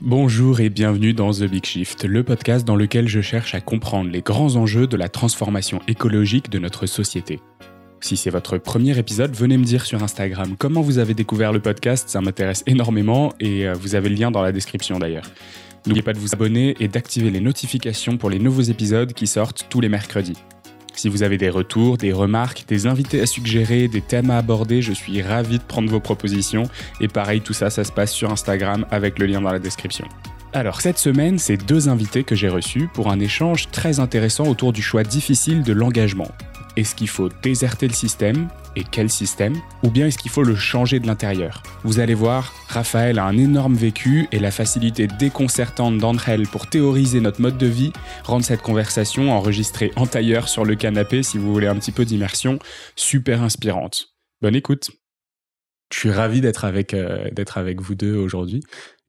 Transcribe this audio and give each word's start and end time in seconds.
Bonjour 0.00 0.60
et 0.60 0.70
bienvenue 0.70 1.14
dans 1.14 1.30
The 1.30 1.44
Big 1.44 1.64
Shift, 1.64 2.04
le 2.04 2.24
podcast 2.24 2.66
dans 2.66 2.76
lequel 2.76 3.08
je 3.08 3.20
cherche 3.20 3.54
à 3.54 3.60
comprendre 3.60 4.10
les 4.10 4.22
grands 4.22 4.56
enjeux 4.56 4.86
de 4.86 4.96
la 4.96 5.08
transformation 5.08 5.80
écologique 5.86 6.50
de 6.50 6.58
notre 6.58 6.86
société. 6.86 7.40
Si 8.00 8.16
c'est 8.16 8.28
votre 8.28 8.58
premier 8.58 8.98
épisode, 8.98 9.34
venez 9.34 9.56
me 9.56 9.64
dire 9.64 9.86
sur 9.86 10.02
Instagram 10.02 10.56
comment 10.58 10.82
vous 10.82 10.98
avez 10.98 11.14
découvert 11.14 11.52
le 11.52 11.60
podcast, 11.60 12.08
ça 12.08 12.20
m'intéresse 12.20 12.64
énormément 12.66 13.32
et 13.40 13.66
euh, 13.66 13.74
vous 13.74 13.94
avez 13.94 14.08
le 14.08 14.16
lien 14.16 14.30
dans 14.30 14.42
la 14.42 14.52
description 14.52 14.98
d'ailleurs. 14.98 15.30
N'oubliez 15.86 16.02
pas 16.02 16.12
de 16.12 16.18
vous 16.18 16.34
abonner 16.34 16.74
et 16.80 16.88
d'activer 16.88 17.30
les 17.30 17.40
notifications 17.40 18.18
pour 18.18 18.30
les 18.30 18.38
nouveaux 18.38 18.62
épisodes 18.62 19.12
qui 19.12 19.26
sortent 19.26 19.66
tous 19.70 19.80
les 19.80 19.88
mercredis. 19.88 20.36
Si 20.96 21.08
vous 21.08 21.22
avez 21.22 21.38
des 21.38 21.50
retours, 21.50 21.98
des 21.98 22.12
remarques, 22.12 22.64
des 22.68 22.86
invités 22.86 23.20
à 23.20 23.26
suggérer, 23.26 23.88
des 23.88 24.00
thèmes 24.00 24.30
à 24.30 24.38
aborder, 24.38 24.80
je 24.80 24.92
suis 24.92 25.22
ravi 25.22 25.58
de 25.58 25.64
prendre 25.64 25.90
vos 25.90 26.00
propositions. 26.00 26.64
Et 27.00 27.08
pareil, 27.08 27.40
tout 27.40 27.52
ça, 27.52 27.70
ça 27.70 27.84
se 27.84 27.92
passe 27.92 28.12
sur 28.12 28.30
Instagram 28.30 28.86
avec 28.90 29.18
le 29.18 29.26
lien 29.26 29.40
dans 29.40 29.52
la 29.52 29.58
description. 29.58 30.06
Alors 30.54 30.80
cette 30.80 30.98
semaine, 30.98 31.36
c'est 31.40 31.56
deux 31.56 31.88
invités 31.88 32.22
que 32.22 32.36
j'ai 32.36 32.48
reçus 32.48 32.88
pour 32.94 33.10
un 33.10 33.18
échange 33.18 33.72
très 33.72 33.98
intéressant 33.98 34.46
autour 34.46 34.72
du 34.72 34.82
choix 34.82 35.02
difficile 35.02 35.64
de 35.64 35.72
l'engagement. 35.72 36.30
Est-ce 36.76 36.94
qu'il 36.94 37.08
faut 37.08 37.28
déserter 37.42 37.88
le 37.88 37.92
système 37.92 38.48
Et 38.76 38.84
quel 38.84 39.10
système 39.10 39.56
Ou 39.82 39.90
bien 39.90 40.06
est-ce 40.06 40.16
qu'il 40.16 40.30
faut 40.30 40.44
le 40.44 40.54
changer 40.54 41.00
de 41.00 41.08
l'intérieur? 41.08 41.64
Vous 41.82 41.98
allez 41.98 42.14
voir, 42.14 42.54
Raphaël 42.68 43.18
a 43.18 43.24
un 43.24 43.36
énorme 43.36 43.74
vécu 43.74 44.28
et 44.30 44.38
la 44.38 44.52
facilité 44.52 45.08
déconcertante 45.08 45.98
d'Andrel 45.98 46.46
pour 46.46 46.68
théoriser 46.68 47.20
notre 47.20 47.40
mode 47.40 47.58
de 47.58 47.66
vie 47.66 47.92
rendent 48.22 48.44
cette 48.44 48.62
conversation 48.62 49.32
enregistrée 49.32 49.90
en 49.96 50.06
tailleur 50.06 50.48
sur 50.48 50.64
le 50.64 50.76
canapé 50.76 51.24
si 51.24 51.36
vous 51.36 51.52
voulez 51.52 51.66
un 51.66 51.76
petit 51.76 51.92
peu 51.92 52.04
d'immersion, 52.04 52.60
super 52.94 53.42
inspirante. 53.42 54.14
Bonne 54.40 54.54
écoute 54.54 54.92
Je 55.92 55.98
suis 55.98 56.12
ravi 56.12 56.40
d'être 56.40 56.64
avec, 56.64 56.94
euh, 56.94 57.28
d'être 57.32 57.58
avec 57.58 57.80
vous 57.80 57.96
deux 57.96 58.14
aujourd'hui. 58.14 58.62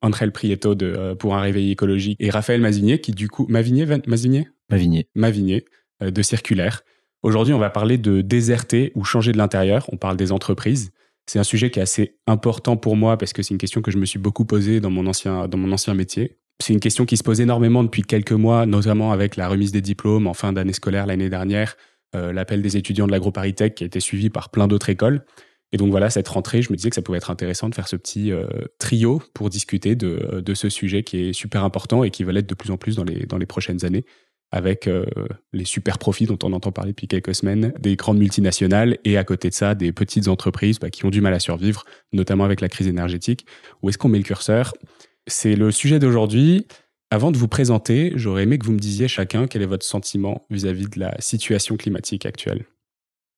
Andrel 0.05 0.31
Prieto 0.31 0.75
de 0.75 0.85
euh, 0.85 1.15
Pour 1.15 1.35
un 1.35 1.41
réveil 1.41 1.71
écologique 1.71 2.17
et 2.19 2.29
Raphaël 2.29 2.61
Mazinier 2.61 2.99
qui 2.99 3.11
du 3.11 3.27
coup... 3.27 3.45
Mazinier 3.49 3.85
Mazinier? 4.07 4.47
Mavigné. 4.69 5.07
Mavigné 5.15 5.65
euh, 6.01 6.11
de 6.11 6.21
Circulaire. 6.21 6.83
Aujourd'hui, 7.23 7.53
on 7.53 7.59
va 7.59 7.69
parler 7.69 7.97
de 7.97 8.21
déserter 8.21 8.91
ou 8.95 9.03
changer 9.03 9.31
de 9.31 9.37
l'intérieur. 9.37 9.87
On 9.91 9.97
parle 9.97 10.15
des 10.15 10.31
entreprises. 10.31 10.91
C'est 11.25 11.39
un 11.39 11.43
sujet 11.43 11.71
qui 11.71 11.79
est 11.79 11.81
assez 11.81 12.17
important 12.27 12.77
pour 12.77 12.95
moi 12.95 13.17
parce 13.17 13.33
que 13.33 13.41
c'est 13.41 13.53
une 13.53 13.57
question 13.57 13.81
que 13.81 13.89
je 13.89 13.97
me 13.97 14.05
suis 14.05 14.19
beaucoup 14.19 14.45
posée 14.45 14.79
dans 14.79 14.91
mon 14.91 15.07
ancien, 15.07 15.47
dans 15.47 15.57
mon 15.57 15.71
ancien 15.71 15.95
métier. 15.95 16.37
C'est 16.61 16.73
une 16.73 16.79
question 16.79 17.05
qui 17.05 17.17
se 17.17 17.23
pose 17.23 17.41
énormément 17.41 17.83
depuis 17.83 18.03
quelques 18.03 18.31
mois, 18.31 18.65
notamment 18.65 19.11
avec 19.11 19.35
la 19.35 19.49
remise 19.49 19.71
des 19.71 19.81
diplômes 19.81 20.27
en 20.27 20.33
fin 20.33 20.53
d'année 20.53 20.71
scolaire 20.71 21.05
l'année 21.05 21.29
dernière, 21.29 21.75
euh, 22.15 22.31
l'appel 22.31 22.61
des 22.61 22.77
étudiants 22.77 23.07
de 23.07 23.11
l'agroparitech 23.11 23.75
qui 23.75 23.83
a 23.83 23.87
été 23.87 23.99
suivi 23.99 24.29
par 24.29 24.49
plein 24.49 24.67
d'autres 24.67 24.89
écoles. 24.89 25.25
Et 25.71 25.77
donc 25.77 25.89
voilà, 25.89 26.09
cette 26.09 26.27
rentrée, 26.27 26.61
je 26.61 26.71
me 26.71 26.77
disais 26.77 26.89
que 26.89 26.95
ça 26.95 27.01
pouvait 27.01 27.17
être 27.17 27.31
intéressant 27.31 27.69
de 27.69 27.75
faire 27.75 27.87
ce 27.87 27.95
petit 27.95 28.31
euh, 28.31 28.47
trio 28.79 29.21
pour 29.33 29.49
discuter 29.49 29.95
de, 29.95 30.41
de, 30.45 30.53
ce 30.53 30.69
sujet 30.69 31.03
qui 31.03 31.17
est 31.17 31.33
super 31.33 31.63
important 31.63 32.03
et 32.03 32.11
qui 32.11 32.23
va 32.23 32.31
l'être 32.31 32.47
de 32.47 32.55
plus 32.55 32.71
en 32.71 32.77
plus 32.77 32.95
dans 32.95 33.03
les, 33.03 33.25
dans 33.25 33.37
les 33.37 33.45
prochaines 33.45 33.83
années 33.83 34.05
avec 34.51 34.87
euh, 34.87 35.05
les 35.53 35.65
super 35.65 35.97
profits 35.97 36.25
dont 36.25 36.39
on 36.43 36.53
entend 36.53 36.71
parler 36.71 36.91
depuis 36.91 37.07
quelques 37.07 37.35
semaines, 37.35 37.73
des 37.79 37.95
grandes 37.95 38.19
multinationales 38.19 38.97
et 39.03 39.17
à 39.17 39.23
côté 39.23 39.49
de 39.49 39.53
ça, 39.53 39.75
des 39.75 39.91
petites 39.91 40.27
entreprises 40.27 40.79
bah, 40.79 40.89
qui 40.89 41.05
ont 41.05 41.09
du 41.09 41.21
mal 41.21 41.33
à 41.33 41.39
survivre, 41.39 41.83
notamment 42.13 42.45
avec 42.45 42.61
la 42.61 42.69
crise 42.69 42.87
énergétique. 42.87 43.45
Où 43.81 43.89
est-ce 43.89 43.97
qu'on 43.97 44.07
met 44.07 44.17
le 44.17 44.23
curseur? 44.23 44.73
C'est 45.27 45.55
le 45.55 45.71
sujet 45.71 45.99
d'aujourd'hui. 45.99 46.67
Avant 47.11 47.31
de 47.31 47.37
vous 47.37 47.47
présenter, 47.47 48.13
j'aurais 48.15 48.43
aimé 48.43 48.57
que 48.57 48.65
vous 48.65 48.71
me 48.71 48.79
disiez 48.79 49.07
chacun 49.07 49.47
quel 49.47 49.61
est 49.61 49.67
votre 49.67 49.85
sentiment 49.85 50.45
vis-à-vis 50.49 50.87
de 50.87 50.99
la 50.99 51.19
situation 51.19 51.75
climatique 51.75 52.25
actuelle. 52.25 52.65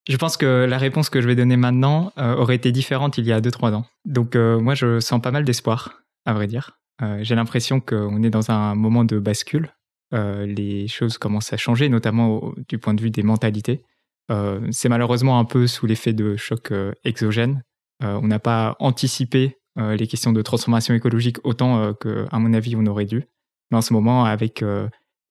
Je 0.08 0.18
pense 0.18 0.38
que 0.38 0.66
la 0.66 0.78
réponse 0.78 1.10
que 1.10 1.22
je 1.22 1.28
vais 1.28 1.36
donner 1.36 1.58
maintenant 1.58 2.14
euh, 2.18 2.36
aurait 2.36 2.56
été 2.56 2.72
différente 2.72 3.18
il 3.18 3.26
y 3.26 3.34
a 3.34 3.42
2-3 3.42 3.74
ans. 3.74 3.86
Donc 4.06 4.36
euh, 4.36 4.60
moi, 4.60 4.74
je 4.74 5.00
sens 5.00 5.22
pas 5.22 5.32
mal 5.32 5.44
d'espoir, 5.44 6.02
à 6.26 6.34
vrai 6.34 6.48
dire. 6.48 6.80
J'ai 7.20 7.36
l'impression 7.36 7.80
qu'on 7.80 8.24
est 8.24 8.32
dans 8.32 8.50
un 8.50 8.74
moment 8.74 9.04
de 9.04 9.20
bascule 9.20 9.72
euh, 10.14 10.46
les 10.46 10.88
choses 10.88 11.18
commencent 11.18 11.54
à 11.54 11.58
changer, 11.58 11.90
notamment 11.90 12.54
du 12.68 12.78
point 12.78 12.94
de 12.94 13.02
vue 13.02 13.12
des 13.12 13.24
mentalités. 13.24 13.84
Euh, 14.32 14.66
c'est 14.72 14.90
malheureusement 14.90 15.40
un 15.40 15.46
peu 15.46 15.68
sous 15.68 15.86
l'effet 15.86 16.14
de 16.14 16.36
chocs 16.36 16.72
euh, 16.72 16.94
exogènes. 17.04 17.64
on 18.02 18.28
n'a 18.28 18.40
pas 18.40 18.76
anticipé 18.80 19.58
les 19.76 20.08
questions 20.08 20.34
de 20.34 20.42
transformation 20.42 20.96
écologique 20.96 21.38
autant 21.44 21.94
qu'à 21.94 22.40
mon 22.40 22.54
avis 22.54 22.76
on 22.76 22.86
aurait 22.88 23.06
dû. 23.06 23.26
Mais 23.70 23.78
en 23.78 23.82
ce 23.82 23.94
moment, 23.94 24.26
avec 24.26 24.64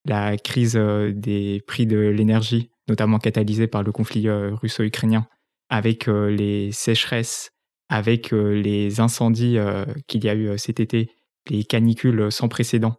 la 0.05 0.37
crise 0.37 0.75
des 0.75 1.61
prix 1.67 1.85
de 1.85 1.97
l'énergie, 1.97 2.71
notamment 2.87 3.19
catalysée 3.19 3.67
par 3.67 3.83
le 3.83 3.91
conflit 3.91 4.29
russo-ukrainien, 4.29 5.27
avec 5.69 6.07
les 6.07 6.71
sécheresses, 6.71 7.51
avec 7.89 8.31
les 8.31 8.99
incendies 8.99 9.57
qu'il 10.07 10.23
y 10.23 10.29
a 10.29 10.35
eu 10.35 10.57
cet 10.57 10.79
été, 10.79 11.09
les 11.49 11.63
canicules 11.63 12.31
sans 12.31 12.47
précédent, 12.47 12.95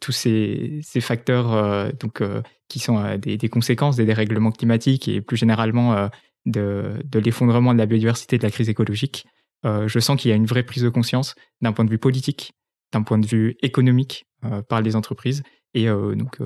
tous 0.00 0.12
ces, 0.12 0.80
ces 0.82 1.00
facteurs 1.00 1.52
euh, 1.52 1.90
donc, 2.00 2.20
euh, 2.20 2.42
qui 2.68 2.78
sont 2.78 2.98
euh, 2.98 3.16
des, 3.18 3.36
des, 3.36 3.48
conséquences 3.48 3.96
des 3.96 4.06
dérèglements 4.06 4.50
climatiques 4.50 5.08
et 5.08 5.20
plus 5.20 5.36
généralement 5.36 6.08
de, 6.46 7.02
de 7.04 7.18
l'effondrement 7.18 7.72
de 7.72 7.78
la 7.78 7.86
biodiversité, 7.86 8.38
de 8.38 8.42
la 8.42 8.50
crise 8.50 8.68
écologique, 8.68 9.26
je 9.64 9.98
sens 9.98 10.20
qu'il 10.20 10.30
y 10.30 10.32
a 10.32 10.36
une 10.36 10.44
vraie 10.44 10.62
prise 10.62 10.82
de 10.82 10.90
conscience 10.90 11.34
d'un 11.62 11.72
point 11.72 11.86
de 11.86 11.90
vue 11.90 11.98
politique, 11.98 12.52
d'un 12.92 13.02
point 13.02 13.16
de 13.16 13.26
vue 13.26 13.56
économique 13.62 14.26
par 14.68 14.82
les 14.82 14.94
entreprises 14.94 15.42
et 15.72 15.86
donc 15.86 16.38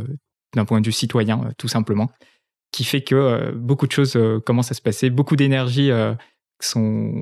d'un 0.55 0.65
point 0.65 0.81
de 0.81 0.87
vue 0.87 0.93
citoyen 0.93 1.51
tout 1.59 1.67
simplement, 1.67 2.09
qui 2.73 2.85
fait 2.85 3.03
que 3.03 3.53
beaucoup 3.53 3.87
de 3.87 3.93
choses 3.93 4.19
commencent 4.45 4.71
à 4.71 4.75
se 4.75 4.83
passer, 4.83 5.11
beaucoup 5.11 5.37
d'énergie 5.37 5.91
sont 6.61 7.13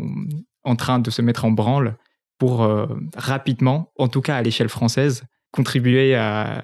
en 0.64 0.76
train 0.76 0.98
de 0.98 1.10
se 1.10 1.22
mettre 1.22 1.44
en 1.44 1.50
branle 1.50 1.96
pour 2.38 2.68
rapidement, 3.16 3.92
en 3.96 4.08
tout 4.08 4.20
cas 4.20 4.36
à 4.36 4.42
l'échelle 4.42 4.68
française, 4.68 5.24
contribuer 5.56 6.14
à 6.14 6.62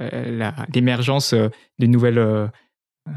l'émergence 0.72 1.32
euh, 1.32 1.48
d'une 1.78 1.90
nouvelle 1.90 2.18
euh, 2.18 2.46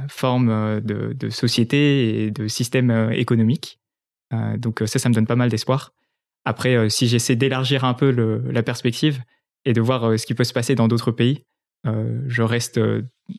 forme 0.07 0.49
euh, 0.49 0.79
de, 0.79 1.29
société 1.29 2.23
et 2.23 2.31
de 2.31 2.47
système 2.47 3.11
économique. 3.11 3.79
donc 4.57 4.81
ça, 4.85 4.99
ça 4.99 5.09
me 5.09 5.13
donne 5.13 5.27
pas 5.27 5.35
mal 5.35 5.49
d'espoir. 5.49 5.93
Après, 6.45 6.89
si 6.89 7.07
j'essaie 7.07 7.35
d'élargir 7.35 7.83
un 7.83 7.93
peu 7.93 8.11
la 8.11 8.63
perspective 8.63 9.21
et 9.65 9.73
de 9.73 9.81
voir 9.81 10.17
ce 10.19 10.25
qui 10.25 10.35
peut 10.35 10.43
se 10.43 10.53
passer 10.53 10.75
dans 10.75 10.87
d'autres 10.87 11.11
pays, 11.11 11.43
je 11.85 12.41
reste 12.43 12.79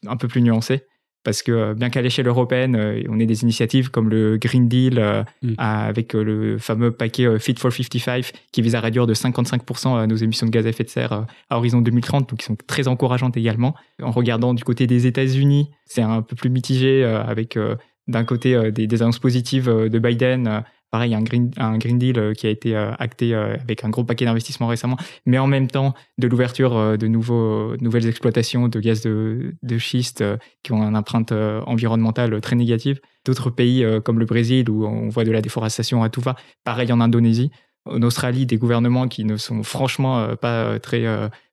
un 0.06 0.16
peu 0.16 0.26
plus 0.26 0.42
nuancé 0.42 0.84
parce 1.26 1.42
que 1.42 1.50
euh, 1.50 1.74
bien 1.74 1.90
qu'à 1.90 2.02
l'échelle 2.02 2.28
européenne, 2.28 2.76
euh, 2.76 3.02
on 3.08 3.18
ait 3.18 3.26
des 3.26 3.42
initiatives 3.42 3.90
comme 3.90 4.08
le 4.08 4.36
Green 4.36 4.68
Deal 4.68 5.00
euh, 5.00 5.24
mm. 5.42 5.54
avec 5.58 6.12
le 6.12 6.56
fameux 6.58 6.92
paquet 6.92 7.40
Fit 7.40 7.56
for 7.58 7.72
55 7.72 8.30
qui 8.52 8.62
vise 8.62 8.76
à 8.76 8.80
réduire 8.80 9.08
de 9.08 9.12
55% 9.12 10.06
nos 10.06 10.14
émissions 10.14 10.46
de 10.46 10.52
gaz 10.52 10.66
à 10.66 10.68
effet 10.68 10.84
de 10.84 10.88
serre 10.88 11.26
à 11.50 11.58
horizon 11.58 11.80
2030, 11.80 12.30
donc 12.30 12.38
qui 12.38 12.44
sont 12.44 12.56
très 12.68 12.86
encourageantes 12.86 13.36
également. 13.36 13.74
En 14.00 14.12
regardant 14.12 14.54
du 14.54 14.62
côté 14.62 14.86
des 14.86 15.08
États-Unis, 15.08 15.68
c'est 15.84 16.02
un 16.02 16.22
peu 16.22 16.36
plus 16.36 16.48
mitigé 16.48 17.02
avec 17.02 17.58
d'un 18.06 18.24
côté 18.24 18.70
des, 18.70 18.86
des, 18.86 19.02
annonces 19.02 19.18
positives 19.18 19.68
de 19.68 19.98
Biden 19.98 20.62
Pareil, 20.90 21.14
un 21.14 21.22
Green, 21.22 21.50
un 21.56 21.78
green 21.78 21.98
Deal 21.98 22.18
euh, 22.18 22.32
qui 22.32 22.46
a 22.46 22.50
été 22.50 22.76
euh, 22.76 22.92
acté 22.98 23.34
euh, 23.34 23.56
avec 23.56 23.84
un 23.84 23.90
gros 23.90 24.04
paquet 24.04 24.24
d'investissements 24.24 24.68
récemment, 24.68 24.96
mais 25.24 25.36
en 25.38 25.48
même 25.48 25.66
temps 25.66 25.94
de 26.18 26.28
l'ouverture 26.28 26.96
de 26.96 27.06
nouvelles 27.06 28.06
exploitations 28.06 28.68
de 28.68 28.80
gaz 28.80 29.02
de 29.02 29.78
schiste 29.78 30.22
qui 30.62 30.72
ont 30.72 30.82
une 30.82 30.96
empreinte 30.96 31.32
environnementale 31.32 32.40
très 32.40 32.56
négative. 32.56 33.00
D'autres 33.24 33.50
pays 33.50 33.84
comme 34.04 34.18
le 34.18 34.26
Brésil 34.26 34.70
où 34.70 34.86
on 34.86 35.08
voit 35.08 35.24
de 35.24 35.32
la 35.32 35.42
déforestation 35.42 36.02
à 36.02 36.08
tout 36.08 36.20
va. 36.20 36.36
Pareil 36.64 36.92
en 36.92 37.00
Indonésie. 37.00 37.50
En 37.84 38.02
Australie, 38.02 38.46
des 38.46 38.56
gouvernements 38.56 39.08
qui 39.08 39.24
ne 39.24 39.36
sont 39.36 39.62
franchement 39.62 40.34
pas 40.36 40.78
très 40.78 41.04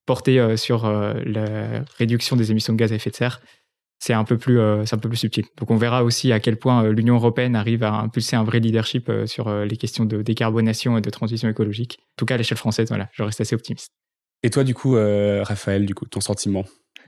portés 0.05 0.57
sur 0.57 0.87
la 0.89 1.83
réduction 1.97 2.35
des 2.35 2.51
émissions 2.51 2.73
de 2.73 2.77
gaz 2.77 2.91
à 2.91 2.95
effet 2.95 3.09
de 3.09 3.15
serre 3.15 3.41
c'est 4.03 4.11
un 4.11 4.25
peu 4.25 4.37
plus 4.37 4.59
euh, 4.59 4.85
c'est 4.85 4.95
un 4.95 4.99
peu 4.99 5.07
plus 5.07 5.17
subtil. 5.17 5.45
Donc 5.57 5.71
on 5.71 5.77
verra 5.77 6.03
aussi 6.03 6.33
à 6.33 6.41
quel 6.41 6.57
point 6.57 6.83
euh, 6.83 6.91
l'Union 6.91 7.15
européenne 7.15 7.55
arrive 7.55 7.83
à 7.83 7.93
impulser 7.93 8.35
un 8.35 8.43
vrai 8.43 8.59
leadership 8.59 9.07
euh, 9.07 9.25
sur 9.27 9.49
les 9.63 9.77
questions 9.77 10.03
de 10.03 10.21
décarbonation 10.21 10.97
et 10.97 11.01
de 11.01 11.09
transition 11.09 11.47
écologique. 11.47 11.99
En 12.01 12.15
tout 12.17 12.25
cas 12.25 12.35
à 12.35 12.37
l'échelle 12.37 12.57
française, 12.57 12.89
voilà, 12.89 13.07
je 13.13 13.23
reste 13.23 13.39
assez 13.39 13.55
optimiste. 13.55 13.93
Et 14.43 14.49
toi 14.49 14.65
du 14.65 14.73
coup 14.73 14.95
Raphaël, 14.95 15.85
du 15.85 15.95
coup 15.95 16.05
ton 16.05 16.19
sentiment? 16.19 16.65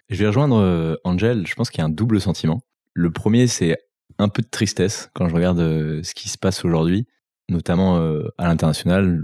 Je 0.07 0.15
vais 0.15 0.27
rejoindre 0.27 0.97
Angel, 1.03 1.45
je 1.45 1.53
pense 1.55 1.69
qu'il 1.69 1.79
y 1.79 1.81
a 1.81 1.85
un 1.85 1.89
double 1.89 2.21
sentiment. 2.21 2.61
Le 2.93 3.11
premier 3.11 3.47
c'est 3.47 3.77
un 4.17 4.29
peu 4.29 4.41
de 4.41 4.47
tristesse 4.47 5.09
quand 5.13 5.27
je 5.27 5.35
regarde 5.35 5.59
ce 5.59 6.13
qui 6.13 6.29
se 6.29 6.37
passe 6.37 6.63
aujourd'hui, 6.63 7.07
notamment 7.49 7.97
à 8.37 8.47
l'international. 8.47 9.21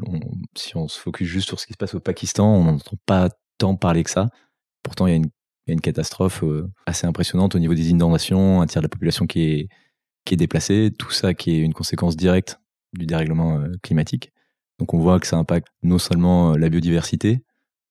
si 0.57 0.75
on 0.75 0.89
se 0.89 0.99
focus 0.99 1.25
juste 1.25 1.47
sur 1.47 1.57
ce 1.57 1.67
qui 1.67 1.73
se 1.73 1.77
passe 1.77 1.95
au 1.95 2.01
Pakistan, 2.01 2.53
on 2.53 2.65
n'entend 2.65 2.97
pas 3.05 3.29
tant 3.57 3.77
parler 3.77 4.03
que 4.03 4.09
ça. 4.09 4.27
Pourtant, 4.83 5.07
il 5.07 5.11
y 5.11 5.13
a 5.13 5.17
une 5.17 5.29
il 5.65 5.69
y 5.69 5.71
a 5.71 5.73
une 5.73 5.81
catastrophe 5.81 6.43
euh, 6.43 6.67
assez 6.85 7.05
impressionnante 7.07 7.55
au 7.55 7.59
niveau 7.59 7.73
des 7.73 7.89
inondations, 7.89 8.61
un 8.61 8.67
tiers 8.67 8.81
de 8.81 8.85
la 8.85 8.89
population 8.89 9.27
qui 9.27 9.41
est, 9.43 9.69
qui 10.25 10.33
est 10.33 10.37
déplacée, 10.37 10.91
tout 10.97 11.11
ça 11.11 11.33
qui 11.33 11.51
est 11.51 11.59
une 11.59 11.73
conséquence 11.73 12.15
directe 12.15 12.59
du 12.93 13.05
dérèglement 13.05 13.59
euh, 13.59 13.71
climatique. 13.83 14.31
Donc 14.79 14.93
on 14.93 14.99
voit 14.99 15.19
que 15.19 15.27
ça 15.27 15.37
impacte 15.37 15.67
non 15.83 15.99
seulement 15.99 16.53
euh, 16.53 16.57
la 16.57 16.69
biodiversité, 16.69 17.43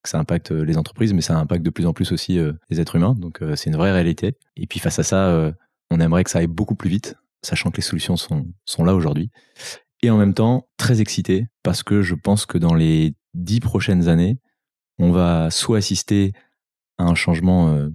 que 0.02 0.08
ça 0.08 0.18
impacte 0.18 0.50
les 0.50 0.78
entreprises, 0.78 1.12
mais 1.12 1.20
ça 1.20 1.38
impacte 1.38 1.62
de 1.62 1.70
plus 1.70 1.86
en 1.86 1.92
plus 1.92 2.10
aussi 2.12 2.38
les 2.70 2.80
êtres 2.80 2.96
humains. 2.96 3.14
Donc 3.18 3.40
c'est 3.54 3.68
une 3.68 3.76
vraie 3.76 3.92
réalité. 3.92 4.34
Et 4.56 4.66
puis 4.66 4.80
face 4.80 4.98
à 4.98 5.02
ça, 5.02 5.52
on 5.90 6.00
aimerait 6.00 6.24
que 6.24 6.30
ça 6.30 6.38
aille 6.38 6.46
beaucoup 6.46 6.74
plus 6.74 6.88
vite, 6.88 7.16
sachant 7.42 7.70
que 7.70 7.76
les 7.76 7.82
solutions 7.82 8.16
sont, 8.16 8.46
sont 8.64 8.82
là 8.82 8.94
aujourd'hui. 8.94 9.30
Et 10.00 10.08
en 10.08 10.16
même 10.16 10.32
temps, 10.32 10.66
très 10.78 11.02
excité, 11.02 11.48
parce 11.62 11.82
que 11.82 12.00
je 12.00 12.14
pense 12.14 12.46
que 12.46 12.56
dans 12.56 12.72
les 12.72 13.14
dix 13.34 13.60
prochaines 13.60 14.08
années, 14.08 14.38
on 14.98 15.12
va 15.12 15.50
soit 15.50 15.76
assister 15.76 16.32
à 17.00 17.04
un 17.04 17.14
changement, 17.14 17.68
euh, 17.68 17.88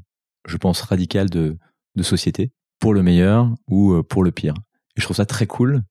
je 0.47 0.57
pense, 0.57 0.81
radical 0.81 1.29
de, 1.29 1.57
de 1.95 2.03
société, 2.03 2.51
pour 2.79 2.93
le 2.93 3.03
meilleur 3.03 3.53
ou 3.67 3.93
euh, 3.93 4.03
pour 4.03 4.23
le 4.23 4.31
pire. 4.31 4.55
Et 4.95 5.01
je 5.01 5.03
trouve 5.03 5.17
ça 5.17 5.25
très 5.25 5.47
cool 5.47 5.83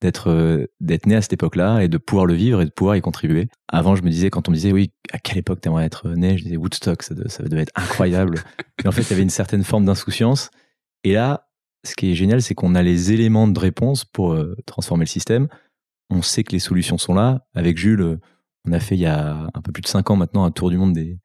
d'être 0.00 0.30
euh, 0.30 0.66
d'être 0.80 1.06
né 1.06 1.14
à 1.14 1.22
cette 1.22 1.34
époque-là 1.34 1.84
et 1.84 1.88
de 1.88 1.98
pouvoir 1.98 2.26
le 2.26 2.34
vivre 2.34 2.62
et 2.62 2.64
de 2.64 2.70
pouvoir 2.70 2.96
y 2.96 3.00
contribuer. 3.00 3.48
Avant, 3.68 3.94
je 3.94 4.02
me 4.02 4.10
disais, 4.10 4.30
quand 4.30 4.48
on 4.48 4.50
me 4.50 4.56
disait, 4.56 4.72
oui, 4.72 4.92
à 5.12 5.18
quelle 5.18 5.38
époque 5.38 5.60
t'aimerais 5.60 5.84
être 5.84 6.08
né 6.08 6.36
Je 6.38 6.44
disais, 6.44 6.56
Woodstock, 6.56 7.02
ça, 7.02 7.14
ça 7.26 7.42
devait 7.44 7.62
être 7.62 7.72
incroyable. 7.74 8.42
et 8.84 8.88
en 8.88 8.92
fait, 8.92 9.02
il 9.02 9.10
y 9.10 9.12
avait 9.12 9.22
une 9.22 9.30
certaine 9.30 9.64
forme 9.64 9.84
d'insouciance. 9.84 10.50
Et 11.04 11.12
là, 11.12 11.48
ce 11.84 11.94
qui 11.94 12.10
est 12.10 12.14
génial, 12.14 12.42
c'est 12.42 12.54
qu'on 12.54 12.74
a 12.74 12.82
les 12.82 13.12
éléments 13.12 13.48
de 13.48 13.58
réponse 13.58 14.04
pour 14.04 14.38
transformer 14.66 15.04
le 15.04 15.08
système. 15.08 15.48
On 16.10 16.22
sait 16.22 16.44
que 16.44 16.52
les 16.52 16.60
solutions 16.60 16.96
sont 16.96 17.12
là. 17.12 17.44
Avec 17.54 17.76
Jules, 17.76 18.20
on 18.64 18.72
a 18.72 18.78
fait 18.78 18.94
il 18.94 19.00
y 19.00 19.06
a 19.06 19.48
un 19.52 19.60
peu 19.62 19.72
plus 19.72 19.82
de 19.82 19.88
cinq 19.88 20.10
ans 20.10 20.16
maintenant 20.16 20.44
un 20.44 20.52
tour 20.52 20.70
du 20.70 20.76
monde 20.78 20.92
des, 20.92 21.18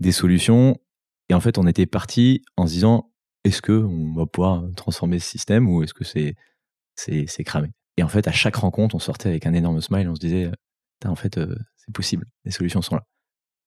des 0.00 0.12
solutions. 0.12 0.78
Et 1.28 1.34
en 1.34 1.40
fait, 1.40 1.58
on 1.58 1.66
était 1.66 1.86
parti 1.86 2.42
en 2.56 2.66
se 2.66 2.72
disant 2.72 3.12
est-ce 3.44 3.62
que 3.62 3.72
on 3.72 4.14
va 4.14 4.26
pouvoir 4.26 4.64
transformer 4.76 5.18
ce 5.18 5.28
système 5.28 5.68
ou 5.68 5.82
est-ce 5.82 5.94
que 5.94 6.04
c'est 6.04 7.44
cramé? 7.44 7.68
Et 7.96 8.02
en 8.02 8.08
fait, 8.08 8.28
à 8.28 8.32
chaque 8.32 8.56
rencontre, 8.56 8.94
on 8.94 8.98
sortait 8.98 9.28
avec 9.28 9.46
un 9.46 9.54
énorme 9.54 9.80
smile. 9.80 10.08
On 10.08 10.14
se 10.14 10.20
disait 10.20 10.50
en 11.04 11.14
fait, 11.14 11.38
euh, 11.38 11.54
c'est 11.76 11.92
possible. 11.92 12.26
Les 12.44 12.50
solutions 12.50 12.82
sont 12.82 12.96
là. 12.96 13.02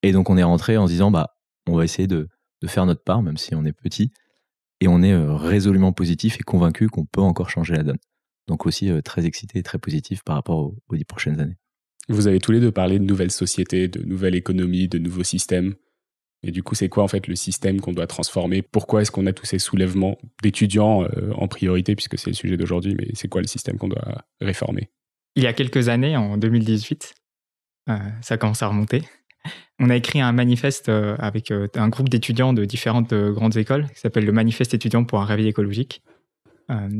Et 0.03 0.11
donc, 0.11 0.29
on 0.29 0.37
est 0.37 0.43
rentré 0.43 0.77
en 0.77 0.87
se 0.87 0.91
disant 0.91 1.11
bah, 1.11 1.35
on 1.67 1.75
va 1.75 1.83
essayer 1.83 2.07
de, 2.07 2.27
de 2.61 2.67
faire 2.67 2.85
notre 2.85 3.03
part, 3.03 3.21
même 3.21 3.37
si 3.37 3.55
on 3.55 3.65
est 3.65 3.73
petit. 3.73 4.11
Et 4.79 4.87
on 4.87 5.03
est 5.03 5.13
euh, 5.13 5.35
résolument 5.35 5.93
positif 5.93 6.37
et 6.39 6.43
convaincu 6.43 6.89
qu'on 6.89 7.05
peut 7.05 7.21
encore 7.21 7.49
changer 7.49 7.75
la 7.75 7.83
donne. 7.83 7.99
Donc 8.47 8.65
aussi 8.65 8.89
euh, 8.89 9.01
très 9.01 9.25
excité 9.25 9.59
et 9.59 9.63
très 9.63 9.77
positif 9.77 10.23
par 10.23 10.35
rapport 10.35 10.57
aux, 10.57 10.77
aux 10.87 10.95
dix 10.95 11.05
prochaines 11.05 11.39
années. 11.39 11.57
Vous 12.09 12.27
avez 12.27 12.39
tous 12.39 12.51
les 12.51 12.59
deux 12.59 12.71
parlé 12.71 12.99
de 12.99 13.05
nouvelles 13.05 13.31
sociétés, 13.31 13.87
de 13.87 14.01
nouvelles 14.03 14.35
économies, 14.35 14.87
de 14.87 14.97
nouveaux 14.97 15.23
systèmes. 15.23 15.75
Et 16.43 16.51
du 16.51 16.63
coup, 16.63 16.73
c'est 16.73 16.89
quoi 16.89 17.03
en 17.03 17.07
fait 17.07 17.27
le 17.27 17.35
système 17.35 17.79
qu'on 17.79 17.91
doit 17.91 18.07
transformer? 18.07 18.61
Pourquoi 18.61 19.01
est-ce 19.01 19.11
qu'on 19.11 19.27
a 19.27 19.33
tous 19.33 19.45
ces 19.45 19.59
soulèvements 19.59 20.17
d'étudiants 20.41 21.03
euh, 21.03 21.31
en 21.35 21.47
priorité, 21.47 21.95
puisque 21.95 22.17
c'est 22.17 22.31
le 22.31 22.35
sujet 22.35 22.57
d'aujourd'hui, 22.57 22.95
mais 22.97 23.09
c'est 23.13 23.27
quoi 23.27 23.41
le 23.41 23.47
système 23.47 23.77
qu'on 23.77 23.89
doit 23.89 24.25
réformer? 24.39 24.89
Il 25.35 25.43
y 25.43 25.47
a 25.47 25.53
quelques 25.53 25.87
années, 25.87 26.17
en 26.17 26.37
2018, 26.37 27.13
euh, 27.89 27.97
ça 28.21 28.37
commence 28.37 28.63
à 28.63 28.67
remonter. 28.67 29.03
On 29.79 29.89
a 29.89 29.95
écrit 29.95 30.19
un 30.19 30.31
manifeste 30.31 30.89
euh, 30.89 31.15
avec 31.19 31.51
un 31.51 31.89
groupe 31.89 32.09
d'étudiants 32.09 32.53
de 32.53 32.65
différentes 32.65 33.13
grandes 33.13 33.57
écoles 33.57 33.87
qui 33.93 33.99
s'appelle 33.99 34.25
le 34.25 34.31
Manifeste 34.31 34.73
étudiant 34.73 35.03
pour 35.03 35.21
un 35.21 35.25
réveil 35.25 35.47
écologique, 35.47 36.03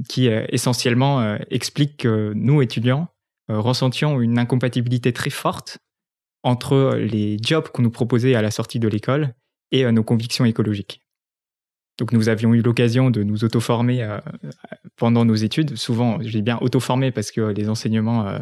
qui 0.09 0.27
essentiellement 0.27 1.37
explique 1.49 1.95
que 1.95 2.33
nous, 2.35 2.61
étudiants, 2.61 3.07
ressentions 3.47 4.19
une 4.19 4.37
incompatibilité 4.37 5.13
très 5.13 5.29
forte 5.29 5.77
entre 6.43 6.95
les 6.95 7.37
jobs 7.41 7.67
qu'on 7.69 7.81
nous 7.81 7.91
proposait 7.91 8.35
à 8.35 8.41
la 8.41 8.51
sortie 8.51 8.79
de 8.79 8.87
l'école 8.87 9.33
et 9.71 9.85
euh, 9.85 9.91
nos 9.91 10.03
convictions 10.03 10.45
écologiques. 10.45 11.01
Donc 11.97 12.13
nous 12.13 12.29
avions 12.29 12.53
eu 12.53 12.61
l'occasion 12.61 13.11
de 13.11 13.23
nous 13.23 13.43
auto-former 13.43 14.03
euh, 14.03 14.19
pendant 14.95 15.25
nos 15.25 15.35
études. 15.35 15.75
Souvent, 15.75 16.21
je 16.21 16.29
dis 16.29 16.41
bien 16.41 16.57
auto-former 16.61 17.11
parce 17.11 17.31
que 17.31 17.41
les 17.41 17.69
enseignements 17.69 18.39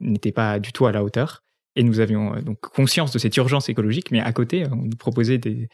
n'étaient 0.00 0.32
pas 0.32 0.58
du 0.58 0.72
tout 0.72 0.86
à 0.86 0.92
la 0.92 1.02
hauteur. 1.02 1.42
Et 1.76 1.82
nous 1.82 2.00
avions 2.00 2.40
donc 2.40 2.60
conscience 2.60 3.12
de 3.12 3.18
cette 3.18 3.36
urgence 3.36 3.68
écologique, 3.68 4.10
mais 4.10 4.20
à 4.20 4.32
côté, 4.32 4.66
on 4.70 4.76
nous 4.76 4.96
proposait 4.96 5.38
des, 5.38 5.68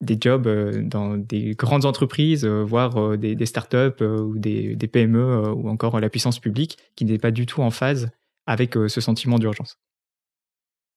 des 0.00 0.16
jobs 0.20 0.46
euh, 0.46 0.82
dans 0.82 1.16
des 1.16 1.54
grandes 1.54 1.84
entreprises, 1.84 2.44
euh, 2.44 2.62
voire 2.62 2.96
euh, 2.96 3.16
des, 3.16 3.46
startups 3.46 4.02
ou 4.02 4.38
des, 4.38 4.76
des, 4.76 4.88
PME 4.88 5.52
ou 5.52 5.68
encore 5.68 5.98
la 6.00 6.08
puissance 6.08 6.38
publique 6.38 6.78
qui 6.96 7.04
n'est 7.04 7.18
pas 7.18 7.30
du 7.30 7.46
tout 7.46 7.62
en 7.62 7.70
phase 7.70 8.10
avec 8.46 8.74
ce 8.74 9.00
sentiment 9.00 9.38
d'urgence. 9.38 9.78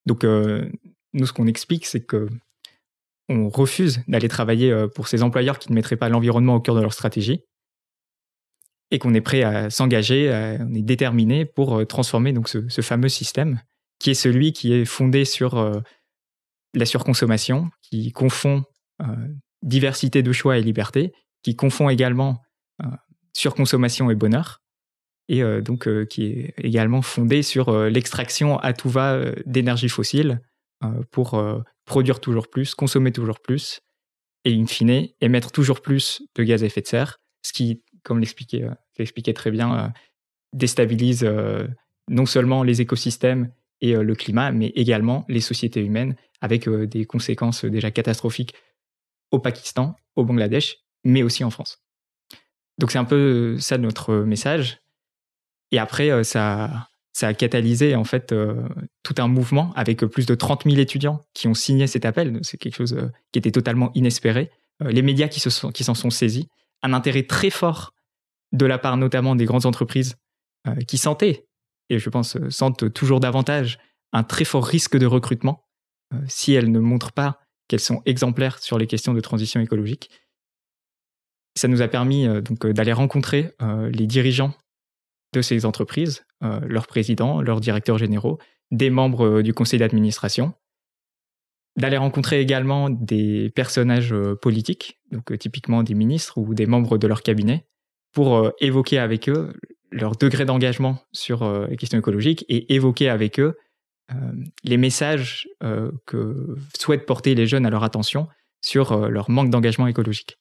Donc, 0.06 0.24
nous, 0.24 1.25
ce 1.25 1.33
qu'on 1.33 1.48
explique, 1.48 1.86
c'est 1.86 2.01
que 2.01 2.27
on 3.30 3.48
refuse 3.50 4.03
d'aller 4.07 4.27
travailler 4.27 4.88
pour 4.94 5.07
ces 5.07 5.24
employeurs 5.24 5.57
qui 5.57 5.69
ne 5.69 5.75
mettraient 5.75 5.95
pas 5.95 6.09
l'environnement 6.09 6.56
au 6.56 6.59
cœur 6.59 6.75
de 6.75 6.81
leur 6.81 6.94
stratégie 6.94 7.45
et 8.89 9.00
qu'on 9.00 9.13
est 9.13 9.21
prêt 9.21 9.44
à 9.44 9.69
s'engager, 9.69 10.30
on 10.59 10.74
est 10.74 10.81
déterminé 10.81 11.45
pour 11.45 11.88
transformer 11.88 12.33
donc 12.33 12.50
ce, 12.50 12.81
fameux 12.81 13.07
système 13.07 13.62
qui 14.00 14.09
est 14.09 14.15
celui 14.15 14.51
qui 14.51 14.74
est 14.74 14.86
fondé 14.86 15.24
sur 15.24 15.81
la 16.74 16.86
surconsommation, 16.86 17.69
qui 17.81 18.12
confond 18.12 18.63
euh, 19.01 19.27
diversité 19.62 20.24
de 20.24 20.31
choix 20.31 20.57
et 20.57 20.62
liberté, 20.62 21.13
qui 21.44 21.56
confond 21.56 21.89
également 21.89 22.42
euh, 22.83 22.88
surconsommation 23.33 24.09
et 24.09 24.15
bonheur, 24.15 24.60
et 25.31 25.42
euh, 25.42 25.62
donc 25.62 25.88
qui 26.07 26.25
est 26.25 26.54
également 26.57 27.01
fondé 27.01 27.42
sur 27.42 27.75
l'extraction 27.86 28.60
à 28.60 28.74
tout 28.74 28.89
va 28.89 29.19
d'énergie 29.45 29.89
fossile 29.89 30.42
pour 31.12 31.42
produire 31.86 32.19
toujours 32.19 32.48
plus, 32.48 32.75
consommer 32.75 33.12
toujours 33.12 33.39
plus, 33.39 33.81
et 34.45 34.54
in 34.54 34.66
fine, 34.66 35.07
émettre 35.22 35.51
toujours 35.51 35.81
plus 35.81 36.24
de 36.36 36.44
gaz 36.44 36.63
à 36.63 36.66
effet 36.66 36.81
de 36.81 36.88
serre, 36.88 37.19
ce 37.44 37.54
qui, 37.54 37.83
comme 38.04 38.19
l'expliquait 38.19 39.33
très 39.33 39.51
bien, 39.51 39.94
déstabilise 40.54 41.24
non 42.10 42.25
seulement 42.25 42.63
les 42.63 42.81
écosystèmes 42.81 43.51
et 43.80 43.94
le 43.94 44.16
climat, 44.16 44.51
mais 44.51 44.68
également 44.69 45.24
les 45.30 45.39
sociétés 45.39 45.86
humaines, 45.86 46.16
avec 46.42 46.68
des 46.68 47.06
conséquences 47.06 47.63
déjà 47.63 47.92
catastrophiques 47.92 48.56
au 49.30 49.38
Pakistan, 49.38 49.95
au 50.16 50.25
Bangladesh, 50.25 50.78
mais 51.04 51.24
aussi 51.24 51.44
en 51.44 51.51
France. 51.51 51.83
Donc 52.78 52.92
c'est 52.92 52.98
un 52.98 53.06
peu 53.06 53.57
ça 53.60 53.78
notre 53.78 54.16
message. 54.16 54.81
Et 55.71 55.79
après, 55.79 56.12
euh, 56.12 56.23
ça, 56.23 56.88
a 57.21 57.33
catalysé 57.33 57.95
en 57.95 58.03
fait 58.03 58.31
euh, 58.31 58.68
tout 59.03 59.15
un 59.19 59.27
mouvement 59.27 59.73
avec 59.75 60.06
plus 60.06 60.25
de 60.25 60.35
30 60.35 60.63
000 60.65 60.77
étudiants 60.77 61.21
qui 61.33 61.47
ont 61.47 61.53
signé 61.53 61.88
cet 61.88 62.06
appel. 62.06 62.39
C'est 62.41 62.57
quelque 62.57 62.75
chose 62.75 62.94
euh, 62.94 63.12
qui 63.31 63.39
était 63.39 63.51
totalement 63.51 63.91
inespéré. 63.94 64.51
les 64.79 65.01
médias 65.01 65.27
qui 65.27 65.39
s'en 65.39 65.94
sont, 65.94 66.09
saisis, 66.09 66.47
un 66.81 66.94
intérêt 66.94 67.23
très 67.23 67.51
fort 67.51 67.94
de 68.51 68.65
la 68.65 68.79
part 68.79 68.97
notamment 68.97 69.35
des 69.35 69.45
grandes 69.45 69.68
entreprises 69.68 70.18
qui 70.88 70.97
sentaient, 70.97 71.45
et 71.89 72.00
je 72.00 72.09
pense 72.09 72.38
sentent 72.50 72.91
toujours 72.91 73.19
davantage, 73.19 73.77
un 74.12 74.23
très 74.23 74.44
fort 74.44 74.65
risque 74.65 74.97
de 74.97 75.06
recrutement 75.06 75.63
si 76.27 76.53
elles 76.53 76.71
ne 76.71 76.79
montrent 76.79 77.12
pas 77.12 77.39
qu'elles 77.68 77.79
sont 77.79 78.01
exemplaires 78.06 78.57
sur 78.59 78.79
les 78.79 78.88
questions 78.88 79.13
de 79.13 79.21
transition 79.21 79.62
écologique. 79.62 80.09
Ça 81.56 81.68
nous 81.68 81.81
a 81.81 81.88
permis 81.88 82.27
euh, 82.27 82.41
donc 82.41 82.65
euh, 82.65 82.73
d'aller 82.73 82.94
rencontrer 82.94 83.51
euh, 83.62 83.89
les 83.89 84.07
dirigeants 84.07 84.53
de 85.33 85.42
ces 85.42 85.66
entreprises, 85.66 86.25
leurs 86.42 86.88
présidents, 86.88 87.42
leurs 87.42 87.62
directeurs 87.62 87.98
généraux, 87.98 88.39
des 88.72 88.89
membres 88.89 89.42
du 89.42 89.54
conseil 89.54 89.80
d'administration, 89.80 90.54
d'aller 91.78 91.97
rencontrer 91.97 92.42
également 92.42 92.90
des 92.90 93.50
personnages 93.56 94.14
politiques, 94.42 95.00
donc 95.11 95.38
typiquement 95.38 95.83
des 95.83 95.94
ministres 95.94 96.38
ou 96.38 96.54
des 96.54 96.66
membres 96.66 96.97
de 96.97 97.07
leur 97.07 97.21
cabinet, 97.21 97.66
pour 98.11 98.52
évoquer 98.59 98.97
avec 98.97 99.30
eux 99.30 99.54
leur 99.92 100.18
degré 100.18 100.44
d'engagement 100.44 100.97
sur 101.14 101.68
les 101.69 101.78
questions 101.78 102.00
écologiques 102.00 102.44
et 102.50 102.73
évoquer 102.73 103.07
avec 103.07 103.40
eux 103.40 103.56
euh, 104.11 104.31
les 104.64 104.78
messages 104.78 105.47
euh, 105.64 105.92
que 106.06 106.56
souhaitent 106.78 107.06
porter 107.06 107.35
les 107.35 107.47
jeunes 107.47 107.66
à 107.66 107.69
leur 107.69 107.83
attention 107.83 108.28
sur 108.61 108.92
euh, 108.92 109.09
leur 109.09 109.30
manque 109.30 109.50
d'engagement 109.50 109.88
écologique. 109.88 110.38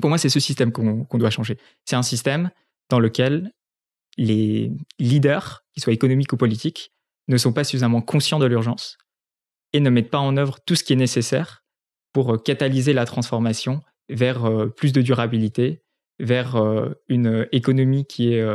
Pour 0.00 0.10
moi, 0.10 0.18
c'est 0.18 0.28
ce 0.28 0.40
système 0.40 0.72
qu'on 0.72 1.06
doit 1.14 1.30
changer. 1.30 1.58
C'est 1.84 1.96
un 1.96 2.02
système 2.02 2.50
dans 2.90 3.00
lequel 3.00 3.52
les 4.16 4.72
leaders, 4.98 5.64
qu'ils 5.72 5.82
soient 5.82 5.92
économiques 5.92 6.32
ou 6.32 6.36
politiques, 6.36 6.92
ne 7.28 7.36
sont 7.36 7.52
pas 7.52 7.64
suffisamment 7.64 8.00
conscients 8.00 8.38
de 8.38 8.46
l'urgence 8.46 8.98
et 9.72 9.80
ne 9.80 9.90
mettent 9.90 10.10
pas 10.10 10.18
en 10.18 10.36
œuvre 10.36 10.58
tout 10.64 10.74
ce 10.74 10.84
qui 10.84 10.92
est 10.92 10.96
nécessaire 10.96 11.64
pour 12.12 12.42
catalyser 12.42 12.92
la 12.92 13.04
transformation 13.04 13.82
vers 14.08 14.48
plus 14.76 14.92
de 14.92 15.02
durabilité, 15.02 15.82
vers 16.18 16.56
une 17.08 17.46
économie 17.52 18.06
qui 18.06 18.32
est 18.32 18.46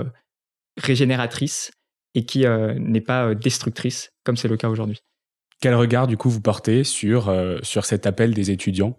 régénératrice 0.78 1.72
et 2.16 2.26
qui 2.26 2.46
euh, 2.46 2.74
n'est 2.78 3.02
pas 3.02 3.28
euh, 3.28 3.36
destructrice, 3.36 4.12
comme 4.24 4.38
c'est 4.38 4.48
le 4.48 4.58
cas 4.58 4.70
aujourd'hui. 4.70 5.02
Quel 5.62 5.76
regard, 5.76 6.08
du 6.08 6.18
coup, 6.18 6.30
vous 6.30 6.42
portez 6.42 6.84
sur, 6.84 7.30
euh, 7.30 7.60
sur 7.62 7.86
cet 7.86 8.06
appel 8.06 8.34
des 8.34 8.52
étudiants 8.52 8.98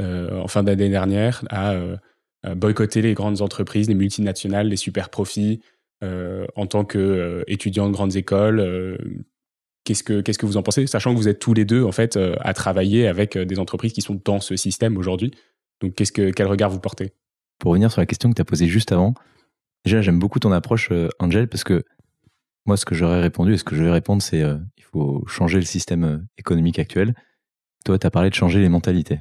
en 0.00 0.46
fin 0.46 0.62
d'année 0.62 0.88
dernière 0.88 1.42
à, 1.50 1.74
boycotter 2.54 3.02
les 3.02 3.14
grandes 3.14 3.42
entreprises, 3.42 3.88
les 3.88 3.96
multinationales, 3.96 4.68
les 4.68 4.76
super 4.76 5.08
profits 5.10 5.60
en 6.02 6.66
tant 6.66 6.84
qu'étudiants 6.84 7.88
de 7.88 7.92
grandes 7.92 8.16
écoles 8.16 8.98
Qu'est-ce 9.84 10.02
que, 10.02 10.20
qu'est-ce 10.20 10.38
que 10.38 10.44
vous 10.44 10.58
en 10.58 10.62
pensez? 10.62 10.86
Sachant 10.86 11.14
que 11.14 11.18
vous 11.18 11.28
êtes 11.28 11.38
tous 11.38 11.54
les 11.54 11.64
deux, 11.64 11.82
en 11.82 11.92
fait, 11.92 12.18
à 12.40 12.52
travailler 12.52 13.08
avec 13.08 13.38
des 13.38 13.58
entreprises 13.58 13.94
qui 13.94 14.02
sont 14.02 14.20
dans 14.22 14.38
ce 14.38 14.54
système 14.54 14.98
aujourd'hui. 14.98 15.30
Donc, 15.80 15.94
qu'est-ce 15.94 16.12
que, 16.12 16.30
quel 16.30 16.46
regard 16.46 16.68
vous 16.68 16.80
portez? 16.80 17.14
Pour 17.58 17.70
revenir 17.70 17.90
sur 17.90 18.02
la 18.02 18.06
question 18.06 18.28
que 18.28 18.34
tu 18.34 18.42
as 18.42 18.44
posée 18.44 18.66
juste 18.66 18.92
avant, 18.92 19.14
déjà, 19.86 20.02
j'aime 20.02 20.18
beaucoup 20.18 20.40
ton 20.40 20.52
approche, 20.52 20.90
Angel, 21.18 21.48
parce 21.48 21.64
que 21.64 21.84
moi, 22.68 22.76
ce 22.76 22.84
que 22.84 22.94
j'aurais 22.94 23.22
répondu 23.22 23.54
et 23.54 23.56
ce 23.56 23.64
que 23.64 23.74
je 23.74 23.82
vais 23.82 23.90
répondre, 23.90 24.20
c'est 24.20 24.42
euh, 24.42 24.58
il 24.76 24.84
faut 24.84 25.24
changer 25.26 25.58
le 25.58 25.64
système 25.64 26.04
euh, 26.04 26.18
économique 26.36 26.78
actuel. 26.78 27.14
Toi, 27.86 27.98
tu 27.98 28.06
as 28.06 28.10
parlé 28.10 28.28
de 28.28 28.34
changer 28.34 28.60
les 28.60 28.68
mentalités. 28.68 29.14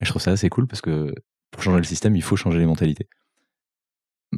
Et 0.00 0.06
je 0.06 0.08
trouve 0.08 0.22
ça 0.22 0.30
assez 0.30 0.48
cool 0.48 0.66
parce 0.66 0.80
que 0.80 1.14
pour 1.50 1.62
changer 1.62 1.76
le 1.76 1.84
système, 1.84 2.16
il 2.16 2.22
faut 2.22 2.36
changer 2.36 2.58
les 2.58 2.64
mentalités. 2.64 3.06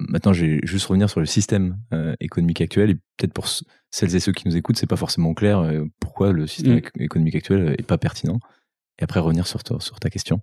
Maintenant, 0.09 0.33
je 0.33 0.45
vais 0.45 0.61
juste 0.65 0.87
revenir 0.87 1.11
sur 1.11 1.21
le 1.21 1.27
système 1.27 1.79
économique 2.21 2.61
actuel 2.61 2.91
et 2.91 2.95
peut-être 2.95 3.33
pour 3.33 3.47
celles 3.91 4.15
et 4.15 4.21
ceux 4.21 4.33
qui 4.33 4.47
nous 4.47 4.57
écoutent, 4.57 4.77
c'est 4.77 4.87
pas 4.87 4.97
forcément 4.97 5.35
clair 5.35 5.63
pourquoi 6.01 6.33
le 6.33 6.47
système 6.47 6.77
mm. 6.77 7.03
économique 7.03 7.35
actuel 7.35 7.75
est 7.79 7.87
pas 7.87 7.99
pertinent. 7.99 8.39
Et 8.99 9.05
après 9.05 9.21
revenir 9.21 9.47
sur 9.47 9.63
ta, 9.63 9.79
sur 9.81 10.01
ta 10.01 10.11
question. 10.11 10.41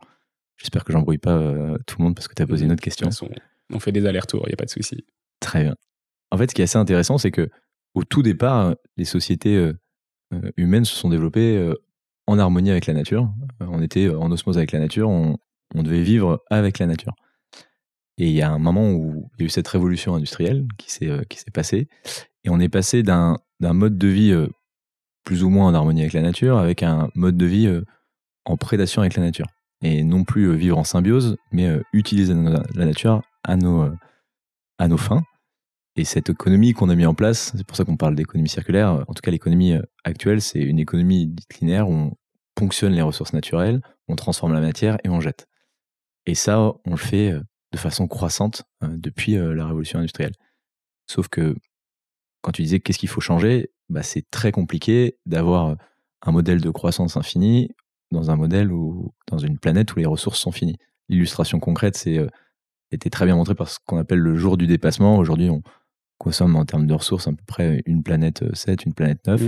J'espère 0.57 0.85
que 0.85 0.93
j'embrouille 0.93 1.17
pas 1.17 1.39
tout 1.85 1.97
le 1.99 2.03
monde 2.03 2.15
parce 2.15 2.27
que 2.27 2.33
tu 2.33 2.41
as 2.41 2.47
posé 2.47 2.65
une 2.65 2.71
autre 2.71 2.83
question. 2.83 3.09
on 3.71 3.79
fait 3.79 3.91
des 3.91 4.05
allers-retours, 4.05 4.43
il 4.45 4.49
n'y 4.49 4.53
a 4.53 4.57
pas 4.57 4.65
de 4.65 4.69
souci. 4.69 5.05
Très 5.39 5.63
bien. 5.63 5.75
En 6.31 6.37
fait, 6.37 6.49
ce 6.49 6.55
qui 6.55 6.61
est 6.61 6.65
assez 6.65 6.77
intéressant, 6.77 7.17
c'est 7.17 7.31
que 7.31 7.49
au 7.93 8.03
tout 8.03 8.21
départ, 8.21 8.75
les 8.97 9.05
sociétés 9.05 9.71
humaines 10.57 10.85
se 10.85 10.95
sont 10.95 11.09
développées 11.09 11.73
en 12.27 12.39
harmonie 12.39 12.71
avec 12.71 12.85
la 12.87 12.93
nature. 12.93 13.29
On 13.59 13.81
était 13.81 14.09
en 14.09 14.31
osmose 14.31 14.57
avec 14.57 14.71
la 14.71 14.79
nature, 14.79 15.09
on, 15.09 15.37
devait 15.73 16.01
vivre 16.01 16.43
avec 16.49 16.79
la 16.79 16.85
nature. 16.85 17.13
Et 18.17 18.27
il 18.27 18.33
y 18.33 18.41
a 18.41 18.49
un 18.49 18.59
moment 18.59 18.91
où 18.91 19.29
il 19.37 19.41
y 19.41 19.43
a 19.43 19.45
eu 19.47 19.49
cette 19.49 19.67
révolution 19.67 20.15
industrielle 20.15 20.65
qui 20.77 20.91
s'est 20.91 21.11
qui 21.29 21.37
s'est 21.39 21.51
passée, 21.51 21.89
et 22.43 22.49
on 22.49 22.59
est 22.59 22.69
passé 22.69 23.03
d'un 23.03 23.37
mode 23.61 23.97
de 23.97 24.07
vie 24.07 24.47
plus 25.25 25.43
ou 25.43 25.49
moins 25.49 25.67
en 25.67 25.73
harmonie 25.73 26.01
avec 26.01 26.13
la 26.13 26.21
nature, 26.21 26.57
avec 26.57 26.81
un 26.83 27.09
mode 27.15 27.35
de 27.35 27.45
vie 27.45 27.81
en 28.45 28.57
prédation 28.57 29.01
avec 29.01 29.15
la 29.15 29.23
nature. 29.23 29.47
Et 29.81 30.03
non 30.03 30.23
plus 30.23 30.55
vivre 30.55 30.77
en 30.77 30.85
symbiose, 30.85 31.35
mais 31.51 31.69
utiliser 31.91 32.33
la 32.33 32.85
nature 32.85 33.21
à 33.43 33.57
nos, 33.57 33.91
à 34.77 34.87
nos 34.87 34.97
fins. 34.97 35.23
Et 35.97 36.03
cette 36.03 36.29
économie 36.29 36.73
qu'on 36.73 36.89
a 36.89 36.95
mis 36.95 37.05
en 37.05 37.13
place, 37.13 37.53
c'est 37.55 37.65
pour 37.65 37.77
ça 37.77 37.85
qu'on 37.85 37.95
parle 37.95 38.15
d'économie 38.15 38.49
circulaire, 38.49 39.05
en 39.07 39.13
tout 39.13 39.21
cas 39.21 39.31
l'économie 39.31 39.73
euh, 39.73 39.81
actuelle, 40.03 40.41
c'est 40.41 40.59
une 40.59 40.79
économie 40.79 41.27
dite 41.27 41.59
linéaire 41.59 41.89
où 41.89 41.93
on 41.93 42.17
ponctionne 42.53 42.93
les 42.93 43.01
ressources 43.01 43.31
naturelles, 43.31 43.81
on 44.09 44.15
transforme 44.15 44.53
la 44.53 44.59
matière 44.59 44.97
et 45.05 45.09
on 45.09 45.21
jette. 45.21 45.47
Et 46.25 46.35
ça, 46.35 46.59
on 46.59 46.91
le 46.91 46.97
fait 46.97 47.31
euh, 47.31 47.41
de 47.75 47.79
façon 47.81 48.07
croissante 48.07 48.63
euh, 48.83 48.95
depuis 48.97 49.35
la 49.35 49.65
révolution 49.65 49.99
industrielle. 49.99 50.33
Sauf 51.07 51.27
que 51.27 51.55
quand 52.41 52.51
tu 52.51 52.63
disais 52.63 52.79
qu'est-ce 52.79 52.99
qu'il 52.99 53.09
faut 53.09 53.21
changer, 53.21 53.71
bah 53.89 54.03
c'est 54.03 54.29
très 54.31 54.51
compliqué 54.51 55.17
d'avoir 55.25 55.75
un 56.21 56.31
modèle 56.31 56.61
de 56.61 56.69
croissance 56.69 57.17
infinie 57.17 57.69
dans 58.11 58.31
un 58.31 58.35
modèle 58.35 58.71
ou 58.71 59.13
dans 59.27 59.37
une 59.37 59.59
planète 59.59 59.95
où 59.95 59.99
les 59.99 60.05
ressources 60.05 60.39
sont 60.39 60.51
finies. 60.51 60.77
L'illustration 61.09 61.59
concrète, 61.59 61.95
c'est 61.97 62.19
était 62.91 63.09
très 63.09 63.25
bien 63.25 63.35
montré 63.35 63.55
par 63.55 63.69
ce 63.69 63.77
qu'on 63.85 63.97
appelle 63.97 64.19
le 64.19 64.35
jour 64.35 64.57
du 64.57 64.67
dépassement. 64.67 65.17
Aujourd'hui, 65.17 65.49
on, 65.49 65.61
consomme 66.17 66.55
en 66.55 66.65
termes 66.65 66.87
de 66.87 66.93
ressources 66.93 67.27
à 67.27 67.31
peu 67.31 67.43
près 67.45 67.81
une 67.85 68.03
planète 68.03 68.43
7, 68.55 68.79
euh, 68.79 68.83
une 68.85 68.93
planète 68.93 69.25
9. 69.27 69.41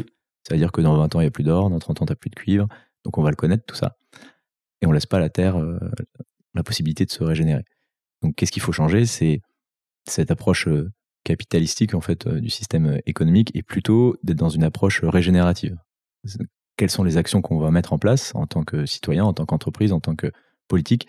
Ça 0.43 0.53
veut 0.53 0.57
dire 0.57 0.71
que 0.71 0.81
dans 0.81 0.97
20 0.97 1.15
ans, 1.15 1.19
il 1.19 1.23
n'y 1.23 1.27
a 1.27 1.31
plus 1.31 1.43
d'or, 1.43 1.69
dans 1.69 1.79
30 1.79 2.01
ans, 2.01 2.05
n'y 2.05 2.11
a 2.11 2.15
plus 2.15 2.29
de 2.29 2.35
cuivre. 2.35 2.67
Donc 3.03 3.17
on 3.17 3.23
va 3.23 3.29
le 3.29 3.35
connaître, 3.35 3.65
tout 3.65 3.75
ça. 3.75 3.97
Et 4.81 4.85
on 4.85 4.89
ne 4.89 4.93
laisse 4.93 5.05
pas 5.05 5.17
à 5.17 5.21
la 5.21 5.29
Terre 5.29 5.57
euh, 5.57 5.79
la 6.53 6.63
possibilité 6.63 7.05
de 7.05 7.11
se 7.11 7.23
régénérer. 7.23 7.63
Donc 8.27 8.35
qu'est-ce 8.35 8.51
qu'il 8.51 8.61
faut 8.61 8.73
changer? 8.73 9.05
C'est 9.05 9.39
cette 10.05 10.31
approche 10.31 10.67
euh, 10.67 10.91
capitalistique 11.23 11.93
en 11.93 12.01
fait 12.01 12.27
du 12.27 12.49
système 12.49 12.99
économique 13.05 13.51
et 13.55 13.63
plutôt 13.63 14.17
d'être 14.21 14.37
dans 14.37 14.49
une 14.49 14.65
approche 14.65 15.01
régénérative. 15.01 15.77
Quelles 16.75 16.89
sont 16.89 17.05
les 17.05 17.15
actions 17.15 17.41
qu'on 17.41 17.57
va 17.57 17.71
mettre 17.71 17.93
en 17.93 17.97
place 17.97 18.35
en 18.35 18.45
tant 18.45 18.65
que 18.65 18.85
citoyen, 18.85 19.23
en 19.23 19.31
tant 19.31 19.45
qu'entreprise, 19.45 19.93
en 19.93 20.01
tant 20.01 20.17
que 20.17 20.29
politique 20.67 21.07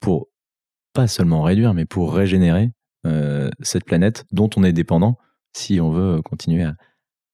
pour 0.00 0.28
pas 0.94 1.08
seulement 1.08 1.42
réduire, 1.42 1.74
mais 1.74 1.84
pour 1.84 2.14
régénérer 2.14 2.72
euh, 3.06 3.50
cette 3.60 3.84
planète 3.84 4.24
dont 4.32 4.48
on 4.56 4.64
est 4.64 4.72
dépendant 4.72 5.18
si 5.52 5.78
on 5.78 5.90
veut 5.90 6.22
continuer 6.22 6.66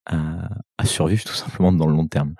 à, 0.07 0.49
survivre 0.85 1.23
tout 1.23 1.35
simplement 1.35 1.71
dans 1.71 1.87
le 1.87 1.95
long 1.95 2.09
terme. 2.09 2.35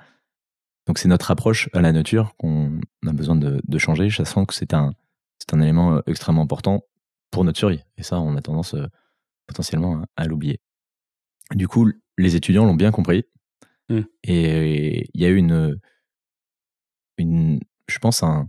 Donc 0.89 0.99
c'est 0.99 1.09
notre 1.09 1.31
approche 1.31 1.71
à 1.75 1.81
la 1.81 1.93
nature 1.93 2.35
qu'on 2.39 2.81
a 3.07 3.13
besoin 3.13 3.37
de, 3.37 3.79
changer. 3.79 4.11
Je 4.11 4.25
sens 4.25 4.47
que 4.49 4.55
c'est 4.55 4.75
un, 4.75 4.95
c'est 5.39 5.55
un 5.55 5.61
élément 5.61 5.97
euh, 5.97 6.01
extrêmement 6.07 6.43
important 6.43 6.83
pour 7.31 7.45
notre 7.45 7.59
survie. 7.59 7.83
Et 7.97 8.03
ça, 8.03 8.21
on 8.21 8.37
a 8.37 8.43
tendance 8.43 8.75
euh, 8.75 8.87
potentiellement 9.47 10.05
à, 10.17 10.27
l'oublier. 10.27 10.61
Du 11.55 11.69
coup, 11.69 11.91
les 12.19 12.37
étudiants 12.37 12.65
l'ont 12.65 12.75
bien 12.75 12.91
compris. 12.91 13.25
Mmh. 13.89 14.01
Et 14.25 15.09
il 15.15 15.21
y 15.21 15.25
a 15.25 15.29
eu 15.29 15.37
une, 15.37 15.79
une, 17.19 17.61
je 17.89 17.99
pense, 17.99 18.23
un, 18.23 18.49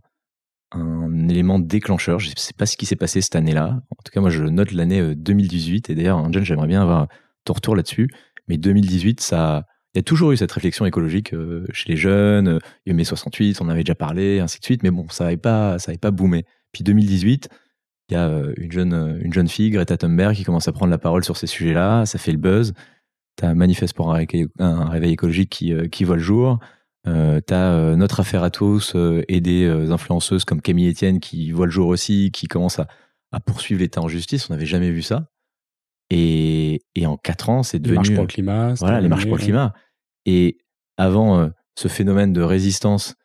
un 0.72 1.29
élément 1.29 1.60
déclencheur. 1.60 2.20
Je 2.20 2.29
ne 2.29 2.36
sais 2.36 2.53
pas 2.53 2.65
ce 2.65 2.77
qui 2.77 2.86
s'est 2.86 2.96
passé 2.96 3.22
cette 3.22 3.36
année-là. 3.36 3.82
En 3.89 4.03
tout 4.03 4.12
cas, 4.12 4.22
moi, 4.22 4.29
je 4.29 4.44
note 4.44 4.72
l'année 4.72 5.15
2018. 5.15 5.89
Euh, 5.89 5.94
Et 5.94 5.96
d'ailleurs, 5.96 6.17
Angel, 6.17 6.44
j'aimerais 6.44 6.67
bien 6.67 6.82
avoir 6.82 7.08
ton 7.46 7.53
retour 7.53 7.75
là-dessus. 7.75 8.10
Mais 8.48 8.58
2018, 8.58 9.22
ça, 9.22 9.65
il 9.94 10.00
y 10.00 10.01
a 10.01 10.03
toujours 10.03 10.32
eu 10.32 10.38
cette 10.38 10.51
réflexion 10.51 10.86
écologique 10.86 11.34
euh, 11.34 11.65
chez 11.72 11.89
les 11.89 11.98
jeunes. 11.98 12.48
Euh, 12.48 12.60
il 12.86 12.89
y 12.89 12.94
a 12.94 12.96
mai 12.96 13.03
68, 13.03 13.62
on 13.62 13.70
avait 13.70 13.84
déjà 13.84 13.96
parlé, 13.96 14.39
ainsi 14.39 14.60
de 14.60 14.65
suite. 14.65 14.84
Mais 14.84 14.91
bon, 14.91 15.08
ça 15.10 15.25
n'avait 15.25 15.38
pas, 15.38 15.79
ça 15.79 15.91
avait 15.91 15.98
pas 15.98 16.12
boomé. 16.12 16.46
Puis 16.71 16.83
2018, 16.83 17.50
il 18.09 18.13
y 18.13 18.17
a 18.17 18.27
une 18.57 18.71
jeune, 18.71 19.19
une 19.21 19.33
jeune 19.33 19.47
fille, 19.47 19.69
Greta 19.69 19.97
Thunberg, 19.97 20.36
qui 20.36 20.43
commence 20.43 20.67
à 20.67 20.71
prendre 20.71 20.91
la 20.91 20.97
parole 20.97 21.24
sur 21.24 21.38
ces 21.38 21.47
sujets-là. 21.47 22.05
Ça 22.05 22.17
fait 22.17 22.31
le 22.31 22.38
buzz. 22.38 22.74
Tu 23.38 23.45
as 23.45 23.53
Manifeste 23.53 23.95
pour 23.95 24.13
un 24.13 24.89
réveil, 24.89 25.12
écologique 25.12 25.50
qui, 25.50 25.74
qui 25.89 26.03
voit 26.03 26.15
le 26.15 26.21
jour. 26.21 26.59
Euh, 27.07 27.39
t'as 27.39 27.71
euh, 27.71 27.95
notre 27.95 28.19
affaire 28.19 28.43
à 28.43 28.50
tous 28.50 28.93
euh, 28.95 29.24
et 29.29 29.39
des 29.39 29.63
euh, 29.63 29.91
influenceuses 29.91 30.43
comme 30.43 30.62
Camille 30.62 30.89
Etienne 30.89 31.19
qui 31.19 31.51
voient 31.51 31.65
le 31.65 31.71
jour 31.71 31.88
aussi, 31.88 32.31
qui 32.31 32.47
commencent 32.47 32.79
à, 32.79 32.88
à 33.31 33.39
poursuivre 33.39 33.79
l'État 33.79 34.01
en 34.01 34.09
justice. 34.09 34.50
On 34.50 34.53
n'avait 34.53 34.65
jamais 34.65 34.91
vu 34.91 35.01
ça. 35.01 35.29
Et, 36.09 36.81
et 36.95 37.05
en 37.05 37.15
quatre 37.17 37.50
ans, 37.50 37.63
c'est 37.63 37.79
devenu. 37.79 37.93
Les 37.93 37.97
marches 37.97 38.13
pour 38.13 38.24
le 38.24 38.27
climat. 38.27 38.74
Voilà, 38.75 39.00
les 39.00 39.07
marches 39.07 39.27
pour 39.27 39.38
le 39.38 39.41
climat. 39.43 39.74
Et 40.25 40.57
avant, 40.97 41.50
ce 41.77 41.88
phénomène 41.88 42.33
de 42.33 42.41
résistance, 42.41 43.15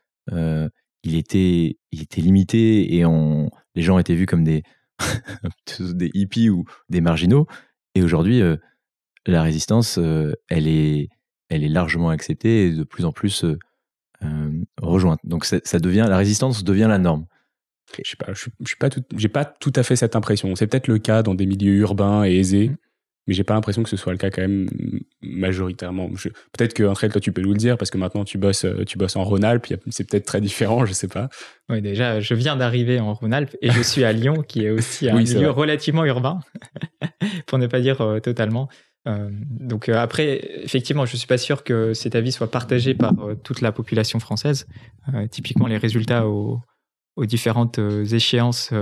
il, 1.02 1.16
était, 1.16 1.78
il 1.90 2.02
était 2.02 2.20
limité 2.20 2.94
et 2.94 3.04
on, 3.04 3.50
les 3.74 3.82
gens 3.82 3.98
étaient 3.98 4.14
vus 4.14 4.26
comme 4.26 4.44
des, 4.44 4.62
des 5.80 6.10
hippies 6.14 6.50
ou 6.50 6.64
des 6.88 7.00
marginaux. 7.00 7.46
Et 7.94 8.02
aujourd'hui, 8.02 8.42
la 9.26 9.42
résistance, 9.42 9.98
elle, 10.48 10.66
est, 10.66 11.08
elle 11.48 11.64
est 11.64 11.68
largement 11.68 12.10
acceptée 12.10 12.66
et 12.66 12.72
de 12.72 12.84
plus 12.84 13.04
en 13.04 13.12
plus 13.12 13.44
euh, 14.24 14.50
rejointe. 14.80 15.20
Donc 15.24 15.44
ça 15.44 15.78
devient, 15.78 16.06
la 16.08 16.16
résistance 16.16 16.64
devient 16.64 16.86
la 16.88 16.98
norme. 16.98 17.26
Je 18.02 18.10
sais 18.10 18.16
pas, 18.16 18.32
je, 18.32 18.48
suis 18.64 18.76
pas 18.78 18.88
tout, 18.88 19.02
j'ai 19.16 19.28
pas 19.28 19.44
tout 19.44 19.72
à 19.74 19.82
fait 19.82 19.96
cette 19.96 20.16
impression. 20.16 20.54
C'est 20.54 20.66
peut-être 20.66 20.88
le 20.88 20.98
cas 20.98 21.22
dans 21.22 21.34
des 21.34 21.46
milieux 21.46 21.74
urbains 21.74 22.24
et 22.24 22.36
aisés, 22.36 22.68
mm. 22.68 22.76
Mais 23.26 23.34
j'ai 23.34 23.44
pas 23.44 23.54
l'impression 23.54 23.82
que 23.82 23.88
ce 23.88 23.96
soit 23.96 24.12
le 24.12 24.18
cas 24.18 24.30
quand 24.30 24.42
même 24.42 24.68
majoritairement. 25.22 26.08
peut-être 26.08 26.74
que 26.74 27.08
toi 27.08 27.20
tu 27.20 27.32
peux 27.32 27.42
nous 27.42 27.52
le 27.52 27.58
dire 27.58 27.78
parce 27.78 27.90
que 27.90 27.98
maintenant 27.98 28.24
tu 28.24 28.38
bosses, 28.38 28.64
euh, 28.64 28.84
tu 28.84 28.98
bosses 28.98 29.16
en 29.16 29.24
Rhône-Alpes, 29.24 29.74
c'est 29.90 30.08
peut-être 30.08 30.26
très 30.26 30.40
différent, 30.40 30.84
je 30.84 30.92
sais 30.92 31.08
pas. 31.08 31.28
Oui, 31.68 31.80
déjà, 31.80 32.20
je 32.20 32.34
viens 32.34 32.56
d'arriver 32.56 33.00
en 33.00 33.14
Rhône-Alpes 33.14 33.56
et 33.62 33.70
je 33.70 33.80
suis 33.80 34.04
à 34.04 34.12
Lyon, 34.12 34.42
qui 34.42 34.64
est 34.64 34.70
aussi 34.70 35.08
un 35.10 35.16
milieu 35.16 35.50
relativement 35.50 36.04
urbain, 36.04 36.40
pour 37.46 37.58
ne 37.58 37.66
pas 37.66 37.80
dire 37.80 38.00
euh, 38.00 38.20
totalement. 38.20 38.68
Euh, 39.08 39.30
donc 39.32 39.88
euh, 39.88 39.94
après, 39.94 40.62
effectivement, 40.62 41.06
je 41.06 41.16
suis 41.16 41.26
pas 41.26 41.38
sûr 41.38 41.64
que 41.64 41.94
cet 41.94 42.14
avis 42.14 42.32
soit 42.32 42.50
partagé 42.50 42.94
par 42.94 43.14
toute 43.42 43.60
la 43.60 43.72
population 43.72 44.18
française. 44.20 44.66
typiquement, 45.30 45.66
les 45.66 45.78
résultats 45.78 46.28
aux, 46.28 46.60
différentes 47.18 47.78
échéances 47.78 48.72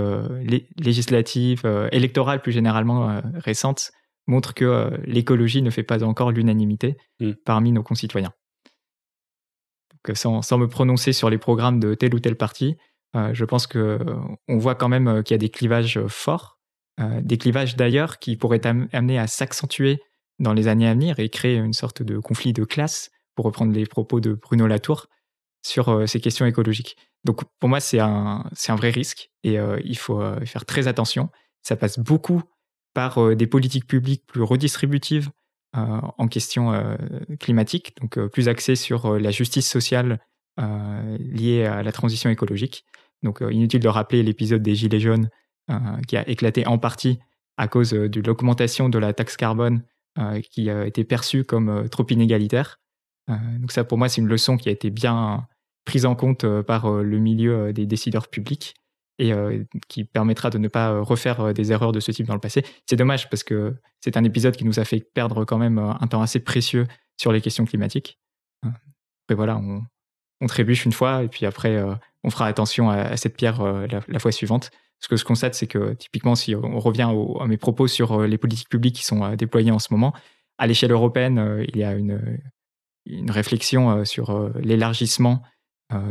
législatives, 0.77 1.63
électorales 1.91 2.41
plus 2.41 2.51
généralement 2.51 3.21
récentes, 3.35 3.91
montrent 4.27 4.53
que 4.53 4.91
l'écologie 5.05 5.61
ne 5.61 5.69
fait 5.69 5.83
pas 5.83 6.03
encore 6.03 6.31
l'unanimité 6.31 6.97
mm. 7.19 7.31
parmi 7.45 7.71
nos 7.71 7.83
concitoyens. 7.83 8.33
Donc, 9.91 10.17
sans, 10.17 10.41
sans, 10.41 10.57
me 10.57 10.67
prononcer 10.67 11.13
sur 11.13 11.29
les 11.29 11.37
programmes 11.37 11.79
de 11.79 11.93
tel 11.93 12.13
ou 12.15 12.19
tel 12.19 12.35
parti, 12.35 12.75
je 13.13 13.43
pense 13.43 13.67
que 13.67 13.99
on 14.47 14.57
voit 14.57 14.75
quand 14.75 14.87
même 14.87 15.21
qu'il 15.23 15.33
y 15.33 15.35
a 15.35 15.37
des 15.37 15.49
clivages 15.49 15.99
forts, 16.07 16.59
des 16.97 17.37
clivages 17.37 17.75
d'ailleurs 17.75 18.19
qui 18.19 18.37
pourraient 18.37 18.65
amener 18.65 19.19
à 19.19 19.27
s'accentuer 19.27 19.99
dans 20.39 20.53
les 20.53 20.67
années 20.67 20.87
à 20.87 20.93
venir 20.93 21.19
et 21.19 21.29
créer 21.29 21.55
une 21.55 21.73
sorte 21.73 22.03
de 22.03 22.17
conflit 22.17 22.53
de 22.53 22.63
classe, 22.63 23.11
pour 23.35 23.45
reprendre 23.45 23.73
les 23.73 23.85
propos 23.85 24.19
de 24.19 24.33
Bruno 24.33 24.67
Latour, 24.67 25.07
sur 25.65 25.89
euh, 25.89 26.05
ces 26.07 26.19
questions 26.19 26.45
écologiques. 26.45 26.97
Donc 27.23 27.43
pour 27.59 27.69
moi, 27.69 27.79
c'est 27.79 27.99
un, 27.99 28.43
un 28.67 28.75
vrai 28.75 28.89
risque 28.89 29.29
et 29.43 29.59
euh, 29.59 29.79
il 29.85 29.97
faut 29.97 30.21
euh, 30.21 30.43
faire 30.45 30.65
très 30.65 30.87
attention. 30.87 31.29
Ça 31.61 31.75
passe 31.75 31.99
beaucoup 31.99 32.41
par 32.93 33.35
des 33.35 33.47
politiques 33.47 33.87
publiques 33.87 34.25
plus 34.25 34.41
redistributives 34.41 35.29
en 35.73 36.27
question 36.27 36.97
climatique, 37.39 37.95
donc 38.01 38.19
plus 38.27 38.49
axées 38.49 38.75
sur 38.75 39.17
la 39.17 39.31
justice 39.31 39.69
sociale 39.69 40.19
liée 40.57 41.65
à 41.65 41.81
la 41.81 41.91
transition 41.93 42.29
écologique. 42.29 42.83
Donc 43.23 43.41
inutile 43.49 43.79
de 43.79 43.87
rappeler 43.87 44.21
l'épisode 44.21 44.61
des 44.61 44.75
Gilets 44.75 44.99
jaunes 44.99 45.29
qui 46.07 46.17
a 46.17 46.27
éclaté 46.27 46.67
en 46.67 46.77
partie 46.77 47.19
à 47.57 47.67
cause 47.67 47.91
de 47.91 48.21
l'augmentation 48.21 48.89
de 48.89 48.99
la 48.99 49.13
taxe 49.13 49.37
carbone 49.37 49.83
euh, 50.19 50.41
qui 50.41 50.69
a 50.69 50.85
été 50.85 51.05
perçu 51.05 51.45
comme 51.45 51.69
euh, 51.69 51.87
trop 51.87 52.05
inégalitaire. 52.09 52.81
Euh, 53.29 53.35
donc 53.59 53.71
ça, 53.71 53.85
pour 53.85 53.97
moi, 53.97 54.09
c'est 54.09 54.19
une 54.19 54.27
leçon 54.27 54.57
qui 54.57 54.67
a 54.67 54.71
été 54.73 54.89
bien 54.89 55.47
prise 55.85 56.05
en 56.05 56.15
compte 56.15 56.45
par 56.63 56.91
le 56.91 57.17
milieu 57.17 57.71
des 57.71 57.85
décideurs 57.85 58.27
publics 58.27 58.75
et 59.21 59.33
qui 59.87 60.03
permettra 60.03 60.49
de 60.49 60.57
ne 60.57 60.67
pas 60.67 60.99
refaire 60.99 61.53
des 61.53 61.71
erreurs 61.71 61.91
de 61.91 61.99
ce 61.99 62.11
type 62.11 62.25
dans 62.25 62.33
le 62.33 62.39
passé. 62.39 62.65
C'est 62.89 62.95
dommage 62.95 63.29
parce 63.29 63.43
que 63.43 63.75
c'est 63.99 64.17
un 64.17 64.23
épisode 64.23 64.55
qui 64.55 64.65
nous 64.65 64.79
a 64.79 64.85
fait 64.85 64.99
perdre 64.99 65.45
quand 65.45 65.59
même 65.59 65.77
un 65.77 66.07
temps 66.07 66.21
assez 66.21 66.39
précieux 66.39 66.87
sur 67.17 67.31
les 67.31 67.39
questions 67.39 67.65
climatiques. 67.65 68.19
Après 68.63 69.35
voilà, 69.35 69.57
on, 69.57 70.47
trébuche 70.47 70.85
une 70.85 70.91
fois 70.91 71.21
et 71.23 71.27
puis 71.27 71.45
après 71.45 71.79
on 72.23 72.31
fera 72.31 72.47
attention 72.47 72.89
à, 72.89 73.15
cette 73.15 73.37
pierre 73.37 73.63
la, 73.63 74.19
fois 74.19 74.31
suivante. 74.31 74.71
Ce 74.99 75.07
que 75.07 75.15
je 75.15 75.23
constate, 75.23 75.53
c'est 75.53 75.67
que 75.67 75.93
typiquement, 75.93 76.35
si 76.35 76.55
on 76.55 76.79
revient 76.79 77.09
à 77.39 77.45
mes 77.45 77.57
propos 77.57 77.87
sur 77.87 78.21
les 78.23 78.37
politiques 78.39 78.69
publiques 78.69 78.95
qui 78.95 79.05
sont 79.05 79.35
déployées 79.35 79.71
en 79.71 79.79
ce 79.79 79.89
moment, 79.91 80.13
à 80.57 80.65
l'échelle 80.65 80.91
européenne, 80.91 81.63
il 81.67 81.77
y 81.77 81.83
a 81.83 81.93
une 81.93 83.29
réflexion 83.29 84.03
sur 84.03 84.51
l'élargissement 84.59 85.43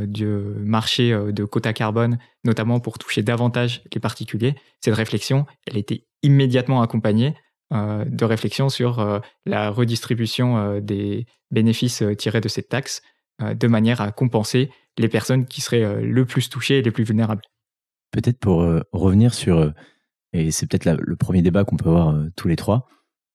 du 0.07 0.27
marché 0.27 1.11
de 1.11 1.45
quotas 1.45 1.73
carbone, 1.73 2.19
notamment 2.45 2.81
pour 2.81 2.99
toucher 2.99 3.23
davantage 3.23 3.83
les 3.95 4.01
particuliers. 4.01 4.55
Cette 4.81 4.95
réflexion, 4.95 5.47
elle 5.67 5.77
était 5.77 6.07
immédiatement 6.23 6.83
accompagnée 6.83 7.35
de 7.73 8.25
réflexion 8.25 8.69
sur 8.69 9.23
la 9.47 9.71
redistribution 9.71 10.81
des 10.81 11.27
bénéfices 11.51 12.03
tirés 12.19 12.41
de 12.41 12.49
cette 12.49 12.69
taxe, 12.69 13.03
de 13.41 13.67
manière 13.69 14.01
à 14.01 14.13
compenser 14.13 14.71
les 14.99 15.09
personnes 15.09 15.47
qui 15.47 15.61
seraient 15.61 16.03
le 16.03 16.27
plus 16.27 16.49
touchées 16.49 16.79
et 16.79 16.83
les 16.83 16.91
plus 16.91 17.05
vulnérables. 17.05 17.43
Peut-être 18.11 18.39
pour 18.39 18.67
revenir 18.93 19.33
sur, 19.35 19.73
et 20.33 20.51
c'est 20.51 20.67
peut-être 20.67 20.85
le 21.01 21.17
premier 21.17 21.43
débat 21.43 21.65
qu'on 21.65 21.77
peut 21.77 21.89
avoir 21.89 22.15
tous 22.37 22.49
les 22.49 22.57
trois, 22.57 22.87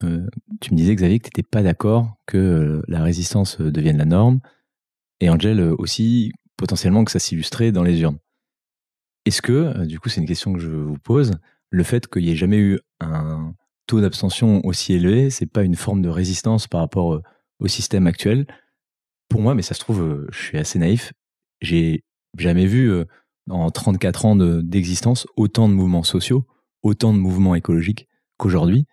tu 0.01 0.73
me 0.73 0.77
disais 0.77 0.93
Xavier 0.93 1.19
que 1.19 1.29
tu 1.29 1.29
n'étais 1.29 1.47
pas 1.49 1.63
d'accord 1.63 2.17
que 2.25 2.83
la 2.87 3.01
résistance 3.01 3.59
devienne 3.59 3.97
la 3.97 4.05
norme, 4.05 4.41
et 5.19 5.29
Angel 5.29 5.61
aussi 5.77 6.31
potentiellement 6.57 7.03
que 7.03 7.11
ça 7.11 7.19
s'illustrait 7.19 7.71
dans 7.71 7.83
les 7.83 8.01
urnes. 8.01 8.19
Est-ce 9.25 9.41
que, 9.41 9.85
du 9.85 9.99
coup 9.99 10.09
c'est 10.09 10.21
une 10.21 10.27
question 10.27 10.53
que 10.53 10.59
je 10.59 10.69
vous 10.69 10.97
pose, 10.97 11.33
le 11.69 11.83
fait 11.83 12.07
qu'il 12.07 12.23
n'y 12.23 12.31
ait 12.31 12.35
jamais 12.35 12.57
eu 12.57 12.79
un 12.99 13.53
taux 13.87 14.01
d'abstention 14.01 14.65
aussi 14.65 14.93
élevé, 14.93 15.29
c'est 15.29 15.45
pas 15.45 15.63
une 15.63 15.75
forme 15.75 16.01
de 16.01 16.09
résistance 16.09 16.67
par 16.67 16.81
rapport 16.81 17.21
au 17.59 17.67
système 17.67 18.07
actuel? 18.07 18.45
Pour 19.29 19.41
moi, 19.41 19.55
mais 19.55 19.63
ça 19.63 19.73
se 19.73 19.79
trouve, 19.79 20.27
je 20.31 20.37
suis 20.37 20.57
assez 20.57 20.79
naïf, 20.79 21.11
j'ai 21.61 22.03
jamais 22.37 22.67
vu 22.67 22.91
en 23.49 23.69
34 23.71 24.25
ans 24.25 24.35
d'existence 24.35 25.27
autant 25.35 25.67
de 25.69 25.73
mouvements 25.73 26.03
sociaux, 26.03 26.45
autant 26.83 27.13
de 27.13 27.19
mouvements 27.19 27.55
écologiques 27.55 28.07
qu'aujourd'hui, 28.37 28.85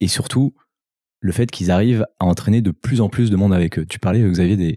et 0.00 0.08
surtout 0.08 0.54
le 1.20 1.32
fait 1.32 1.50
qu'ils 1.50 1.70
arrivent 1.70 2.06
à 2.18 2.26
entraîner 2.26 2.60
de 2.60 2.70
plus 2.70 3.00
en 3.00 3.08
plus 3.08 3.30
de 3.30 3.36
monde 3.36 3.54
avec 3.54 3.78
eux. 3.78 3.86
Tu 3.86 3.98
parlais, 3.98 4.22
Xavier, 4.22 4.56
des, 4.56 4.76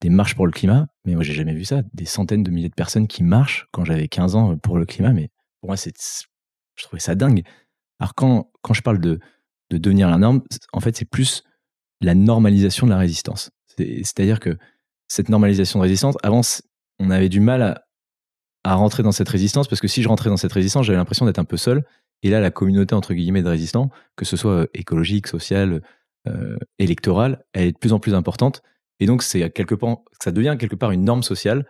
des 0.00 0.10
marches 0.10 0.34
pour 0.34 0.46
le 0.46 0.52
climat, 0.52 0.88
mais 1.04 1.14
moi 1.14 1.22
j'ai 1.22 1.32
jamais 1.32 1.54
vu 1.54 1.64
ça, 1.64 1.82
des 1.94 2.04
centaines 2.04 2.42
de 2.42 2.50
milliers 2.50 2.68
de 2.68 2.74
personnes 2.74 3.06
qui 3.06 3.22
marchent 3.22 3.66
quand 3.72 3.84
j'avais 3.84 4.08
15 4.08 4.36
ans 4.36 4.58
pour 4.58 4.78
le 4.78 4.84
climat, 4.84 5.12
mais 5.12 5.30
pour 5.60 5.70
moi 5.70 5.76
c'est, 5.76 5.94
je 6.74 6.84
trouvais 6.84 7.00
ça 7.00 7.14
dingue. 7.14 7.42
Alors 7.98 8.14
quand, 8.14 8.50
quand 8.62 8.74
je 8.74 8.82
parle 8.82 9.00
de, 9.00 9.18
de 9.70 9.78
devenir 9.78 10.10
la 10.10 10.18
norme, 10.18 10.42
en 10.72 10.80
fait 10.80 10.96
c'est 10.96 11.08
plus 11.08 11.42
la 12.00 12.14
normalisation 12.14 12.86
de 12.86 12.92
la 12.92 12.98
résistance. 12.98 13.50
C'est-à-dire 13.78 14.40
que 14.40 14.58
cette 15.08 15.28
normalisation 15.28 15.78
de 15.78 15.82
résistance, 15.82 16.16
avant 16.22 16.42
on 16.98 17.10
avait 17.10 17.28
du 17.28 17.40
mal 17.40 17.62
à, 17.62 17.86
à 18.64 18.74
rentrer 18.74 19.02
dans 19.02 19.12
cette 19.12 19.28
résistance 19.28 19.68
parce 19.68 19.80
que 19.80 19.88
si 19.88 20.02
je 20.02 20.08
rentrais 20.08 20.28
dans 20.28 20.36
cette 20.36 20.52
résistance, 20.52 20.86
j'avais 20.86 20.98
l'impression 20.98 21.24
d'être 21.24 21.38
un 21.38 21.44
peu 21.44 21.56
seul. 21.56 21.84
Et 22.22 22.30
là, 22.30 22.40
la 22.40 22.50
communauté 22.50 22.94
entre 22.94 23.14
guillemets 23.14 23.42
de 23.42 23.48
résistants, 23.48 23.90
que 24.16 24.24
ce 24.24 24.36
soit 24.36 24.52
euh, 24.52 24.66
écologique, 24.74 25.26
sociale, 25.28 25.82
euh, 26.26 26.56
électorale, 26.78 27.44
elle 27.52 27.68
est 27.68 27.72
de 27.72 27.78
plus 27.78 27.92
en 27.92 28.00
plus 28.00 28.14
importante. 28.14 28.62
Et 29.00 29.06
donc, 29.06 29.22
c'est 29.22 29.50
quelque 29.50 29.74
part, 29.74 29.98
ça 30.22 30.32
devient 30.32 30.56
quelque 30.58 30.76
part 30.76 30.90
une 30.90 31.04
norme 31.04 31.22
sociale. 31.22 31.66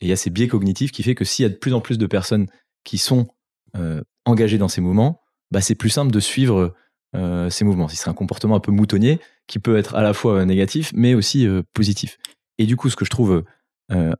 Et 0.00 0.06
il 0.06 0.08
y 0.08 0.12
a 0.12 0.16
ces 0.16 0.30
biais 0.30 0.48
cognitifs 0.48 0.92
qui 0.92 1.02
fait 1.02 1.14
que 1.14 1.24
s'il 1.24 1.42
y 1.44 1.46
a 1.46 1.48
de 1.48 1.54
plus 1.56 1.74
en 1.74 1.80
plus 1.80 1.98
de 1.98 2.06
personnes 2.06 2.46
qui 2.84 2.98
sont 2.98 3.28
euh, 3.76 4.02
engagées 4.24 4.58
dans 4.58 4.68
ces 4.68 4.80
mouvements, 4.80 5.20
bah, 5.50 5.60
c'est 5.60 5.74
plus 5.74 5.90
simple 5.90 6.10
de 6.10 6.20
suivre 6.20 6.74
euh, 7.14 7.50
ces 7.50 7.64
mouvements. 7.64 7.88
C'est 7.88 8.08
un 8.08 8.14
comportement 8.14 8.56
un 8.56 8.60
peu 8.60 8.72
moutonnier 8.72 9.20
qui 9.46 9.58
peut 9.58 9.76
être 9.76 9.94
à 9.94 10.02
la 10.02 10.14
fois 10.14 10.44
négatif, 10.44 10.90
mais 10.94 11.14
aussi 11.14 11.46
positif. 11.74 12.18
Et 12.58 12.66
du 12.66 12.76
coup, 12.76 12.88
ce 12.88 12.96
que 12.96 13.04
je 13.04 13.10
trouve 13.10 13.44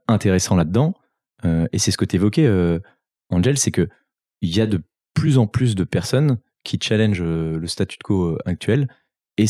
intéressant 0.07 0.55
là-dedans, 0.55 0.93
et 1.43 1.79
c'est 1.79 1.89
ce 1.89 1.97
que 1.97 2.05
tu 2.05 2.17
évoquais, 2.17 2.47
Angel, 3.31 3.57
c'est 3.57 3.71
que 3.71 3.89
il 4.41 4.55
y 4.55 4.61
a 4.61 4.67
de 4.67 4.83
plus 5.15 5.39
en 5.39 5.47
plus 5.47 5.73
de 5.73 5.83
personnes 5.83 6.37
qui 6.63 6.77
challengent 6.79 7.23
le 7.23 7.65
statu 7.65 7.97
quo 8.03 8.37
actuel. 8.45 8.87
Et, 9.37 9.45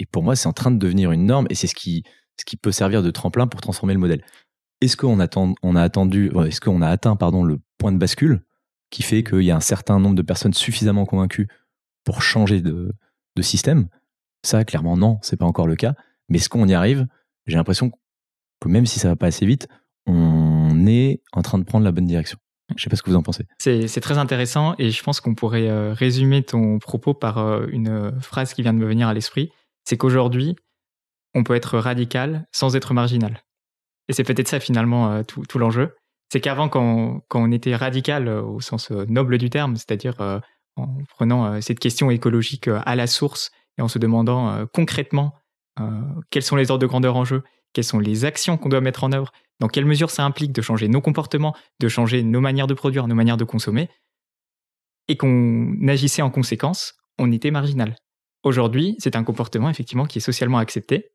et 0.00 0.06
pour 0.06 0.24
moi, 0.24 0.34
c'est 0.34 0.48
en 0.48 0.52
train 0.52 0.72
de 0.72 0.78
devenir 0.78 1.12
une 1.12 1.26
norme 1.26 1.46
et 1.48 1.54
c'est 1.54 1.68
ce 1.68 1.76
qui, 1.76 2.02
ce 2.38 2.44
qui 2.44 2.56
peut 2.56 2.72
servir 2.72 3.02
de 3.02 3.10
tremplin 3.10 3.46
pour 3.46 3.60
transformer 3.60 3.94
le 3.94 4.00
modèle. 4.00 4.24
Est-ce 4.80 4.96
qu'on 4.96 5.20
attend, 5.20 5.54
on 5.62 5.76
a 5.76 5.82
attendu, 5.82 6.30
est-ce 6.46 6.60
qu'on 6.60 6.82
a 6.82 6.88
atteint 6.88 7.16
pardon, 7.16 7.44
le 7.44 7.60
point 7.78 7.92
de 7.92 7.98
bascule 7.98 8.42
qui 8.90 9.02
fait 9.02 9.22
qu'il 9.22 9.42
y 9.42 9.50
a 9.50 9.56
un 9.56 9.60
certain 9.60 9.98
nombre 10.00 10.16
de 10.16 10.22
personnes 10.22 10.54
suffisamment 10.54 11.04
convaincues 11.04 11.48
pour 12.04 12.22
changer 12.22 12.60
de, 12.60 12.92
de 13.36 13.42
système? 13.42 13.88
Ça, 14.42 14.64
clairement, 14.64 14.96
non, 14.96 15.18
c'est 15.22 15.36
pas 15.36 15.44
encore 15.44 15.66
le 15.66 15.76
cas. 15.76 15.94
Mais 16.28 16.38
est-ce 16.38 16.48
qu'on 16.48 16.66
y 16.66 16.74
arrive? 16.74 17.06
J'ai 17.46 17.56
l'impression 17.56 17.90
que 18.60 18.68
même 18.68 18.86
si 18.86 18.98
ça 18.98 19.08
va 19.08 19.16
pas 19.16 19.26
assez 19.26 19.44
vite, 19.44 19.68
on 20.06 20.86
est 20.86 21.22
en 21.32 21.42
train 21.42 21.58
de 21.58 21.64
prendre 21.64 21.84
la 21.84 21.92
bonne 21.92 22.06
direction. 22.06 22.38
Je 22.76 22.82
sais 22.82 22.90
pas 22.90 22.96
ce 22.96 23.02
que 23.02 23.10
vous 23.10 23.16
en 23.16 23.22
pensez. 23.22 23.46
C'est 23.58 24.00
très 24.00 24.18
intéressant 24.18 24.74
et 24.78 24.90
je 24.90 25.02
pense 25.02 25.20
qu'on 25.20 25.34
pourrait 25.34 25.68
euh, 25.68 25.92
résumer 25.92 26.42
ton 26.42 26.78
propos 26.78 27.14
par 27.14 27.38
euh, 27.38 27.66
une 27.70 28.12
phrase 28.20 28.54
qui 28.54 28.62
vient 28.62 28.72
de 28.72 28.78
me 28.78 28.86
venir 28.86 29.08
à 29.08 29.14
l'esprit. 29.14 29.50
C'est 29.84 29.96
qu'aujourd'hui, 29.96 30.56
on 31.34 31.44
peut 31.44 31.54
être 31.54 31.78
radical 31.78 32.46
sans 32.52 32.76
être 32.76 32.94
marginal. 32.94 33.42
Et 34.08 34.12
c'est 34.12 34.24
peut-être 34.24 34.48
ça 34.48 34.60
finalement 34.60 35.12
euh, 35.12 35.22
tout, 35.22 35.58
l'enjeu. 35.58 35.96
C'est 36.32 36.40
qu'avant, 36.40 36.68
quand, 36.68 37.22
on 37.34 37.52
était 37.52 37.74
radical 37.74 38.28
au 38.28 38.60
sens 38.60 38.90
noble 38.90 39.38
du 39.38 39.50
terme, 39.50 39.76
c'est-à-dire 39.76 40.14
en 40.76 40.98
prenant 41.08 41.60
cette 41.60 41.80
question 41.80 42.08
écologique 42.08 42.68
à 42.68 42.94
la 42.94 43.08
source 43.08 43.50
et 43.78 43.82
en 43.82 43.88
se 43.88 43.98
demandant 43.98 44.64
concrètement 44.72 45.34
quels 46.30 46.44
sont 46.44 46.54
les 46.54 46.70
ordres 46.70 46.82
de 46.82 46.86
grandeur 46.86 47.16
en 47.16 47.24
jeu, 47.24 47.42
quelles 47.72 47.84
sont 47.84 47.98
les 47.98 48.24
actions 48.24 48.56
qu'on 48.56 48.68
doit 48.68 48.80
mettre 48.80 49.02
en 49.02 49.10
œuvre, 49.10 49.32
dans 49.60 49.68
quelle 49.68 49.84
mesure 49.84 50.10
ça 50.10 50.24
implique 50.24 50.52
de 50.52 50.62
changer 50.62 50.88
nos 50.88 51.00
comportements, 51.00 51.54
de 51.80 51.88
changer 51.88 52.22
nos 52.22 52.40
manières 52.40 52.66
de 52.66 52.74
produire, 52.74 53.06
nos 53.06 53.14
manières 53.14 53.36
de 53.36 53.44
consommer, 53.44 53.88
et 55.08 55.16
qu'on 55.16 55.76
agissait 55.88 56.22
en 56.22 56.30
conséquence, 56.30 56.94
on 57.18 57.30
était 57.32 57.50
marginal. 57.50 57.96
Aujourd'hui, 58.42 58.96
c'est 58.98 59.16
un 59.16 59.24
comportement 59.24 59.68
effectivement 59.68 60.06
qui 60.06 60.18
est 60.18 60.22
socialement 60.22 60.58
accepté 60.58 61.10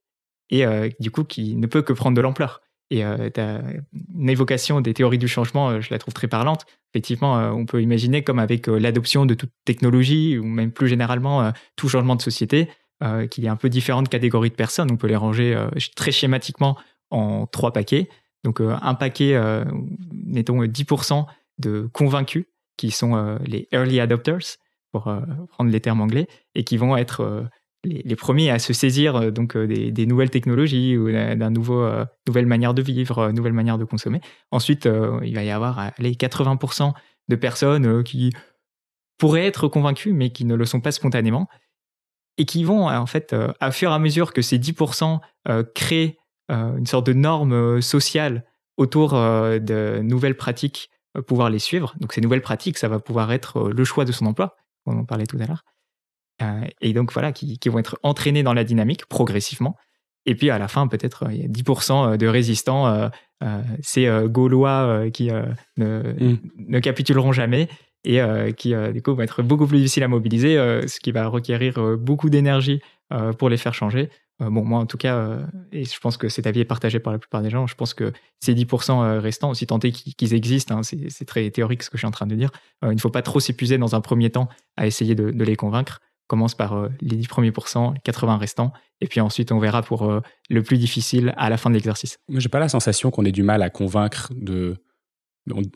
et 0.49 0.65
euh, 0.65 0.89
du 0.99 1.11
coup 1.11 1.23
qui 1.23 1.55
ne 1.55 1.67
peut 1.67 1.81
que 1.81 1.93
prendre 1.93 2.15
de 2.15 2.21
l'ampleur. 2.21 2.61
Et 2.91 3.03
euh, 3.03 3.29
évocation 4.27 4.79
des 4.79 4.93
théories 4.93 5.17
du 5.17 5.27
changement, 5.27 5.69
euh, 5.69 5.81
je 5.81 5.89
la 5.89 5.97
trouve 5.97 6.13
très 6.13 6.27
parlante. 6.27 6.65
Effectivement, 6.93 7.33
on 7.53 7.65
peut 7.65 7.81
imaginer 7.81 8.23
comme 8.23 8.39
avec 8.39 8.67
l'adoption 8.67 9.25
de 9.25 9.33
toute 9.33 9.51
technologie 9.65 10.37
ou 10.37 10.45
même 10.45 10.71
plus 10.71 10.87
généralement 10.87 11.51
tout 11.75 11.89
changement 11.89 12.15
de 12.15 12.21
société, 12.21 12.69
qu'il 13.29 13.43
y 13.43 13.49
a 13.49 13.51
un 13.51 13.57
peu 13.57 13.67
différentes 13.67 14.07
catégories 14.07 14.49
de 14.49 14.55
personnes. 14.55 14.89
On 14.89 14.95
peut 14.95 15.07
les 15.07 15.17
ranger 15.17 15.61
très 15.97 16.13
schématiquement 16.13 16.77
en 17.09 17.47
trois 17.47 17.73
paquets. 17.73 18.07
Donc 18.45 18.61
euh, 18.61 18.77
un 18.81 18.93
paquet, 18.93 19.33
euh, 19.33 19.65
mettons 20.11 20.63
10% 20.63 21.19
euh, 21.19 21.23
de 21.57 21.89
convaincus 21.91 22.45
qui 22.77 22.91
sont 22.91 23.39
les 23.45 23.67
early 23.71 24.01
adopters, 24.01 24.57
pour 24.91 25.03
prendre 25.03 25.71
les 25.71 25.79
termes 25.79 26.01
anglais, 26.01 26.27
et 26.55 26.65
qui 26.65 26.75
vont 26.75 26.97
être 26.97 27.49
les, 27.85 28.15
premiers 28.15 28.49
à 28.49 28.59
se 28.59 28.73
saisir 28.73 29.31
donc 29.31 29.57
des, 29.57 30.05
nouvelles 30.05 30.29
technologies 30.29 30.97
ou 30.97 31.11
d'un 31.11 31.49
nouveau 31.49 31.87
nouvelle 32.27 32.45
manière 32.45 32.73
de 32.73 32.81
vivre, 32.81 33.31
nouvelle 33.31 33.53
manière 33.53 33.77
de 33.77 33.85
consommer. 33.85 34.21
Ensuite, 34.51 34.89
il 35.23 35.35
va 35.35 35.43
y 35.43 35.51
avoir 35.51 35.91
les 35.97 36.13
80% 36.13 36.93
de 37.27 37.35
personnes 37.35 38.03
qui 38.03 38.31
pourraient 39.17 39.45
être 39.45 39.67
convaincues 39.67 40.13
mais 40.13 40.29
qui 40.29 40.45
ne 40.45 40.55
le 40.55 40.65
sont 40.65 40.81
pas 40.81 40.91
spontanément 40.91 41.47
et 42.37 42.45
qui 42.45 42.63
vont 42.63 42.87
en 42.87 43.05
fait 43.05 43.35
à 43.59 43.71
fur 43.71 43.91
et 43.91 43.93
à 43.93 43.99
mesure 43.99 44.33
que 44.33 44.41
ces 44.41 44.59
10% 44.59 45.19
créent 45.73 46.17
euh, 46.51 46.77
une 46.77 46.85
sorte 46.85 47.07
de 47.07 47.13
norme 47.13 47.53
euh, 47.53 47.81
sociale 47.81 48.45
autour 48.77 49.15
euh, 49.15 49.57
de 49.57 49.99
nouvelles 50.03 50.37
pratiques, 50.37 50.91
pouvoir 51.27 51.49
les 51.49 51.59
suivre. 51.59 51.95
Donc 51.99 52.13
ces 52.13 52.21
nouvelles 52.21 52.41
pratiques, 52.41 52.77
ça 52.77 52.87
va 52.87 52.99
pouvoir 52.99 53.31
être 53.31 53.69
le 53.69 53.83
choix 53.83 54.05
de 54.05 54.11
son 54.11 54.27
emploi, 54.27 54.55
on 54.85 54.97
en 54.97 55.05
parlait 55.05 55.25
tout 55.25 55.37
à 55.39 55.45
l'heure. 55.45 55.63
Et 56.81 56.93
donc 56.93 57.13
voilà, 57.13 57.31
qui, 57.31 57.57
vont 57.67 57.79
être 57.79 57.97
entraînés 58.03 58.43
dans 58.43 58.53
la 58.53 58.63
dynamique 58.63 59.05
progressivement. 59.05 59.75
Et 60.25 60.35
puis 60.35 60.49
à 60.49 60.57
la 60.57 60.67
fin, 60.67 60.87
peut-être 60.87 61.27
il 61.31 61.41
y 61.41 61.45
a 61.45 61.47
10% 61.47 62.17
de 62.17 62.27
résistants, 62.27 63.09
ces 63.81 64.09
Gaulois 64.25 65.09
qui 65.13 65.29
ne, 65.77 66.13
mm. 66.23 66.37
ne, 66.67 66.79
capituleront 66.79 67.31
jamais 67.31 67.69
et 68.03 68.19
qui 68.57 68.73
du 68.93 69.01
coup 69.01 69.15
vont 69.15 69.21
être 69.21 69.43
beaucoup 69.43 69.67
plus 69.67 69.77
difficiles 69.77 70.03
à 70.03 70.07
mobiliser, 70.07 70.55
ce 70.87 70.99
qui 70.99 71.11
va 71.11 71.27
requérir 71.27 71.97
beaucoup 71.97 72.29
d'énergie 72.29 72.81
pour 73.37 73.49
les 73.49 73.57
faire 73.57 73.73
changer. 73.73 74.09
Euh, 74.41 74.49
bon, 74.49 74.65
moi 74.65 74.79
en 74.79 74.85
tout 74.85 74.97
cas, 74.97 75.15
euh, 75.15 75.45
et 75.71 75.85
je 75.85 75.99
pense 75.99 76.17
que 76.17 76.27
cet 76.27 76.45
avis 76.45 76.59
est 76.59 76.65
partagé 76.65 76.99
par 76.99 77.13
la 77.13 77.19
plupart 77.19 77.41
des 77.41 77.49
gens, 77.49 77.67
je 77.67 77.75
pense 77.75 77.93
que 77.93 78.11
ces 78.41 78.53
10% 78.53 79.01
euh, 79.01 79.19
restants, 79.19 79.49
aussi 79.49 79.65
tentés 79.65 79.91
qu'ils 79.91 80.33
existent, 80.33 80.77
hein, 80.77 80.81
c'est 80.83 81.25
très 81.25 81.49
théorique 81.51 81.83
ce 81.83 81.89
que 81.89 81.97
je 81.97 82.01
suis 82.01 82.07
en 82.07 82.11
train 82.11 82.27
de 82.27 82.35
dire, 82.35 82.51
il 82.83 82.89
ne 82.89 82.99
faut 82.99 83.09
pas 83.09 83.21
trop 83.21 83.39
s'épuiser 83.39 83.77
dans 83.77 83.95
un 83.95 84.01
premier 84.01 84.29
temps 84.29 84.49
à 84.75 84.87
essayer 84.87 85.15
de, 85.15 85.43
les 85.43 85.55
convaincre. 85.55 86.01
Commence 86.27 86.55
par 86.55 86.89
les 87.01 87.15
10 87.17 87.27
premiers 87.27 87.51
pourcents, 87.51 87.93
80 88.03 88.37
restants, 88.37 88.73
et 89.01 89.07
puis 89.07 89.19
ensuite 89.21 89.51
on 89.51 89.59
verra 89.59 89.81
pour 89.81 90.21
le 90.49 90.63
plus 90.63 90.77
difficile 90.77 91.33
à 91.37 91.49
la 91.49 91.57
fin 91.57 91.69
de 91.69 91.75
l'exercice. 91.75 92.17
Moi, 92.29 92.39
j'ai 92.39 92.49
pas 92.49 92.59
la 92.59 92.69
sensation 92.69 93.11
qu'on 93.11 93.25
ait 93.25 93.31
du 93.31 93.43
mal 93.43 93.61
à 93.61 93.69
convaincre 93.69 94.31
de 94.35 94.77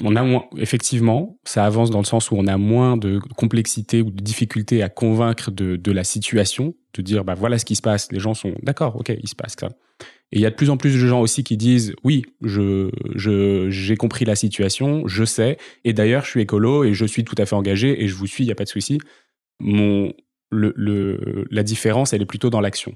on, 0.04 0.16
a 0.16 0.24
moins, 0.24 0.46
effectivement, 0.58 1.38
ça 1.44 1.66
avance 1.66 1.92
dans 1.92 2.00
le 2.00 2.06
sens 2.06 2.32
où 2.32 2.36
on 2.36 2.48
a 2.48 2.58
moins 2.58 2.98
de 2.98 3.20
complexité 3.36 4.02
ou 4.02 4.10
de 4.10 4.22
difficulté 4.22 4.82
à 4.82 4.90
convaincre 4.90 5.52
de, 5.52 5.92
la 5.92 6.04
situation, 6.04 6.74
de 6.94 7.02
dire 7.02 7.24
bah 7.24 7.36
voilà 7.36 7.60
ce 7.60 7.66
qui 7.66 7.76
se 7.76 7.82
passe. 7.82 8.12
Les 8.12 8.20
gens 8.20 8.34
sont 8.34 8.54
d'accord, 8.64 8.96
ok, 8.96 9.12
il 9.22 9.28
se 9.28 9.36
passe 9.36 9.56
ça. 9.60 9.70
Et 10.32 10.38
il 10.38 10.42
y 10.42 10.46
a 10.46 10.50
de 10.50 10.56
plus 10.56 10.70
en 10.70 10.78
plus 10.78 10.94
de 10.94 11.08
gens 11.08 11.22
aussi 11.22 11.44
qui 11.44 11.58
disent 11.58 11.94
oui, 12.04 12.26
j'ai 12.42 13.96
compris 13.98 14.26
la 14.26 14.36
situation, 14.36 15.08
je 15.08 15.24
sais, 15.24 15.58
et 15.84 15.94
d'ailleurs 15.94 16.26
je 16.26 16.32
suis 16.32 16.42
écolo 16.42 16.84
et 16.84 16.94
je 16.94 17.06
suis 17.06 17.24
tout 17.24 17.36
à 17.38 17.46
fait 17.46 17.56
engagé 17.56 18.04
et 18.04 18.08
je 18.08 18.16
vous 18.16 18.28
suis, 18.28 18.44
il 18.44 18.48
y 18.48 18.52
a 18.52 18.56
pas 18.56 18.64
de 18.64 18.70
souci. 18.70 19.00
Mon 19.60 20.14
la 20.52 21.64
différence, 21.64 22.14
elle 22.14 22.22
est 22.22 22.26
plutôt 22.26 22.50
dans 22.50 22.62
l'action. 22.62 22.96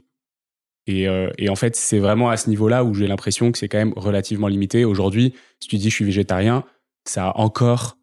Euh, 0.90 1.32
et, 1.38 1.50
en 1.50 1.56
fait, 1.56 1.76
c'est 1.76 2.00
vraiment 2.00 2.30
à 2.30 2.38
ce 2.38 2.50
niveau-là 2.50 2.84
où 2.84 2.94
j'ai 2.94 3.08
l'impression 3.08 3.52
que 3.52 3.58
c'est 3.58 3.70
quand 3.70 3.78
même 3.78 3.94
relativement 3.96 4.48
limité. 4.48 4.86
Aujourd'hui, 4.86 5.34
si 5.60 5.70
tu 5.70 5.78
dis 5.78 5.90
je 5.90 5.96
suis 5.96 6.06
végétarien, 6.06 6.64
ça 7.06 7.30
a 7.30 7.38
encore, 7.38 7.98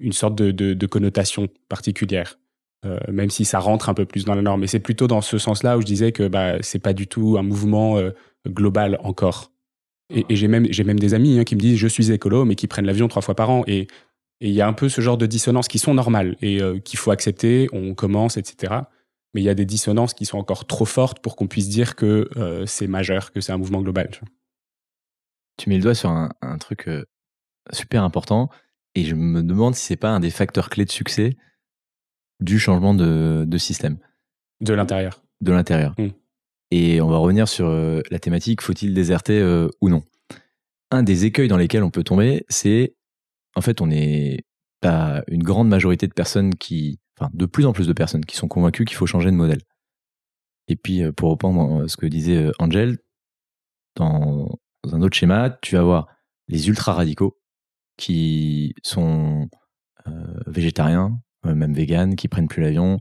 une 0.00 0.12
sorte 0.12 0.34
de, 0.36 0.86
connotation 0.86 1.48
particulière, 1.68 2.38
euh, 2.84 2.98
même 3.10 3.30
si 3.30 3.44
ça 3.44 3.58
rentre 3.58 3.88
un 3.88 3.94
peu 3.94 4.04
plus 4.04 4.24
dans 4.24 4.34
la 4.34 4.42
norme. 4.42 4.64
Et 4.64 4.66
c'est 4.66 4.80
plutôt 4.80 5.06
dans 5.06 5.20
ce 5.20 5.38
sens-là 5.38 5.78
où 5.78 5.80
je 5.80 5.86
disais 5.86 6.12
que 6.12 6.28
bah, 6.28 6.56
c'est 6.60 6.78
pas 6.78 6.92
du 6.92 7.06
tout 7.06 7.36
un 7.38 7.42
mouvement 7.42 7.98
euh, 7.98 8.10
global 8.48 8.98
encore. 9.02 9.50
Et, 10.12 10.24
j'ai 10.30 10.48
même, 10.48 10.66
des 10.66 11.14
amis 11.14 11.38
hein, 11.38 11.44
qui 11.44 11.54
me 11.54 11.60
disent 11.60 11.78
je 11.78 11.86
suis 11.86 12.10
écolo, 12.10 12.44
mais 12.44 12.56
qui 12.56 12.66
prennent 12.66 12.86
l'avion 12.86 13.06
trois 13.06 13.22
fois 13.22 13.36
par 13.36 13.50
an. 13.50 13.64
Il 14.40 14.52
y 14.52 14.60
a 14.60 14.66
un 14.66 14.72
peu 14.72 14.88
ce 14.88 15.00
genre 15.00 15.18
de 15.18 15.26
dissonances 15.26 15.68
qui 15.68 15.78
sont 15.78 15.94
normales 15.94 16.36
et 16.40 16.60
qu'il 16.84 16.98
faut 16.98 17.10
accepter. 17.10 17.68
On 17.72 17.94
commence, 17.94 18.36
etc 18.36 18.82
mais 19.34 19.40
il 19.40 19.44
y 19.44 19.48
a 19.48 19.54
des 19.54 19.64
dissonances 19.64 20.14
qui 20.14 20.26
sont 20.26 20.38
encore 20.38 20.66
trop 20.66 20.84
fortes 20.84 21.20
pour 21.20 21.36
qu'on 21.36 21.46
puisse 21.46 21.68
dire 21.68 21.94
que 21.94 22.28
euh, 22.36 22.66
c'est 22.66 22.86
majeur, 22.86 23.32
que 23.32 23.40
c'est 23.40 23.52
un 23.52 23.58
mouvement 23.58 23.80
global. 23.80 24.10
Tu, 25.56 25.68
mets 25.68 25.76
le 25.76 25.82
doigt 25.82 25.94
sur 25.94 26.10
un, 26.10 26.58
truc 26.58 26.88
euh, 26.88 27.04
super 27.72 28.02
important, 28.02 28.50
et 28.94 29.04
je 29.04 29.14
me 29.14 29.42
demande 29.42 29.74
si 29.74 29.84
c'est 29.84 29.96
pas 29.96 30.10
un 30.10 30.20
des 30.20 30.30
facteurs 30.30 30.68
clés 30.68 30.84
de 30.84 30.90
succès 30.90 31.36
du 32.40 32.58
changement 32.58 32.94
de, 32.94 33.46
système. 33.58 33.98
De 34.60 34.74
l'intérieur. 34.74 35.22
De 35.40 35.52
l'intérieur. 35.52 35.94
Hmm. 35.98 36.08
Et 36.70 37.00
on 37.00 37.08
va 37.08 37.18
revenir 37.18 37.48
sur 37.48 37.66
euh, 37.66 38.00
la 38.10 38.18
thématique 38.18 38.62
faut-il 38.62 38.94
déserter 38.94 39.42
ou 39.80 39.88
non? 39.88 40.02
Un 40.90 41.02
des 41.02 41.24
écueils 41.24 41.48
dans 41.48 41.56
lesquels 41.56 41.84
on 41.84 41.90
peut 41.90 42.02
tomber, 42.02 42.44
c'est 42.48 42.94
en 43.56 43.60
fait, 43.60 43.80
on 43.80 43.90
est 43.90 44.44
pas 44.80 45.22
une 45.28 45.42
grande 45.42 45.68
majorité 45.68 46.06
de 46.06 46.14
personnes 46.14 46.54
qui 46.54 46.98
de 47.34 47.46
plus 47.46 47.66
en 47.66 47.72
plus 47.72 47.86
de 47.86 47.92
personnes 47.92 48.24
qui 48.24 48.36
sont 48.36 48.48
convaincues 48.48 48.84
qu'il 48.84 48.96
faut 48.96 49.06
changer 49.06 49.30
de 49.30 49.36
modèle. 49.36 49.60
Et 50.68 50.76
puis, 50.76 51.02
euh, 51.02 51.12
pour 51.12 51.30
reprendre 51.30 51.82
euh, 51.82 51.88
ce 51.88 51.96
que 51.96 52.06
disait 52.06 52.46
euh, 52.46 52.52
Angel, 52.58 52.98
dans 53.96 54.58
un 54.92 55.02
autre 55.02 55.16
schéma, 55.16 55.50
tu 55.62 55.74
vas 55.74 55.82
avoir 55.82 56.06
les 56.48 56.68
ultra-radicaux 56.68 57.36
qui 57.96 58.74
sont 58.82 59.48
végétariens, 60.46 61.20
même 61.44 61.74
véganes, 61.74 62.16
qui 62.16 62.28
prennent 62.28 62.48
plus 62.48 62.62
l'avion, 62.62 62.98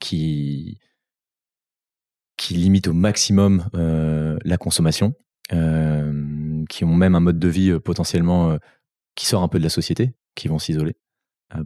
qui 0.00 0.78
limitent 2.50 2.88
au 2.88 2.94
maximum 2.94 3.68
la 3.74 4.56
consommation, 4.56 5.14
qui 5.50 6.84
ont 6.84 6.94
même 6.94 7.14
un 7.14 7.20
mode 7.20 7.38
de 7.38 7.48
vie 7.48 7.78
potentiellement 7.78 8.58
qui 9.16 9.26
sort 9.26 9.42
un 9.42 9.48
peu 9.48 9.58
de 9.58 9.64
la 9.64 9.70
société, 9.70 10.14
qui 10.36 10.46
vont 10.46 10.60
s'isoler, 10.60 10.96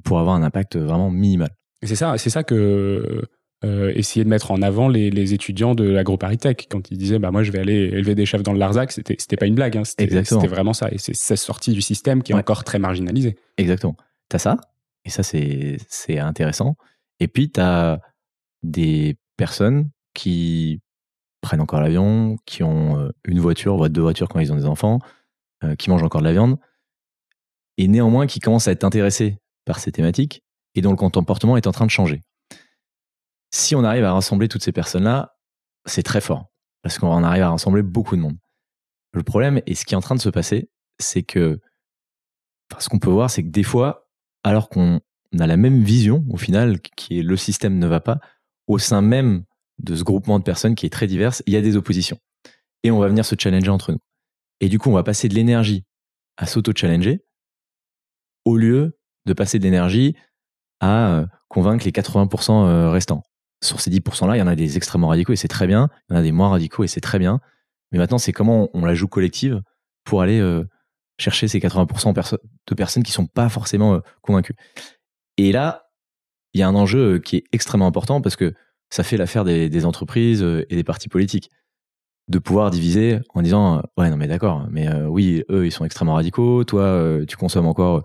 pour 0.05 0.19
avoir 0.19 0.35
un 0.35 0.43
impact 0.43 0.77
vraiment 0.77 1.11
minimal 1.11 1.51
c'est 1.83 1.95
ça, 1.95 2.19
c'est 2.19 2.31
ça 2.31 2.45
que 2.45 3.23
euh, 3.65 3.93
essayer 3.95 4.25
de 4.25 4.29
mettre 4.29 4.51
en 4.51 4.63
avant 4.63 4.89
les, 4.89 5.35
étudiants 5.35 5.75
de 5.75 5.85
l'agroparitech 5.85 6.67
quand 6.71 6.91
ils 6.91 6.99
disaient 6.99 7.19
bah 7.19 7.31
moi 7.31 7.43
je 7.43 7.53
vais 7.53 7.59
aller 7.59 7.75
élever 7.75 8.15
des 8.15 8.27
chefs 8.27 8.43
dans 8.43 8.53
le 8.53 8.59
Larzac, 8.59 8.93
c'était 8.93 9.17
c'était 9.19 9.37
pas 9.37 9.47
une 9.47 9.55
blague, 9.55 9.77
hein, 9.77 9.85
c'était 9.85 10.07
vraiment 10.47 10.73
ça. 10.73 10.91
Et 10.93 10.99
c'est 10.99 11.37
sortie 11.37 11.73
du 11.73 11.81
système 11.81 12.23
qui 12.23 12.33
est 12.33 12.35
encore 12.35 12.65
très 12.65 12.79
marginalisée. 12.79 13.37
Exactement. 13.57 13.97
T'as 14.29 14.39
ça, 14.39 14.57
et 15.05 15.11
ça 15.11 15.23
c'est 15.23 15.79
c'est 15.89 16.19
intéressant. 16.19 16.77
Et 17.19 17.29
puis 17.29 17.51
t'as 17.51 17.99
des 18.63 19.17
personnes 19.37 19.91
qui 20.15 20.81
prennent 21.41 21.61
encore 21.61 21.81
l'avion, 21.81 22.37
qui 22.45 22.63
ont 22.63 22.99
euh, 22.99 23.11
une 23.25 23.41
voiture, 23.41 23.77
voire 23.77 23.89
deux 23.89 24.03
voitures 24.03 24.29
quand 24.29 24.41
ils 24.41 24.53
ont 24.53 24.57
des 24.57 24.67
enfants, 24.67 24.99
euh, 25.65 25.75
qui 25.77 25.89
mangent 25.89 26.03
encore 26.03 26.21
de 26.21 26.27
la 26.27 26.33
viande, 26.33 26.59
et 27.81 27.89
néanmoins 27.89 28.27
qui 28.27 28.41
commencent 28.41 28.69
à 28.69 28.73
être 28.73 28.85
intéressés 28.85 29.39
par 29.65 29.79
ces 29.79 29.91
thématiques 29.91 30.45
et 30.75 30.83
dont 30.83 30.91
le 30.91 30.97
comportement 30.97 31.57
est 31.57 31.67
en 31.67 31.73
train 31.73 31.87
de 31.87 31.91
changer. 31.91 32.21
Si 33.53 33.75
on 33.75 33.85
arrive 33.85 34.05
à 34.05 34.13
rassembler 34.13 34.49
toutes 34.49 34.63
ces 34.63 34.71
personnes-là, 34.71 35.35
c'est 35.87 36.03
très 36.03 36.21
fort, 36.21 36.51
parce 36.83 36.99
qu'on 36.99 37.25
arrive 37.25 37.43
à 37.43 37.49
rassembler 37.49 37.83
beaucoup 37.83 38.17
de 38.17 38.21
monde. 38.21 38.37
Le 39.13 39.23
problème, 39.23 39.63
et 39.65 39.75
ce 39.75 39.87
qui 39.87 39.95
est 39.95 39.97
en 39.97 40.03
train 40.03 40.15
de 40.15 40.21
se 40.21 40.29
passer, 40.29 40.69
c'est 40.99 41.23
que 41.23 41.59
ce 42.79 42.91
qu'on 42.91 42.99
peut 42.99 43.09
voir, 43.09 43.31
c'est 43.31 43.43
que 43.43 43.49
des 43.49 43.63
fois, 43.63 44.11
alors 44.45 44.69
qu'on 44.69 45.01
a 45.39 45.47
la 45.47 45.57
même 45.57 45.83
vision, 45.83 46.23
au 46.29 46.37
final, 46.37 46.81
qui 46.83 47.21
est 47.21 47.23
le 47.23 47.37
système 47.39 47.79
ne 47.79 47.87
va 47.87 48.01
pas, 48.01 48.21
au 48.67 48.79
sein 48.79 49.01
même 49.01 49.45
de 49.79 49.97
ce 49.97 50.05
groupement 50.05 50.39
de 50.39 50.45
personnes 50.45 50.75
qui 50.75 50.85
est 50.85 50.91
très 50.91 51.07
divers, 51.07 51.33
il 51.47 51.55
y 51.55 51.57
a 51.57 51.63
des 51.63 51.77
oppositions. 51.77 52.19
Et 52.83 52.91
on 52.91 52.99
va 52.99 53.09
venir 53.09 53.25
se 53.25 53.37
challenger 53.39 53.71
entre 53.71 53.93
nous. 53.93 54.01
Et 54.61 54.69
du 54.69 54.79
coup, 54.79 54.91
on 54.91 54.95
va 54.95 55.03
passer 55.03 55.29
de 55.29 55.35
l'énergie 55.35 55.87
à 56.37 56.45
s'auto-challenger 56.45 57.25
au 58.45 58.57
lieu 58.57 58.99
de 59.27 59.33
passer 59.33 59.59
de 59.59 59.65
l'énergie 59.65 60.17
à 60.81 61.15
euh, 61.15 61.27
convaincre 61.49 61.85
les 61.85 61.93
80% 61.93 62.67
euh, 62.67 62.91
restants. 62.91 63.23
Sur 63.63 63.81
ces 63.81 63.91
10%-là, 63.91 64.37
il 64.37 64.39
y 64.39 64.43
en 64.43 64.47
a 64.47 64.57
des 64.57 64.77
extrêmement 64.77 65.09
radicaux 65.09 65.33
et 65.33 65.37
c'est 65.37 65.49
très 65.49 65.67
bien. 65.67 65.89
Il 66.09 66.15
y 66.15 66.17
en 66.17 66.21
a 66.21 66.23
des 66.23 66.33
moins 66.33 66.49
radicaux 66.49 66.83
et 66.83 66.87
c'est 66.87 67.01
très 67.01 67.19
bien. 67.19 67.41
Mais 67.93 67.99
maintenant, 67.99 68.19
c'est 68.19 68.33
comment 68.33 68.71
on, 68.73 68.85
la 68.85 68.95
joue 68.95 69.09
collective 69.09 69.63
pour 70.05 70.23
aller 70.23 70.41
euh, 70.41 70.65
chercher 71.19 71.49
ces 71.49 71.59
80% 71.59 72.15
de 72.67 72.75
personnes 72.75 73.03
qui 73.03 73.11
ne 73.11 73.15
sont 73.15 73.27
pas 73.27 73.49
forcément 73.49 74.01
convaincues. 74.23 74.55
Et 75.37 75.53
là, 75.53 75.91
il 76.55 76.61
y 76.61 76.63
a 76.63 76.69
un 76.69 76.75
enjeu 76.75 77.19
qui 77.19 77.37
est 77.37 77.45
extrêmement 77.53 77.87
important 77.87 78.23
parce 78.23 78.37
que 78.37 78.55
ça 78.89 79.03
fait 79.03 79.17
l'affaire 79.17 79.45
des, 79.45 79.85
entreprises 79.85 80.43
et 80.43 80.75
des 80.75 80.83
partis 80.83 81.09
politiques 81.09 81.51
de 82.29 82.39
pouvoir 82.39 82.71
diviser 82.71 83.21
en 83.35 83.43
disant 83.43 83.83
ouais 83.97 84.11
non 84.11 84.17
mais 84.17 84.27
d'accord 84.27 84.67
mais 84.71 84.93
oui 85.05 85.45
eux 85.49 85.67
ils 85.67 85.71
sont 85.71 85.85
extrêmement 85.85 86.15
radicaux 86.15 86.65
toi 86.65 87.19
tu 87.29 87.37
consommes 87.37 87.67
encore 87.67 88.03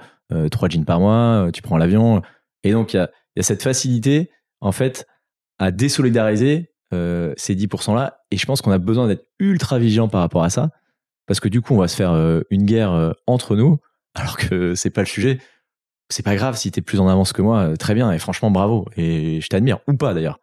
trois 0.51 0.69
jeans 0.69 0.85
par 0.85 0.99
mois 0.99 1.49
tu 1.53 1.61
prends 1.61 1.77
l'avion 1.77 2.21
et 2.65 2.71
donc, 2.71 2.93
il 2.93 2.97
y 2.97 2.99
a, 2.99 3.09
cette 3.43 3.61
facilité, 3.61 4.31
en 4.59 4.71
fait, 4.71 5.07
à 5.59 5.71
désolidariser 5.71 6.73
euh, 6.93 7.31
ces 7.37 7.55
10%-là. 7.55 8.25
Et 8.31 8.37
je 8.37 8.45
pense 8.47 8.61
qu'on 8.61 8.71
a 8.71 8.79
besoin 8.79 9.07
d'être 9.07 9.27
ultra 9.39 9.77
vigilant 9.77 10.09
par 10.09 10.21
rapport 10.21 10.43
à 10.43 10.49
ça. 10.49 10.71
Parce 11.27 11.39
que 11.39 11.47
du 11.47 11.61
coup, 11.61 11.75
on 11.75 11.77
va 11.77 11.87
se 11.87 11.95
faire 11.95 12.11
euh, 12.11 12.41
une 12.49 12.65
guerre 12.65 12.91
euh, 12.91 13.11
entre 13.27 13.55
nous, 13.55 13.77
alors 14.15 14.37
que 14.37 14.73
c'est 14.73 14.89
pas 14.89 15.01
le 15.01 15.07
sujet. 15.07 15.39
C'est 16.09 16.23
pas 16.23 16.35
grave 16.35 16.57
si 16.57 16.71
tu 16.71 16.79
es 16.79 16.81
plus 16.81 16.99
en 16.99 17.07
avance 17.07 17.33
que 17.33 17.43
moi, 17.43 17.77
très 17.77 17.93
bien, 17.93 18.11
et 18.11 18.17
franchement, 18.17 18.49
bravo. 18.49 18.87
Et 18.97 19.41
je 19.41 19.47
t'admire, 19.47 19.79
ou 19.87 19.93
pas 19.93 20.15
d'ailleurs. 20.15 20.39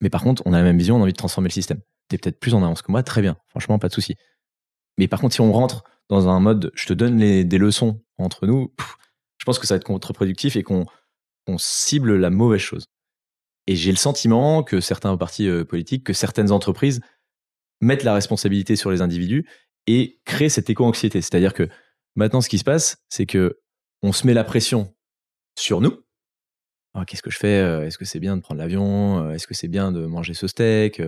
Mais 0.00 0.08
par 0.08 0.22
contre, 0.22 0.42
on 0.46 0.54
a 0.54 0.58
la 0.58 0.62
même 0.62 0.78
vision, 0.78 0.96
on 0.96 1.00
a 1.00 1.02
envie 1.02 1.12
de 1.12 1.18
transformer 1.18 1.48
le 1.48 1.54
système. 1.54 1.80
Tu 2.08 2.14
es 2.14 2.18
peut-être 2.18 2.40
plus 2.40 2.54
en 2.54 2.62
avance 2.62 2.80
que 2.80 2.90
moi, 2.90 3.02
très 3.02 3.20
bien, 3.20 3.36
franchement, 3.48 3.78
pas 3.78 3.88
de 3.88 3.94
souci. 3.94 4.16
Mais 4.96 5.06
par 5.06 5.20
contre, 5.20 5.34
si 5.34 5.42
on 5.42 5.52
rentre 5.52 5.84
dans 6.08 6.28
un 6.28 6.40
mode 6.40 6.70
je 6.74 6.86
te 6.86 6.94
donne 6.94 7.18
des 7.18 7.58
leçons 7.58 8.00
entre 8.16 8.46
nous, 8.46 8.72
je 9.38 9.44
pense 9.44 9.58
que 9.58 9.66
ça 9.66 9.74
va 9.74 9.76
être 9.76 9.84
contre-productif 9.84 10.56
et 10.56 10.62
qu'on 10.62 10.86
on 11.46 11.58
cible 11.58 12.16
la 12.16 12.30
mauvaise 12.30 12.60
chose. 12.60 12.86
Et 13.66 13.76
j'ai 13.76 13.90
le 13.90 13.96
sentiment 13.96 14.62
que 14.62 14.80
certains 14.80 15.16
partis 15.16 15.48
euh, 15.48 15.64
politiques, 15.64 16.04
que 16.04 16.12
certaines 16.12 16.52
entreprises 16.52 17.00
mettent 17.80 18.02
la 18.02 18.14
responsabilité 18.14 18.76
sur 18.76 18.90
les 18.90 19.02
individus 19.02 19.48
et 19.86 20.20
créent 20.24 20.48
cette 20.48 20.68
éco-anxiété. 20.70 21.20
C'est-à-dire 21.20 21.54
que 21.54 21.68
maintenant, 22.16 22.40
ce 22.40 22.48
qui 22.48 22.58
se 22.58 22.64
passe, 22.64 22.98
c'est 23.08 23.26
que 23.26 23.60
on 24.02 24.12
se 24.12 24.26
met 24.26 24.34
la 24.34 24.44
pression 24.44 24.94
sur 25.58 25.80
nous. 25.80 26.02
Ah, 26.94 27.04
qu'est-ce 27.04 27.22
que 27.22 27.30
je 27.30 27.38
fais 27.38 27.60
euh, 27.60 27.86
Est-ce 27.86 27.98
que 27.98 28.04
c'est 28.04 28.20
bien 28.20 28.36
de 28.36 28.42
prendre 28.42 28.58
l'avion 28.58 29.22
euh, 29.22 29.32
Est-ce 29.32 29.46
que 29.46 29.54
c'est 29.54 29.68
bien 29.68 29.92
de 29.92 30.06
manger 30.06 30.34
ce 30.34 30.46
steak 30.46 31.02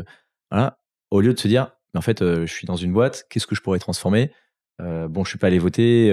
Voilà. 0.51 0.79
Au 1.11 1.21
lieu 1.21 1.35
de 1.35 1.38
se 1.38 1.49
dire, 1.49 1.73
en 1.95 2.03
fait, 2.03 2.21
je 2.21 2.47
suis 2.47 2.66
dans 2.66 2.77
une 2.77 2.93
boîte, 2.93 3.27
qu'est-ce 3.29 3.47
que 3.47 3.57
je 3.57 3.62
pourrais 3.62 3.81
transformer? 3.81 4.33
Bon, 4.79 5.25
je 5.25 5.31
suis 5.31 5.38
pas 5.38 5.49
allé 5.49 5.59
voter 5.59 6.09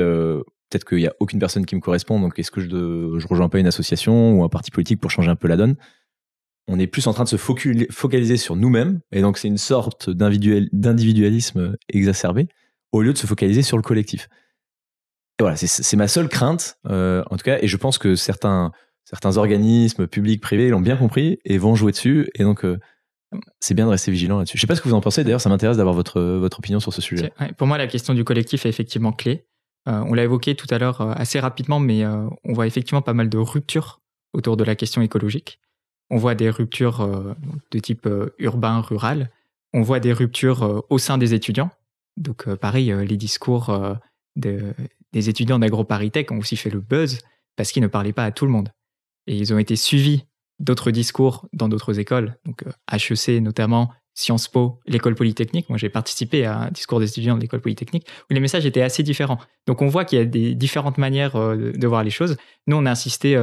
peut-être 0.70 0.86
qu'il 0.86 0.98
n'y 0.98 1.08
a 1.08 1.14
aucune 1.20 1.40
personne 1.40 1.66
qui 1.66 1.76
me 1.76 1.82
correspond, 1.82 2.20
donc 2.20 2.38
est-ce 2.40 2.52
que 2.52 2.62
je, 2.62 2.68
ne 2.68 3.20
je 3.20 3.28
rejoins 3.28 3.50
pas 3.50 3.60
une 3.60 3.68
association 3.68 4.34
ou 4.34 4.44
un 4.44 4.50
parti 4.50 4.72
politique 4.72 5.00
pour 5.00 5.12
changer 5.12 5.30
un 5.30 5.36
peu 5.36 5.48
la 5.48 5.58
donne? 5.58 5.76
On 6.68 6.80
est 6.80 6.88
plus 6.88 7.08
en 7.08 7.14
train 7.14 7.24
de 7.24 7.30
se 7.30 7.38
focaliser 7.38 8.36
sur 8.36 8.58
nous-mêmes, 8.58 9.00
et 9.12 9.22
donc 9.22 9.38
c'est 9.38 9.48
une 9.48 9.58
sorte 9.58 10.10
d'individualisme 10.10 11.78
exacerbé, 11.88 12.50
au 12.92 13.02
lieu 13.02 13.14
de 13.14 13.18
se 13.18 13.26
focaliser 13.26 13.62
sur 13.62 13.78
le 13.78 13.84
collectif. 13.84 14.28
Et 15.40 15.44
voilà, 15.44 15.56
c'est 15.56 15.98
ma 15.98 16.08
seule 16.08 16.28
crainte, 16.28 16.78
euh, 16.90 17.24
en 17.30 17.38
tout 17.38 17.44
cas, 17.44 17.60
et 17.62 17.68
je 17.68 17.78
pense 17.78 17.98
que 17.98 18.16
certains, 18.16 18.72
organismes 19.38 20.08
publics, 20.08 20.42
privés 20.42 20.70
l'ont 20.70 20.82
bien 20.82 20.98
compris 20.98 21.40
et 21.46 21.58
vont 21.58 21.76
jouer 21.76 21.94
dessus, 21.94 22.30
et 22.36 22.44
donc 22.44 22.66
euh, 22.66 22.78
c'est 23.62 23.74
bien 23.74 23.86
de 23.86 23.92
rester 23.92 24.12
vigilant 24.12 24.40
là-dessus. 24.40 24.58
Je 24.58 24.62
sais 24.62 24.68
pas 24.68 24.76
ce 24.76 24.82
que 24.82 24.90
vous 24.90 24.96
en 24.96 25.02
pensez, 25.02 25.24
d'ailleurs, 25.24 25.40
ça 25.40 25.48
m'intéresse 25.48 25.78
d'avoir 25.78 25.96
votre 25.96 26.58
opinion 26.58 26.82
sur 26.82 26.94
ce 26.94 27.02
sujet. 27.02 27.32
Pour 27.58 27.68
moi, 27.68 27.78
la 27.78 27.88
question 27.88 28.14
du 28.14 28.26
collectif 28.26 28.66
est 28.66 28.70
effectivement 28.70 29.14
clé. 29.14 29.46
Euh, 29.88 30.04
on 30.08 30.14
l'a 30.14 30.24
évoqué 30.24 30.56
tout 30.56 30.68
à 30.70 30.78
l'heure 30.78 31.02
euh, 31.02 31.14
assez 31.16 31.40
rapidement, 31.40 31.80
mais 31.80 32.04
euh, 32.04 32.28
on 32.44 32.54
voit 32.54 32.68
effectivement 32.68 33.02
pas 33.02 33.14
mal 33.14 33.30
de 33.30 33.38
ruptures 33.38 34.02
autour 34.34 34.58
de 34.58 34.64
la 34.64 34.76
question 34.76 35.02
écologique. 35.02 35.60
On 36.10 36.18
voit 36.18 36.36
des 36.36 36.50
ruptures 36.50 37.36
de 37.72 37.80
type 37.80 38.08
urbain, 38.38 38.80
rural. 38.80 39.30
On 39.74 39.82
voit 39.82 40.00
des 40.00 40.14
ruptures 40.14 40.86
au 40.90 40.98
sein 41.00 41.18
des 41.18 41.34
étudiants. 41.34 41.70
Donc 42.16 42.48
pareil, 42.56 42.94
les 43.06 43.18
discours 43.18 43.78
de, 44.38 44.74
des 45.12 45.30
étudiants 45.30 45.60
d'AgroParisTech 45.60 46.32
ont 46.32 46.38
aussi 46.38 46.56
fait 46.56 46.70
le 46.70 46.80
buzz 46.80 47.20
parce 47.58 47.74
qu'ils 47.74 47.84
ne 47.84 47.88
parlaient 47.88 48.14
pas 48.14 48.24
à 48.24 48.32
tout 48.32 48.46
le 48.46 48.54
monde. 48.54 48.70
Et 49.26 49.36
ils 49.36 49.54
ont 49.54 49.58
été 49.58 49.76
suivis 49.76 50.24
d'autres 50.60 50.92
discours 50.92 51.50
dans 51.52 51.68
d'autres 51.68 52.00
écoles, 52.00 52.38
donc 52.46 52.64
HEC 52.90 53.42
notamment, 53.42 53.92
Sciences 54.18 54.48
Po, 54.48 54.80
l'école 54.88 55.14
polytechnique. 55.14 55.70
Moi, 55.70 55.78
j'ai 55.78 55.90
participé 55.90 56.46
à 56.46 56.58
un 56.58 56.72
discours 56.72 57.00
des 57.00 57.08
étudiants 57.08 57.36
de 57.36 57.42
l'école 57.42 57.62
polytechnique 57.62 58.08
où 58.30 58.34
les 58.34 58.40
messages 58.40 58.66
étaient 58.66 58.82
assez 58.82 59.04
différents. 59.04 59.38
Donc, 59.68 59.84
on 59.84 59.88
voit 59.88 60.06
qu'il 60.06 60.18
y 60.18 60.22
a 60.22 60.26
des 60.26 60.56
différentes 60.56 60.98
manières 60.98 61.34
de 61.34 61.88
voir 61.88 62.04
les 62.04 62.10
choses. 62.10 62.36
Nous, 62.66 62.76
on 62.76 62.88
a 62.88 62.92
insisté 62.92 63.40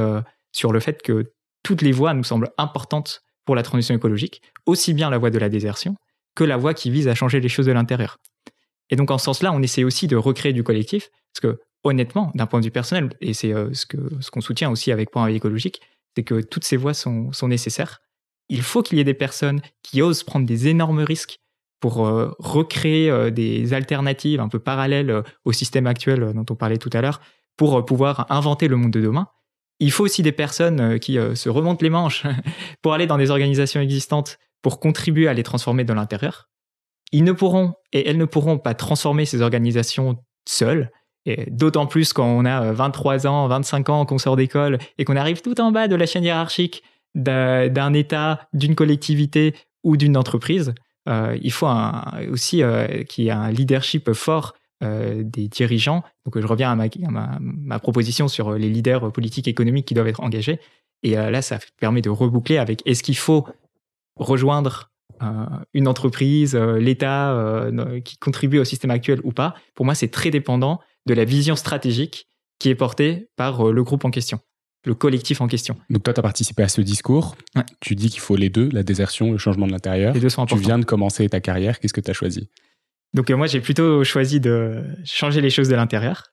sur 0.51 0.73
le 0.73 0.81
fait 0.81 1.01
que 1.01 1.31
toutes 1.63 1.81
les 1.81 1.93
voies 1.93 2.13
nous 2.13 2.25
semblent 2.25 2.51
importantes 2.57 3.23
pour 3.45 3.55
la 3.55 3.63
transition 3.63 3.95
écologique, 3.95 4.41
aussi 4.65 4.93
bien 4.93 5.09
la 5.09 5.17
voie 5.17 5.29
de 5.29 5.39
la 5.39 5.47
désertion 5.47 5.95
que 6.35 6.43
la 6.43 6.57
voie 6.57 6.73
qui 6.73 6.91
vise 6.91 7.07
à 7.07 7.15
changer 7.15 7.39
les 7.39 7.49
choses 7.49 7.65
de 7.65 7.71
l'intérieur. 7.71 8.17
Et 8.89 8.95
donc 8.95 9.09
en 9.09 9.17
ce 9.17 9.25
sens-là, 9.25 9.51
on 9.53 9.61
essaie 9.61 9.83
aussi 9.83 10.07
de 10.07 10.15
recréer 10.15 10.53
du 10.53 10.63
collectif, 10.63 11.09
parce 11.33 11.41
que 11.41 11.61
honnêtement, 11.83 12.31
d'un 12.35 12.45
point 12.45 12.59
de 12.59 12.65
vue 12.65 12.71
personnel, 12.71 13.09
et 13.21 13.33
c'est 13.33 13.53
euh, 13.53 13.73
ce 13.73 13.85
qu'on 13.85 14.19
ce 14.19 14.41
soutient 14.41 14.69
aussi 14.69 14.91
avec 14.91 15.11
Point 15.11 15.27
écologique, 15.27 15.81
c'est 16.15 16.23
que 16.23 16.41
toutes 16.41 16.65
ces 16.65 16.77
voies 16.77 16.93
sont, 16.93 17.31
sont 17.31 17.47
nécessaires. 17.47 18.01
Il 18.49 18.61
faut 18.61 18.83
qu'il 18.83 18.97
y 18.97 19.01
ait 19.01 19.05
des 19.05 19.13
personnes 19.13 19.61
qui 19.83 20.01
osent 20.01 20.23
prendre 20.23 20.45
des 20.45 20.67
énormes 20.67 20.99
risques 20.99 21.39
pour 21.79 22.05
euh, 22.05 22.31
recréer 22.39 23.09
euh, 23.09 23.29
des 23.29 23.73
alternatives 23.73 24.39
un 24.39 24.49
peu 24.49 24.59
parallèles 24.59 25.23
au 25.45 25.51
système 25.51 25.87
actuel 25.87 26.31
dont 26.33 26.45
on 26.49 26.55
parlait 26.55 26.77
tout 26.77 26.89
à 26.93 27.01
l'heure, 27.01 27.21
pour 27.57 27.85
pouvoir 27.85 28.25
inventer 28.29 28.67
le 28.67 28.75
monde 28.75 28.91
de 28.91 29.01
demain. 29.01 29.27
Il 29.79 29.91
faut 29.91 30.05
aussi 30.05 30.21
des 30.21 30.31
personnes 30.31 30.99
qui 30.99 31.17
se 31.35 31.49
remontent 31.49 31.83
les 31.83 31.89
manches 31.89 32.25
pour 32.81 32.93
aller 32.93 33.07
dans 33.07 33.17
des 33.17 33.29
organisations 33.29 33.81
existantes 33.81 34.37
pour 34.61 34.79
contribuer 34.79 35.27
à 35.27 35.33
les 35.33 35.43
transformer 35.43 35.83
de 35.83 35.93
l'intérieur. 35.93 36.49
Ils 37.11 37.23
ne 37.23 37.33
pourront 37.33 37.75
et 37.93 38.09
elles 38.09 38.17
ne 38.17 38.25
pourront 38.25 38.57
pas 38.57 38.73
transformer 38.73 39.25
ces 39.25 39.41
organisations 39.41 40.17
seules. 40.47 40.91
D'autant 41.47 41.87
plus 41.87 42.13
quand 42.13 42.25
on 42.25 42.45
a 42.45 42.71
23 42.71 43.25
ans, 43.25 43.47
25 43.47 43.89
ans, 43.89 44.05
qu'on 44.05 44.17
sort 44.17 44.35
d'école 44.35 44.77
et 44.97 45.05
qu'on 45.05 45.15
arrive 45.15 45.41
tout 45.41 45.59
en 45.59 45.71
bas 45.71 45.87
de 45.87 45.95
la 45.95 46.05
chaîne 46.05 46.23
hiérarchique 46.23 46.83
d'un 47.15 47.93
État, 47.93 48.47
d'une 48.53 48.75
collectivité 48.75 49.55
ou 49.83 49.97
d'une 49.97 50.17
entreprise. 50.17 50.73
Euh, 51.07 51.37
il 51.41 51.51
faut 51.51 51.67
aussi 52.31 52.63
euh, 52.63 53.03
qu'il 53.03 53.25
y 53.25 53.27
ait 53.27 53.31
un 53.31 53.51
leadership 53.51 54.11
fort 54.13 54.53
euh, 54.83 55.23
des 55.23 55.47
dirigeants. 55.47 56.03
Donc 56.25 56.39
je 56.39 56.47
reviens 56.47 56.71
à 56.71 56.75
ma, 56.75 56.89
ma, 57.39 57.79
proposition 57.79 58.27
sur 58.27 58.53
les 58.53 58.69
leaders 58.69 59.11
politiques 59.11 59.47
et 59.47 59.51
économiques 59.51 59.87
qui 59.87 59.93
doivent 59.93 60.07
être 60.07 60.21
engagés. 60.21 60.59
Et 61.03 61.11
là, 61.11 61.43
ça 61.43 61.59
permet 61.79 62.01
de 62.01 62.09
reboucler 62.09 62.57
avec 62.57 62.81
est-ce 62.87 63.03
qu'il 63.03 63.17
faut 63.17 63.45
rejoindre 64.15 64.89
une 65.73 65.87
entreprise, 65.87 66.55
l'État 66.55 67.69
qui 68.03 68.17
contribue 68.17 68.57
au 68.57 68.63
système 68.63 68.89
actuel 68.89 69.19
ou 69.23 69.31
pas, 69.31 69.53
pour 69.75 69.85
moi, 69.85 69.93
c'est 69.93 70.07
très 70.07 70.31
dépendant 70.31 70.79
de 71.05 71.13
la 71.13 71.23
vision 71.23 71.55
stratégique 71.55 72.27
qui 72.57 72.69
est 72.69 72.75
portée 72.75 73.29
par 73.35 73.71
le 73.71 73.83
groupe 73.83 74.03
en 74.03 74.09
question, 74.09 74.39
le 74.85 74.93
collectif 74.93 75.41
en 75.41 75.47
question. 75.47 75.77
Donc 75.89 76.03
toi, 76.03 76.13
tu 76.13 76.19
as 76.19 76.23
participé 76.23 76.63
à 76.63 76.67
ce 76.67 76.81
discours. 76.81 77.35
Tu 77.81 77.95
dis 77.95 78.09
qu'il 78.09 78.21
faut 78.21 78.35
les 78.35 78.49
deux, 78.49 78.69
la 78.71 78.83
désertion, 78.83 79.31
le 79.31 79.37
changement 79.37 79.67
de 79.67 79.71
l'intérieur. 79.71 80.13
Les 80.13 80.19
deux 80.19 80.29
sont 80.29 80.43
importants. 80.43 80.61
Tu 80.61 80.67
viens 80.67 80.79
de 80.79 80.85
commencer 80.85 81.27
ta 81.27 81.39
carrière. 81.39 81.79
Qu'est-ce 81.79 81.93
que 81.93 82.01
tu 82.01 82.11
as 82.11 82.13
choisi? 82.13 82.49
Donc 83.13 83.29
moi, 83.31 83.47
j'ai 83.47 83.61
plutôt 83.61 84.03
choisi 84.03 84.39
de 84.39 84.83
changer 85.03 85.41
les 85.41 85.49
choses 85.49 85.69
de 85.69 85.75
l'intérieur. 85.75 86.23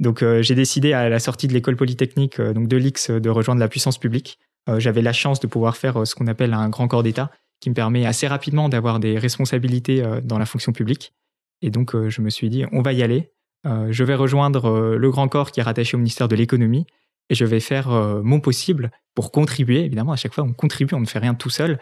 Donc 0.00 0.24
j'ai 0.40 0.54
décidé 0.54 0.92
à 0.92 1.08
la 1.08 1.20
sortie 1.20 1.46
de 1.46 1.52
l'école 1.52 1.76
polytechnique, 1.76 2.40
donc 2.40 2.68
de 2.68 2.76
l'X, 2.76 3.10
de 3.10 3.30
rejoindre 3.30 3.60
la 3.60 3.68
puissance 3.68 3.98
publique. 3.98 4.38
J'avais 4.78 5.02
la 5.02 5.12
chance 5.12 5.40
de 5.40 5.46
pouvoir 5.46 5.76
faire 5.76 6.06
ce 6.06 6.14
qu'on 6.14 6.26
appelle 6.26 6.52
un 6.52 6.68
grand 6.68 6.88
corps 6.88 7.02
d'État, 7.02 7.30
qui 7.64 7.70
me 7.70 7.74
permet 7.74 8.04
assez 8.04 8.26
rapidement 8.26 8.68
d'avoir 8.68 9.00
des 9.00 9.18
responsabilités 9.18 10.04
euh, 10.04 10.20
dans 10.22 10.38
la 10.38 10.44
fonction 10.44 10.72
publique. 10.72 11.14
Et 11.62 11.70
donc, 11.70 11.94
euh, 11.94 12.10
je 12.10 12.20
me 12.20 12.28
suis 12.28 12.50
dit, 12.50 12.64
on 12.72 12.82
va 12.82 12.92
y 12.92 13.02
aller. 13.02 13.32
Euh, 13.66 13.88
je 13.90 14.04
vais 14.04 14.14
rejoindre 14.14 14.96
le 14.96 15.10
grand 15.10 15.28
corps 15.28 15.50
qui 15.50 15.60
est 15.60 15.62
rattaché 15.62 15.96
au 15.96 15.98
ministère 15.98 16.28
de 16.28 16.36
l'économie 16.36 16.86
et 17.30 17.34
je 17.34 17.44
vais 17.44 17.60
faire 17.60 17.88
mon 18.22 18.40
possible 18.40 18.90
pour 19.14 19.32
contribuer. 19.32 19.84
Évidemment, 19.84 20.12
à 20.12 20.16
chaque 20.16 20.34
fois, 20.34 20.44
on 20.44 20.52
contribue, 20.52 20.94
on 20.94 21.00
ne 21.00 21.06
fait 21.06 21.18
rien 21.18 21.34
tout 21.34 21.50
seul, 21.50 21.78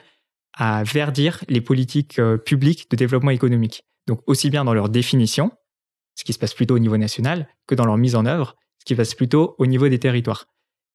à 0.55 0.85
verdir 0.85 1.42
les 1.48 1.61
politiques 1.61 2.20
publiques 2.44 2.90
de 2.90 2.96
développement 2.96 3.31
économique. 3.31 3.85
Donc, 4.07 4.20
aussi 4.26 4.50
bien 4.50 4.64
dans 4.64 4.74
leur 4.74 4.88
définition, 4.88 5.50
ce 6.14 6.24
qui 6.24 6.33
se 6.33 6.38
passe 6.38 6.55
plutôt 6.55 6.76
au 6.76 6.78
niveau 6.78 6.96
national, 6.96 7.48
que 7.66 7.74
dans 7.74 7.87
leur 7.87 7.96
mise 7.96 8.14
en 8.14 8.26
œuvre, 8.26 8.57
ce 8.78 8.85
qui 8.85 8.94
se 8.94 8.96
passe 8.96 9.14
plutôt 9.14 9.55
au 9.59 9.66
niveau 9.66 9.88
des 9.88 9.98
territoires. 9.98 10.46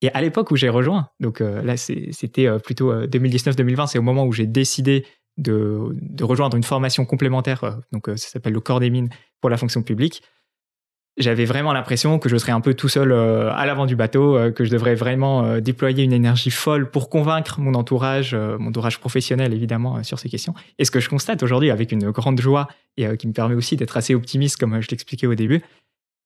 Et 0.01 0.11
à 0.11 0.21
l'époque 0.21 0.51
où 0.51 0.55
j'ai 0.55 0.69
rejoint, 0.69 1.09
donc 1.19 1.41
euh, 1.41 1.61
là 1.63 1.75
c'était 1.75 2.47
euh, 2.47 2.59
plutôt 2.59 2.93
2019-2020, 2.93 3.81
euh, 3.81 3.85
c'est 3.87 3.97
au 3.97 4.03
moment 4.03 4.25
où 4.25 4.31
j'ai 4.31 4.45
décidé 4.45 5.05
de, 5.37 5.89
de, 5.93 6.23
rejoindre 6.23 6.57
une 6.57 6.63
formation 6.63 7.05
complémentaire, 7.05 7.79
donc 7.91 8.07
ça 8.07 8.17
s'appelle 8.17 8.53
le 8.53 8.59
corps 8.59 8.79
des 8.79 8.89
mines 8.89 9.09
pour 9.39 9.49
la 9.49 9.57
fonction 9.57 9.83
publique. 9.83 10.23
J'avais 11.17 11.45
vraiment 11.45 11.73
l'impression 11.73 12.19
que 12.19 12.29
je 12.29 12.37
serais 12.37 12.51
un 12.51 12.61
peu 12.61 12.75
tout 12.75 12.89
seul 12.89 13.11
à 13.11 13.65
l'avant 13.65 13.87
du 13.87 13.95
bateau, 13.95 14.37
que 14.53 14.63
je 14.63 14.69
devrais 14.69 14.93
vraiment 14.93 15.57
déployer 15.59 16.03
une 16.03 16.13
énergie 16.13 16.51
folle 16.51 16.91
pour 16.91 17.09
convaincre 17.09 17.59
mon 17.59 17.73
entourage, 17.73 18.35
mon 18.35 18.67
entourage 18.67 18.99
professionnel 18.99 19.51
évidemment 19.51 20.03
sur 20.03 20.19
ces 20.19 20.29
questions. 20.29 20.53
Et 20.77 20.85
ce 20.85 20.91
que 20.91 20.99
je 20.99 21.09
constate 21.09 21.41
aujourd'hui 21.41 21.71
avec 21.71 21.91
une 21.91 22.11
grande 22.11 22.39
joie 22.39 22.67
et 22.97 23.17
qui 23.17 23.27
me 23.27 23.33
permet 23.33 23.55
aussi 23.55 23.75
d'être 23.75 23.97
assez 23.97 24.13
optimiste 24.13 24.57
comme 24.57 24.79
je 24.79 24.87
l'expliquais 24.91 25.25
au 25.25 25.33
début, 25.33 25.63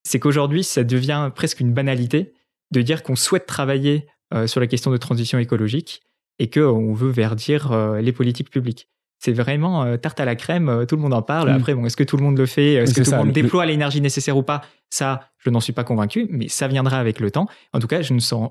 c'est 0.04 0.20
qu'aujourd'hui 0.20 0.66
ça 0.66 0.84
devient 0.84 1.32
presque 1.34 1.62
une 1.62 1.72
banalité 1.74 2.34
de 2.72 2.82
dire 2.82 3.04
qu'on 3.04 3.16
souhaite 3.16 3.46
travailler 3.46 4.08
euh, 4.34 4.48
sur 4.48 4.60
la 4.60 4.68
question 4.68 4.92
de 4.92 4.98
transition 4.98 5.38
écologique 5.40 6.02
et 6.40 6.50
qu'on 6.50 6.94
veut 6.94 7.12
verdir 7.12 7.72
euh, 7.72 8.00
les 8.00 8.14
politiques 8.14 8.50
publiques. 8.50 8.88
C'est 9.24 9.34
vraiment 9.34 9.84
euh, 9.84 9.98
tarte 9.98 10.20
à 10.20 10.26
la 10.26 10.36
crème, 10.36 10.86
tout 10.88 10.96
le 10.96 11.02
monde 11.02 11.14
en 11.14 11.22
parle. 11.22 11.52
Mm. 11.52 11.56
Après, 11.56 11.76
bon, 11.76 11.86
est-ce 11.86 11.96
que 11.96 12.04
tout 12.04 12.18
le 12.18 12.24
monde 12.24 12.38
le 12.40 12.48
fait? 12.48 12.74
Est-ce 12.74 12.96
que 12.96 13.04
tout 13.04 13.12
le 13.12 13.18
monde 13.18 13.32
déploie 13.32 13.68
l'énergie 13.68 14.02
nécessaire 14.02 14.36
ou 14.36 14.42
pas? 14.42 14.62
Ça, 14.90 15.30
je 15.38 15.52
n'en 15.52 15.60
suis 15.60 15.74
pas 15.74 15.84
convaincu, 15.84 16.28
mais 16.32 16.48
ça 16.48 16.68
viendra 16.68 16.98
avec 16.98 17.20
le 17.20 17.30
temps. 17.30 17.48
En 17.72 17.80
tout 17.80 17.88
cas, 17.88 18.02
je 18.02 18.14
ne 18.14 18.20
sens 18.20 18.50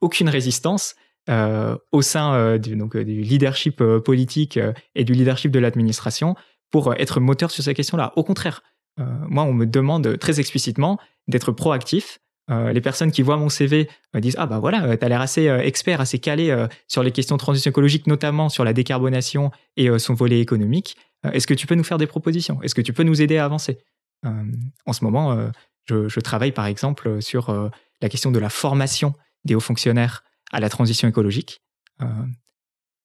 aucune 0.00 0.28
résistance 0.28 0.94
au 1.28 2.02
sein 2.02 2.58
du, 2.58 2.76
donc, 2.76 2.96
du 2.96 3.22
leadership 3.22 3.82
politique 4.04 4.58
et 4.94 5.04
du 5.04 5.14
leadership 5.14 5.50
de 5.50 5.58
l'administration 5.58 6.36
pour 6.70 6.94
être 6.94 7.18
moteur 7.18 7.50
sur 7.50 7.64
ces 7.64 7.74
questions-là. 7.74 8.12
Au 8.16 8.22
contraire, 8.22 8.62
moi, 8.98 9.42
on 9.44 9.52
me 9.52 9.66
demande 9.66 10.18
très 10.18 10.38
explicitement 10.38 10.98
d'être 11.26 11.50
proactif 11.50 12.20
euh, 12.50 12.72
les 12.72 12.80
personnes 12.82 13.10
qui 13.10 13.22
voient 13.22 13.38
mon 13.38 13.48
CV 13.48 13.88
me 14.12 14.20
disent 14.20 14.36
ah 14.38 14.44
bah 14.44 14.58
voilà 14.58 14.84
euh, 14.84 14.96
tu 14.98 15.04
as 15.04 15.08
l'air 15.08 15.22
assez 15.22 15.48
euh, 15.48 15.60
expert 15.60 16.02
assez 16.02 16.18
calé 16.18 16.54
sur 16.88 17.02
les 17.02 17.10
questions 17.10 17.36
de 17.36 17.40
transition 17.40 17.70
écologique 17.70 18.06
notamment 18.06 18.50
sur 18.50 18.64
la 18.64 18.74
décarbonation 18.74 19.50
et 19.76 19.98
son 19.98 20.14
volet 20.14 20.40
économique. 20.40 20.96
Est-ce 21.32 21.46
que 21.46 21.54
tu 21.54 21.66
peux 21.66 21.74
nous 21.74 21.84
faire 21.84 21.96
des 21.96 22.06
propositions? 22.06 22.60
Est-ce 22.62 22.74
que 22.74 22.82
tu 22.82 22.92
peux 22.92 23.02
nous 23.02 23.22
aider 23.22 23.38
à 23.38 23.46
avancer? 23.46 23.78
En 24.24 24.92
ce 24.92 25.04
moment 25.04 25.50
je, 25.86 26.20
travaille 26.20 26.52
par 26.52 26.66
exemple 26.66 27.22
sur 27.22 27.70
la 28.00 28.08
question 28.08 28.30
de 28.30 28.38
la 28.38 28.50
formation 28.50 29.14
des 29.44 29.54
hauts 29.54 29.60
fonctionnaires 29.60 30.22
à 30.52 30.60
la 30.60 30.68
transition 30.68 31.08
écologique. 31.08 31.62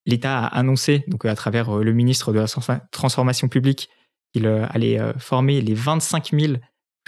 l'État 0.06 0.40
a 0.40 0.48
annoncé 0.48 1.06
donc 1.08 1.24
à 1.26 1.36
travers 1.36 1.78
le 1.78 1.94
ministre 1.94 2.34
de 2.34 2.40
la 2.40 2.80
transformation 2.92 3.48
publique 3.48 3.90
qu'il 4.34 4.48
allait 4.48 5.00
former 5.18 5.62
les 5.62 5.74
25 5.74 6.32
000 6.38 6.54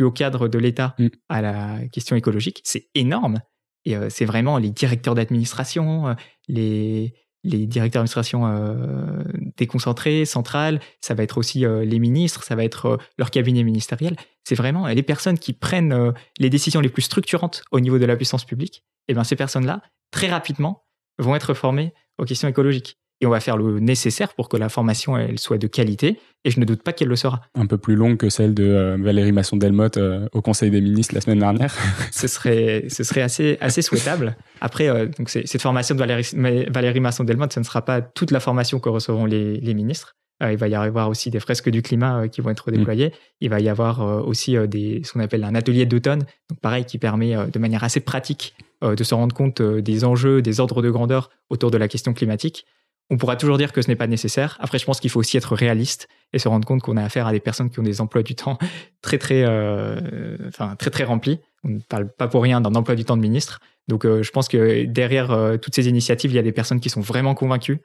au 0.03 0.11
cadre 0.11 0.47
de 0.47 0.57
l'État 0.57 0.95
mm. 0.99 1.07
à 1.29 1.41
la 1.41 1.87
question 1.91 2.15
écologique, 2.15 2.61
c'est 2.63 2.89
énorme. 2.95 3.39
Et 3.85 3.95
euh, 3.95 4.09
c'est 4.09 4.25
vraiment 4.25 4.57
les 4.57 4.69
directeurs 4.69 5.15
d'administration, 5.15 6.09
euh, 6.09 6.13
les, 6.47 7.15
les 7.43 7.65
directeurs 7.65 8.01
d'administration 8.01 8.45
euh, 8.47 9.23
déconcentrés, 9.57 10.25
centrales, 10.25 10.79
ça 11.01 11.13
va 11.13 11.23
être 11.23 11.37
aussi 11.37 11.65
les 11.65 11.99
ministres, 11.99 12.43
ça 12.43 12.55
va 12.55 12.63
être 12.63 12.99
leur 13.17 13.31
cabinet 13.31 13.63
ministériel. 13.63 14.15
C'est 14.43 14.55
vraiment 14.55 14.87
les 14.87 15.03
personnes 15.03 15.39
qui 15.39 15.53
prennent 15.53 16.13
les 16.37 16.49
décisions 16.49 16.81
les 16.81 16.89
plus 16.89 17.01
structurantes 17.01 17.63
au 17.71 17.79
niveau 17.79 17.97
de 17.99 18.05
la 18.05 18.15
puissance 18.15 18.45
publique. 18.45 18.83
Et 19.07 19.13
bien 19.13 19.23
ces 19.23 19.35
personnes-là, 19.35 19.81
très 20.11 20.27
rapidement, 20.27 20.85
vont 21.17 21.35
être 21.35 21.53
formées 21.53 21.93
aux 22.17 22.25
questions 22.25 22.47
écologiques 22.47 22.97
et 23.21 23.25
on 23.27 23.29
va 23.29 23.39
faire 23.39 23.55
le 23.55 23.79
nécessaire 23.79 24.33
pour 24.33 24.49
que 24.49 24.57
la 24.57 24.67
formation 24.67 25.15
elle 25.15 25.39
soit 25.39 25.59
de 25.59 25.67
qualité 25.67 26.19
et 26.43 26.49
je 26.49 26.59
ne 26.59 26.65
doute 26.65 26.81
pas 26.81 26.91
qu'elle 26.91 27.07
le 27.07 27.15
sera. 27.15 27.41
Un 27.55 27.67
peu 27.67 27.77
plus 27.77 27.95
longue 27.95 28.17
que 28.17 28.29
celle 28.29 28.55
de 28.55 28.63
euh, 28.63 28.97
Valérie 28.99 29.31
Masson-Delmotte 29.31 29.97
euh, 29.97 30.27
au 30.33 30.41
Conseil 30.41 30.71
des 30.71 30.81
ministres 30.81 31.13
la 31.13 31.21
semaine 31.21 31.39
dernière. 31.39 31.73
ce 32.11 32.27
serait, 32.27 32.85
ce 32.89 33.03
serait 33.03 33.21
assez, 33.21 33.57
assez 33.61 33.83
souhaitable. 33.83 34.35
Après, 34.59 34.89
euh, 34.89 35.05
donc 35.05 35.29
cette 35.29 35.61
formation 35.61 35.93
de 35.93 35.99
Valérie, 35.99 36.27
Valérie 36.69 36.99
Masson-Delmotte, 36.99 37.53
ce 37.53 37.59
ne 37.59 37.65
sera 37.65 37.83
pas 37.83 38.01
toute 38.01 38.31
la 38.31 38.39
formation 38.39 38.79
que 38.79 38.89
recevront 38.89 39.25
les, 39.25 39.57
les 39.57 39.73
ministres. 39.75 40.15
il 40.41 40.57
va 40.57 40.67
y 40.67 40.73
avoir 40.73 41.09
aussi 41.09 41.29
des 41.29 41.39
fresques 41.39 41.69
du 41.69 41.83
climat 41.83 42.27
qui 42.27 42.41
vont 42.41 42.49
être 42.49 42.71
mm. 42.71 42.77
déployées. 42.77 43.13
Il 43.39 43.51
va 43.51 43.59
y 43.59 43.69
avoir 43.69 44.27
aussi 44.27 44.57
des, 44.67 45.01
ce 45.03 45.13
qu'on 45.13 45.19
appelle 45.19 45.43
un 45.43 45.53
atelier 45.53 45.85
d'automne, 45.85 46.23
donc 46.49 46.59
pareil, 46.59 46.85
qui 46.85 46.97
permet 46.97 47.35
de 47.51 47.59
manière 47.59 47.83
assez 47.83 47.99
pratique 47.99 48.55
de 48.81 49.03
se 49.03 49.13
rendre 49.13 49.35
compte 49.35 49.61
des 49.61 50.03
enjeux, 50.05 50.41
des 50.41 50.59
ordres 50.59 50.81
de 50.81 50.89
grandeur 50.89 51.29
autour 51.51 51.69
de 51.69 51.77
la 51.77 51.87
question 51.87 52.13
climatique. 52.13 52.65
On 53.11 53.17
pourra 53.17 53.35
toujours 53.35 53.57
dire 53.57 53.73
que 53.73 53.81
ce 53.81 53.89
n'est 53.89 53.97
pas 53.97 54.07
nécessaire. 54.07 54.57
Après, 54.61 54.79
je 54.79 54.85
pense 54.85 55.01
qu'il 55.01 55.09
faut 55.09 55.19
aussi 55.19 55.35
être 55.35 55.53
réaliste 55.53 56.07
et 56.31 56.39
se 56.39 56.47
rendre 56.47 56.65
compte 56.65 56.81
qu'on 56.81 56.95
a 56.95 57.03
affaire 57.03 57.27
à 57.27 57.33
des 57.33 57.41
personnes 57.41 57.69
qui 57.69 57.77
ont 57.77 57.83
des 57.83 57.99
emplois 57.99 58.23
du 58.23 58.35
temps 58.35 58.57
très 59.01 59.17
très, 59.17 59.43
euh, 59.45 60.37
très 60.79 60.89
très 60.89 61.03
remplis. 61.03 61.39
On 61.65 61.69
ne 61.69 61.79
parle 61.79 62.09
pas 62.09 62.29
pour 62.29 62.41
rien 62.41 62.61
d'un 62.61 62.73
emploi 62.73 62.95
du 62.95 63.03
temps 63.03 63.17
de 63.17 63.21
ministre. 63.21 63.59
Donc, 63.89 64.05
euh, 64.05 64.23
je 64.23 64.31
pense 64.31 64.47
que 64.47 64.85
derrière 64.85 65.31
euh, 65.31 65.57
toutes 65.57 65.75
ces 65.75 65.89
initiatives, 65.89 66.31
il 66.31 66.35
y 66.35 66.39
a 66.39 66.41
des 66.41 66.53
personnes 66.53 66.79
qui 66.79 66.89
sont 66.89 67.01
vraiment 67.01 67.35
convaincues, 67.35 67.81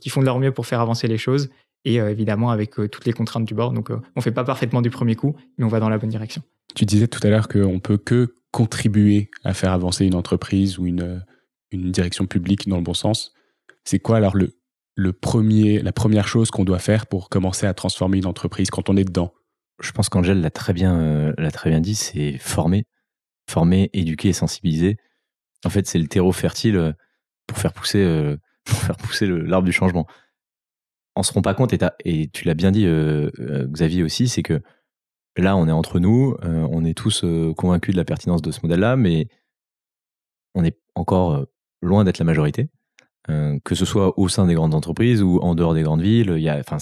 qui 0.00 0.10
font 0.10 0.20
de 0.20 0.26
leur 0.26 0.40
mieux 0.40 0.50
pour 0.50 0.66
faire 0.66 0.80
avancer 0.80 1.06
les 1.06 1.18
choses 1.18 1.48
et 1.84 1.98
évidemment 1.98 2.50
avec 2.50 2.74
toutes 2.74 3.04
les 3.04 3.12
contraintes 3.12 3.44
du 3.44 3.54
bord. 3.54 3.70
Donc 3.70 3.90
on 4.16 4.20
fait 4.20 4.32
pas 4.32 4.42
parfaitement 4.42 4.82
du 4.82 4.90
premier 4.90 5.14
coup, 5.14 5.36
mais 5.56 5.64
on 5.64 5.68
va 5.68 5.78
dans 5.78 5.88
la 5.88 5.98
bonne 5.98 6.10
direction. 6.10 6.42
Tu 6.74 6.84
disais 6.84 7.06
tout 7.06 7.24
à 7.24 7.30
l'heure 7.30 7.46
qu'on 7.46 7.78
peut 7.78 7.96
que 7.96 8.34
contribuer 8.50 9.30
à 9.44 9.54
faire 9.54 9.70
avancer 9.70 10.04
une 10.04 10.16
entreprise 10.16 10.80
ou 10.80 10.86
une 10.86 11.22
direction 11.70 12.26
publique 12.26 12.68
dans 12.68 12.78
le 12.78 12.82
bon 12.82 12.92
sens. 12.92 13.34
C'est 13.84 13.98
quoi 13.98 14.16
alors 14.16 14.34
le, 14.36 15.12
premier, 15.12 15.80
la 15.80 15.92
première 15.92 16.28
chose 16.28 16.50
qu'on 16.50 16.64
doit 16.64 16.78
faire 16.78 17.06
pour 17.06 17.28
commencer 17.28 17.66
à 17.66 17.74
transformer 17.74 18.18
une 18.18 18.26
entreprise 18.26 18.70
quand 18.70 18.88
on 18.88 18.96
est 18.96 19.04
dedans? 19.04 19.32
Je 19.80 19.90
pense 19.92 20.08
qu'Angèle 20.08 20.40
l'a 20.40 20.50
très 20.50 20.72
bien, 20.72 20.98
euh, 21.00 21.34
l'a 21.38 21.50
très 21.50 21.70
bien 21.70 21.80
dit, 21.80 21.94
c'est 21.94 22.38
former, 22.38 22.84
former, 23.50 23.90
éduquer 23.92 24.32
sensibiliser. 24.32 24.96
En 25.64 25.70
fait, 25.70 25.86
c'est 25.86 25.98
le 25.98 26.06
terreau 26.06 26.32
fertile 26.32 26.76
euh, 26.76 26.92
pour 27.46 27.58
faire 27.58 27.72
pousser, 27.72 27.98
euh, 27.98 28.36
l'arbre 29.20 29.66
du 29.66 29.72
changement. 29.72 30.06
On 31.16 31.22
se 31.22 31.32
rend 31.32 31.42
pas 31.42 31.54
compte, 31.54 31.74
et 32.04 32.28
tu 32.28 32.44
l'as 32.46 32.54
bien 32.54 32.70
dit, 32.70 32.86
Xavier 33.66 34.02
aussi, 34.02 34.28
c'est 34.28 34.42
que 34.42 34.62
là, 35.36 35.56
on 35.58 35.68
est 35.68 35.72
entre 35.72 36.00
nous, 36.00 36.38
on 36.40 36.86
est 36.86 36.96
tous 36.96 37.22
convaincus 37.54 37.92
de 37.92 38.00
la 38.00 38.06
pertinence 38.06 38.40
de 38.40 38.50
ce 38.50 38.60
modèle-là, 38.62 38.96
mais 38.96 39.28
on 40.54 40.64
est 40.64 40.80
encore 40.94 41.44
loin 41.82 42.04
d'être 42.04 42.18
la 42.18 42.24
majorité. 42.24 42.70
Euh, 43.30 43.58
que 43.64 43.76
ce 43.76 43.84
soit 43.84 44.18
au 44.18 44.28
sein 44.28 44.46
des 44.46 44.54
grandes 44.54 44.74
entreprises 44.74 45.22
ou 45.22 45.38
en 45.42 45.54
dehors 45.54 45.74
des 45.74 45.82
grandes 45.82 46.02
villes. 46.02 46.34
Il 46.36 46.42
y 46.42 46.48
a, 46.48 46.58
enfin, 46.58 46.78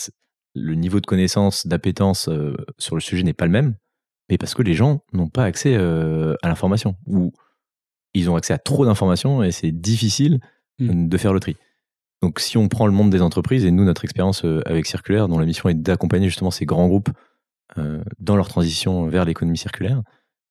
le 0.54 0.74
niveau 0.74 0.98
de 0.98 1.06
connaissance, 1.06 1.66
d'appétence 1.66 2.28
euh, 2.28 2.56
sur 2.78 2.94
le 2.94 3.00
sujet 3.02 3.22
n'est 3.22 3.34
pas 3.34 3.44
le 3.44 3.52
même, 3.52 3.74
mais 4.30 4.38
parce 4.38 4.54
que 4.54 4.62
les 4.62 4.72
gens 4.72 5.04
n'ont 5.12 5.28
pas 5.28 5.44
accès 5.44 5.74
euh, 5.76 6.34
à 6.42 6.48
l'information 6.48 6.96
ou 7.06 7.32
ils 8.14 8.30
ont 8.30 8.36
accès 8.36 8.54
à 8.54 8.58
trop 8.58 8.86
d'informations 8.86 9.42
et 9.42 9.52
c'est 9.52 9.70
difficile 9.70 10.40
mmh. 10.78 11.08
de 11.08 11.18
faire 11.18 11.34
le 11.34 11.40
tri. 11.40 11.56
Donc, 12.22 12.40
si 12.40 12.56
on 12.56 12.68
prend 12.68 12.86
le 12.86 12.92
monde 12.92 13.10
des 13.10 13.22
entreprises 13.22 13.66
et 13.66 13.70
nous, 13.70 13.84
notre 13.84 14.04
expérience 14.04 14.44
avec 14.66 14.86
Circulaire, 14.86 15.28
dont 15.28 15.38
la 15.38 15.46
mission 15.46 15.68
est 15.68 15.74
d'accompagner 15.74 16.28
justement 16.28 16.50
ces 16.50 16.66
grands 16.66 16.86
groupes 16.86 17.08
dans 18.18 18.36
leur 18.36 18.48
transition 18.48 19.06
vers 19.06 19.24
l'économie 19.24 19.56
circulaire, 19.56 20.02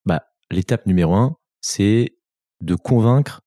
bah, 0.05 0.23
l'étape 0.49 0.87
numéro 0.87 1.13
un, 1.13 1.35
c'est 1.61 2.15
de 2.61 2.73
convaincre 2.73 3.41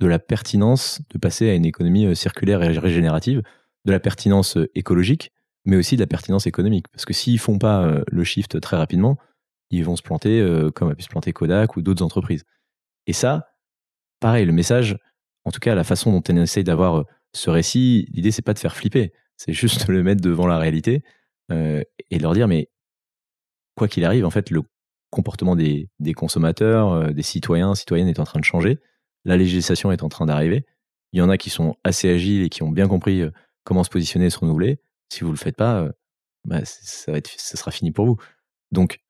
de 0.00 0.06
la 0.06 0.18
pertinence 0.18 1.02
de 1.10 1.18
passer 1.18 1.50
à 1.50 1.54
une 1.54 1.66
économie 1.66 2.06
euh, 2.06 2.14
circulaire 2.14 2.62
et 2.62 2.76
régénérative, 2.78 3.42
de 3.84 3.92
la 3.92 4.00
pertinence 4.00 4.56
euh, 4.56 4.70
écologique, 4.74 5.30
mais 5.66 5.76
aussi 5.76 5.96
de 5.96 6.00
la 6.00 6.06
pertinence 6.06 6.46
économique. 6.46 6.86
Parce 6.90 7.04
que 7.04 7.12
s'ils 7.12 7.38
font 7.38 7.58
pas 7.58 7.84
euh, 7.84 8.02
le 8.10 8.24
shift 8.24 8.60
très 8.60 8.78
rapidement, 8.78 9.18
ils 9.70 9.84
vont 9.84 9.94
se 9.94 10.02
planter 10.02 10.44
comme 10.74 10.90
a 10.90 10.96
pu 10.96 11.04
se 11.04 11.08
planter 11.08 11.32
Kodak 11.32 11.76
ou 11.76 11.82
d'autres 11.82 12.02
entreprises. 12.02 12.42
Et 13.06 13.12
ça, 13.12 13.52
pareil, 14.18 14.44
le 14.44 14.52
message, 14.52 14.96
en 15.44 15.52
tout 15.52 15.60
cas 15.60 15.76
la 15.76 15.84
façon 15.84 16.10
dont 16.10 16.22
on 16.28 16.36
essaye 16.38 16.64
d'avoir 16.64 17.04
ce 17.34 17.50
récit, 17.50 18.08
l'idée 18.12 18.32
c'est 18.32 18.42
pas 18.42 18.52
de 18.52 18.58
faire 18.58 18.74
flipper, 18.74 19.12
c'est 19.36 19.52
juste 19.52 19.86
de 19.86 19.92
le 19.92 20.02
mettre 20.02 20.22
devant 20.22 20.48
la 20.48 20.58
réalité 20.58 21.04
et 21.52 22.18
de 22.18 22.22
leur 22.22 22.34
dire 22.34 22.48
mais 22.48 22.68
quoi 23.76 23.86
qu'il 23.86 24.04
arrive, 24.04 24.26
en 24.26 24.30
fait 24.30 24.50
le 24.50 24.62
comportement 25.10 25.54
des, 25.54 25.88
des 26.00 26.14
consommateurs, 26.14 27.14
des 27.14 27.22
citoyens, 27.22 27.76
citoyennes 27.76 28.08
est 28.08 28.18
en 28.18 28.24
train 28.24 28.40
de 28.40 28.44
changer 28.44 28.80
la 29.24 29.36
législation 29.36 29.92
est 29.92 30.02
en 30.02 30.08
train 30.08 30.26
d'arriver. 30.26 30.64
Il 31.12 31.18
y 31.18 31.22
en 31.22 31.28
a 31.28 31.36
qui 31.36 31.50
sont 31.50 31.76
assez 31.84 32.08
agiles 32.08 32.42
et 32.42 32.48
qui 32.48 32.62
ont 32.62 32.70
bien 32.70 32.88
compris 32.88 33.22
euh, 33.22 33.30
comment 33.64 33.84
se 33.84 33.90
positionner 33.90 34.26
et 34.26 34.30
se 34.30 34.38
renouveler. 34.38 34.80
Si 35.12 35.20
vous 35.20 35.28
ne 35.28 35.32
le 35.32 35.38
faites 35.38 35.56
pas, 35.56 35.82
euh, 35.82 35.92
bah, 36.46 36.64
ça, 36.64 37.12
ça 37.24 37.56
sera 37.56 37.70
fini 37.70 37.90
pour 37.90 38.06
vous. 38.06 38.16
Donc, 38.70 39.00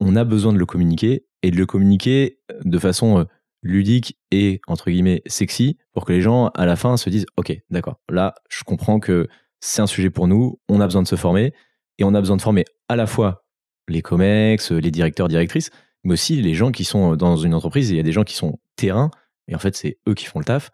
on 0.00 0.16
a 0.16 0.24
besoin 0.24 0.52
de 0.52 0.58
le 0.58 0.66
communiquer 0.66 1.26
et 1.42 1.50
de 1.50 1.56
le 1.56 1.66
communiquer 1.66 2.40
euh, 2.50 2.58
de 2.64 2.78
façon 2.78 3.26
ludique 3.62 4.18
et 4.30 4.60
entre 4.66 4.90
guillemets 4.90 5.22
sexy 5.26 5.76
pour 5.92 6.06
que 6.06 6.12
les 6.12 6.22
gens 6.22 6.48
à 6.48 6.64
la 6.64 6.76
fin 6.76 6.96
se 6.96 7.10
disent 7.10 7.26
ok 7.36 7.52
d'accord 7.68 8.00
là 8.08 8.34
je 8.48 8.64
comprends 8.64 9.00
que 9.00 9.28
c'est 9.60 9.82
un 9.82 9.86
sujet 9.86 10.08
pour 10.08 10.28
nous 10.28 10.58
on 10.70 10.80
a 10.80 10.86
besoin 10.86 11.02
de 11.02 11.06
se 11.06 11.16
former 11.16 11.52
et 11.98 12.04
on 12.04 12.14
a 12.14 12.20
besoin 12.20 12.36
de 12.36 12.42
former 12.42 12.64
à 12.88 12.96
la 12.96 13.06
fois 13.06 13.44
les 13.86 14.00
comex 14.00 14.72
les 14.72 14.90
directeurs 14.90 15.28
directrices 15.28 15.70
mais 16.04 16.14
aussi 16.14 16.40
les 16.40 16.54
gens 16.54 16.72
qui 16.72 16.84
sont 16.84 17.16
dans 17.16 17.36
une 17.36 17.54
entreprise, 17.54 17.90
il 17.90 17.96
y 17.96 18.00
a 18.00 18.04
des 18.04 18.12
gens 18.12 18.24
qui 18.24 18.34
sont 18.34 18.58
terrain, 18.76 19.10
et 19.48 19.54
en 19.54 19.58
fait, 19.58 19.76
c'est 19.76 19.98
eux 20.08 20.14
qui 20.14 20.26
font 20.26 20.38
le 20.38 20.44
taf, 20.44 20.70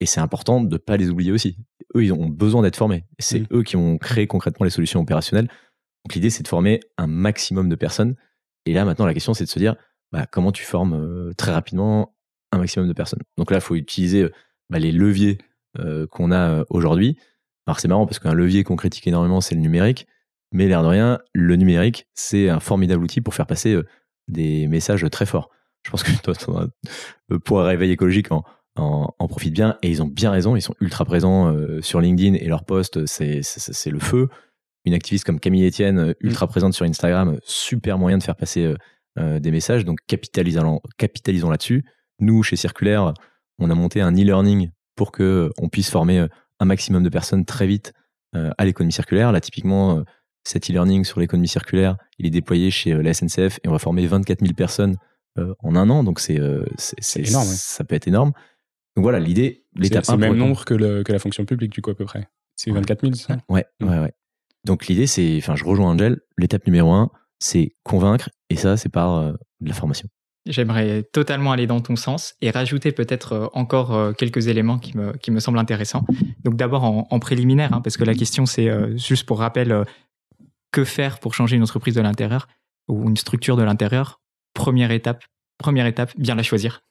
et 0.00 0.06
c'est 0.06 0.20
important 0.20 0.60
de 0.60 0.72
ne 0.72 0.78
pas 0.78 0.96
les 0.96 1.10
oublier 1.10 1.32
aussi. 1.32 1.58
Eux, 1.96 2.04
ils 2.04 2.12
ont 2.12 2.26
besoin 2.26 2.62
d'être 2.62 2.76
formés, 2.76 3.04
c'est 3.18 3.40
mmh. 3.40 3.56
eux 3.56 3.62
qui 3.62 3.76
ont 3.76 3.98
créé 3.98 4.26
concrètement 4.26 4.64
les 4.64 4.70
solutions 4.70 5.00
opérationnelles. 5.00 5.48
Donc 6.04 6.14
l'idée, 6.14 6.30
c'est 6.30 6.42
de 6.42 6.48
former 6.48 6.80
un 6.98 7.06
maximum 7.06 7.68
de 7.68 7.76
personnes, 7.76 8.16
et 8.66 8.72
là, 8.72 8.84
maintenant, 8.84 9.06
la 9.06 9.14
question, 9.14 9.34
c'est 9.34 9.44
de 9.44 9.50
se 9.50 9.58
dire, 9.58 9.76
bah, 10.12 10.26
comment 10.30 10.52
tu 10.52 10.64
formes 10.64 10.94
euh, 10.94 11.32
très 11.34 11.52
rapidement 11.52 12.14
un 12.52 12.58
maximum 12.58 12.88
de 12.88 12.92
personnes. 12.92 13.22
Donc 13.36 13.50
là, 13.50 13.58
il 13.58 13.60
faut 13.60 13.74
utiliser 13.74 14.22
euh, 14.22 14.32
bah, 14.70 14.78
les 14.78 14.92
leviers 14.92 15.38
euh, 15.78 16.06
qu'on 16.06 16.30
a 16.30 16.64
aujourd'hui. 16.70 17.18
Alors 17.66 17.80
c'est 17.80 17.88
marrant 17.88 18.06
parce 18.06 18.18
qu'un 18.18 18.34
levier 18.34 18.62
qu'on 18.62 18.76
critique 18.76 19.06
énormément, 19.06 19.40
c'est 19.40 19.54
le 19.54 19.60
numérique. 19.60 20.06
Mais 20.52 20.68
l'air 20.68 20.82
de 20.82 20.88
rien, 20.88 21.18
le 21.32 21.56
numérique, 21.56 22.06
c'est 22.14 22.48
un 22.48 22.60
formidable 22.60 23.02
outil 23.02 23.20
pour 23.20 23.34
faire 23.34 23.46
passer 23.46 23.76
des 24.28 24.66
messages 24.68 25.04
très 25.10 25.26
forts. 25.26 25.50
Je 25.84 25.90
pense 25.90 26.02
que 26.02 26.10
toi, 26.22 26.68
pour 27.44 27.60
un 27.60 27.64
réveil 27.64 27.90
écologique 27.90 28.32
en, 28.32 28.44
en, 28.76 29.28
profite 29.28 29.54
bien 29.54 29.78
et 29.82 29.90
ils 29.90 30.02
ont 30.02 30.06
bien 30.06 30.30
raison. 30.30 30.56
Ils 30.56 30.62
sont 30.62 30.74
ultra 30.80 31.04
présents 31.04 31.52
euh, 31.52 31.80
sur 31.80 32.00
LinkedIn 32.00 32.34
et 32.34 32.46
leurs 32.46 32.64
posts, 32.64 33.06
c'est 33.06 33.42
le 33.86 33.98
feu. 33.98 34.28
Une 34.84 34.94
activiste 34.94 35.24
comme 35.24 35.40
Camille 35.40 35.66
Etienne, 35.66 35.98
euh, 35.98 36.10
mm. 36.10 36.26
ultra 36.26 36.46
présente 36.46 36.74
sur 36.74 36.84
Instagram, 36.84 37.38
super 37.44 37.98
moyen 37.98 38.18
de 38.18 38.22
faire 38.22 38.36
passer 38.36 38.74
euh, 39.18 39.38
des 39.38 39.50
messages. 39.50 39.84
Donc 39.84 40.00
capitalisons, 40.06 40.80
capitalisons 40.98 41.50
là-dessus. 41.50 41.84
Nous, 42.20 42.42
chez 42.42 42.56
Circulaire, 42.56 43.14
on 43.58 43.70
a 43.70 43.74
monté 43.74 44.00
un 44.00 44.12
e-learning 44.12 44.70
pour 44.96 45.12
que 45.12 45.50
on 45.58 45.68
puisse 45.68 45.90
former 45.90 46.26
un 46.60 46.64
maximum 46.64 47.02
de 47.02 47.08
personnes 47.08 47.44
très 47.44 47.66
vite 47.66 47.92
à 48.32 48.64
l'économie 48.64 48.92
circulaire. 48.92 49.30
Là, 49.30 49.40
typiquement, 49.40 50.02
cet 50.44 50.70
e-learning 50.70 51.04
sur 51.04 51.20
l'économie 51.20 51.48
circulaire, 51.48 51.96
il 52.18 52.26
est 52.26 52.30
déployé 52.30 52.70
chez 52.70 52.92
euh, 52.92 53.02
la 53.02 53.14
SNCF 53.14 53.58
et 53.64 53.68
on 53.68 53.72
va 53.72 53.78
former 53.78 54.06
24 54.06 54.40
000 54.40 54.52
personnes 54.52 54.96
euh, 55.38 55.54
en 55.60 55.74
un 55.74 55.88
an. 55.90 56.04
Donc 56.04 56.20
c'est 56.20 56.38
euh, 56.38 56.64
énorme. 57.16 57.46
Ça 57.46 57.84
peut 57.84 57.94
être 57.94 58.06
énorme. 58.06 58.32
Donc 58.96 59.02
voilà, 59.02 59.18
l'idée, 59.18 59.64
l'étape 59.74 60.04
C'est 60.04 60.12
le 60.12 60.18
même 60.18 60.36
nombre 60.36 60.64
que, 60.64 60.74
le, 60.74 61.02
que, 61.02 61.12
la 61.12 61.18
fonction 61.18 61.44
publique, 61.44 61.72
du 61.72 61.82
coup, 61.82 61.90
à 61.90 61.96
peu 61.96 62.04
près. 62.04 62.28
C'est 62.54 62.70
24 62.70 63.00
000, 63.00 63.14
ça? 63.14 63.38
Ouais, 63.48 63.66
ouais, 63.80 63.98
ouais. 63.98 64.12
Donc 64.64 64.86
l'idée, 64.86 65.08
c'est, 65.08 65.36
enfin, 65.38 65.56
je 65.56 65.64
rejoins 65.64 65.90
Angel, 65.90 66.20
l'étape 66.38 66.64
numéro 66.66 66.92
un, 66.92 67.10
c'est 67.40 67.74
convaincre, 67.82 68.30
et 68.50 68.56
ça, 68.56 68.76
c'est 68.76 68.88
par 68.88 69.32
de 69.32 69.68
la 69.68 69.74
formation. 69.74 70.08
J'aimerais 70.46 71.02
totalement 71.02 71.50
aller 71.50 71.66
dans 71.66 71.80
ton 71.80 71.96
sens 71.96 72.34
et 72.40 72.50
rajouter 72.50 72.92
peut-être 72.92 73.50
encore 73.54 74.14
quelques 74.16 74.46
éléments 74.46 74.78
qui 74.78 74.96
me, 74.96 75.12
qui 75.16 75.32
me 75.32 75.40
semblent 75.40 75.58
intéressants. 75.58 76.04
Donc 76.44 76.54
d'abord 76.54 76.84
en, 76.84 77.18
préliminaire, 77.18 77.74
hein, 77.74 77.80
parce 77.80 77.96
que 77.96 78.04
la 78.04 78.14
question 78.14 78.46
c'est 78.46 78.70
juste 78.96 79.26
pour 79.26 79.40
rappel, 79.40 79.84
que 80.74 80.84
faire 80.84 81.20
pour 81.20 81.34
changer 81.34 81.54
une 81.54 81.62
entreprise 81.62 81.94
de 81.94 82.00
l'intérieur 82.00 82.48
ou 82.88 83.08
une 83.08 83.16
structure 83.16 83.56
de 83.56 83.62
l'intérieur? 83.62 84.20
Première 84.54 84.90
étape, 84.90 85.24
première 85.56 85.86
étape, 85.86 86.12
bien 86.18 86.34
la 86.34 86.42
choisir. 86.42 86.82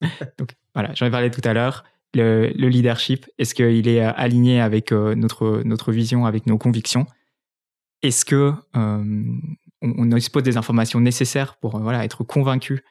Donc 0.38 0.56
voilà, 0.74 0.92
j'en 0.94 1.06
ai 1.06 1.10
parlé 1.10 1.30
tout 1.30 1.40
à 1.44 1.52
l'heure. 1.52 1.84
Le, 2.14 2.50
leadership, 2.68 3.26
est-ce 3.38 3.54
qu'il 3.54 3.88
est 3.88 4.04
euh, 4.04 4.12
aligné 4.16 4.60
avec 4.60 4.92
euh, 4.92 5.14
notre, 5.14 5.62
notre 5.64 5.92
vision, 5.92 6.26
avec 6.26 6.46
nos 6.46 6.58
convictions? 6.58 7.06
Est-ce 8.02 8.24
que 8.24 8.52
euh, 8.76 9.24
on, 9.80 10.06
dispose 10.06 10.42
des 10.42 10.56
informations 10.56 11.00
nécessaires 11.00 11.56
pour 11.56 11.78
voilà, 11.78 12.04
être 12.04 12.24
convaincu 12.24 12.84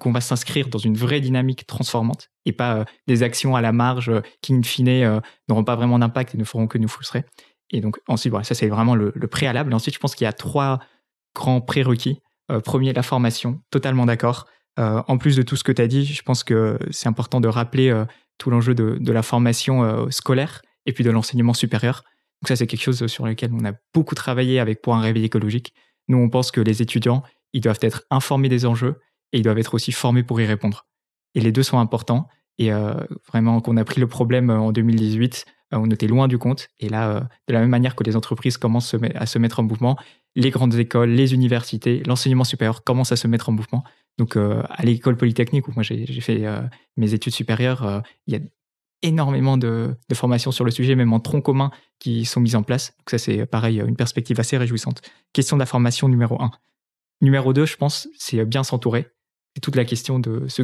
qu'on 0.00 0.10
va 0.10 0.22
s'inscrire 0.22 0.70
dans 0.70 0.78
une 0.78 0.96
vraie 0.96 1.20
dynamique 1.20 1.66
transformante 1.66 2.30
et 2.46 2.52
pas 2.52 2.86
des 3.06 3.22
actions 3.22 3.56
à 3.56 3.60
la 3.60 3.72
marge 3.72 4.10
qui, 4.40 4.54
in 4.54 4.62
fine, 4.62 5.20
n'auront 5.50 5.64
pas 5.64 5.76
vraiment 5.76 5.98
d'impact 5.98 6.34
et 6.34 6.38
ne 6.38 6.44
feront 6.44 6.66
que 6.66 6.78
nous 6.78 6.88
frustrer? 6.88 7.26
Et 7.70 7.80
donc, 7.80 7.98
ensuite, 8.06 8.30
voilà, 8.30 8.44
ça, 8.44 8.54
c'est 8.54 8.68
vraiment 8.68 8.94
le, 8.94 9.12
préalable. 9.30 9.72
Ensuite, 9.74 9.94
je 9.94 10.00
pense 10.00 10.14
qu'il 10.14 10.24
y 10.24 10.28
a 10.28 10.32
trois 10.32 10.80
grands 11.34 11.60
prérequis. 11.60 12.20
Euh, 12.50 12.60
premier, 12.60 12.92
la 12.92 13.02
formation, 13.02 13.60
totalement 13.70 14.06
d'accord. 14.06 14.46
Euh, 14.78 15.02
en 15.08 15.18
plus 15.18 15.36
de 15.36 15.42
tout 15.42 15.56
ce 15.56 15.64
que 15.64 15.72
tu 15.72 15.82
as 15.82 15.86
dit, 15.86 16.04
je 16.04 16.22
pense 16.22 16.44
que 16.44 16.78
c'est 16.90 17.08
important 17.08 17.40
de 17.40 17.48
rappeler 17.48 17.88
euh, 17.90 18.04
tout 18.38 18.50
l'enjeu 18.50 18.74
de, 18.74 18.98
de, 19.00 19.12
la 19.12 19.22
formation 19.22 20.10
scolaire 20.10 20.60
et 20.84 20.92
puis 20.92 21.02
de 21.02 21.10
l'enseignement 21.10 21.54
supérieur. 21.54 22.04
Donc 22.42 22.48
ça, 22.48 22.56
c'est 22.56 22.66
quelque 22.66 22.82
chose 22.82 23.06
sur 23.06 23.26
lequel 23.26 23.50
on 23.52 23.64
a 23.64 23.72
beaucoup 23.94 24.14
travaillé 24.14 24.60
avec 24.60 24.82
Pour 24.82 24.94
un 24.94 25.00
réveil 25.00 25.24
écologique. 25.24 25.72
Nous, 26.08 26.18
on 26.18 26.28
pense 26.28 26.50
que 26.50 26.60
les 26.60 26.82
étudiants, 26.82 27.22
ils 27.54 27.62
doivent 27.62 27.78
être 27.80 28.04
informés 28.10 28.50
des 28.50 28.66
enjeux 28.66 29.00
et 29.32 29.38
ils 29.38 29.42
doivent 29.42 29.58
être 29.58 29.74
aussi 29.74 29.90
formés 29.90 30.22
pour 30.22 30.40
y 30.40 30.46
répondre. 30.46 30.86
Et 31.34 31.40
les 31.40 31.50
deux 31.50 31.62
sont 31.62 31.78
importants. 31.78 32.28
Et 32.58 32.70
vraiment, 33.28 33.60
qu'on 33.60 33.76
a 33.76 33.84
pris 33.84 34.00
le 34.00 34.06
problème 34.06 34.50
en 34.50 34.72
2018, 34.72 35.44
euh, 35.74 35.78
on 35.78 35.90
était 35.90 36.06
loin 36.06 36.28
du 36.28 36.38
compte. 36.38 36.68
Et 36.78 36.88
là, 36.88 37.10
euh, 37.10 37.20
de 37.48 37.52
la 37.52 37.60
même 37.60 37.70
manière 37.70 37.96
que 37.96 38.04
les 38.04 38.16
entreprises 38.16 38.56
commencent 38.56 38.94
à 39.14 39.26
se 39.26 39.38
mettre 39.38 39.60
en 39.60 39.62
mouvement, 39.62 39.96
les 40.34 40.50
grandes 40.50 40.74
écoles, 40.74 41.10
les 41.10 41.34
universités, 41.34 42.02
l'enseignement 42.06 42.44
supérieur 42.44 42.84
commencent 42.84 43.12
à 43.12 43.16
se 43.16 43.26
mettre 43.26 43.48
en 43.48 43.52
mouvement. 43.52 43.84
Donc, 44.18 44.36
euh, 44.36 44.62
à 44.70 44.84
l'école 44.84 45.16
polytechnique 45.16 45.66
où 45.68 45.72
moi 45.72 45.82
j'ai 45.82 46.06
fait 46.20 46.44
mes 46.96 47.14
études 47.14 47.32
supérieures, 47.32 48.02
il 48.26 48.34
y 48.34 48.36
a 48.36 48.40
énormément 49.02 49.58
de, 49.58 49.94
formations 50.14 50.52
sur 50.52 50.64
le 50.64 50.70
sujet, 50.70 50.94
même 50.94 51.12
en 51.12 51.20
tronc 51.20 51.40
commun, 51.40 51.70
qui 51.98 52.24
sont 52.24 52.40
mises 52.40 52.56
en 52.56 52.62
place. 52.62 52.94
Donc 52.98 53.10
ça, 53.10 53.18
c'est 53.18 53.46
pareil, 53.46 53.82
une 53.86 53.96
perspective 53.96 54.40
assez 54.40 54.56
réjouissante. 54.56 55.02
Question 55.32 55.56
de 55.56 55.60
la 55.60 55.66
formation 55.66 56.08
numéro 56.08 56.40
un. 56.40 56.50
Numéro 57.20 57.52
deux, 57.52 57.66
je 57.66 57.76
pense, 57.76 58.08
c'est 58.18 58.44
bien 58.44 58.62
s'entourer. 58.62 59.08
C'est 59.54 59.60
toute 59.60 59.76
la 59.76 59.86
question 59.86 60.18
de 60.18 60.48
se 60.48 60.62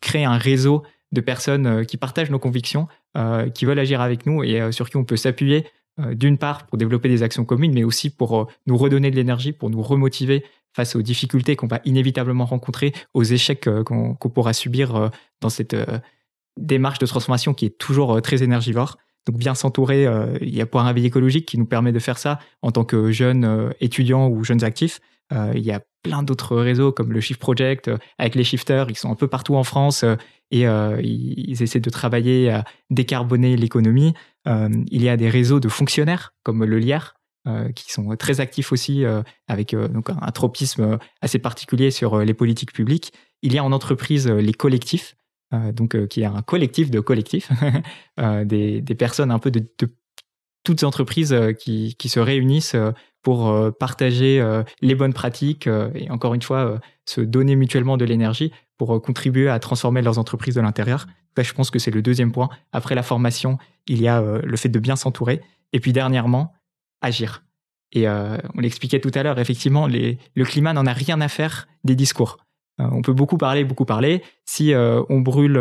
créer 0.00 0.24
un 0.24 0.36
réseau 0.36 0.82
de 1.12 1.20
personnes 1.20 1.86
qui 1.86 1.96
partagent 1.96 2.30
nos 2.30 2.38
convictions, 2.38 2.88
euh, 3.16 3.48
qui 3.48 3.64
veulent 3.64 3.78
agir 3.78 4.00
avec 4.00 4.26
nous 4.26 4.42
et 4.42 4.60
euh, 4.60 4.72
sur 4.72 4.90
qui 4.90 4.96
on 4.96 5.04
peut 5.04 5.16
s'appuyer 5.16 5.64
d'une 6.10 6.38
part 6.38 6.66
pour 6.66 6.76
développer 6.76 7.08
des 7.08 7.22
actions 7.22 7.44
communes, 7.44 7.72
mais 7.72 7.84
aussi 7.84 8.10
pour 8.10 8.50
nous 8.66 8.76
redonner 8.76 9.12
de 9.12 9.14
l'énergie, 9.14 9.52
pour 9.52 9.70
nous 9.70 9.80
remotiver 9.80 10.44
face 10.74 10.96
aux 10.96 11.02
difficultés 11.02 11.54
qu'on 11.54 11.68
va 11.68 11.80
inévitablement 11.84 12.46
rencontrer, 12.46 12.92
aux 13.14 13.22
échecs 13.22 13.68
qu'on 13.84 14.16
pourra 14.16 14.52
subir 14.54 15.12
dans 15.40 15.50
cette 15.50 15.76
démarche 16.58 16.98
de 16.98 17.06
transformation 17.06 17.54
qui 17.54 17.66
est 17.66 17.78
toujours 17.78 18.20
très 18.22 18.42
énergivore. 18.42 18.98
Donc 19.26 19.36
bien 19.36 19.54
s'entourer, 19.54 20.08
il 20.40 20.52
y 20.52 20.60
a 20.60 20.66
Point 20.66 20.82
Réveil 20.82 21.06
écologique 21.06 21.46
qui 21.46 21.58
nous 21.58 21.66
permet 21.66 21.92
de 21.92 22.00
faire 22.00 22.18
ça 22.18 22.40
en 22.60 22.72
tant 22.72 22.84
que 22.84 23.12
jeunes 23.12 23.72
étudiants 23.78 24.26
ou 24.28 24.42
jeunes 24.42 24.64
actifs. 24.64 24.98
il 25.30 25.62
y 25.62 25.70
a 25.70 25.80
plein 26.02 26.24
d'autres 26.24 26.56
réseaux 26.56 26.90
comme 26.90 27.12
le 27.12 27.20
Shift 27.20 27.38
Project, 27.38 27.88
avec 28.18 28.34
les 28.34 28.42
shifters, 28.42 28.90
ils 28.90 28.96
sont 28.96 29.12
un 29.12 29.14
peu 29.14 29.28
partout 29.28 29.54
en 29.54 29.62
France 29.62 30.04
et 30.54 30.64
ils, 31.02 31.62
essaient 31.62 31.80
de 31.80 31.90
travailler 31.90 32.50
à 32.50 32.64
décarboner 32.90 33.56
l'économie. 33.56 34.14
il 34.46 35.02
y 35.02 35.08
a 35.08 35.16
des 35.16 35.28
réseaux 35.28 35.60
de 35.60 35.68
fonctionnaires 35.68 36.32
comme 36.44 36.64
le 36.64 36.78
LIAR, 36.78 37.14
qui 37.74 37.92
sont 37.92 38.14
très 38.16 38.40
actifs 38.40 38.72
aussi 38.72 39.04
avec 39.48 39.74
donc 39.74 40.10
un 40.10 40.30
tropisme 40.30 40.98
assez 41.20 41.38
particulier 41.38 41.90
sur 41.90 42.20
les 42.20 42.34
politiques 42.34 42.72
publiques. 42.72 43.12
Il 43.42 43.52
y 43.52 43.58
a 43.58 43.64
en 43.64 43.72
entreprise 43.72 44.28
les 44.28 44.52
collectifs, 44.52 45.16
donc 45.72 46.06
qui 46.06 46.22
est 46.22 46.26
un 46.26 46.42
collectif 46.42 46.90
de 46.90 47.00
collectifs, 47.00 47.50
des, 48.44 48.82
personnes 48.96 49.32
un 49.32 49.40
peu 49.40 49.50
de, 49.50 49.66
toutes 50.62 50.84
entreprises 50.84 51.36
qui, 51.58 52.08
se 52.08 52.20
réunissent 52.20 52.76
pour 53.22 53.72
partager 53.78 54.62
les 54.80 54.94
bonnes 54.94 55.14
pratiques 55.14 55.66
et 55.66 56.10
encore 56.10 56.34
une 56.34 56.42
fois 56.42 56.80
se 57.06 57.20
donner 57.20 57.56
mutuellement 57.56 57.96
de 57.96 58.04
l'énergie 58.04 58.52
pour 58.78 59.00
contribuer 59.02 59.48
à 59.48 59.58
transformer 59.58 60.02
leurs 60.02 60.18
entreprises 60.18 60.54
de 60.54 60.60
l'intérieur. 60.60 61.06
je 61.38 61.52
pense 61.52 61.70
que 61.70 61.78
c'est 61.78 61.90
le 61.90 62.02
deuxième 62.02 62.32
point. 62.32 62.48
Après 62.72 62.94
la 62.94 63.02
formation, 63.02 63.58
il 63.86 64.00
y 64.00 64.08
a 64.08 64.20
le 64.42 64.56
fait 64.56 64.68
de 64.68 64.78
bien 64.78 64.96
s'entourer. 64.96 65.40
Et 65.72 65.80
puis 65.80 65.92
dernièrement, 65.92 66.52
agir. 67.00 67.44
Et 67.92 68.08
on 68.08 68.60
l'expliquait 68.60 69.00
tout 69.00 69.12
à 69.14 69.22
l'heure, 69.22 69.38
effectivement, 69.38 69.86
le 69.86 70.44
climat 70.44 70.72
n'en 70.72 70.86
a 70.86 70.92
rien 70.92 71.20
à 71.20 71.28
faire 71.28 71.68
des 71.84 71.94
discours. 71.94 72.38
on 72.78 73.02
peut 73.02 73.12
beaucoup 73.12 73.38
parler, 73.38 73.64
beaucoup 73.64 73.84
parler. 73.84 74.22
Si 74.44 74.72
on 74.74 75.20
brûle 75.20 75.60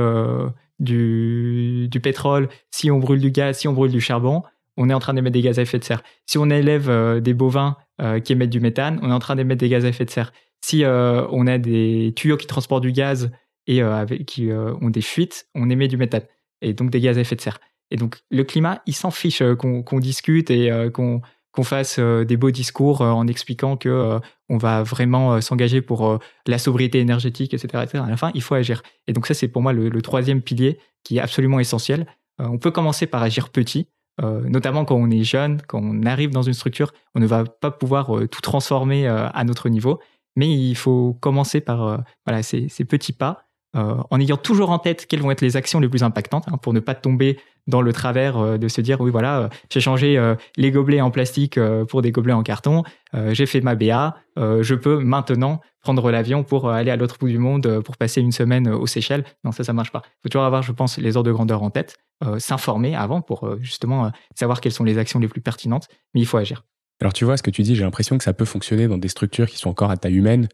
du, 0.79 1.87
du, 1.89 1.99
pétrole, 1.99 2.49
si 2.71 2.89
on 2.89 2.97
brûle 2.97 3.19
du 3.19 3.31
gaz, 3.31 3.59
si 3.59 3.67
on 3.67 3.73
brûle 3.73 3.91
du 3.91 4.01
charbon, 4.01 4.43
on 4.77 4.89
est 4.89 4.93
en 4.93 4.99
train 4.99 5.13
d'émettre 5.13 5.33
des 5.33 5.41
gaz 5.41 5.59
à 5.59 5.61
effet 5.61 5.79
de 5.79 5.83
serre. 5.83 6.03
Si 6.25 6.37
on 6.37 6.49
élève 6.49 6.89
euh, 6.89 7.19
des 7.19 7.33
bovins 7.33 7.77
euh, 8.01 8.19
qui 8.19 8.33
émettent 8.33 8.49
du 8.49 8.59
méthane, 8.59 8.99
on 9.01 9.09
est 9.09 9.13
en 9.13 9.19
train 9.19 9.35
d'émettre 9.35 9.59
des 9.59 9.69
gaz 9.69 9.85
à 9.85 9.89
effet 9.89 10.05
de 10.05 10.09
serre. 10.09 10.33
Si 10.63 10.83
euh, 10.83 11.27
on 11.29 11.45
a 11.45 11.57
des 11.57 12.13
tuyaux 12.15 12.37
qui 12.37 12.47
transportent 12.47 12.83
du 12.83 12.93
gaz 12.93 13.31
et 13.67 13.81
qui 14.25 14.49
ont 14.51 14.89
des 14.89 15.01
fuites, 15.01 15.47
on 15.55 15.69
émet 15.69 15.87
du 15.87 15.95
méthane 15.95 16.23
et 16.61 16.73
donc 16.73 16.89
des 16.89 16.99
gaz 16.99 17.17
à 17.17 17.21
effet 17.21 17.35
de 17.35 17.41
serre. 17.41 17.59
Et 17.91 17.97
donc 17.97 18.21
le 18.29 18.43
climat, 18.43 18.81
il 18.85 18.93
s'en 18.93 19.11
fiche 19.11 19.41
qu'on 19.57 19.99
discute 19.99 20.51
et 20.51 20.69
qu'on 20.93 21.63
fasse 21.63 21.97
des 21.97 22.35
beaux 22.35 22.51
discours 22.51 22.99
en 22.99 23.25
expliquant 23.27 23.77
que 23.77 24.19
on 24.49 24.57
va 24.57 24.83
vraiment 24.83 25.39
s'engager 25.39 25.81
pour 25.81 26.19
la 26.45 26.57
sobriété 26.57 26.99
énergétique, 26.99 27.53
etc., 27.53 27.85
À 27.93 28.09
la 28.09 28.17
fin, 28.17 28.31
il 28.33 28.41
faut 28.41 28.55
agir. 28.55 28.83
Et 29.07 29.13
donc 29.13 29.27
ça, 29.27 29.33
c'est 29.33 29.47
pour 29.47 29.61
moi 29.61 29.71
le, 29.71 30.01
troisième 30.01 30.41
pilier 30.41 30.77
qui 31.05 31.17
est 31.17 31.21
absolument 31.21 31.61
essentiel. 31.61 32.05
on 32.39 32.57
peut 32.57 32.71
commencer 32.71 33.07
par 33.07 33.23
agir 33.23 33.49
petit. 33.49 33.87
Euh, 34.21 34.41
notamment 34.47 34.85
quand 34.85 34.95
on 34.95 35.09
est 35.09 35.23
jeune, 35.23 35.61
quand 35.67 35.81
on 35.81 36.03
arrive 36.03 36.29
dans 36.29 36.43
une 36.43 36.53
structure, 36.53 36.93
on 37.15 37.19
ne 37.19 37.25
va 37.25 37.45
pas 37.45 37.71
pouvoir 37.71 38.15
euh, 38.15 38.27
tout 38.27 38.41
transformer 38.41 39.07
euh, 39.07 39.27
à 39.29 39.43
notre 39.43 39.69
niveau, 39.69 39.99
mais 40.35 40.49
il 40.49 40.75
faut 40.75 41.17
commencer 41.19 41.61
par 41.61 42.03
voilà, 42.25 42.43
ces, 42.43 42.67
petits 42.87 43.13
pas, 43.13 43.45
en 43.73 44.19
ayant 44.19 44.37
toujours 44.37 44.69
en 44.69 44.79
tête 44.79 45.05
quelles 45.07 45.21
vont 45.21 45.31
être 45.31 45.41
les 45.41 45.57
actions 45.57 45.79
les 45.79 45.89
plus 45.89 46.03
impactantes, 46.03 46.45
hein, 46.47 46.57
pour 46.57 46.73
ne 46.73 46.79
pas 46.79 46.95
tomber 46.95 47.39
dans 47.65 47.81
le 47.81 47.93
travers 47.93 48.59
de 48.59 48.67
se 48.67 48.81
dire 48.81 48.99
oui 48.99 49.09
voilà 49.09 49.49
j'ai 49.71 49.79
changé 49.79 50.33
les 50.57 50.71
gobelets 50.71 51.01
en 51.01 51.11
plastique 51.11 51.57
pour 51.87 52.01
des 52.01 52.11
gobelets 52.11 52.33
en 52.33 52.43
carton, 52.43 52.83
j'ai 53.31 53.45
fait 53.45 53.61
ma 53.61 53.75
BA, 53.75 54.15
je 54.37 54.75
peux 54.75 54.99
maintenant 54.99 55.61
prendre 55.81 56.11
l'avion 56.11 56.43
pour 56.43 56.69
aller 56.69 56.91
à 56.91 56.95
l'autre 56.95 57.17
bout 57.19 57.29
du 57.29 57.37
monde 57.37 57.81
pour 57.81 57.97
passer 57.97 58.21
une 58.21 58.31
semaine 58.31 58.67
aux 58.67 58.87
Seychelles. 58.87 59.23
Non 59.43 59.51
ça 59.51 59.63
ça 59.63 59.73
marche 59.73 59.91
pas. 59.91 60.01
Il 60.05 60.23
faut 60.23 60.29
toujours 60.29 60.45
avoir 60.45 60.61
je 60.61 60.71
pense 60.71 60.97
les 60.97 61.15
ordres 61.17 61.27
de 61.27 61.33
grandeur 61.33 61.63
en 61.63 61.69
tête. 61.69 61.97
Euh, 62.23 62.39
s'informer 62.39 62.95
avant 62.95 63.21
pour 63.21 63.45
euh, 63.45 63.57
justement 63.59 64.05
euh, 64.05 64.09
savoir 64.35 64.61
quelles 64.61 64.71
sont 64.71 64.85
les 64.85 64.97
actions 64.97 65.19
les 65.19 65.27
plus 65.27 65.41
pertinentes, 65.41 65.89
mais 66.13 66.21
il 66.21 66.25
faut 66.25 66.37
agir. 66.37 66.63
Alors 67.01 67.13
tu 67.13 67.25
vois, 67.25 67.37
ce 67.37 67.43
que 67.43 67.51
tu 67.51 67.61
dis, 67.63 67.75
j'ai 67.75 67.83
l'impression 67.83 68.17
que 68.17 68.23
ça 68.23 68.33
peut 68.33 68.45
fonctionner 68.45 68.87
dans 68.87 68.97
des 68.97 69.07
structures 69.07 69.47
qui 69.47 69.57
sont 69.57 69.69
encore 69.69 69.91
à 69.91 69.97
taille 69.97 70.15
humaine. 70.15 70.47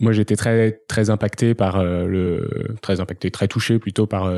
Moi, 0.00 0.12
j'étais 0.12 0.36
très 0.36 0.82
très 0.88 1.10
impacté 1.10 1.54
par 1.54 1.82
le 1.82 2.76
très 2.82 3.00
impacté, 3.00 3.30
très 3.30 3.48
touché 3.48 3.78
plutôt 3.78 4.06
par 4.06 4.30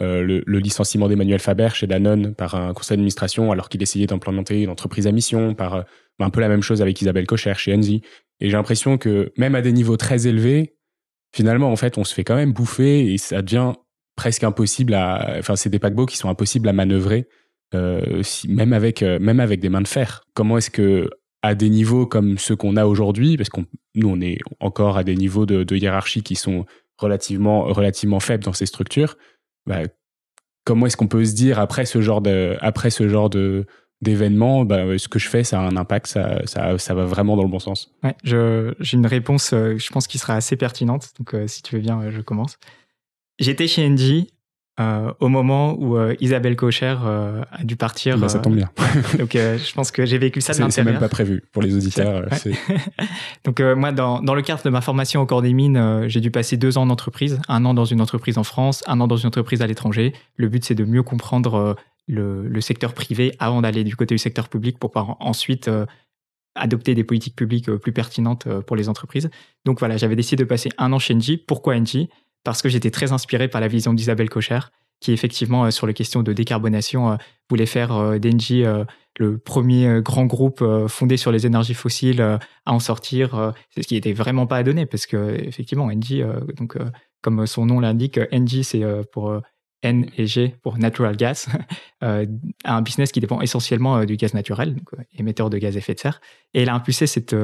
le, 0.00 0.58
licenciement 0.58 1.08
d'Emmanuel 1.08 1.40
Faber 1.40 1.68
chez 1.74 1.86
Danone 1.86 2.34
par 2.34 2.54
un 2.54 2.72
conseil 2.72 2.96
d'administration 2.96 3.52
alors 3.52 3.68
qu'il 3.68 3.82
essayait 3.82 4.06
d'implémenter 4.06 4.62
une 4.62 4.70
entreprise 4.70 5.06
à 5.06 5.12
mission, 5.12 5.54
par 5.54 5.84
un 6.20 6.30
peu 6.30 6.40
la 6.40 6.48
même 6.48 6.62
chose 6.62 6.82
avec 6.82 7.00
Isabelle 7.00 7.26
Cocher 7.26 7.54
chez 7.56 7.74
Enzy. 7.74 8.02
Et 8.40 8.50
j'ai 8.50 8.56
l'impression 8.56 8.98
que 8.98 9.32
même 9.36 9.54
à 9.54 9.62
des 9.62 9.72
niveaux 9.72 9.96
très 9.96 10.26
élevés, 10.26 10.76
finalement, 11.34 11.70
en 11.70 11.76
fait, 11.76 11.98
on 11.98 12.04
se 12.04 12.14
fait 12.14 12.24
quand 12.24 12.36
même 12.36 12.52
bouffer 12.52 13.12
et 13.12 13.18
ça 13.18 13.42
devient 13.42 13.72
presque 14.16 14.44
impossible 14.44 14.94
à. 14.94 15.36
Enfin, 15.38 15.56
c'est 15.56 15.70
des 15.70 15.78
paquebots 15.78 16.06
qui 16.06 16.16
sont 16.16 16.28
impossibles 16.28 16.68
à 16.68 16.72
manœuvrer, 16.72 17.28
euh, 17.74 18.22
même 18.48 18.72
avec 18.72 19.02
euh, 19.02 19.18
même 19.20 19.40
avec 19.40 19.60
des 19.60 19.68
mains 19.68 19.80
de 19.80 19.88
fer. 19.88 20.24
Comment 20.34 20.58
est-ce 20.58 20.70
que 20.70 21.08
à 21.42 21.54
des 21.54 21.70
niveaux 21.70 22.06
comme 22.06 22.36
ceux 22.36 22.56
qu'on 22.56 22.76
a 22.76 22.84
aujourd'hui, 22.86 23.36
parce 23.36 23.48
qu'on 23.48 23.64
nous 23.94 24.08
on 24.08 24.20
est 24.20 24.38
encore 24.58 24.98
à 24.98 25.04
des 25.04 25.14
niveaux 25.14 25.46
de, 25.46 25.76
hiérarchie 25.76 26.22
qui 26.22 26.34
sont 26.34 26.66
relativement 26.98 27.64
relativement 27.64 28.20
faibles 28.20 28.44
dans 28.44 28.52
ces 28.52 28.66
structures, 28.66 29.16
bah, 29.66 29.82
comment 30.64 30.86
est-ce 30.86 30.96
qu'on 30.96 31.06
peut 31.06 31.24
se 31.24 31.34
dire 31.34 31.58
après 31.58 31.86
ce 31.86 32.00
genre 32.00 32.20
de 32.20 32.56
après 32.60 32.90
ce 32.90 33.08
genre 33.08 33.30
de 33.30 33.66
d'événements, 34.02 34.64
bah, 34.64 34.98
ce 34.98 35.08
que 35.08 35.18
je 35.18 35.28
fais, 35.28 35.44
ça 35.44 35.60
a 35.60 35.62
un 35.62 35.76
impact, 35.76 36.06
ça, 36.06 36.40
ça, 36.46 36.78
ça 36.78 36.94
va 36.94 37.04
vraiment 37.04 37.36
dans 37.36 37.42
le 37.42 37.50
bon 37.50 37.58
sens? 37.58 37.92
Ouais, 38.02 38.16
j'ai 38.24 38.96
une 38.96 39.06
réponse, 39.06 39.52
euh, 39.52 39.76
je 39.76 39.90
pense, 39.90 40.06
qui 40.06 40.16
sera 40.16 40.36
assez 40.36 40.56
pertinente. 40.56 41.10
Donc, 41.18 41.36
si 41.46 41.62
tu 41.62 41.74
veux 41.74 41.82
bien, 41.82 42.10
je 42.10 42.22
commence. 42.22 42.56
J'étais 43.38 43.66
chez 43.66 43.86
Engie 43.86 44.32
euh, 44.78 45.12
au 45.20 45.28
moment 45.28 45.74
où 45.78 45.96
euh, 45.96 46.14
Isabelle 46.20 46.56
Cocher 46.56 46.96
euh, 47.04 47.42
a 47.50 47.64
dû 47.64 47.76
partir. 47.76 48.16
Bah, 48.16 48.28
ça 48.28 48.38
tombe 48.38 48.54
bien. 48.54 48.70
donc 49.18 49.32
je 49.34 49.74
pense 49.74 49.90
que 49.90 50.06
j'ai 50.06 50.16
vécu 50.16 50.40
ça 50.40 50.54
de 50.54 50.60
l'intérieur. 50.60 50.86
C'est 50.86 50.92
même 50.92 51.00
pas 51.00 51.08
prévu 51.08 51.42
pour 51.52 51.60
les 51.60 51.74
auditeurs. 51.74 52.26
donc 53.44 53.60
moi, 53.60 53.92
dans, 53.92 54.22
dans, 54.22 54.34
le 54.34 54.42
cadre 54.42 54.62
de 54.62 54.70
ma 54.70 54.80
formation 54.80 55.20
au 55.20 55.26
corps 55.26 55.42
des 55.42 55.52
mines, 55.52 56.04
j'ai 56.06 56.20
dû 56.20 56.30
passer 56.30 56.56
deux 56.56 56.78
ans 56.78 56.82
en 56.82 56.90
entreprise, 56.90 57.40
un 57.48 57.64
an 57.66 57.74
dans 57.74 57.84
une 57.84 58.00
entreprise 58.00 58.38
en 58.38 58.44
France, 58.44 58.82
un 58.86 59.00
an 59.00 59.06
dans 59.06 59.16
une 59.16 59.26
entreprise 59.26 59.60
à 59.60 59.66
l'étranger. 59.66 60.14
Le 60.36 60.48
but, 60.48 60.64
c'est 60.64 60.74
de 60.74 60.84
mieux 60.84 61.02
comprendre 61.02 61.76
le, 62.06 62.48
le, 62.48 62.60
secteur 62.60 62.94
privé 62.94 63.34
avant 63.38 63.60
d'aller 63.60 63.84
du 63.84 63.96
côté 63.96 64.14
du 64.14 64.18
secteur 64.18 64.48
public 64.48 64.78
pour 64.78 64.92
pouvoir 64.92 65.16
ensuite 65.20 65.68
adopter 66.54 66.94
des 66.94 67.04
politiques 67.04 67.36
publiques 67.36 67.70
plus 67.70 67.92
pertinentes 67.92 68.48
pour 68.60 68.76
les 68.76 68.88
entreprises. 68.88 69.30
Donc 69.66 69.78
voilà, 69.78 69.98
j'avais 69.98 70.16
décidé 70.16 70.42
de 70.42 70.48
passer 70.48 70.70
un 70.78 70.92
an 70.92 70.98
chez 70.98 71.14
Engie. 71.14 71.36
Pourquoi 71.36 71.74
Engie? 71.74 72.08
Parce 72.44 72.62
que 72.62 72.68
j'étais 72.68 72.90
très 72.90 73.12
inspiré 73.12 73.48
par 73.48 73.60
la 73.60 73.68
vision 73.68 73.92
d'Isabelle 73.94 74.30
Cocher, 74.30 74.60
qui 75.00 75.12
effectivement, 75.12 75.64
euh, 75.64 75.70
sur 75.70 75.86
les 75.86 75.94
questions 75.94 76.22
de 76.22 76.32
décarbonation, 76.32 77.12
euh, 77.12 77.16
voulait 77.48 77.66
faire 77.66 77.92
euh, 77.92 78.18
d'Engie 78.18 78.64
le 79.18 79.38
premier 79.38 80.00
grand 80.02 80.24
groupe 80.24 80.64
fondé 80.88 81.16
sur 81.16 81.32
les 81.32 81.44
énergies 81.44 81.74
fossiles 81.74 82.22
à 82.22 82.38
en 82.72 82.78
sortir, 82.78 83.52
ce 83.76 83.82
qui 83.82 83.94
n'était 83.94 84.12
vraiment 84.12 84.46
pas 84.46 84.56
à 84.56 84.62
donner, 84.62 84.86
parce 84.86 85.04
que 85.04 85.36
effectivement, 85.42 85.86
Engie, 85.86 86.22
donc, 86.56 86.78
comme 87.20 87.46
son 87.46 87.66
nom 87.66 87.80
l'indique, 87.80 88.18
Engie, 88.32 88.64
c'est 88.64 88.82
pour 89.12 89.38
N 89.82 90.06
et 90.16 90.26
G 90.26 90.54
pour 90.62 90.78
natural 90.78 91.16
gas, 91.16 91.48
un 92.00 92.82
business 92.82 93.12
qui 93.12 93.20
dépend 93.20 93.42
essentiellement 93.42 94.04
du 94.04 94.16
gaz 94.16 94.32
naturel, 94.32 94.76
émetteur 95.18 95.50
de 95.50 95.58
gaz 95.58 95.74
à 95.74 95.80
effet 95.80 95.94
de 95.94 95.98
serre. 95.98 96.20
Et 96.54 96.62
elle 96.62 96.70
a 96.70 96.74
impulsé 96.74 97.06
cette, 97.06 97.34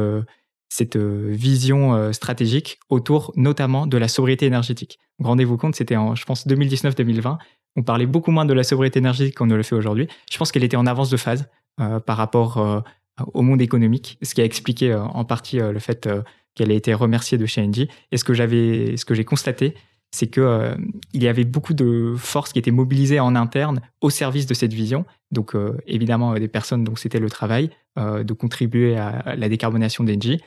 cette 0.69 0.97
euh, 0.97 1.29
vision 1.31 1.95
euh, 1.95 2.13
stratégique 2.13 2.81
autour 2.89 3.33
notamment 3.37 3.87
de 3.87 3.97
la 3.97 4.09
sobriété 4.09 4.47
énergétique. 4.47 4.99
Rendez-vous 5.23 5.57
compte, 5.57 5.75
c'était 5.75 5.97
en, 5.97 6.15
je 6.15 6.25
pense, 6.25 6.47
2019-2020. 6.47 7.39
On 7.77 7.83
parlait 7.83 8.07
beaucoup 8.07 8.31
moins 8.31 8.45
de 8.45 8.53
la 8.53 8.65
sobriété 8.65 8.99
énergétique 8.99 9.37
qu'on 9.37 9.47
ne 9.47 9.55
le 9.55 9.63
fait 9.63 9.75
aujourd'hui. 9.75 10.09
Je 10.31 10.39
pense 10.39 10.51
qu'elle 10.51 10.65
était 10.65 10.77
en 10.77 10.87
avance 10.87 11.11
de 11.11 11.17
phase 11.17 11.49
euh, 11.81 12.01
par 12.01 12.17
rapport 12.17 12.85
au 13.33 13.43
monde 13.43 13.63
économique, 13.63 14.19
ce 14.23 14.35
qui 14.35 14.41
a 14.41 14.45
expliqué 14.45 14.95
en 14.95 15.25
partie 15.25 15.59
le 15.59 15.79
fait 15.79 16.09
qu'elle 16.55 16.71
ait 16.71 16.77
été 16.77 16.93
remerciée 16.93 17.39
de 17.39 17.47
chez 17.47 17.63
Engie. 17.63 17.89
Et 18.13 18.19
ce 18.19 18.25
que 18.25 18.35
j'avais, 18.35 18.97
ce 18.97 19.05
que 19.07 19.15
j'ai 19.15 19.25
constaté, 19.25 19.75
c'est 20.11 20.27
que 20.27 20.75
il 21.15 21.23
y 21.23 21.29
avait 21.29 21.45
beaucoup 21.45 21.73
de 21.73 22.15
forces 22.17 22.53
qui 22.53 22.59
étaient 22.59 22.71
mobilisées 22.71 23.21
en 23.21 23.35
interne 23.35 23.81
au 24.03 24.11
service 24.11 24.47
de 24.47 24.53
cette 24.53 24.75
vision. 24.75 25.07
Donc 25.31 25.55
évidemment 25.87 26.35
des 26.35 26.49
personnes 26.49 26.85
dont 26.85 26.97
c'était 26.97 27.21
le 27.21 27.31
travail 27.31 27.71
de 27.97 28.33
contribuer 28.35 28.97
à 28.97 29.35
la 29.35 29.49
décarbonation 29.49 30.05
d'Engie, 30.05 30.41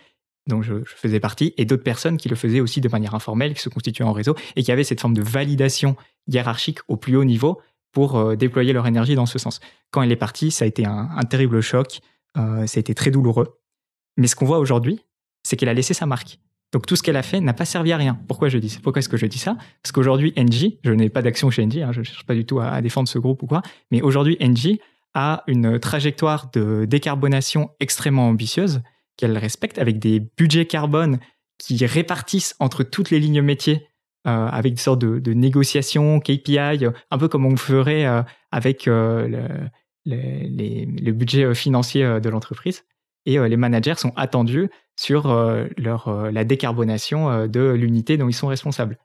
dont 0.49 0.61
je, 0.61 0.83
faisais 0.85 1.21
partie, 1.21 1.53
et 1.57 1.63
d'autres 1.63 1.83
personnes 1.83 2.17
qui 2.17 2.27
le 2.27 2.35
faisaient 2.35 2.59
aussi 2.59 2.81
de 2.81 2.89
manière 2.89 3.15
informelle, 3.15 3.53
qui 3.53 3.61
se 3.61 3.69
constituaient 3.69 4.03
en 4.03 4.11
réseau, 4.11 4.35
et 4.57 4.63
qui 4.63 4.71
avaient 4.71 4.83
cette 4.83 4.99
forme 4.99 5.13
de 5.13 5.21
validation 5.21 5.95
hiérarchique 6.27 6.79
au 6.89 6.97
plus 6.97 7.15
haut 7.15 7.23
niveau 7.23 7.61
pour 7.91 8.17
euh, 8.17 8.35
déployer 8.35 8.73
leur 8.73 8.85
énergie 8.85 9.15
dans 9.15 9.25
ce 9.25 9.39
sens. 9.39 9.61
Quand 9.91 10.01
elle 10.01 10.11
est 10.11 10.17
partie, 10.17 10.51
ça 10.51 10.65
a 10.65 10.67
été 10.67 10.85
un, 10.85 11.07
terrible 11.29 11.61
choc, 11.61 11.99
euh, 12.37 12.67
ça 12.67 12.77
a 12.77 12.81
été 12.81 12.93
très 12.93 13.11
douloureux. 13.11 13.59
Mais 14.17 14.27
ce 14.27 14.35
qu'on 14.35 14.45
voit 14.45 14.59
aujourd'hui, 14.59 14.99
c'est 15.43 15.55
qu'elle 15.55 15.69
a 15.69 15.73
laissé 15.73 15.93
sa 15.93 16.05
marque. 16.05 16.39
Donc 16.71 16.85
tout 16.85 16.95
ce 16.95 17.01
qu'elle 17.01 17.15
a 17.15 17.23
fait 17.23 17.39
n'a 17.39 17.53
pas 17.53 17.65
servi 17.65 17.91
à 17.93 17.97
rien. 17.97 18.19
Pourquoi 18.27 18.49
je 18.49 18.57
dis 18.59 18.77
Pourquoi 18.83 18.99
est-ce 18.99 19.09
que 19.09 19.17
je 19.17 19.25
dis 19.25 19.39
ça? 19.39 19.55
Parce 19.81 19.91
qu'aujourd'hui, 19.91 20.33
Engie, 20.37 20.79
je 20.83 20.91
n'ai 20.91 21.09
pas 21.09 21.23
d'action 21.23 21.49
chez 21.49 21.63
Engie, 21.63 21.81
hein, 21.81 21.91
je 21.93 21.99
ne 21.99 22.03
cherche 22.03 22.25
pas 22.25 22.35
du 22.35 22.45
tout 22.45 22.59
à, 22.59 22.67
à, 22.67 22.81
défendre 22.81 23.07
ce 23.07 23.17
groupe 23.17 23.41
ou 23.41 23.47
quoi, 23.47 23.63
mais 23.89 24.01
aujourd'hui, 24.01 24.37
Engie 24.39 24.79
a 25.15 25.43
une 25.47 25.79
trajectoire 25.79 26.51
de 26.51 26.85
décarbonation 26.85 27.71
extrêmement 27.79 28.27
ambitieuse 28.27 28.81
qu'elle 29.19 29.37
respecte 29.37 29.77
avec 29.79 29.99
des 29.99 30.21
budgets 30.37 30.65
carbone 30.65 31.19
qui 31.57 31.85
répartissent 31.85 32.55
entre 32.59 32.83
toutes 32.83 33.11
les 33.11 33.19
lignes 33.19 33.41
métiers 33.41 33.85
euh, 34.27 34.47
avec 34.47 34.75
des 34.75 34.79
sortes 34.79 34.99
de, 34.99 35.33
négociations, 35.33 36.21
KPI, 36.21 36.85
un 37.11 37.17
peu 37.17 37.27
comme 37.27 37.45
on 37.45 37.57
ferait 37.57 38.05
euh, 38.05 38.21
avec 38.51 38.87
euh, 38.87 39.49
le, 40.05 41.11
budget 41.11 41.53
financier 41.53 42.03
de 42.21 42.29
l'entreprise. 42.29 42.85
Et 43.25 43.37
les 43.37 43.57
managers 43.57 43.95
sont 43.97 44.13
attendus 44.15 44.69
sur 44.95 45.27
leur, 45.77 46.31
la 46.31 46.43
décarbonation 46.45 47.47
de 47.47 47.71
l'unité 47.71 48.17
dont 48.17 48.29
ils 48.29 48.33
sont 48.33 48.47
responsables. 48.47 48.97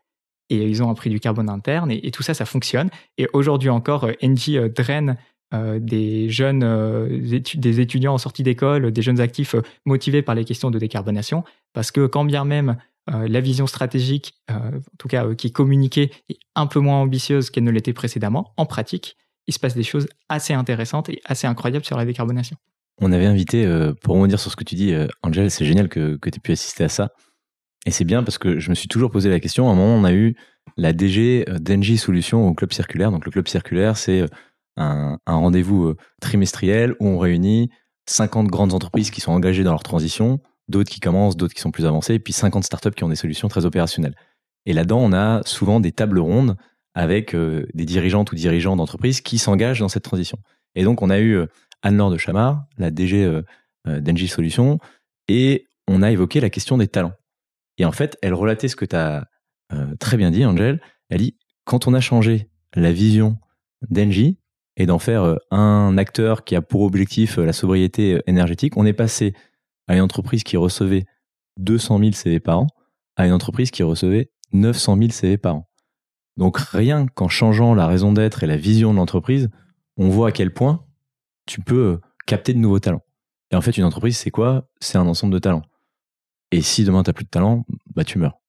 Et 0.48 0.62
ils 0.64 0.82
ont 0.82 0.90
un 0.90 0.94
prix 0.94 1.10
du 1.10 1.18
carbone 1.18 1.50
interne, 1.50 1.90
et, 1.90 2.10
tout 2.12 2.22
ça, 2.22 2.32
ça 2.34 2.44
fonctionne. 2.44 2.88
Et 3.18 3.26
aujourd'hui 3.32 3.68
encore, 3.68 4.08
Engie 4.22 4.58
draine 4.70 5.18
des 5.52 6.28
jeunes, 6.30 7.08
des 7.54 7.80
étudiants 7.80 8.14
en 8.14 8.18
sortie 8.18 8.42
d'école, 8.42 8.90
des 8.90 9.02
jeunes 9.02 9.20
actifs 9.20 9.54
motivés 9.84 10.22
par 10.22 10.34
les 10.34 10.44
questions 10.44 10.70
de 10.70 10.78
décarbonation, 10.78 11.44
parce 11.72 11.90
que 11.92 12.06
quand 12.06 12.24
bien 12.24 12.44
même 12.44 12.76
euh, 13.12 13.28
la 13.28 13.40
vision 13.40 13.66
stratégique, 13.66 14.34
euh, 14.50 14.54
en 14.54 14.96
tout 14.98 15.08
cas 15.08 15.26
euh, 15.26 15.34
qui 15.34 15.48
est 15.48 15.50
communiquée, 15.50 16.10
est 16.30 16.38
un 16.54 16.66
peu 16.66 16.80
moins 16.80 16.96
ambitieuse 16.96 17.50
qu'elle 17.50 17.64
ne 17.64 17.70
l'était 17.70 17.92
précédemment. 17.92 18.54
En 18.56 18.64
pratique, 18.64 19.16
il 19.46 19.52
se 19.52 19.58
passe 19.58 19.74
des 19.74 19.82
choses 19.82 20.08
assez 20.30 20.54
intéressantes 20.54 21.10
et 21.10 21.20
assez 21.26 21.46
incroyables 21.46 21.84
sur 21.84 21.98
la 21.98 22.06
décarbonation. 22.06 22.56
On 23.02 23.12
avait 23.12 23.26
invité, 23.26 23.66
pour 24.02 24.14
rebondir 24.14 24.38
sur 24.38 24.50
ce 24.50 24.56
que 24.56 24.62
tu 24.62 24.76
dis, 24.76 24.94
Angel, 25.22 25.50
c'est 25.50 25.64
génial 25.64 25.88
que, 25.88 26.16
tu 26.22 26.28
aies 26.28 26.40
pu 26.40 26.52
assister 26.52 26.84
à 26.84 26.88
ça. 26.88 27.10
Et 27.86 27.90
c'est 27.90 28.04
bien 28.04 28.22
parce 28.22 28.38
que 28.38 28.60
je 28.60 28.70
me 28.70 28.74
suis 28.74 28.86
toujours 28.86 29.10
posé 29.10 29.28
la 29.28 29.40
question. 29.40 29.68
À 29.68 29.72
un 29.72 29.74
moment, 29.74 29.96
on 29.96 30.04
a 30.04 30.12
eu 30.12 30.36
la 30.76 30.92
DG 30.92 31.44
d'Engie 31.60 31.98
Solutions 31.98 32.46
au 32.46 32.54
Club 32.54 32.72
Circulaire. 32.72 33.10
Donc, 33.10 33.26
le 33.26 33.32
Club 33.32 33.48
Circulaire, 33.48 33.96
c'est 33.96 34.24
un, 34.76 35.18
rendez-vous 35.26 35.94
trimestriel 36.20 36.94
où 37.00 37.06
on 37.06 37.18
réunit 37.18 37.70
50 38.06 38.48
grandes 38.48 38.74
entreprises 38.74 39.10
qui 39.10 39.20
sont 39.20 39.32
engagées 39.32 39.64
dans 39.64 39.70
leur 39.70 39.82
transition, 39.82 40.40
d'autres 40.68 40.90
qui 40.90 41.00
commencent, 41.00 41.36
d'autres 41.36 41.54
qui 41.54 41.60
sont 41.60 41.70
plus 41.70 41.86
avancés, 41.86 42.14
et 42.14 42.18
puis 42.18 42.32
50 42.32 42.64
startups 42.64 42.90
qui 42.90 43.04
ont 43.04 43.08
des 43.08 43.16
solutions 43.16 43.48
très 43.48 43.64
opérationnelles. 43.64 44.14
Et 44.66 44.72
là-dedans, 44.72 45.00
on 45.00 45.12
a 45.12 45.42
souvent 45.44 45.80
des 45.80 45.92
tables 45.92 46.18
rondes 46.18 46.56
avec 46.94 47.34
euh, 47.34 47.66
des 47.74 47.84
dirigeantes 47.84 48.32
ou 48.32 48.34
dirigeants 48.34 48.76
d'entreprises 48.76 49.20
qui 49.20 49.38
s'engagent 49.38 49.80
dans 49.80 49.88
cette 49.88 50.04
transition. 50.04 50.38
Et 50.74 50.84
donc, 50.84 51.02
on 51.02 51.10
a 51.10 51.18
eu 51.18 51.32
euh, 51.32 51.46
Anne-Laure 51.82 52.10
de 52.10 52.18
Chamard, 52.18 52.64
la 52.78 52.90
DG 52.90 53.24
euh, 53.24 53.42
d'Engie 54.00 54.28
Solutions, 54.28 54.78
et 55.28 55.66
on 55.88 56.02
a 56.02 56.10
évoqué 56.10 56.40
la 56.40 56.50
question 56.50 56.78
des 56.78 56.88
talents. 56.88 57.14
Et 57.78 57.84
en 57.84 57.92
fait, 57.92 58.16
elle 58.22 58.34
relatait 58.34 58.68
ce 58.68 58.76
que 58.76 58.84
tu 58.84 58.96
as 58.96 59.28
très 59.98 60.16
bien 60.16 60.30
dit, 60.30 60.44
Angel. 60.44 60.80
Elle 61.10 61.18
dit, 61.18 61.36
quand 61.64 61.88
on 61.88 61.94
a 61.94 62.00
changé 62.00 62.48
la 62.76 62.92
vision 62.92 63.38
d'Engie 63.90 64.38
et 64.76 64.86
d'en 64.86 64.98
faire 64.98 65.38
un 65.50 65.96
acteur 65.98 66.44
qui 66.44 66.56
a 66.56 66.62
pour 66.62 66.82
objectif 66.82 67.36
la 67.36 67.52
sobriété 67.52 68.20
énergétique, 68.26 68.76
on 68.76 68.86
est 68.86 68.92
passé 68.92 69.34
à 69.86 69.94
une 69.94 70.02
entreprise 70.02 70.42
qui 70.42 70.56
recevait 70.56 71.04
200 71.58 71.98
000 71.98 72.12
CV 72.12 72.40
par 72.40 72.60
an 72.60 72.66
à 73.16 73.26
une 73.26 73.32
entreprise 73.32 73.70
qui 73.70 73.82
recevait 73.82 74.30
900 74.52 74.96
000 74.98 75.10
CV 75.10 75.38
par 75.38 75.56
an. 75.56 75.68
Donc 76.36 76.58
rien 76.58 77.06
qu'en 77.06 77.28
changeant 77.28 77.74
la 77.74 77.86
raison 77.86 78.12
d'être 78.12 78.42
et 78.42 78.46
la 78.46 78.56
vision 78.56 78.92
de 78.92 78.98
l'entreprise, 78.98 79.50
on 79.96 80.08
voit 80.08 80.28
à 80.28 80.32
quel 80.32 80.52
point 80.52 80.84
tu 81.46 81.60
peux 81.60 81.84
euh, 81.84 82.00
capter 82.26 82.54
de 82.54 82.58
nouveaux 82.58 82.80
talents. 82.80 83.04
Et 83.50 83.56
en 83.56 83.60
fait, 83.60 83.76
une 83.76 83.84
entreprise, 83.84 84.16
c'est 84.16 84.30
quoi? 84.30 84.68
C'est 84.80 84.98
un 84.98 85.06
ensemble 85.06 85.32
de 85.32 85.38
talents. 85.38 85.62
Et 86.50 86.60
si 86.62 86.84
demain, 86.84 87.02
tu 87.02 87.10
n'as 87.10 87.14
plus 87.14 87.24
de 87.24 87.30
talent, 87.30 87.64
bah, 87.94 88.04
tu 88.04 88.18
meurs. 88.18 88.40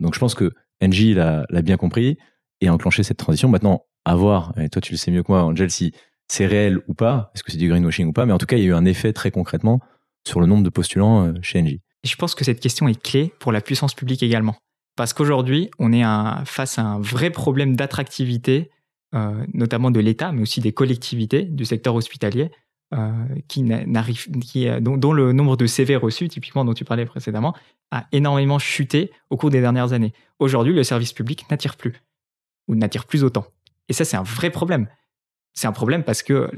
Donc 0.00 0.14
je 0.14 0.18
pense 0.18 0.34
que 0.34 0.52
NG 0.80 1.14
l'a 1.14 1.62
bien 1.62 1.76
compris 1.76 2.18
et 2.60 2.68
a 2.68 2.74
enclenché 2.74 3.02
cette 3.02 3.18
transition. 3.18 3.48
Maintenant, 3.48 3.84
à 4.04 4.14
voir, 4.14 4.52
et 4.58 4.68
toi 4.68 4.80
tu 4.80 4.92
le 4.92 4.98
sais 4.98 5.10
mieux 5.10 5.22
que 5.22 5.30
moi, 5.30 5.44
Angel, 5.44 5.70
si 5.70 5.92
c'est 6.28 6.46
réel 6.46 6.80
ou 6.86 6.94
pas, 6.94 7.30
est-ce 7.34 7.42
que 7.42 7.50
c'est 7.50 7.58
du 7.58 7.68
greenwashing 7.68 8.08
ou 8.08 8.12
pas, 8.12 8.24
mais 8.24 8.32
en 8.32 8.38
tout 8.38 8.46
cas, 8.46 8.56
il 8.56 8.62
y 8.62 8.66
a 8.66 8.68
eu 8.68 8.74
un 8.74 8.84
effet 8.84 9.12
très 9.12 9.30
concrètement 9.30 9.80
sur 10.26 10.40
le 10.40 10.46
nombre 10.46 10.62
de 10.62 10.68
postulants 10.68 11.26
euh, 11.26 11.32
chez 11.42 11.60
Engie. 11.60 11.80
je 12.04 12.14
pense 12.14 12.34
que 12.34 12.44
cette 12.44 12.60
question 12.60 12.86
est 12.88 13.00
clé 13.00 13.32
pour 13.40 13.52
la 13.52 13.60
puissance 13.60 13.94
publique 13.94 14.22
également. 14.22 14.56
Parce 14.96 15.12
qu'aujourd'hui, 15.12 15.70
on 15.78 15.92
est 15.92 16.04
face 16.44 16.78
à 16.78 16.82
un 16.82 17.00
vrai 17.00 17.30
problème 17.30 17.74
d'attractivité, 17.74 18.70
euh, 19.14 19.44
notamment 19.54 19.90
de 19.90 19.98
l'État, 19.98 20.30
mais 20.30 20.42
aussi 20.42 20.60
des 20.60 20.72
collectivités 20.72 21.44
du 21.44 21.64
secteur 21.64 21.94
hospitalier, 21.94 22.50
euh, 22.92 23.12
dont, 24.80 24.96
dont, 24.96 25.12
le 25.12 25.32
nombre 25.32 25.56
de 25.56 25.66
CV 25.66 25.96
reçus, 25.96 26.28
typiquement 26.28 26.64
dont 26.64 26.74
tu 26.74 26.84
parlais 26.84 27.06
précédemment, 27.06 27.54
a 27.90 28.06
énormément 28.12 28.58
chuté 28.58 29.10
au 29.30 29.36
cours 29.36 29.50
des 29.50 29.60
dernières 29.60 29.92
années. 29.92 30.12
Aujourd'hui, 30.38 30.74
le 30.74 30.84
service 30.84 31.12
public 31.12 31.46
n'attire 31.50 31.76
plus, 31.76 32.02
ou 32.68 32.74
n'attire 32.74 33.06
plus 33.06 33.24
autant. 33.24 33.46
Et 33.90 33.92
ça, 33.92 34.06
c'est 34.06 34.16
un 34.16 34.22
vrai 34.22 34.48
problème. 34.48 34.88
C'est 35.52 35.66
un 35.66 35.72
problème 35.72 36.04
parce 36.04 36.22
que 36.22 36.50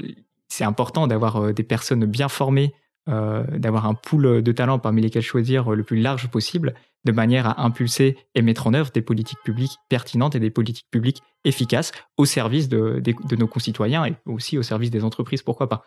c'est 0.47 0.63
important 0.63 1.07
d'avoir 1.07 1.53
des 1.53 1.63
personnes 1.63 2.05
bien 2.05 2.29
formées 2.29 2.73
euh, 3.09 3.43
d'avoir 3.57 3.85
un 3.85 3.95
pool 3.95 4.41
de 4.41 4.51
talents 4.53 4.79
parmi 4.79 5.01
lesquels 5.01 5.23
choisir 5.23 5.71
le 5.71 5.83
plus 5.83 5.99
large 5.99 6.29
possible, 6.29 6.73
de 7.03 7.11
manière 7.11 7.47
à 7.47 7.61
impulser 7.65 8.17
et 8.33 8.41
mettre 8.41 8.65
en 8.65 8.73
œuvre 8.73 8.91
des 8.91 9.01
politiques 9.01 9.41
publiques 9.43 9.77
pertinentes 9.89 10.35
et 10.35 10.39
des 10.39 10.49
politiques 10.49 10.87
publiques 10.89 11.21
efficaces 11.43 11.91
au 12.15 12.23
service 12.23 12.69
de, 12.69 13.03
nos 13.37 13.47
concitoyens 13.47 14.05
et 14.05 14.15
aussi 14.25 14.57
au 14.57 14.63
service 14.63 14.89
des 14.89 15.03
entreprises, 15.03 15.41
pourquoi 15.41 15.67
pas. 15.67 15.83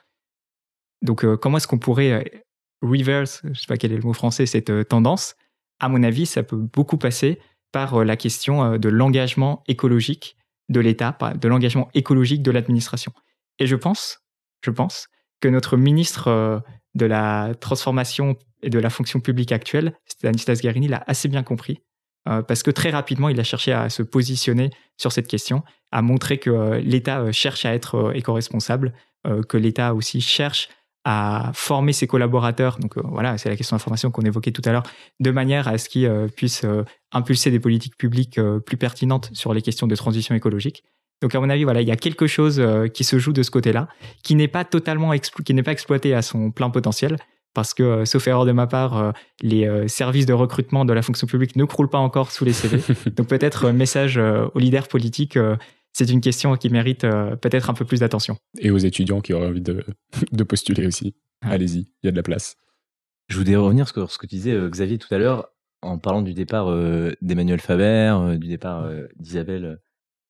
Donc 1.01 1.25
euh, 1.25 1.39
comment 1.39 1.57
est-ce 1.57 1.67
qu'on 1.67 1.79
pourrait 1.79 2.13
euh, 2.13 2.23
reverse, 2.83 3.41
je 3.45 3.49
ne 3.49 3.55
sais 3.55 3.67
pas 3.67 3.79
quel 3.79 3.93
est 3.93 3.97
le 3.97 4.03
mot 4.03 4.13
français, 4.13 4.45
cette 4.45 4.87
tendance? 4.89 5.37
À 5.81 5.89
mon 5.89 6.03
avis, 6.03 6.27
ça 6.27 6.43
peut 6.43 6.57
beaucoup 6.57 6.99
passer 6.99 7.41
par 7.73 8.05
la 8.05 8.17
question 8.19 8.77
de 8.77 8.89
l'engagement 8.91 9.65
écologique 9.69 10.37
de 10.69 10.81
l'État, 10.81 11.17
de 11.41 11.49
l'engagement 11.49 11.89
écologique 11.95 12.43
de 12.43 12.51
l'administration. 12.51 13.13
Et 13.59 13.67
je 13.67 13.77
pense, 13.77 14.21
je 14.63 14.71
pense 14.71 15.09
que 15.41 15.49
notre 15.49 15.77
ministre 15.77 16.63
de 16.95 17.07
la 17.07 17.55
transformation 17.61 18.37
et 18.63 18.71
de 18.71 18.79
la 18.79 18.91
fonction 18.91 19.21
publique 19.21 19.53
actuelle, 19.53 19.95
Stanislas 20.07 20.61
Guerini 20.61 20.89
l'a 20.89 21.05
assez 21.07 21.29
bien 21.29 21.43
compris, 21.43 21.83
euh, 22.29 22.43
parce 22.43 22.63
que 22.63 22.71
très 22.71 22.91
rapidement, 22.91 23.29
il 23.29 23.39
a 23.39 23.45
cherché 23.45 23.73
à 23.73 23.89
se 23.89 24.03
positionner 24.03 24.71
sur 24.97 25.13
cette 25.13 25.29
question, 25.29 25.63
à 25.93 26.03
montrer 26.03 26.39
que 26.39 26.51
euh, 26.51 26.81
l'État 26.81 27.21
euh, 27.21 27.33
cherche 27.33 27.65
à 27.65 27.75
être 27.75 28.13
éco-responsable, 28.15 28.93
que 29.49 29.57
l'État 29.57 29.93
aussi 29.93 30.21
cherche 30.21 30.69
à 31.09 31.53
former 31.55 31.93
ses 31.93 32.09
collaborateurs, 32.09 32.79
donc 32.81 32.99
voilà, 32.99 33.39
c'est 33.39 33.49
la 33.49 33.55
question 33.55 33.77
d'information 33.77 34.11
qu'on 34.11 34.23
évoquait 34.23 34.51
tout 34.51 34.63
à 34.65 34.73
l'heure, 34.73 34.83
de 35.21 35.31
manière 35.31 35.69
à 35.69 35.79
ce 35.79 35.89
qu'ils 35.89 36.11
puissent 36.37 36.67
impulser 37.13 37.53
des 37.53 37.61
politiques 37.61 37.97
publiques 37.97 38.41
plus 38.67 38.77
pertinentes 38.77 39.31
sur 39.33 39.55
les 39.55 39.63
questions 39.63 39.87
de 39.87 39.95
transition 39.95 40.35
écologique. 40.35 40.83
Donc 41.23 41.35
à 41.35 41.41
mon 41.41 41.49
avis, 41.49 41.65
voilà, 41.65 41.81
il 41.81 41.89
y 41.89 41.93
a 41.93 41.97
quelque 41.97 42.27
chose 42.27 42.61
euh, 42.61 42.89
qui 42.89 43.05
se 43.05 43.19
joue 43.19 43.33
de 43.33 43.43
ce 43.43 43.51
côté-là, 43.51 43.89
qui 44.23 44.35
n'est 44.35 44.49
pas 44.49 44.65
totalement 44.65 45.13
qui 45.45 45.55
n'est 45.55 45.63
pas 45.63 45.73
exploité 45.73 46.15
à 46.15 46.23
son 46.23 46.51
plein 46.51 46.69
potentiel, 46.69 47.17
parce 47.55 47.73
que, 47.73 47.83
euh, 47.83 48.05
sauf 48.05 48.27
erreur 48.29 48.45
de 48.45 48.53
ma 48.53 48.67
part, 48.67 48.99
euh, 48.99 49.13
les 49.41 49.89
services 49.89 50.27
de 50.27 50.35
recrutement 50.35 50.85
de 50.85 50.93
la 50.93 51.03
fonction 51.03 51.27
publique 51.27 51.57
ne 51.57 51.65
croulent 51.65 51.89
pas 51.89 51.99
encore 51.99 52.33
sous 52.33 52.45
les 52.45 52.53
CV. 52.53 52.83
Donc 53.17 53.29
peut-être 53.29 53.71
message 53.71 54.19
aux 54.19 54.59
leaders 54.59 54.89
politiques, 54.89 55.39
c'est 55.97 56.11
une 56.11 56.21
question 56.21 56.57
qui 56.57 56.69
mérite 56.69 57.03
peut-être 57.41 57.71
un 57.71 57.75
peu 57.75 57.85
plus 57.85 58.01
d'attention. 58.01 58.37
Et 58.59 58.71
aux 58.71 58.79
étudiants 58.79 59.21
qui 59.21 59.33
auraient 59.33 59.47
envie 59.47 59.63
de, 59.63 59.83
postuler 60.45 60.87
aussi. 60.87 61.15
Allez-y, 61.41 61.79
il 62.03 62.07
y 62.07 62.09
a 62.09 62.11
de 62.11 62.17
la 62.17 62.23
place. 62.23 62.57
Je 63.29 63.39
voudrais 63.39 63.57
revenir 63.57 63.89
sur 63.89 64.11
ce 64.11 64.19
que 64.19 64.27
tu 64.27 64.37
disais, 64.37 64.57
Xavier, 64.69 64.99
tout 64.99 65.13
à 65.15 65.19
l'heure, 65.19 65.49
en 65.81 65.99
parlant 65.99 66.23
du 66.23 66.35
départ 66.35 66.67
d'Emmanuel 67.23 67.61
Faber, 67.61 68.37
du 68.39 68.49
départ 68.49 68.91
d'Isabelle 69.17 69.81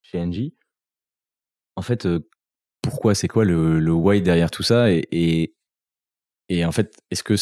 chez 0.02 0.20
Engie 0.20 0.54
en 1.76 1.82
fait, 1.82 2.08
pourquoi, 2.82 3.14
c'est 3.14 3.28
quoi 3.28 3.44
le, 3.44 3.78
le, 3.78 3.92
why 3.92 4.22
derrière 4.22 4.50
tout 4.50 4.62
ça 4.62 4.90
et, 4.90 5.54
et, 6.48 6.64
en 6.64 6.72
fait, 6.72 6.96
est-ce 7.10 7.22
que 7.22 7.34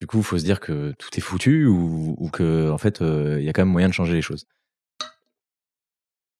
du 0.00 0.06
coup, 0.06 0.18
il 0.18 0.24
faut 0.24 0.38
se 0.38 0.44
dire 0.44 0.60
que 0.60 0.94
tout 0.98 1.10
est 1.16 1.20
foutu 1.20 1.66
ou, 1.66 2.14
ou 2.18 2.30
que 2.30 2.70
en 2.70 2.78
fait, 2.78 3.00
il 3.00 3.42
y 3.42 3.48
a 3.48 3.52
quand 3.52 3.62
même 3.62 3.72
moyen 3.72 3.88
de 3.88 3.92
changer 3.92 4.14
les 4.14 4.22
choses? 4.22 4.46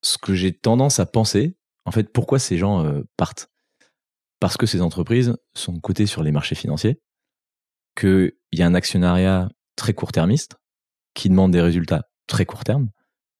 Ce 0.04 0.18
que 0.18 0.34
j'ai 0.34 0.52
tendance 0.52 1.00
à 1.00 1.06
penser, 1.06 1.56
en 1.86 1.90
fait, 1.90 2.12
pourquoi 2.12 2.38
ces 2.38 2.58
gens 2.58 2.84
partent 3.16 3.50
Parce 4.38 4.56
que 4.56 4.66
ces 4.66 4.82
entreprises 4.82 5.34
sont 5.54 5.80
cotées 5.80 6.06
sur 6.06 6.22
les 6.22 6.30
marchés 6.30 6.54
financiers, 6.54 7.00
qu'il 7.98 8.32
y 8.52 8.62
a 8.62 8.66
un 8.66 8.74
actionnariat 8.74 9.48
très 9.76 9.94
court-termiste 9.94 10.56
qui 11.14 11.30
demande 11.30 11.52
des 11.52 11.60
résultats 11.60 12.08
très 12.26 12.44
court 12.44 12.64
terme, 12.64 12.90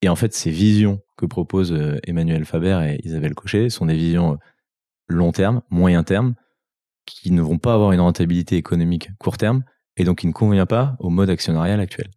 et 0.05 0.11
en 0.11 0.17
fait, 0.17 0.35
ces 0.35 0.51
visions 0.51 1.01
que 1.17 1.25
proposent 1.25 1.73
euh, 1.73 1.99
Emmanuel 2.05 2.45
Faber 2.45 2.79
et 2.87 3.07
Isabelle 3.07 3.35
Cochet 3.35 3.71
sont 3.71 3.87
des 3.87 3.97
visions 3.97 4.35
euh, 4.35 4.37
long 5.09 5.33
terme, 5.33 5.63
moyen 5.71 6.05
terme, 6.05 6.35
qui 7.07 7.31
ne 7.31 7.41
vont 7.41 7.57
pas 7.57 7.73
avoir 7.73 7.93
une 7.93 8.01
rentabilité 8.01 8.59
économique 8.59 9.09
court 9.19 9.39
terme, 9.39 9.65
et 9.97 10.05
donc 10.05 10.19
qui 10.19 10.27
ne 10.27 10.33
convient 10.33 10.67
pas 10.67 10.95
au 10.99 11.09
mode 11.09 11.31
actionnarial 11.31 11.81
actuel. 11.81 12.11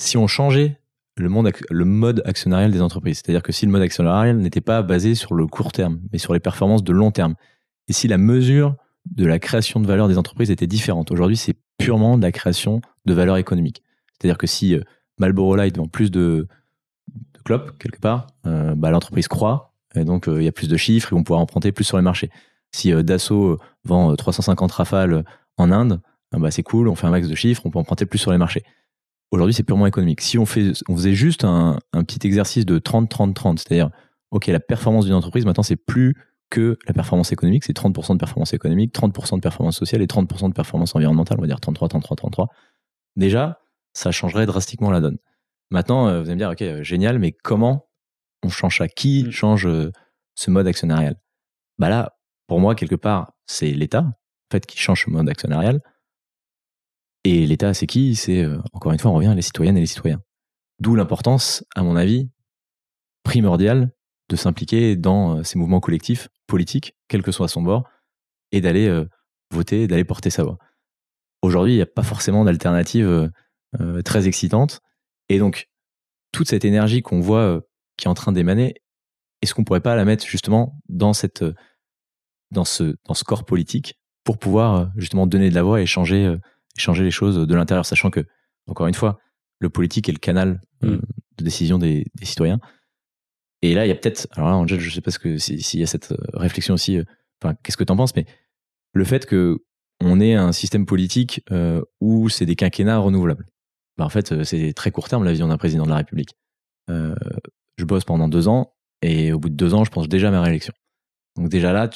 Si 0.00 0.16
on 0.16 0.26
changeait 0.26 0.79
le, 1.20 1.52
le 1.70 1.84
mode 1.84 2.22
actionnarial 2.24 2.70
des 2.70 2.82
entreprises, 2.82 3.22
c'est-à-dire 3.24 3.42
que 3.42 3.52
si 3.52 3.66
le 3.66 3.72
mode 3.72 3.82
actionnarial 3.82 4.36
n'était 4.38 4.60
pas 4.60 4.82
basé 4.82 5.14
sur 5.14 5.34
le 5.34 5.46
court 5.46 5.72
terme, 5.72 6.00
mais 6.12 6.18
sur 6.18 6.32
les 6.32 6.40
performances 6.40 6.84
de 6.84 6.92
long 6.92 7.10
terme, 7.10 7.34
et 7.88 7.92
si 7.92 8.08
la 8.08 8.18
mesure 8.18 8.76
de 9.06 9.26
la 9.26 9.38
création 9.38 9.80
de 9.80 9.86
valeur 9.86 10.08
des 10.08 10.18
entreprises 10.18 10.50
était 10.50 10.66
différente. 10.66 11.10
Aujourd'hui, 11.10 11.36
c'est 11.36 11.56
purement 11.78 12.18
de 12.18 12.22
la 12.22 12.32
création 12.32 12.80
de 13.06 13.14
valeur 13.14 13.36
économique. 13.36 13.82
C'est-à-dire 14.12 14.38
que 14.38 14.46
si 14.46 14.74
euh, 14.74 14.82
Marlboro 15.18 15.56
Light 15.56 15.76
vend 15.76 15.86
plus 15.86 16.10
de, 16.10 16.46
de 17.08 17.42
clopes 17.44 17.78
quelque 17.78 18.00
part, 18.00 18.26
euh, 18.46 18.74
bah, 18.74 18.90
l'entreprise 18.90 19.28
croît 19.28 19.74
et 19.94 20.04
donc 20.04 20.28
euh, 20.28 20.40
il 20.40 20.44
y 20.44 20.48
a 20.48 20.52
plus 20.52 20.68
de 20.68 20.76
chiffres, 20.76 21.08
ils 21.12 21.16
vont 21.16 21.24
pouvoir 21.24 21.40
emprunter 21.40 21.72
plus 21.72 21.84
sur 21.84 21.96
les 21.96 22.02
marchés. 22.02 22.30
Si 22.72 22.92
Dassault 23.02 23.58
vend 23.84 24.14
350 24.14 24.70
rafales 24.70 25.24
en 25.56 25.72
Inde, 25.72 26.00
bah, 26.32 26.52
c'est 26.52 26.62
cool, 26.62 26.86
on 26.86 26.94
fait 26.94 27.08
un 27.08 27.10
max 27.10 27.26
de 27.26 27.34
chiffres, 27.34 27.62
on 27.64 27.70
peut 27.70 27.80
emprunter 27.80 28.06
plus 28.06 28.18
sur 28.18 28.30
les 28.30 28.38
marchés. 28.38 28.62
Aujourd'hui, 29.30 29.54
c'est 29.54 29.62
purement 29.62 29.86
économique. 29.86 30.20
Si 30.20 30.38
on, 30.38 30.46
fait, 30.46 30.72
on 30.88 30.96
faisait 30.96 31.14
juste 31.14 31.44
un, 31.44 31.78
petit 31.92 32.26
exercice 32.26 32.66
de 32.66 32.78
30-30-30, 32.78 33.58
c'est-à-dire, 33.58 33.90
OK, 34.32 34.46
la 34.46 34.60
performance 34.60 35.04
d'une 35.04 35.14
entreprise, 35.14 35.46
maintenant, 35.46 35.62
c'est 35.62 35.76
plus 35.76 36.16
que 36.50 36.76
la 36.86 36.92
performance 36.92 37.30
économique, 37.30 37.62
c'est 37.62 37.76
30% 37.76 38.14
de 38.14 38.18
performance 38.18 38.52
économique, 38.54 38.92
30% 38.92 39.36
de 39.36 39.40
performance 39.40 39.76
sociale 39.76 40.02
et 40.02 40.06
30% 40.06 40.48
de 40.48 40.52
performance 40.52 40.96
environnementale, 40.96 41.38
on 41.38 41.42
va 41.42 41.46
dire 41.46 41.60
33, 41.60 41.88
33, 41.88 42.16
33. 42.16 42.48
Déjà, 43.14 43.60
ça 43.92 44.10
changerait 44.10 44.46
drastiquement 44.46 44.90
la 44.90 45.00
donne. 45.00 45.18
Maintenant, 45.70 46.08
euh, 46.08 46.20
vous 46.20 46.26
allez 46.26 46.34
me 46.34 46.38
dire, 46.38 46.50
OK, 46.50 46.62
euh, 46.62 46.82
génial, 46.82 47.20
mais 47.20 47.30
comment 47.30 47.88
on 48.42 48.48
change 48.48 48.78
ça? 48.78 48.88
Qui 48.88 49.24
mm. 49.24 49.30
change 49.30 49.66
euh, 49.66 49.92
ce 50.34 50.50
mode 50.50 50.66
actionnarial? 50.66 51.16
Bah 51.78 51.88
là, 51.88 52.16
pour 52.48 52.58
moi, 52.58 52.74
quelque 52.74 52.96
part, 52.96 53.32
c'est 53.46 53.70
l'État, 53.70 54.02
en 54.02 54.50
fait, 54.50 54.66
qui 54.66 54.76
change 54.78 55.04
ce 55.04 55.10
mode 55.10 55.28
actionnarial. 55.28 55.80
Et 57.24 57.46
l'État, 57.46 57.74
c'est 57.74 57.86
qui? 57.86 58.16
C'est, 58.16 58.42
euh, 58.42 58.58
encore 58.72 58.92
une 58.92 58.98
fois, 58.98 59.10
on 59.10 59.14
revient 59.14 59.32
les 59.36 59.42
citoyennes 59.42 59.76
et 59.76 59.80
les 59.80 59.86
citoyens. 59.86 60.22
D'où 60.80 60.94
l'importance, 60.94 61.64
à 61.74 61.82
mon 61.82 61.96
avis, 61.96 62.30
primordiale 63.22 63.92
de 64.30 64.36
s'impliquer 64.36 64.96
dans 64.96 65.38
euh, 65.38 65.42
ces 65.42 65.58
mouvements 65.58 65.80
collectifs, 65.80 66.28
politiques, 66.46 66.96
quel 67.08 67.22
que 67.22 67.32
soit 67.32 67.48
son 67.48 67.62
bord, 67.62 67.88
et 68.52 68.60
d'aller 68.60 68.86
euh, 68.88 69.06
voter, 69.50 69.86
d'aller 69.86 70.04
porter 70.04 70.30
sa 70.30 70.44
voix. 70.44 70.58
Aujourd'hui, 71.42 71.74
il 71.74 71.76
n'y 71.76 71.82
a 71.82 71.86
pas 71.86 72.02
forcément 72.02 72.44
d'alternative 72.44 73.30
très 74.04 74.28
excitante. 74.28 74.82
Et 75.30 75.38
donc, 75.38 75.70
toute 76.32 76.50
cette 76.50 76.66
énergie 76.66 77.00
qu'on 77.00 77.20
voit 77.20 77.62
qui 77.96 78.06
est 78.06 78.10
en 78.10 78.14
train 78.14 78.30
d'émaner, 78.30 78.74
est-ce 79.40 79.54
qu'on 79.54 79.62
ne 79.62 79.64
pourrait 79.64 79.80
pas 79.80 79.96
la 79.96 80.04
mettre 80.04 80.26
justement 80.26 80.78
dans, 80.90 81.14
cette, 81.14 81.42
dans, 82.50 82.66
ce, 82.66 82.94
dans 83.06 83.14
ce 83.14 83.24
corps 83.24 83.46
politique 83.46 83.98
pour 84.22 84.36
pouvoir 84.36 84.92
justement 84.96 85.26
donner 85.26 85.48
de 85.48 85.54
la 85.54 85.62
voix 85.62 85.80
et 85.80 85.86
changer 85.86 86.36
changer 86.76 87.04
les 87.04 87.10
choses 87.10 87.46
de 87.46 87.54
l'intérieur, 87.54 87.86
sachant 87.86 88.10
que, 88.10 88.24
encore 88.66 88.86
une 88.86 88.94
fois, 88.94 89.18
le 89.60 89.70
politique 89.70 90.08
est 90.08 90.12
le 90.12 90.18
canal 90.18 90.60
euh, 90.84 90.96
mm. 90.96 91.00
de 91.38 91.44
décision 91.44 91.78
des, 91.78 92.06
citoyens. 92.22 92.60
Et 93.62 93.74
là, 93.74 93.84
il 93.84 93.88
y 93.88 93.92
a 93.92 93.94
peut-être, 93.94 94.26
alors 94.32 94.48
là, 94.48 94.56
Angel, 94.56 94.80
je 94.80 94.88
ne 94.88 94.92
sais 94.92 95.00
pas 95.00 95.10
s'il 95.10 95.80
y 95.80 95.82
a 95.82 95.86
cette 95.86 96.12
euh, 96.12 96.16
réflexion 96.32 96.74
aussi, 96.74 96.98
euh, 96.98 97.04
enfin, 97.42 97.54
qu'est-ce 97.62 97.76
que 97.76 97.84
tu 97.84 97.92
en 97.92 97.96
penses, 97.96 98.16
mais 98.16 98.24
le 98.92 99.04
fait 99.04 99.26
que 99.26 99.58
on 100.02 100.18
ait 100.18 100.34
un 100.34 100.52
système 100.52 100.86
politique 100.86 101.44
où 102.00 102.30
c'est 102.30 102.46
des 102.46 102.56
quinquennats 102.56 102.96
renouvelables. 102.96 103.46
Bah, 103.98 104.06
en 104.06 104.08
fait, 104.08 104.44
c'est 104.44 104.72
très 104.72 104.90
court 104.90 105.10
terme 105.10 105.24
la 105.24 105.32
vision 105.32 105.48
d'un 105.48 105.58
président 105.58 105.84
de 105.84 105.90
la 105.90 105.96
République. 105.96 106.30
je 106.88 107.84
bosse 107.84 108.06
pendant 108.06 108.26
deux 108.26 108.48
ans 108.48 108.72
et 109.02 109.30
au 109.34 109.38
bout 109.38 109.50
de 109.50 109.54
deux 109.54 109.74
ans, 109.74 109.84
je 109.84 109.90
pense 109.90 110.08
déjà 110.08 110.28
à 110.28 110.30
ma 110.30 110.40
réélection. 110.40 110.72
Donc 111.36 111.48
déjà 111.48 111.72
là, 111.72 111.88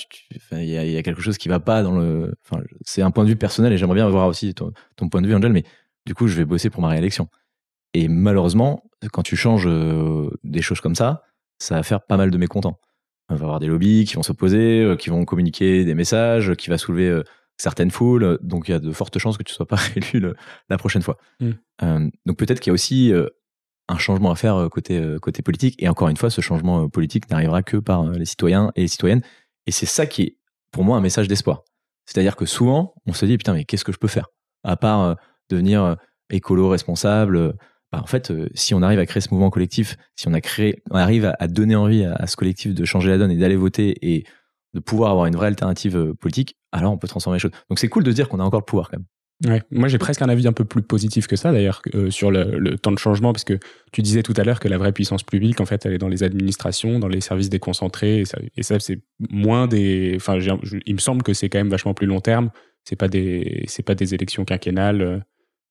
il 0.53 0.65
y, 0.65 0.97
a 0.97 1.03
quelque 1.03 1.21
chose 1.21 1.39
qui 1.39 1.49
va 1.49 1.61
pas 1.61 1.83
dans 1.83 1.99
le. 1.99 2.35
Enfin, 2.45 2.63
c'est 2.83 3.03
un 3.03 3.11
point 3.11 3.25
de 3.25 3.29
vue 3.29 3.37
personnel 3.37 3.73
et 3.73 3.79
j'aimerais 3.79 3.97
bien 3.97 4.09
voir 4.09 4.29
aussi 4.29 4.55
ton, 4.55 4.73
point 5.11 5.21
de 5.21 5.27
vue, 5.27 5.35
Angel. 5.35 5.53
Mais 5.53 5.65
du 6.07 6.15
coup, 6.15 6.29
je 6.29 6.37
vais 6.37 6.45
bosser 6.45 6.71
pour 6.71 6.83
ma 6.83 6.89
réélection. 6.89 7.29
Et 7.95 8.09
malheureusement, 8.09 8.85
quand 9.13 9.23
tu 9.23 9.37
changes 9.37 9.67
euh, 9.67 10.31
des 10.45 10.63
choses 10.63 10.81
comme 10.81 10.95
ça, 10.95 11.23
ça 11.59 11.77
va 11.77 11.83
faire 11.83 12.03
pas 12.03 12.17
mal 12.17 12.31
de 12.31 12.39
mécontents. 12.39 12.81
On 13.29 13.37
va 13.37 13.45
avoir 13.45 13.61
des 13.61 13.67
lobbies 13.67 14.05
qui 14.05 14.15
vont 14.15 14.23
s'opposer, 14.23 14.83
euh, 14.83 14.97
qui 14.97 15.11
vont 15.11 15.25
communiquer 15.25 15.85
des 15.85 15.95
messages, 15.95 16.55
qui 16.55 16.71
va 16.71 16.79
soulever 16.79 17.09
euh, 17.09 17.23
certaines 17.57 17.91
foules. 17.91 18.39
Donc 18.43 18.69
il 18.69 18.73
y 18.73 18.75
a 18.75 18.79
de 18.79 18.93
fortes 18.93 19.19
chances 19.19 19.37
que 19.37 19.43
tu 19.43 19.53
sois 19.53 19.67
pas 19.67 19.77
réélu 19.95 20.33
la 20.69 20.79
prochaine 20.79 21.03
fois. 21.03 21.19
Mm. 21.41 22.11
donc 22.27 22.37
peut-être 22.37 22.61
qu'il 22.61 22.71
y 22.71 22.73
a 22.73 22.75
aussi 22.75 23.13
un 23.89 23.99
changement 23.99 24.31
à 24.31 24.37
faire 24.37 24.57
euh, 24.57 24.69
côté, 24.69 24.99
euh, 24.99 25.19
côté 25.19 25.43
politique. 25.43 25.81
Et 25.83 25.89
encore 25.89 26.09
une 26.09 26.17
fois, 26.17 26.31
ce 26.31 26.41
changement 26.41 26.85
euh, 26.85 26.89
politique 26.89 27.31
n'arrivera 27.31 27.63
que 27.63 27.77
par 27.77 28.05
les 28.11 28.25
citoyens 28.25 28.73
et 28.77 28.83
les 28.83 28.89
citoyennes. 28.89 29.23
Et 29.67 29.73
c'est 29.73 29.87
ça 29.87 30.07
qui 30.07 30.23
est, 30.23 30.39
pour 30.71 30.85
moi, 30.85 30.97
un 30.97 31.01
message 31.01 31.29
d'espoir. 31.29 31.65
C'est-à-dire 32.07 32.37
que 32.37 32.47
souvent, 32.47 32.95
on 33.07 33.13
se 33.13 33.25
dit, 33.27 33.37
putain, 33.37 33.55
mais 33.55 33.65
qu'est-ce 33.65 33.85
que 33.85 33.93
je 33.93 33.99
peux 33.99 34.09
faire? 34.09 34.29
À 34.63 34.77
part 34.77 35.17
devenir 35.51 35.97
écolo 36.31 36.69
responsable. 36.69 37.55
Bah, 37.93 38.01
en 38.03 38.07
fait, 38.07 38.33
si 38.55 38.75
on 38.75 38.83
arrive 38.83 38.99
à 38.99 39.07
créer 39.07 39.23
ce 39.23 39.31
mouvement 39.31 39.51
collectif, 39.51 39.97
si 40.17 40.29
on, 40.29 40.35
a 40.35 40.41
créé, 40.43 40.83
on 40.91 40.97
arrive 40.97 41.33
à, 41.39 41.49
donner 41.49 41.77
envie 41.77 42.05
à, 42.05 42.27
ce 42.27 42.37
collectif 42.37 42.75
de 42.75 42.85
changer 42.85 43.11
la 43.11 43.19
donne 43.19 43.31
et 43.31 43.37
d'aller 43.37 43.57
voter 43.57 43.97
et 44.03 44.27
de 44.75 44.81
pouvoir 44.81 45.13
avoir 45.13 45.27
une 45.27 45.37
vraie 45.37 45.47
alternative 45.47 46.15
politique, 46.21 46.57
alors 46.73 46.93
on 46.93 46.99
peut 46.99 47.09
transformer 47.09 47.37
les 47.37 47.41
choses. 47.41 47.53
Donc 47.71 47.79
c'est 47.79 47.89
cool 47.89 48.05
de 48.05 48.13
dire 48.13 48.29
qu'on 48.29 48.41
a 48.41 48.45
encore 48.45 48.61
le 48.61 48.67
pouvoir 48.67 48.91
quand 48.91 48.99
même. 48.99 49.07
Ouais. 49.45 49.63
Moi, 49.71 49.89
j'ai 49.89 49.99
presque 49.99 50.23
un 50.23 50.29
avis 50.29 50.47
un 50.47 50.53
peu 50.53 50.65
plus 50.65 50.83
positif 50.83 51.27
que 51.27 51.37
ça, 51.37 51.53
d'ailleurs, 51.53 51.83
euh, 51.95 52.11
sur 52.11 52.31
le, 52.31 52.77
temps 52.79 52.93
de 52.93 52.99
changement, 52.99 53.33
parce 53.33 53.45
que 53.45 53.59
tu 53.93 54.03
disais 54.03 54.23
tout 54.23 54.35
à 54.37 54.45
l'heure 54.45 54.61
que 54.61 54.69
la 54.69 54.79
vraie 54.79 54.93
puissance 54.93 55.23
publique, 55.23 55.61
en 55.61 55.67
fait, 55.67 55.85
elle 55.87 55.93
est 55.93 55.99
dans 55.99 56.09
les 56.09 56.23
administrations, 56.23 56.99
dans 56.99 57.09
les 57.09 57.21
services 57.21 57.51
déconcentrés, 57.51 58.25
et 58.57 58.63
ça, 58.63 58.79
c'est 58.81 59.01
moins 59.31 59.67
des. 59.67 60.15
Enfin, 60.17 60.39
il 60.87 60.95
me 60.95 61.01
semble 61.01 61.23
que 61.23 61.35
c'est 61.35 61.49
quand 61.49 61.59
même 61.59 61.69
vachement 61.69 61.95
plus 61.95 62.07
long 62.07 62.21
terme. 62.21 62.51
C'est 62.85 62.97
pas 62.97 63.09
des, 63.09 63.65
c'est 63.67 63.83
pas 63.83 63.95
des 63.95 64.15
élections 64.15 64.45
quinquennales. 64.45 65.03
Euh. 65.03 65.19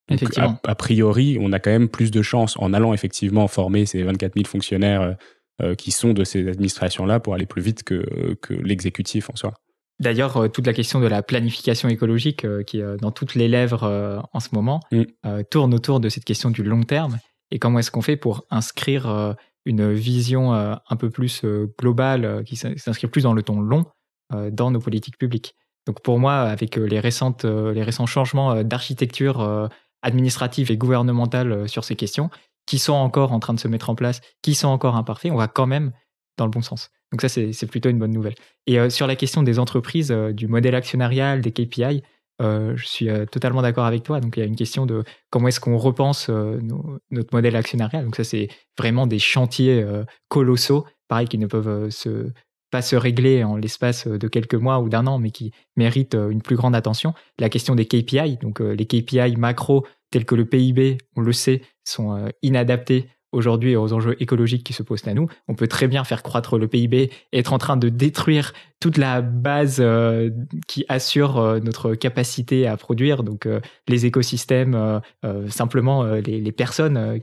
effectivement. 0.10 0.60
A, 0.64 0.76
priori, 0.76 1.38
on 1.40 1.52
a 1.52 1.60
quand 1.60 1.72
même 1.72 1.90
plus 1.90 2.12
de 2.12 2.22
chances 2.22 2.56
en 2.58 2.74
allant 2.74 2.94
effectivement 2.94 3.48
former 3.48 3.86
ces 3.86 4.04
24 4.04 4.34
000 4.36 4.46
fonctionnaires 4.46 5.16
euh, 5.62 5.76
qui 5.76 5.92
sont 5.92 6.14
de 6.14 6.24
ces 6.24 6.48
administrations-là 6.48 7.20
pour 7.20 7.36
aller 7.36 7.46
plus 7.46 7.62
vite 7.62 7.84
que, 7.84 8.36
que 8.42 8.54
l'exécutif 8.54 9.30
en 9.30 9.36
soi. 9.36 9.54
D'ailleurs, 10.04 10.36
euh, 10.36 10.48
toute 10.50 10.68
la 10.68 10.74
question 10.74 11.00
de 11.00 11.08
la 11.08 11.24
planification 11.24 11.88
écologique, 11.88 12.44
euh, 12.44 12.62
qui 12.62 12.80
est 12.80 12.84
euh, 12.84 12.98
dans 12.98 13.12
toutes 13.12 13.36
les 13.36 13.48
lèvres 13.48 14.22
en 14.34 14.40
ce 14.40 14.50
moment, 14.52 14.82
mm. 14.92 15.44
tourne 15.50 15.74
autour 15.74 16.00
de 16.00 16.10
cette 16.10 16.26
question 16.26 16.50
du 16.52 16.64
long 16.64 16.84
terme 16.84 17.18
et 17.52 17.60
comment 17.60 17.80
est-ce 17.80 17.92
qu'on 17.92 18.02
fait 18.02 18.18
pour 18.18 18.46
inscrire 18.50 19.36
une 19.66 19.94
vision 19.94 20.54
un 20.54 20.96
peu 20.98 21.12
plus 21.12 21.46
globale, 21.80 22.44
qui 22.46 22.56
s'inscrit 22.56 23.08
plus 23.08 23.22
dans 23.22 23.34
le 23.34 23.44
ton 23.44 23.62
long, 23.62 23.86
dans 24.52 24.72
nos 24.72 24.80
politiques 24.80 25.20
publiques? 25.20 25.54
Donc 25.86 26.02
pour 26.02 26.18
moi, 26.18 26.40
avec 26.40 26.78
les, 26.78 27.00
récentes, 27.00 27.46
les 27.46 27.84
récents 27.84 28.08
changements 28.08 28.64
d'architecture 28.64 29.70
administrative 30.02 30.72
et 30.72 30.78
gouvernementale 30.78 31.70
sur 31.70 31.84
ces 31.84 31.96
questions, 31.96 32.32
qui 32.66 32.80
sont 32.80 32.94
encore 32.94 33.34
en 33.34 33.40
train 33.40 33.54
de 33.54 33.60
se 33.60 33.68
mettre 33.68 33.92
en 33.92 33.96
place, 33.96 34.22
qui 34.42 34.56
sont 34.56 34.70
encore 34.70 34.96
imparfaits, 34.96 35.32
on 35.32 35.38
va 35.38 35.48
quand 35.48 35.68
même 35.68 35.92
dans 36.38 36.46
le 36.46 36.52
bon 36.52 36.64
sens. 36.64 36.90
Donc 37.14 37.22
ça, 37.22 37.30
c'est 37.30 37.68
plutôt 37.68 37.90
une 37.90 38.00
bonne 38.00 38.12
nouvelle. 38.12 38.34
Et 38.66 38.80
euh, 38.80 38.90
sur 38.90 39.06
la 39.06 39.16
question 39.16 39.44
des 39.44 39.60
entreprises, 39.60 40.12
euh, 40.12 40.34
du 40.34 40.48
modèle 40.48 40.74
actionnarial, 40.74 41.42
des 41.42 41.52
KPI, 41.52 42.02
euh, 42.42 42.76
je 42.76 42.88
suis 42.88 43.08
totalement 43.32 43.62
d'accord 43.62 43.86
avec 43.86 44.02
toi. 44.02 44.20
Donc 44.20 44.36
il 44.36 44.40
y 44.40 44.44
a 44.44 44.48
une 44.48 44.56
question 44.56 44.88
de 44.88 45.04
comment 45.30 45.48
est-ce 45.48 45.60
qu'on 45.60 45.78
repense 45.78 46.30
notre 46.30 47.30
modèle 47.32 47.56
actionnarial. 47.56 48.04
Donc 48.04 48.16
ça, 48.16 48.24
c'est 48.24 48.48
vraiment 48.80 49.06
des 49.06 49.20
chantiers 49.20 49.86
colossaux, 50.28 50.88
pareil, 51.08 51.28
qui 51.28 51.38
ne 51.38 51.46
peuvent 51.46 51.90
pas 52.72 52.82
se 52.82 52.96
régler 52.96 53.44
en 53.44 53.58
l'espace 53.58 54.08
de 54.08 54.28
quelques 54.28 54.56
mois 54.56 54.80
ou 54.80 54.90
d'un 54.90 55.06
an, 55.06 55.20
mais 55.20 55.30
qui 55.30 55.52
méritent 55.76 56.16
une 56.16 56.42
plus 56.42 56.56
grande 56.56 56.76
attention. 56.76 57.14
La 57.38 57.50
question 57.50 57.76
des 57.76 57.86
KPI, 57.86 58.38
donc 58.38 58.60
les 58.60 58.88
KPI 58.88 59.36
macro 59.38 59.86
tels 60.10 60.26
que 60.26 60.34
le 60.34 60.46
PIB, 60.46 60.98
on 61.16 61.22
le 61.22 61.34
sait, 61.34 61.62
sont 61.84 62.28
inadaptés 62.42 63.08
aujourd'hui 63.34 63.76
aux 63.76 63.92
enjeux 63.94 64.16
écologiques 64.22 64.64
qui 64.64 64.74
se 64.74 64.84
posent 64.84 65.08
à 65.08 65.14
nous, 65.14 65.28
on 65.48 65.56
peut 65.56 65.68
très 65.68 65.88
bien 65.88 66.04
faire 66.04 66.24
croître 66.24 66.58
le 66.58 66.68
PIB 66.68 67.12
et 67.32 67.40
être 67.40 67.54
en 67.54 67.58
train 67.58 67.78
de 67.78 67.90
détruire 67.90 68.54
toute 68.80 68.98
la 68.98 69.22
base 69.22 69.78
euh, 69.80 70.30
qui 70.68 70.84
assure 70.90 71.38
euh, 71.38 71.60
notre 71.62 71.96
capacité 71.96 72.68
à 72.68 72.76
produire, 72.76 73.24
donc 73.24 73.46
euh, 73.46 73.62
les 73.88 74.06
écosystèmes, 74.06 75.02
simplement 75.48 76.04
les, 76.04 76.52
personnes 76.52 77.22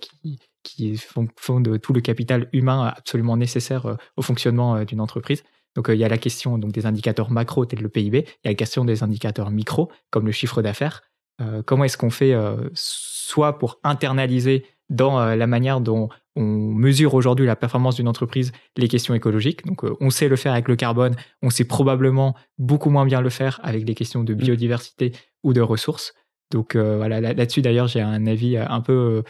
qui, 0.63 0.97
font, 0.97 1.61
de 1.61 1.77
tout 1.77 1.93
le 1.93 2.01
capital 2.01 2.49
humain 2.53 2.93
absolument 2.97 3.37
nécessaire 3.37 3.97
au 4.17 4.23
fonctionnement 4.23 4.85
d'une 4.85 5.01
entreprise. 5.01 5.45
Donc 5.77 5.89
il 5.89 5.97
y 5.97 6.05
a 6.05 6.09
la 6.09 6.19
question 6.19 6.59
des 6.59 6.87
indicateurs 6.87 7.31
macro 7.31 7.65
tels 7.67 7.81
le 7.81 7.89
PIB, 7.89 8.25
il 8.27 8.47
y 8.47 8.49
a 8.49 8.51
la 8.51 8.55
question 8.55 8.85
des 8.85 9.03
indicateurs 9.03 9.51
micro 9.51 9.91
comme 10.11 10.27
le 10.27 10.33
chiffre 10.33 10.63
d'affaires. 10.63 11.03
comment 11.67 11.85
est-ce 11.85 11.99
qu'on 11.99 12.11
fait 12.11 12.35
soit 12.75 13.59
pour 13.59 13.81
internaliser 13.85 14.65
dans 14.91 15.20
euh, 15.20 15.36
la 15.36 15.47
manière 15.47 15.80
dont 15.80 16.09
on 16.36 16.43
mesure 16.43 17.14
aujourd'hui 17.14 17.47
la 17.47 17.57
performance 17.57 17.97
d'une 17.97 18.09
entreprise, 18.09 18.53
les 18.76 18.88
questions 18.88 19.14
écologiques. 19.14 19.64
Donc, 19.64 19.84
euh, 19.84 19.97
on 20.01 20.11
sait 20.11 20.28
le 20.28 20.36
faire 20.36 20.53
avec 20.53 20.68
le 20.68 20.76
carbone, 20.76 21.14
on 21.43 21.51
sait 21.51 21.64
probablement 21.64 22.36
beaucoup 22.59 22.91
moins 22.91 23.07
bien 23.07 23.20
le 23.20 23.30
faire 23.30 23.61
avec 23.62 23.86
les 23.86 23.95
questions 23.95 24.24
de 24.24 24.34
mm. 24.34 24.38
biodiversité 24.38 25.12
ou 25.43 25.53
de 25.53 25.61
ressources. 25.61 26.12
Donc, 26.51 26.74
euh, 26.74 26.97
voilà, 26.97 27.20
là-dessus, 27.20 27.62
d'ailleurs, 27.62 27.86
j'ai 27.86 28.01
un 28.01 28.26
avis 28.26 28.57
un 28.57 28.80
peu 28.80 29.22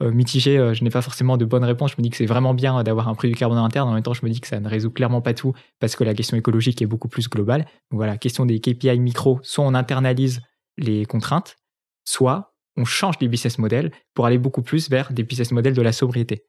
mitigé. 0.00 0.74
Je 0.74 0.84
n'ai 0.84 0.90
pas 0.90 1.02
forcément 1.02 1.36
de 1.36 1.44
bonnes 1.44 1.64
réponses. 1.64 1.90
Je 1.90 1.96
me 1.98 2.02
dis 2.02 2.10
que 2.10 2.16
c'est 2.16 2.24
vraiment 2.24 2.54
bien 2.54 2.84
d'avoir 2.84 3.08
un 3.08 3.16
prix 3.16 3.26
du 3.26 3.34
carbone 3.34 3.58
interne. 3.58 3.88
En 3.88 3.94
même 3.94 4.02
temps, 4.04 4.14
je 4.14 4.24
me 4.24 4.30
dis 4.30 4.40
que 4.40 4.46
ça 4.46 4.60
ne 4.60 4.68
résout 4.68 4.92
clairement 4.92 5.20
pas 5.20 5.34
tout 5.34 5.54
parce 5.80 5.96
que 5.96 6.04
la 6.04 6.14
question 6.14 6.36
écologique 6.36 6.80
est 6.80 6.86
beaucoup 6.86 7.08
plus 7.08 7.28
globale. 7.28 7.62
Donc, 7.90 7.98
voilà, 7.98 8.16
question 8.16 8.46
des 8.46 8.60
KPI 8.60 9.00
micro, 9.00 9.40
soit 9.42 9.64
on 9.64 9.74
internalise 9.74 10.40
les 10.76 11.04
contraintes, 11.04 11.56
soit 12.04 12.54
on 12.78 12.84
change 12.84 13.16
les 13.20 13.28
business 13.28 13.58
models 13.58 13.90
pour 14.14 14.26
aller 14.26 14.38
beaucoup 14.38 14.62
plus 14.62 14.88
vers 14.88 15.12
des 15.12 15.24
business 15.24 15.52
models 15.52 15.74
de 15.74 15.82
la 15.82 15.92
sobriété. 15.92 16.44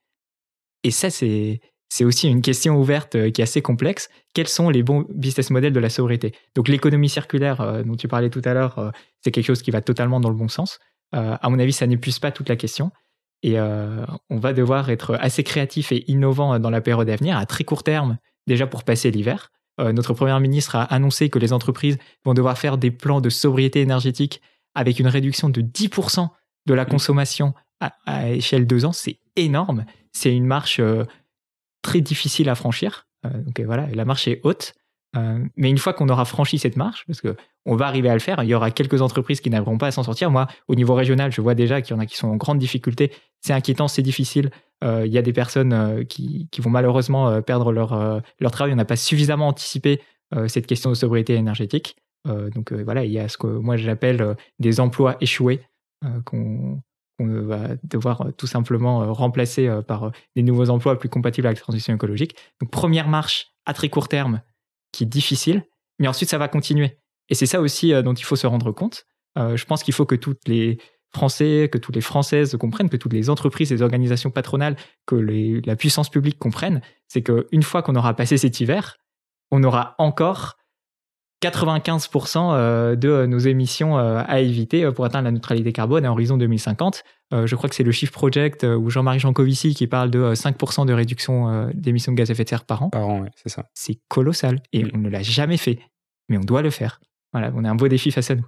Et 0.84 0.90
ça, 0.90 1.10
c'est, 1.10 1.60
c'est 1.90 2.04
aussi 2.04 2.28
une 2.28 2.40
question 2.40 2.76
ouverte 2.76 3.16
euh, 3.16 3.30
qui 3.30 3.40
est 3.40 3.44
assez 3.44 3.60
complexe. 3.62 4.08
Quels 4.32 4.48
sont 4.48 4.70
les 4.70 4.82
bons 4.82 5.04
business 5.10 5.50
models 5.50 5.72
de 5.72 5.80
la 5.80 5.90
sobriété? 5.90 6.32
Donc 6.54 6.68
l'économie 6.68 7.08
circulaire 7.08 7.60
euh, 7.60 7.82
dont 7.82 7.96
tu 7.96 8.06
parlais 8.06 8.30
tout 8.30 8.42
à 8.44 8.54
l'heure, 8.54 8.78
euh, 8.78 8.90
c'est 9.20 9.32
quelque 9.32 9.46
chose 9.46 9.60
qui 9.60 9.72
va 9.72 9.82
totalement 9.82 10.20
dans 10.20 10.30
le 10.30 10.36
bon 10.36 10.48
sens. 10.48 10.78
à 11.12 11.50
mon 11.50 11.58
avis, 11.58 11.72
ça 11.72 11.88
n'épuise 11.88 12.20
pas 12.20 12.30
toute 12.30 12.48
la 12.48 12.54
question. 12.54 12.92
Et 13.42 13.58
on 13.58 14.38
va 14.38 14.52
devoir 14.52 14.90
être 14.90 15.16
assez 15.18 15.42
créatif 15.42 15.90
et 15.92 16.08
innovant 16.08 16.58
dans 16.60 16.70
la 16.70 16.80
période 16.80 17.10
à 17.10 17.16
venir, 17.16 17.36
à 17.36 17.46
très 17.46 17.64
court 17.64 17.82
terme, 17.82 18.18
déjà 18.46 18.66
pour 18.68 18.84
passer 18.84 19.10
l'hiver. 19.10 19.50
notre 19.78 20.14
première 20.14 20.38
ministre 20.38 20.76
a 20.76 20.84
annoncé 20.84 21.28
que 21.28 21.40
les 21.40 21.52
entreprises 21.52 21.98
vont 22.24 22.34
devoir 22.34 22.56
faire 22.58 22.78
des 22.78 22.92
plans 22.92 23.20
de 23.20 23.28
sobriété 23.28 23.80
énergétique 23.80 24.40
avec 24.74 24.98
une 24.98 25.08
réduction 25.08 25.48
de 25.48 25.62
10% 25.62 26.28
de 26.66 26.74
la 26.74 26.84
mmh. 26.84 26.88
consommation 26.88 27.54
à, 27.80 28.28
échelle 28.28 28.66
deux 28.66 28.84
ans. 28.84 28.92
C'est 28.92 29.18
énorme. 29.36 29.84
C'est 30.12 30.34
une 30.34 30.44
marche 30.44 30.80
très 31.82 32.00
difficile 32.00 32.48
à 32.48 32.54
franchir. 32.54 33.06
donc 33.24 33.60
voilà, 33.60 33.86
la 33.88 34.04
marche 34.04 34.28
est 34.28 34.40
haute. 34.44 34.74
Euh, 35.16 35.44
mais 35.56 35.70
une 35.70 35.78
fois 35.78 35.92
qu'on 35.92 36.08
aura 36.08 36.24
franchi 36.24 36.58
cette 36.58 36.76
marche, 36.76 37.04
parce 37.06 37.20
que 37.20 37.36
on 37.66 37.74
va 37.76 37.86
arriver 37.86 38.08
à 38.08 38.14
le 38.14 38.20
faire, 38.20 38.42
il 38.42 38.48
y 38.48 38.54
aura 38.54 38.70
quelques 38.70 39.02
entreprises 39.02 39.40
qui 39.40 39.50
n'arriveront 39.50 39.78
pas 39.78 39.88
à 39.88 39.90
s'en 39.90 40.02
sortir. 40.02 40.30
Moi, 40.30 40.46
au 40.68 40.74
niveau 40.74 40.94
régional, 40.94 41.32
je 41.32 41.40
vois 41.40 41.54
déjà 41.54 41.82
qu'il 41.82 41.94
y 41.94 41.98
en 41.98 42.00
a 42.00 42.06
qui 42.06 42.16
sont 42.16 42.28
en 42.28 42.36
grande 42.36 42.58
difficulté. 42.58 43.12
C'est 43.40 43.52
inquiétant, 43.52 43.88
c'est 43.88 44.02
difficile. 44.02 44.50
Euh, 44.84 45.04
il 45.04 45.12
y 45.12 45.18
a 45.18 45.22
des 45.22 45.32
personnes 45.32 45.72
euh, 45.72 46.04
qui, 46.04 46.48
qui, 46.50 46.60
vont 46.60 46.70
malheureusement 46.70 47.42
perdre 47.42 47.72
leur, 47.72 48.22
leur 48.38 48.50
travail. 48.50 48.72
On 48.72 48.76
n'a 48.76 48.84
pas 48.84 48.96
suffisamment 48.96 49.48
anticipé 49.48 50.00
cette 50.46 50.68
question 50.68 50.90
de 50.90 50.94
sobriété 50.94 51.34
énergétique. 51.34 51.96
Donc 52.26 52.72
voilà, 52.72 53.04
il 53.04 53.12
y 53.12 53.18
a 53.18 53.28
ce 53.28 53.38
que 53.38 53.46
moi 53.46 53.76
j'appelle 53.76 54.36
des 54.58 54.80
emplois 54.80 55.16
échoués 55.20 55.62
qu'on 56.24 56.82
va 57.18 57.68
devoir 57.82 58.26
tout 58.36 58.46
simplement 58.46 59.12
remplacer 59.12 59.70
par 59.86 60.12
des 60.36 60.42
nouveaux 60.42 60.70
emplois 60.70 60.98
plus 60.98 61.08
compatibles 61.08 61.46
avec 61.46 61.58
la 61.58 61.62
transition 61.62 61.94
écologique. 61.94 62.36
Donc 62.60 62.70
première 62.70 63.08
marche 63.08 63.52
à 63.64 63.72
très 63.72 63.88
court 63.88 64.08
terme, 64.08 64.42
qui 64.92 65.04
est 65.04 65.06
difficile, 65.06 65.64
mais 65.98 66.08
ensuite 66.08 66.30
ça 66.30 66.38
va 66.38 66.48
continuer. 66.48 66.98
Et 67.28 67.34
c'est 67.34 67.46
ça 67.46 67.60
aussi 67.60 67.94
euh, 67.94 68.02
dont 68.02 68.14
il 68.14 68.24
faut 68.24 68.36
se 68.36 68.46
rendre 68.46 68.72
compte. 68.72 69.06
Euh, 69.38 69.56
je 69.56 69.64
pense 69.64 69.82
qu'il 69.82 69.94
faut 69.94 70.06
que 70.06 70.16
toutes 70.16 70.46
les 70.48 70.78
Français, 71.12 71.68
que 71.72 71.78
toutes 71.78 71.94
les 71.94 72.00
Françaises 72.00 72.56
comprennent, 72.56 72.90
que 72.90 72.96
toutes 72.96 73.12
les 73.12 73.30
entreprises, 73.30 73.70
les 73.70 73.82
organisations 73.82 74.30
patronales, 74.30 74.76
que 75.06 75.16
la 75.64 75.76
puissance 75.76 76.08
publique 76.08 76.38
comprenne, 76.38 76.82
c'est 77.08 77.22
qu'une 77.22 77.62
fois 77.62 77.82
qu'on 77.82 77.96
aura 77.96 78.14
passé 78.14 78.36
cet 78.36 78.60
hiver, 78.60 78.96
on 79.50 79.64
aura 79.64 79.94
encore 79.98 80.56
95% 81.42 82.52
euh, 82.52 82.96
de 82.96 83.24
nos 83.26 83.38
émissions 83.38 83.98
euh, 83.98 84.22
à 84.26 84.40
éviter 84.40 84.84
euh, 84.84 84.92
pour 84.92 85.04
atteindre 85.04 85.24
la 85.24 85.30
neutralité 85.30 85.72
carbone 85.72 86.04
à 86.04 86.10
horizon 86.10 86.36
2050. 86.36 87.02
Je 87.32 87.54
crois 87.54 87.68
que 87.68 87.76
c'est 87.76 87.84
le 87.84 87.92
Shift 87.92 88.12
Project 88.12 88.64
ou 88.64 88.90
Jean-Marie 88.90 89.20
Jancovici 89.20 89.72
qui 89.72 89.86
parle 89.86 90.10
de 90.10 90.34
5% 90.34 90.84
de 90.84 90.92
réduction 90.92 91.70
d'émissions 91.74 92.10
de 92.10 92.16
gaz 92.16 92.28
à 92.28 92.32
effet 92.32 92.42
de 92.42 92.48
serre 92.48 92.64
par 92.64 92.82
an. 92.82 92.90
Par 92.90 93.08
an, 93.08 93.20
oui, 93.20 93.28
c'est 93.36 93.48
ça. 93.48 93.66
C'est 93.72 94.00
colossal 94.08 94.60
et 94.72 94.84
on 94.92 94.98
ne 94.98 95.08
l'a 95.08 95.22
jamais 95.22 95.56
fait, 95.56 95.78
mais 96.28 96.38
on 96.38 96.40
doit 96.40 96.60
le 96.60 96.70
faire. 96.70 96.98
Voilà, 97.32 97.52
on 97.54 97.62
a 97.62 97.70
un 97.70 97.76
beau 97.76 97.86
défi 97.86 98.10
face 98.10 98.32
à 98.32 98.34
nous. 98.34 98.44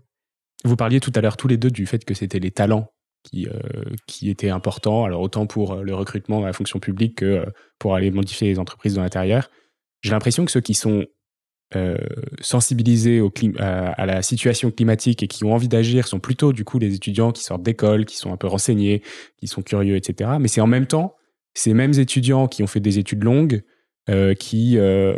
Vous 0.64 0.74
parliez 0.74 0.98
tout 0.98 1.12
à 1.14 1.20
l'heure 1.20 1.36
tous 1.36 1.46
les 1.46 1.58
deux 1.58 1.70
du 1.70 1.86
fait 1.86 2.04
que 2.04 2.12
c'était 2.12 2.40
les 2.40 2.50
talents 2.50 2.92
qui, 3.22 3.46
qui 4.08 4.30
étaient 4.30 4.50
importants, 4.50 5.04
alors 5.04 5.20
autant 5.20 5.46
pour 5.46 5.76
le 5.76 5.94
recrutement 5.94 6.40
dans 6.40 6.46
la 6.46 6.52
fonction 6.52 6.80
publique 6.80 7.18
que 7.18 7.46
pour 7.78 7.94
aller 7.94 8.10
modifier 8.10 8.48
les 8.48 8.58
entreprises 8.58 8.96
de 8.96 9.00
l'intérieur. 9.00 9.48
J'ai 10.00 10.10
l'impression 10.10 10.44
que 10.44 10.50
ceux 10.50 10.60
qui 10.60 10.74
sont 10.74 11.06
euh, 11.74 11.96
sensibilisés 12.40 13.22
à, 13.58 14.04
la 14.04 14.20
situation 14.20 14.70
climatique 14.70 15.22
et 15.22 15.26
qui 15.26 15.44
ont 15.44 15.54
envie 15.54 15.68
d'agir 15.68 16.06
sont 16.06 16.18
plutôt 16.18 16.52
du 16.52 16.64
coup 16.64 16.78
les 16.78 16.94
étudiants 16.94 17.32
qui 17.32 17.44
sortent 17.44 17.62
d'école, 17.62 18.04
qui 18.04 18.16
sont 18.16 18.32
un 18.32 18.36
peu 18.36 18.46
renseignés, 18.46 19.02
qui 19.38 19.46
sont 19.46 19.62
curieux, 19.62 19.96
etc. 19.96 20.32
Mais 20.38 20.48
c'est 20.48 20.60
en 20.60 20.66
même 20.66 20.86
temps 20.86 21.14
ces 21.54 21.72
mêmes 21.72 21.94
étudiants 21.94 22.46
qui 22.46 22.62
ont 22.62 22.66
fait 22.66 22.80
des 22.80 22.98
études 22.98 23.24
longues, 23.24 23.62
euh, 24.10 24.34
qui, 24.34 24.76
euh, 24.76 25.14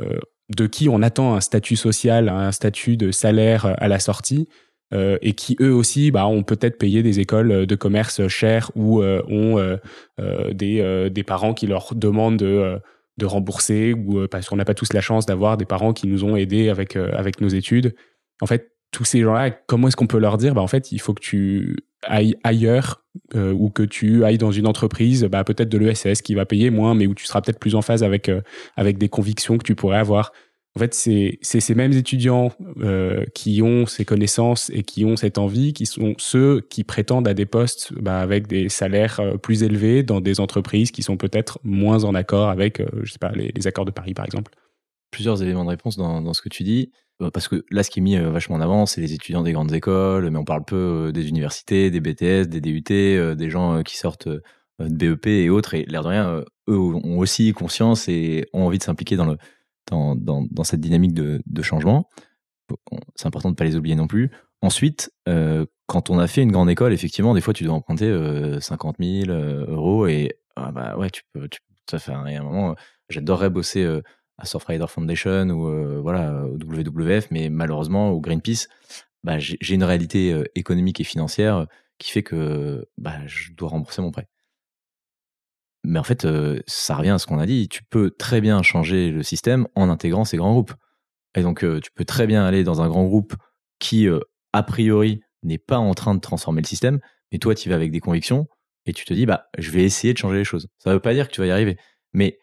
de 0.55 0.67
qui 0.67 0.89
on 0.89 1.03
attend 1.03 1.35
un 1.35 1.41
statut 1.41 1.77
social, 1.77 2.29
un 2.29 2.53
statut 2.53 2.97
de 2.97 3.11
salaire 3.11 3.75
à 3.79 3.89
la 3.89 3.99
sortie, 3.99 4.49
et 5.23 5.33
qui 5.33 5.57
eux 5.61 5.75
aussi 5.75 6.13
bah, 6.13 6.25
ont 6.29 6.45
peut-être 6.45 6.79
payé 6.79 7.03
des 7.03 7.19
écoles 7.19 7.67
de 7.67 7.75
commerce 7.75 8.29
chères 8.29 8.71
ou 8.77 9.03
ont 9.03 9.79
des, 10.53 11.11
des 11.11 11.23
parents 11.25 11.53
qui 11.53 11.67
leur 11.67 11.97
demandent 11.97 12.37
de 12.37 12.79
de 13.17 13.27
rembourser 13.27 13.93
ou 13.93 14.19
euh, 14.19 14.29
parce 14.29 14.49
qu'on 14.49 14.57
n'a 14.57 14.65
pas 14.65 14.75
tous 14.75 14.93
la 14.93 15.01
chance 15.01 15.27
d'avoir 15.27 15.57
des 15.57 15.65
parents 15.65 15.93
qui 15.93 16.07
nous 16.07 16.25
ont 16.25 16.37
aidés 16.37 16.69
avec, 16.69 16.97
euh, 16.97 17.11
avec 17.15 17.41
nos 17.41 17.49
études. 17.49 17.95
En 18.41 18.47
fait, 18.47 18.73
tous 18.91 19.05
ces 19.05 19.21
gens-là, 19.21 19.51
comment 19.51 19.89
est-ce 19.89 19.97
qu'on 19.97 20.07
peut 20.07 20.19
leur 20.19 20.37
dire 20.37 20.55
bah, 20.55 20.61
En 20.61 20.67
fait, 20.67 20.93
il 20.93 21.01
faut 21.01 21.15
que 21.15 21.23
tu 21.23 21.77
ailles 22.07 22.37
ailleurs 22.45 23.05
euh, 23.35 23.53
ou 23.53 23.71
que 23.71 23.83
tu 23.83 24.25
ailles 24.25 24.39
dans 24.39 24.53
une 24.53 24.67
entreprise, 24.67 25.25
bah, 25.25 25.43
peut-être 25.45 25.69
de 25.69 25.79
l'ESS 25.79 26.23
qui 26.23 26.35
va 26.35 26.45
payer 26.45 26.71
moins, 26.71 26.95
mais 26.95 27.07
où 27.07 27.15
tu 27.15 27.25
seras 27.25 27.41
peut-être 27.41 27.59
plus 27.59 27.75
en 27.75 27.83
phase 27.83 28.03
avec, 28.03 28.31
avec 28.77 28.99
des 28.99 29.09
convictions 29.09 29.59
que 29.59 29.65
tu 29.65 29.75
pourrais 29.75 29.99
avoir. 29.99 30.33
En 30.77 30.81
fait, 30.81 30.93
c'est 30.93 31.39
ces 31.41 31.75
mêmes 31.77 31.93
étudiants 31.93 32.51
euh, 32.81 33.25
qui 33.33 33.63
ont 33.63 33.87
ces 33.87 34.05
connaissances 34.05 34.71
et 34.71 34.83
qui 34.83 35.05
ont 35.05 35.15
cette 35.15 35.39
envie, 35.39 35.73
qui 35.73 35.87
sont 35.87 36.15
ceux 36.19 36.63
qui 36.63 36.83
prétendent 36.83 37.29
à 37.29 37.35
des 37.35 37.47
postes 37.47 37.93
bah, 38.01 38.19
avec 38.19 38.49
des 38.49 38.69
salaires 38.69 39.21
euh, 39.21 39.37
plus 39.37 39.63
élevés 39.63 40.03
dans 40.03 40.21
des 40.21 40.41
entreprises 40.41 40.91
qui 40.91 41.05
sont 41.05 41.17
peut-être 41.17 41.61
moins 41.63 42.03
en 42.03 42.17
accord 42.17 42.49
avec, 42.49 42.81
euh, 42.81 42.89
je 43.05 43.13
sais 43.13 43.21
pas, 43.21 43.31
les, 43.31 43.67
accords 43.69 43.85
de 43.85 43.93
Paris, 43.93 44.15
par 44.15 44.25
exemple. 44.25 44.51
Plusieurs 45.13 45.45
éléments 45.45 45.65
de 45.65 45.71
réponse 45.71 45.97
dans, 45.97 46.21
dans 46.21 46.35
ce 46.35 46.43
que 46.43 46.49
tu 46.49 46.65
dis. 46.65 46.91
Parce 47.33 47.47
que 47.47 47.65
là, 47.71 47.85
ce 47.85 47.91
qui 47.91 48.01
est 48.01 48.03
mis 48.03 48.17
vachement 48.17 48.57
en 48.57 48.61
avant, 48.61 48.87
c'est 48.87 49.01
les 49.01 49.13
étudiants 49.13 49.43
des 49.43 49.53
grandes 49.53 49.73
écoles, 49.73 50.29
mais 50.31 50.39
on 50.39 50.45
parle 50.45 50.65
peu 50.65 51.13
des 51.15 51.29
universités, 51.29 51.93
des 51.93 52.01
BTS, 52.01 52.49
des 52.49 52.61
DUT, 52.61 52.83
des 52.83 53.51
gens 53.51 53.85
qui 53.85 53.97
sortent 53.97 54.29
de 54.81 55.15
BEP 55.15 55.29
et 55.29 55.49
autres. 55.49 55.75
Et 55.75 55.85
l'air 55.85 56.03
de 56.03 56.09
rien, 56.09 56.45
eux 56.69 56.77
ont 56.77 57.19
aussi 57.21 57.53
conscience 57.53 58.09
et 58.09 58.47
ont 58.53 58.67
envie 58.67 58.79
de 58.79 58.83
s'impliquer 58.83 59.15
dans 59.15 59.27
le, 59.27 59.39
dans, 59.91 60.65
cette 60.65 60.81
dynamique 60.81 61.15
de, 61.15 61.63
changement. 61.63 62.09
C'est 63.15 63.27
important 63.27 63.51
de 63.51 63.55
ne 63.55 63.57
pas 63.57 63.65
les 63.65 63.77
oublier 63.77 63.95
non 63.95 64.07
plus. 64.07 64.31
Ensuite, 64.63 65.13
euh, 65.29 65.67
quand 65.87 66.11
on 66.11 66.19
a 66.19 66.27
fait 66.27 66.43
une 66.43 66.53
grande 66.53 66.71
école, 66.71 66.93
effectivement, 66.93 67.35
des 67.35 67.41
fois, 67.41 67.53
tu 67.53 67.65
dois 67.65 67.75
emprunter 67.75 68.07
euh, 68.07 68.61
50 68.61 68.97
000 68.99 69.31
euh, 69.31 69.67
euros 69.69 70.07
et 70.07 70.39
ah 70.57 70.73
bah 70.73 70.97
ouais, 70.97 71.11
tu 71.11 71.23
peux, 71.33 71.49
tu, 71.49 71.61
ça 71.91 71.99
fait 71.99 72.13
un, 72.13 72.25
un 72.25 72.43
moment. 72.43 72.75
J'adorerais 73.11 73.51
bosser 73.51 73.83
euh, 73.83 74.01
à 74.39 74.47
Surfrider 74.47 74.87
Foundation 74.89 75.51
ou 75.51 76.01
voilà 76.03 76.45
au 76.47 76.55
WWF, 76.55 77.31
mais 77.31 77.51
malheureusement 77.51 78.11
au 78.11 78.21
Greenpeace, 78.21 78.69
bah, 79.23 79.39
j'ai 79.39 79.75
une 79.75 79.85
réalité 79.85 80.43
économique 80.57 81.01
et 81.01 81.05
financière 81.05 81.67
qui 81.99 82.11
fait 82.11 82.25
que 82.25 82.85
bah, 82.99 83.25
je 83.27 83.53
dois 83.53 83.69
rembourser 83.69 84.03
mon 84.03 84.11
prêt. 84.11 84.27
Mais 85.85 85.99
en 85.99 86.03
fait, 86.03 86.25
euh, 86.25 86.61
ça 86.67 86.97
revient 86.97 87.11
à 87.11 87.19
ce 87.19 87.27
qu'on 87.27 87.39
a 87.39 87.47
dit. 87.47 87.69
Tu 87.69 87.85
peux 87.85 88.11
très 88.11 88.41
bien 88.41 88.63
changer 88.63 89.11
le 89.11 89.23
système 89.23 89.69
en 89.75 89.89
intégrant 89.91 90.25
ces 90.25 90.37
grands 90.37 90.53
groupes. 90.53 90.75
Et 91.37 91.43
donc, 91.43 91.65
euh, 91.65 91.81
tu 91.81 91.91
peux 91.93 92.05
très 92.05 92.27
bien 92.27 92.45
aller 92.45 92.65
dans 92.65 92.81
un 92.81 92.89
grand 92.89 93.05
groupe 93.05 93.35
qui, 93.79 94.09
euh, 94.09 94.21
a 94.53 94.63
priori, 94.63 95.21
n'est 95.43 95.59
pas 95.59 95.79
en 95.79 95.95
train 95.95 96.15
de 96.15 96.21
transformer 96.21 96.63
le 96.63 96.67
système, 96.67 97.01
mais 97.31 97.39
toi, 97.39 97.55
tu 97.55 97.69
vas 97.69 97.75
avec 97.75 97.91
des 97.91 98.01
convictions 98.01 98.47
et 98.87 98.93
tu 98.93 99.05
te 99.05 99.13
dis, 99.13 99.27
bah, 99.27 99.47
je 99.59 99.71
vais 99.71 99.83
essayer 99.83 100.15
de 100.15 100.19
changer 100.19 100.39
les 100.39 100.45
choses. 100.45 100.69
Ça 100.79 100.91
ne 100.91 100.95
veut 100.95 101.01
pas 101.01 101.13
dire 101.13 101.29
que 101.29 101.35
tu 101.35 101.41
vas 101.41 101.47
y 101.47 101.51
arriver. 101.51 101.77
Mais 102.13 102.39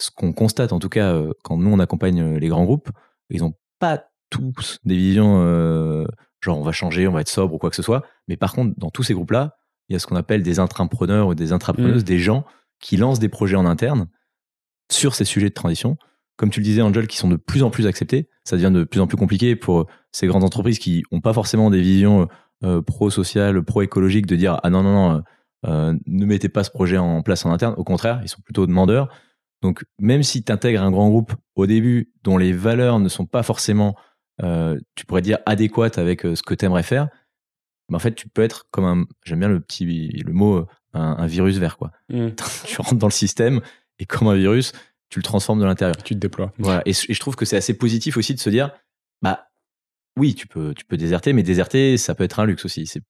ce 0.00 0.10
qu'on 0.10 0.32
constate, 0.32 0.72
en 0.72 0.78
tout 0.78 0.88
cas, 0.88 1.20
quand 1.42 1.56
nous, 1.56 1.70
on 1.70 1.78
accompagne 1.78 2.36
les 2.36 2.48
grands 2.48 2.64
groupes, 2.64 2.90
ils 3.30 3.40
n'ont 3.40 3.54
pas 3.78 4.04
tous 4.30 4.78
des 4.84 4.96
visions 4.96 6.06
genre 6.46 6.58
on 6.58 6.62
va 6.62 6.72
changer, 6.72 7.06
on 7.06 7.12
va 7.12 7.20
être 7.20 7.28
sobre 7.28 7.54
ou 7.54 7.58
quoi 7.58 7.70
que 7.70 7.76
ce 7.76 7.82
soit. 7.82 8.04
Mais 8.28 8.36
par 8.36 8.52
contre, 8.52 8.74
dans 8.78 8.90
tous 8.90 9.02
ces 9.02 9.14
groupes-là, 9.14 9.56
il 9.88 9.92
y 9.92 9.96
a 9.96 9.98
ce 9.98 10.06
qu'on 10.06 10.16
appelle 10.16 10.42
des 10.42 10.58
intrapreneurs 10.58 11.28
ou 11.28 11.34
des 11.34 11.52
intrapreneuses, 11.52 12.02
mmh. 12.02 12.06
des 12.06 12.18
gens 12.18 12.44
qui 12.80 12.96
lancent 12.96 13.18
des 13.18 13.28
projets 13.28 13.56
en 13.56 13.66
interne 13.66 14.08
sur 14.90 15.14
ces 15.14 15.24
sujets 15.24 15.48
de 15.48 15.54
transition. 15.54 15.96
Comme 16.36 16.50
tu 16.50 16.60
le 16.60 16.64
disais, 16.64 16.82
Angel, 16.82 17.06
qui 17.06 17.16
sont 17.16 17.28
de 17.28 17.36
plus 17.36 17.62
en 17.62 17.70
plus 17.70 17.86
acceptés. 17.86 18.28
Ça 18.44 18.56
devient 18.56 18.70
de 18.72 18.84
plus 18.84 19.00
en 19.00 19.06
plus 19.06 19.16
compliqué 19.16 19.56
pour 19.56 19.86
ces 20.12 20.26
grandes 20.26 20.44
entreprises 20.44 20.78
qui 20.78 21.02
n'ont 21.10 21.20
pas 21.20 21.32
forcément 21.32 21.70
des 21.70 21.80
visions 21.80 22.28
euh, 22.64 22.82
pro-sociales, 22.82 23.62
pro-écologiques, 23.62 24.26
de 24.26 24.36
dire 24.36 24.60
ah 24.62 24.70
non, 24.70 24.82
non, 24.82 24.92
non, 24.92 25.22
euh, 25.66 25.94
ne 26.06 26.26
mettez 26.26 26.48
pas 26.48 26.62
ce 26.62 26.70
projet 26.70 26.98
en 26.98 27.22
place 27.22 27.46
en 27.46 27.52
interne. 27.52 27.74
Au 27.78 27.84
contraire, 27.84 28.20
ils 28.22 28.28
sont 28.28 28.42
plutôt 28.42 28.66
demandeurs. 28.66 29.08
Donc, 29.62 29.84
même 29.98 30.22
si 30.22 30.44
tu 30.44 30.52
intègres 30.52 30.82
un 30.82 30.90
grand 30.90 31.08
groupe 31.08 31.32
au 31.54 31.66
début 31.66 32.12
dont 32.22 32.36
les 32.36 32.52
valeurs 32.52 33.00
ne 33.00 33.08
sont 33.08 33.24
pas 33.24 33.42
forcément, 33.42 33.96
euh, 34.42 34.78
tu 34.94 35.06
pourrais 35.06 35.22
dire, 35.22 35.38
adéquates 35.46 35.96
avec 35.96 36.20
ce 36.22 36.42
que 36.42 36.54
tu 36.54 36.66
aimerais 36.66 36.82
faire, 36.82 37.08
mais 37.88 37.96
en 37.96 38.00
fait, 38.00 38.14
tu 38.14 38.28
peux 38.28 38.42
être 38.42 38.66
comme 38.70 38.84
un, 38.84 39.04
j'aime 39.24 39.40
bien 39.40 39.48
le 39.48 39.60
petit, 39.60 39.84
le 39.84 40.32
mot, 40.32 40.66
un, 40.92 41.26
virus 41.26 41.58
vert, 41.58 41.76
quoi. 41.76 41.92
Mm. 42.08 42.28
tu 42.66 42.80
rentres 42.80 42.96
dans 42.96 43.06
le 43.06 43.12
système 43.12 43.60
et 43.98 44.06
comme 44.06 44.28
un 44.28 44.34
virus, 44.34 44.72
tu 45.08 45.18
le 45.18 45.22
transformes 45.22 45.60
de 45.60 45.64
l'intérieur. 45.64 45.96
Tu 46.02 46.14
te 46.14 46.20
déploies. 46.20 46.52
Voilà. 46.58 46.82
Et, 46.86 46.92
je 46.92 47.20
trouve 47.20 47.36
que 47.36 47.44
c'est 47.44 47.56
assez 47.56 47.74
positif 47.74 48.16
aussi 48.16 48.34
de 48.34 48.40
se 48.40 48.50
dire, 48.50 48.70
bah, 49.22 49.48
oui, 50.16 50.34
tu 50.34 50.46
peux, 50.46 50.74
tu 50.74 50.84
peux 50.84 50.96
déserter, 50.96 51.32
mais 51.32 51.42
déserter, 51.42 51.96
ça 51.96 52.14
peut 52.14 52.24
être 52.24 52.40
un 52.40 52.46
luxe 52.46 52.64
aussi. 52.64 52.86
C'est, 52.86 53.02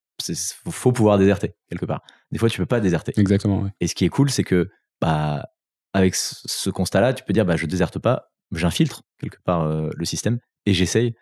faut 0.70 0.93
pouvoir 0.93 1.18
déserter 1.18 1.55
quelque 1.68 1.87
part. 1.87 2.03
Des 2.33 2.39
fois, 2.39 2.49
tu 2.49 2.59
peux 2.59 2.66
pas 2.66 2.81
déserter. 2.81 3.12
Exactement. 3.16 3.68
Et 3.81 3.87
ce 3.87 3.95
qui 3.95 4.05
est 4.05 4.09
cool, 4.09 4.31
c'est 4.31 4.45
que, 4.45 4.70
bah, 5.01 5.47
avec 5.93 6.14
ce 6.14 6.70
constat-là, 6.70 7.14
tu 7.14 7.24
peux 7.24 7.33
dire, 7.33 7.45
bah, 7.45 7.57
je 7.57 7.66
déserte 7.66 7.99
pas, 7.99 8.33
j'infiltre 8.53 9.03
quelque 9.18 9.41
part 9.45 9.62
euh, 9.62 9.91
le 9.95 10.05
système 10.05 10.39
et 10.64 10.74
j'essaye 10.74 11.14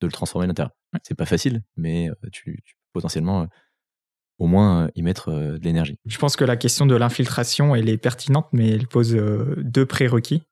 de 0.00 0.06
le 0.06 0.12
transformer 0.12 0.44
à 0.44 0.48
l'intérieur. 0.48 0.72
C'est 1.02 1.14
pas 1.14 1.26
facile, 1.26 1.62
mais 1.76 2.08
euh, 2.08 2.14
tu, 2.32 2.60
tu 2.64 2.74
potentiellement 2.92 3.42
euh, 3.42 3.46
au 4.38 4.46
moins 4.46 4.84
euh, 4.84 4.88
y 4.94 5.02
mettre 5.02 5.30
de 5.30 5.60
l'énergie. 5.62 5.96
Je 6.06 6.18
pense 6.18 6.36
que 6.36 6.44
la 6.44 6.56
question 6.56 6.86
de 6.86 6.94
l'infiltration, 6.94 7.74
elle 7.74 7.88
est 7.88 7.98
pertinente, 7.98 8.46
mais 8.52 8.70
elle 8.70 8.86
pose 8.86 9.14
deux 9.58 9.86
prérequis. 9.86 10.42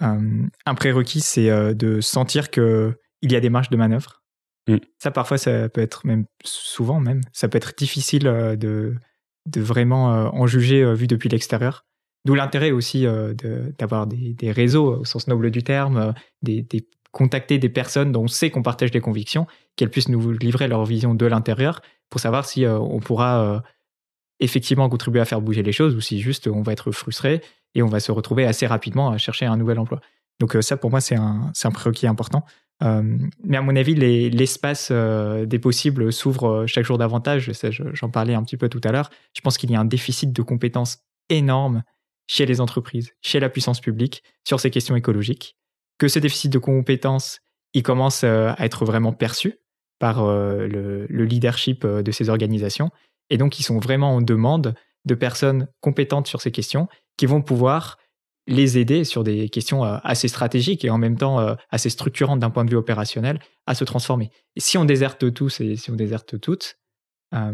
un 0.00 0.74
prérequis, 0.74 1.20
c'est 1.20 1.74
de 1.74 2.00
sentir 2.00 2.50
qu'il 2.50 2.94
y 3.22 3.36
a 3.36 3.40
des 3.40 3.50
marges 3.50 3.70
de 3.70 3.76
manœuvre. 3.76 4.22
Mm. 4.68 4.76
Ça, 4.98 5.10
parfois, 5.10 5.38
ça 5.38 5.68
peut 5.68 5.80
être 5.80 6.06
même 6.06 6.24
souvent 6.44 7.00
même, 7.00 7.20
ça 7.32 7.48
peut 7.48 7.58
être 7.58 7.74
difficile 7.76 8.24
de, 8.24 8.94
de 9.46 9.60
vraiment 9.60 10.34
en 10.34 10.46
juger 10.46 10.94
vu 10.94 11.06
depuis 11.06 11.28
l'extérieur. 11.28 11.84
D'où 12.26 12.34
l'intérêt 12.34 12.70
aussi 12.70 13.06
d'avoir 13.78 14.06
des, 14.06 14.34
des, 14.34 14.52
réseaux 14.52 15.00
au 15.00 15.04
sens 15.04 15.26
noble 15.26 15.50
du 15.50 15.62
terme, 15.62 16.12
des, 16.42 16.60
des, 16.62 16.86
contacter 17.12 17.58
des 17.58 17.68
personnes 17.68 18.12
dont 18.12 18.24
on 18.24 18.28
sait 18.28 18.50
qu'on 18.50 18.62
partage 18.62 18.90
des 18.90 19.00
convictions, 19.00 19.46
qu'elles 19.76 19.90
puissent 19.90 20.08
nous 20.08 20.32
livrer 20.32 20.68
leur 20.68 20.84
vision 20.84 21.14
de 21.14 21.26
l'intérieur 21.26 21.82
pour 22.08 22.20
savoir 22.20 22.44
si 22.44 22.66
on 22.66 23.00
pourra 23.00 23.62
effectivement 24.40 24.88
contribuer 24.88 25.20
à 25.20 25.24
faire 25.24 25.40
bouger 25.40 25.62
les 25.62 25.72
choses 25.72 25.94
ou 25.94 26.00
si 26.00 26.20
juste 26.20 26.46
on 26.48 26.62
va 26.62 26.72
être 26.72 26.90
frustré 26.92 27.40
et 27.74 27.82
on 27.82 27.86
va 27.86 28.00
se 28.00 28.12
retrouver 28.12 28.44
assez 28.44 28.66
rapidement 28.66 29.10
à 29.10 29.18
chercher 29.18 29.46
un 29.46 29.56
nouvel 29.56 29.78
emploi. 29.78 30.00
Donc 30.40 30.56
ça, 30.60 30.76
pour 30.76 30.90
moi, 30.90 31.00
c'est 31.00 31.16
un, 31.16 31.70
prérequis 31.72 32.06
important. 32.06 32.44
Euh, 32.82 33.02
mais 33.44 33.58
à 33.58 33.62
mon 33.62 33.76
avis, 33.76 33.94
l'espace 33.94 34.88
euh, 34.90 35.44
des 35.44 35.58
possibles 35.58 36.12
s'ouvre 36.12 36.48
euh, 36.48 36.66
chaque 36.66 36.84
jour 36.84 36.96
davantage. 36.96 37.52
J'en 37.92 38.08
parlais 38.08 38.34
un 38.34 38.42
petit 38.42 38.56
peu 38.56 38.70
tout 38.70 38.80
à 38.84 38.90
l'heure. 38.90 39.10
Je 39.34 39.42
pense 39.42 39.58
qu'il 39.58 39.70
y 39.70 39.76
a 39.76 39.80
un 39.80 39.84
déficit 39.84 40.32
de 40.32 40.42
compétences 40.42 41.00
énorme 41.28 41.82
chez 42.26 42.46
les 42.46 42.60
entreprises, 42.60 43.12
chez 43.20 43.38
la 43.38 43.50
puissance 43.50 43.80
publique, 43.80 44.22
sur 44.44 44.60
ces 44.60 44.70
questions 44.70 44.96
écologiques. 44.96 45.56
Que 46.00 46.08
ce 46.08 46.18
déficit 46.18 46.52
de 46.52 46.58
compétences, 46.58 47.38
il 47.74 47.84
commence 47.84 48.24
à 48.24 48.56
être 48.58 48.84
vraiment 48.84 49.12
perçu 49.12 49.60
par 50.00 50.26
le, 50.26 51.06
le, 51.06 51.24
leadership 51.24 51.86
de 51.86 52.10
ces 52.10 52.28
organisations. 52.30 52.90
Et 53.28 53.36
donc, 53.36 53.60
ils 53.60 53.62
sont 53.62 53.78
vraiment 53.78 54.16
en 54.16 54.22
demande 54.22 54.74
de 55.04 55.14
personnes 55.14 55.68
compétentes 55.80 56.26
sur 56.26 56.40
ces 56.40 56.50
questions 56.50 56.88
qui 57.16 57.26
vont 57.26 57.42
pouvoir 57.42 57.98
les 58.46 58.78
aider 58.78 59.04
sur 59.04 59.24
des 59.24 59.48
questions 59.48 59.84
euh, 59.84 59.98
assez 60.02 60.28
stratégiques 60.28 60.84
et 60.84 60.90
en 60.90 60.98
même 60.98 61.16
temps 61.16 61.40
euh, 61.40 61.54
assez 61.70 61.88
structurantes 61.88 62.40
d'un 62.40 62.50
point 62.50 62.64
de 62.64 62.70
vue 62.70 62.76
opérationnel 62.76 63.38
à 63.66 63.74
se 63.74 63.84
transformer. 63.84 64.30
Et 64.56 64.60
si 64.60 64.76
on 64.76 64.84
déserte 64.84 65.32
tous 65.32 65.60
et 65.60 65.76
si 65.76 65.90
on 65.90 65.96
déserte 65.96 66.40
toutes, 66.40 66.76
euh, 67.34 67.52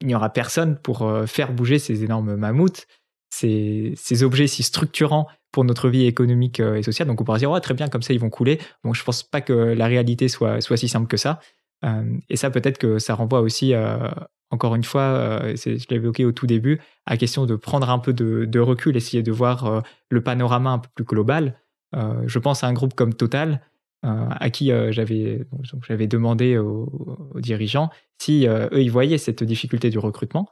il 0.00 0.06
n'y 0.06 0.14
aura 0.14 0.32
personne 0.32 0.78
pour 0.78 1.08
faire 1.26 1.52
bouger 1.52 1.78
ces 1.78 2.04
énormes 2.04 2.34
mammouths, 2.34 2.86
ces, 3.30 4.22
objets 4.22 4.48
si 4.48 4.62
structurants 4.62 5.26
pour 5.54 5.64
notre 5.64 5.88
vie 5.88 6.04
économique 6.04 6.60
et 6.60 6.82
sociale. 6.82 7.08
Donc 7.08 7.20
on 7.20 7.24
pourra 7.24 7.38
dire, 7.38 7.50
oh, 7.50 7.60
très 7.60 7.74
bien, 7.74 7.88
comme 7.88 8.02
ça 8.02 8.12
ils 8.12 8.20
vont 8.20 8.30
couler. 8.30 8.58
Bon, 8.82 8.92
je 8.92 9.00
ne 9.00 9.04
pense 9.04 9.22
pas 9.22 9.40
que 9.40 9.52
la 9.52 9.86
réalité 9.86 10.28
soit, 10.28 10.60
soit 10.60 10.76
si 10.76 10.88
simple 10.88 11.06
que 11.06 11.16
ça. 11.16 11.40
et 12.28 12.36
ça, 12.36 12.50
peut-être 12.50 12.78
que 12.78 12.98
ça 12.98 13.14
renvoie 13.14 13.40
aussi 13.40 13.72
encore 14.54 14.74
une 14.74 14.84
fois, 14.84 15.02
euh, 15.02 15.56
je 15.56 15.86
l'ai 15.90 15.96
évoqué 15.96 16.24
au 16.24 16.32
tout 16.32 16.46
début, 16.46 16.80
à 17.06 17.12
la 17.12 17.16
question 17.16 17.44
de 17.44 17.56
prendre 17.56 17.90
un 17.90 17.98
peu 17.98 18.12
de, 18.12 18.58
recul, 18.58 18.96
essayer 18.96 19.22
de 19.22 19.32
voir 19.32 19.66
euh, 19.66 19.80
le 20.08 20.22
panorama 20.22 20.70
un 20.70 20.78
peu 20.78 20.88
plus 20.94 21.04
global. 21.04 21.60
Euh, 21.94 22.22
je 22.26 22.38
pense 22.38 22.64
à 22.64 22.68
un 22.68 22.72
groupe 22.72 22.94
comme 22.94 23.14
Total, 23.14 23.60
à 24.06 24.50
qui 24.50 24.70
j'avais 24.90 25.46
j'avais 25.88 26.06
demandé 26.06 26.58
aux, 26.58 27.30
dirigeants 27.36 27.88
si 28.18 28.46
eux 28.46 28.82
ils 28.82 28.90
voyaient 28.90 29.16
cette 29.16 29.42
difficulté 29.42 29.88
du 29.88 29.98
recrutement 29.98 30.46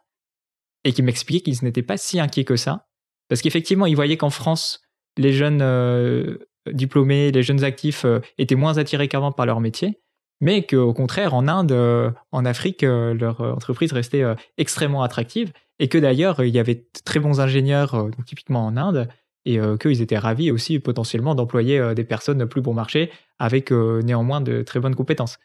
et 0.85 0.95
qui 0.95 1.03
m'expliquaient 1.03 1.43
qu'ils 1.43 1.63
n'étaient 1.63 1.83
pas 1.83 1.99
si 1.99 2.19
inquiets 2.19 2.47
que 2.47 2.57
ça, 2.57 2.89
parce 3.29 3.43
qu'effectivement 3.43 3.85
ils 3.85 3.95
voyaient 3.95 4.17
qu'en 4.17 4.31
France 4.31 4.81
les 5.17 5.33
jeunes 5.33 6.39
diplômés, 6.71 7.33
les 7.33 7.43
jeunes 7.43 7.65
actifs 7.65 8.07
étaient 8.39 8.55
moins 8.55 8.79
attirés 8.79 9.09
qu'avant 9.09 9.33
par 9.33 9.47
leur 9.47 9.61
métier 9.61 10.03
mais 10.43 10.67
qu'au 10.67 10.93
contraire, 10.93 11.35
en 11.35 11.47
Inde, 11.47 11.71
euh, 11.71 12.11
en 12.33 12.45
Afrique, 12.45 12.83
euh, 12.83 13.15
leur 13.15 13.41
euh, 13.41 13.53
entreprise 13.53 13.93
restait 13.93 14.25
extrêmement 14.59 15.05
attractive, 15.05 15.53
et 15.79 15.89
que 15.89 15.99
d'ailleurs, 15.99 16.43
il 16.43 16.53
y 16.53 16.59
avait 16.59 16.85
très 17.05 17.21
bons 17.21 17.41
ingénieurs, 17.41 18.11
typiquement 18.27 18.67
en 18.67 18.77
Inde, 18.77 19.09
et 19.45 19.59
qu'ils 19.81 20.03
étaient 20.03 20.19
ravis 20.19 20.53
aussi 20.53 20.79
potentiellement 20.79 21.35
d'employer 21.35 21.95
des 21.97 22.05
personnes 22.05 22.47
plus 22.47 22.61
bon 22.61 22.75
marché, 22.75 23.11
avec 23.41 23.73
néanmoins 23.73 24.41
de 24.41 24.63
très 24.63 24.79
bonnes 24.79 24.95
compétences. 24.95 25.39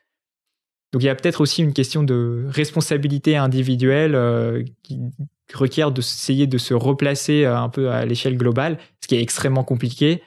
Donc 0.94 1.02
il 1.02 1.08
y 1.08 1.10
a 1.10 1.16
peut-être 1.16 1.42
aussi 1.42 1.64
une 1.64 1.74
question 1.74 2.04
de 2.04 2.46
responsabilité 2.48 3.38
individuelle 3.38 4.12
requiert 5.54 5.92
d'essayer 5.92 6.48
de 6.48 6.58
se 6.58 6.74
replacer 6.74 7.46
un 7.46 7.70
peu 7.70 7.90
à 7.90 8.06
l'échelle 8.06 8.38
globale, 8.38 8.78
ce 9.02 9.08
qui 9.08 9.16
est 9.16 9.22
extrêmement 9.22 9.64
compliqué, 9.64 10.22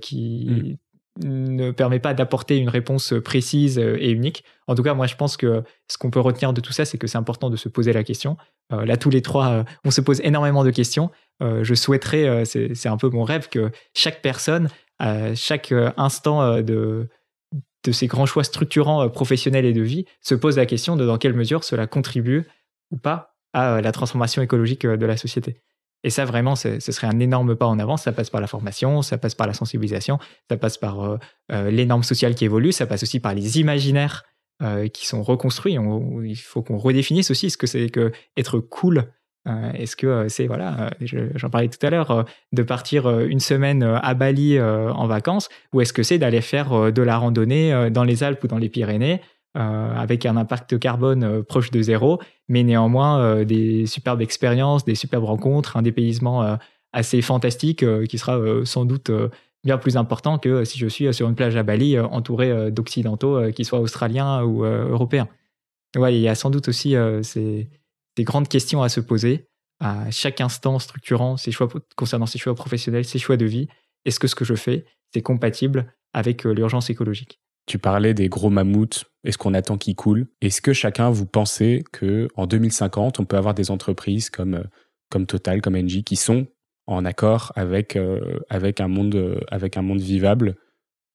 qui, 0.00 0.46
mmh 0.50 0.76
ne 1.24 1.70
permet 1.70 1.98
pas 1.98 2.14
d'apporter 2.14 2.58
une 2.58 2.68
réponse 2.68 3.14
précise 3.24 3.78
et 3.78 4.10
unique. 4.10 4.44
En 4.66 4.74
tout 4.74 4.82
cas, 4.82 4.94
moi, 4.94 5.06
je 5.06 5.16
pense 5.16 5.36
que 5.36 5.62
ce 5.88 5.98
qu'on 5.98 6.10
peut 6.10 6.20
retenir 6.20 6.52
de 6.52 6.60
tout 6.60 6.72
ça, 6.72 6.84
c'est 6.84 6.98
que 6.98 7.06
c'est 7.06 7.18
important 7.18 7.50
de 7.50 7.56
se 7.56 7.68
poser 7.68 7.92
la 7.92 8.04
question. 8.04 8.36
Euh, 8.72 8.84
là, 8.84 8.96
tous 8.96 9.10
les 9.10 9.22
trois, 9.22 9.48
euh, 9.48 9.64
on 9.84 9.90
se 9.90 10.00
pose 10.00 10.20
énormément 10.22 10.64
de 10.64 10.70
questions. 10.70 11.10
Euh, 11.42 11.64
je 11.64 11.74
souhaiterais, 11.74 12.44
c'est 12.44 12.88
un 12.88 12.96
peu 12.96 13.08
mon 13.10 13.24
rêve, 13.24 13.48
que 13.48 13.70
chaque 13.94 14.22
personne, 14.22 14.68
à 14.98 15.34
chaque 15.34 15.72
instant 15.96 16.60
de, 16.60 17.08
de 17.84 17.92
ces 17.92 18.06
grands 18.06 18.26
choix 18.26 18.44
structurants 18.44 19.08
professionnels 19.08 19.64
et 19.64 19.72
de 19.72 19.82
vie, 19.82 20.04
se 20.20 20.34
pose 20.34 20.56
la 20.56 20.66
question 20.66 20.96
de 20.96 21.06
dans 21.06 21.18
quelle 21.18 21.34
mesure 21.34 21.64
cela 21.64 21.86
contribue 21.86 22.46
ou 22.90 22.96
pas 22.96 23.37
à 23.52 23.80
la 23.80 23.92
transformation 23.92 24.42
écologique 24.42 24.86
de 24.86 25.06
la 25.06 25.16
société. 25.16 25.62
Et 26.04 26.10
ça, 26.10 26.24
vraiment, 26.24 26.54
ce 26.54 26.78
serait 26.78 27.06
un 27.06 27.18
énorme 27.18 27.56
pas 27.56 27.66
en 27.66 27.78
avant. 27.78 27.96
Ça 27.96 28.12
passe 28.12 28.30
par 28.30 28.40
la 28.40 28.46
formation, 28.46 29.02
ça 29.02 29.18
passe 29.18 29.34
par 29.34 29.46
la 29.46 29.54
sensibilisation, 29.54 30.18
ça 30.48 30.56
passe 30.56 30.78
par 30.78 31.00
euh, 31.00 31.18
euh, 31.52 31.70
les 31.70 31.86
normes 31.86 32.04
sociales 32.04 32.34
qui 32.34 32.44
évoluent, 32.44 32.72
ça 32.72 32.86
passe 32.86 33.02
aussi 33.02 33.18
par 33.18 33.34
les 33.34 33.58
imaginaires 33.58 34.24
euh, 34.62 34.88
qui 34.88 35.06
sont 35.06 35.22
reconstruits. 35.22 35.76
il 36.24 36.36
faut 36.36 36.62
qu'on 36.62 36.78
redéfinisse 36.78 37.30
aussi 37.30 37.50
ce 37.50 37.56
que 37.56 37.66
c'est 37.66 37.88
que 37.88 38.12
être 38.36 38.60
cool. 38.60 39.12
Est-ce 39.72 39.96
que 39.96 40.28
c'est, 40.28 40.46
voilà, 40.46 40.90
j'en 41.00 41.48
parlais 41.48 41.68
tout 41.68 41.86
à 41.86 41.88
l'heure, 41.88 42.26
de 42.52 42.62
partir 42.62 43.08
une 43.20 43.40
semaine 43.40 43.82
à 43.82 44.12
Bali 44.12 44.60
en 44.60 45.06
vacances, 45.06 45.48
ou 45.72 45.80
est-ce 45.80 45.94
que 45.94 46.02
c'est 46.02 46.18
d'aller 46.18 46.42
faire 46.42 46.92
de 46.92 47.00
la 47.00 47.16
randonnée 47.16 47.88
dans 47.90 48.04
les 48.04 48.22
Alpes 48.22 48.44
ou 48.44 48.46
dans 48.46 48.58
les 48.58 48.68
Pyrénées 48.68 49.22
euh, 49.58 49.92
avec 49.92 50.24
un 50.24 50.36
impact 50.36 50.78
carbone 50.78 51.24
euh, 51.24 51.42
proche 51.42 51.72
de 51.72 51.82
zéro, 51.82 52.20
mais 52.46 52.62
néanmoins 52.62 53.18
euh, 53.18 53.44
des 53.44 53.86
superbes 53.86 54.20
expériences, 54.20 54.84
des 54.84 54.94
superbes 54.94 55.24
rencontres, 55.24 55.76
un 55.76 55.82
dépaysement 55.82 56.58
assez 56.92 57.22
fantastique 57.22 57.84
qui 58.08 58.18
sera 58.18 58.40
sans 58.64 58.84
doute 58.84 59.10
bien 59.64 59.78
plus 59.78 59.96
important 59.96 60.38
que 60.38 60.64
si 60.64 60.78
je 60.78 60.86
suis 60.86 61.12
sur 61.12 61.28
une 61.28 61.34
plage 61.34 61.56
à 61.56 61.62
Bali 61.62 61.98
entouré 61.98 62.70
d'occidentaux, 62.70 63.50
qui 63.52 63.64
soient 63.64 63.80
australiens 63.80 64.42
ou 64.42 64.64
européens. 64.64 65.28
Ouais, 65.96 66.14
il 66.16 66.20
y 66.20 66.28
a 66.28 66.34
sans 66.34 66.50
doute 66.50 66.68
aussi 66.68 66.94
ces, 67.22 67.68
grandes 68.20 68.48
questions 68.48 68.82
à 68.82 68.88
se 68.88 69.00
poser 69.00 69.48
à 69.80 70.10
chaque 70.10 70.40
instant 70.40 70.78
structurant 70.78 71.36
ses 71.36 71.50
choix 71.50 71.68
concernant 71.96 72.26
ses 72.26 72.38
choix 72.38 72.54
professionnels, 72.54 73.04
ses 73.04 73.18
choix 73.18 73.36
de 73.36 73.46
vie. 73.46 73.68
Est-ce 74.04 74.18
que 74.18 74.28
ce 74.28 74.34
que 74.34 74.44
je 74.44 74.54
fais, 74.54 74.86
c'est 75.12 75.22
compatible 75.22 75.92
avec 76.14 76.44
l'urgence 76.44 76.88
écologique? 76.90 77.40
Tu 77.66 77.78
parlais 77.78 78.14
des 78.14 78.30
gros 78.30 78.50
mammouths, 78.50 79.04
est-ce 79.28 79.36
qu'on 79.36 79.52
attend 79.52 79.76
qu'ils 79.76 79.94
coulent 79.94 80.26
Est-ce 80.40 80.62
que 80.62 80.72
chacun, 80.72 81.10
vous 81.10 81.26
pensez 81.26 81.84
que 81.92 82.28
en 82.34 82.46
2050, 82.46 83.20
on 83.20 83.26
peut 83.26 83.36
avoir 83.36 83.52
des 83.52 83.70
entreprises 83.70 84.30
comme, 84.30 84.54
euh, 84.54 84.64
comme 85.10 85.26
Total, 85.26 85.60
comme 85.60 85.76
Engie, 85.76 86.02
qui 86.02 86.16
sont 86.16 86.46
en 86.86 87.04
accord 87.04 87.52
avec, 87.54 87.94
euh, 87.94 88.40
avec, 88.48 88.80
un, 88.80 88.88
monde, 88.88 89.14
euh, 89.14 89.38
un 89.50 89.82
monde 89.82 90.00
vivable 90.00 90.56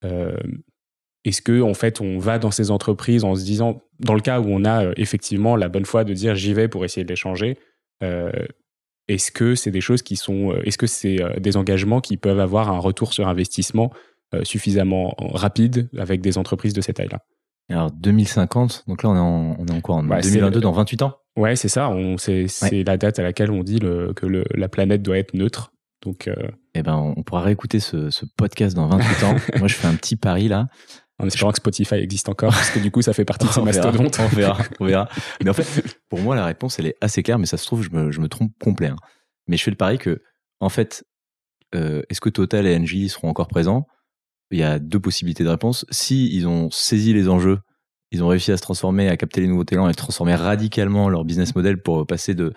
Est-ce 0.03 1.41
que 1.41 1.59
en 1.61 1.73
fait, 1.73 2.01
on 2.01 2.19
va 2.19 2.37
dans 2.37 2.51
ces 2.51 2.69
entreprises 2.69 3.23
en 3.23 3.33
se 3.33 3.43
disant, 3.43 3.81
dans 3.99 4.13
le 4.13 4.21
cas 4.21 4.39
où 4.39 4.45
on 4.47 4.63
a 4.63 4.91
effectivement 4.95 5.55
la 5.55 5.67
bonne 5.67 5.85
foi 5.85 6.03
de 6.03 6.13
dire 6.13 6.35
j'y 6.35 6.53
vais 6.53 6.67
pour 6.67 6.85
essayer 6.85 7.03
de 7.03 7.09
les 7.09 7.15
changer, 7.15 7.57
est-ce 9.07 9.31
que 9.31 9.55
c'est 9.55 9.71
des 9.71 9.81
choses 9.81 10.03
qui 10.03 10.17
sont, 10.17 10.53
est-ce 10.65 10.77
que 10.77 10.87
c'est 10.87 11.17
des 11.39 11.57
engagements 11.57 12.01
qui 12.01 12.17
peuvent 12.17 12.41
avoir 12.41 12.69
un 12.69 12.77
retour 12.77 13.13
sur 13.13 13.27
investissement 13.27 13.91
suffisamment 14.43 15.15
rapide 15.17 15.89
avec 15.97 16.21
des 16.21 16.37
entreprises 16.37 16.73
de 16.73 16.81
cette 16.81 16.97
taille-là? 16.97 17.23
Alors 17.73 17.91
2050, 17.91 18.83
donc 18.87 19.03
là 19.03 19.09
on 19.09 19.15
est 19.15 19.19
en, 19.19 19.55
on 19.59 19.65
est 19.65 19.89
en 19.89 19.99
En 19.99 20.03
2022, 20.03 20.59
dans 20.59 20.71
28 20.71 21.01
ans? 21.01 21.17
Ouais, 21.35 21.55
c'est 21.55 21.67
ça. 21.67 21.91
C'est 22.17 22.83
la 22.83 22.97
date 22.97 23.19
à 23.19 23.23
laquelle 23.23 23.51
on 23.51 23.63
dit 23.63 23.79
le, 23.79 24.13
que 24.13 24.25
le, 24.25 24.43
la 24.53 24.69
planète 24.69 25.01
doit 25.01 25.17
être 25.17 25.33
neutre. 25.33 25.71
Donc, 26.03 26.27
euh, 26.27 26.35
eh 26.75 26.83
ben, 26.83 26.95
on 26.95 27.23
pourra 27.23 27.41
réécouter 27.41 27.79
ce, 27.79 28.09
ce 28.09 28.25
podcast 28.37 28.75
dans 28.75 28.87
28 28.87 29.23
ans. 29.23 29.35
Moi, 29.57 29.67
je 29.67 29.75
fais 29.75 29.87
un 29.87 29.95
petit 29.95 30.15
pari 30.15 30.47
là. 30.47 30.67
En 31.19 31.27
espérant 31.27 31.51
que 31.51 31.57
Spotify 31.57 31.95
existe 31.95 32.27
encore, 32.27 32.51
parce 32.51 32.71
que 32.71 32.79
du 32.79 32.91
coup, 32.91 33.01
ça 33.01 33.13
fait 33.13 33.23
partie 33.23 33.47
de 33.47 33.51
ces 33.53 33.61
mastodontes. 33.61 34.19
on 34.19 34.27
verra, 34.27 34.57
on 34.79 34.85
verra. 34.85 35.07
Mais 35.43 35.49
en 35.49 35.53
fait, 35.53 35.97
pour 36.09 36.19
moi, 36.19 36.35
la 36.35 36.45
réponse, 36.45 36.79
elle 36.79 36.87
est 36.87 36.95
assez 37.01 37.23
claire, 37.23 37.39
mais 37.39 37.45
ça 37.45 37.57
se 37.57 37.65
trouve, 37.65 37.83
je 37.83 37.91
me, 37.91 38.11
je 38.11 38.19
me 38.19 38.27
trompe 38.27 38.51
complet. 38.61 38.87
Hein. 38.87 38.97
Mais 39.47 39.57
je 39.57 39.63
fais 39.63 39.71
le 39.71 39.77
pari 39.77 39.97
que, 39.97 40.21
en 40.59 40.69
fait, 40.69 41.05
euh, 41.75 42.01
est-ce 42.09 42.19
que 42.19 42.29
Total 42.29 42.67
et 42.67 42.75
Engie 42.75 43.09
seront 43.09 43.29
encore 43.29 43.47
présents? 43.47 43.87
Il 44.53 44.59
y 44.59 44.63
a 44.63 44.79
deux 44.79 44.99
possibilités 44.99 45.43
de 45.43 45.49
réponse. 45.49 45.85
Si 45.89 46.33
ils 46.33 46.47
ont 46.47 46.69
saisi 46.69 47.13
les 47.13 47.27
enjeux, 47.27 47.59
ils 48.11 48.23
ont 48.23 48.27
réussi 48.27 48.51
à 48.51 48.57
se 48.57 48.61
transformer, 48.61 49.09
à 49.09 49.17
capter 49.17 49.41
les 49.41 49.47
nouveaux 49.47 49.63
talents 49.63 49.89
et 49.89 49.93
transformer 49.95 50.35
radicalement 50.35 51.09
leur 51.09 51.25
business 51.25 51.55
model 51.55 51.81
pour 51.81 52.05
passer 52.05 52.35
de 52.35 52.53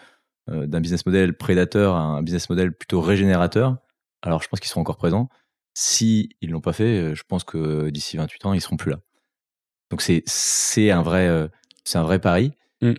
euh, 0.51 0.67
d'un 0.67 0.81
business 0.81 1.07
model 1.07 1.37
prédateur 1.37 1.97
à 1.97 2.01
un 2.01 2.23
business 2.23 2.51
model 2.51 2.73
plutôt 2.73 3.01
régénérateur. 3.01 3.79
Alors 4.23 4.43
je 4.43 4.49
pense 4.49 4.61
qu'ils 4.61 4.69
seront 4.69 4.83
encore 4.83 4.99
présents. 4.99 5.31
Si 5.73 6.29
ils 6.43 6.51
l'ont 6.51 6.61
pas 6.61 6.75
fait, 6.75 7.01
euh, 7.01 7.15
je 7.15 7.23
pense 7.27 7.45
que 7.45 7.89
d'ici 7.89 8.19
28 8.19 8.47
ans, 8.47 8.53
ils 8.53 8.61
seront 8.61 8.77
plus 8.77 8.91
là. 8.91 9.01
Donc 9.91 10.03
c'est 10.03 10.23
c'est 10.27 10.91
un 10.91 11.03
vrai 11.03 11.27
euh, 11.27 11.49
c'est 11.85 11.97
un 11.97 12.03
vrai 12.03 12.21
pari. 12.21 12.53
Mm. 12.83 12.93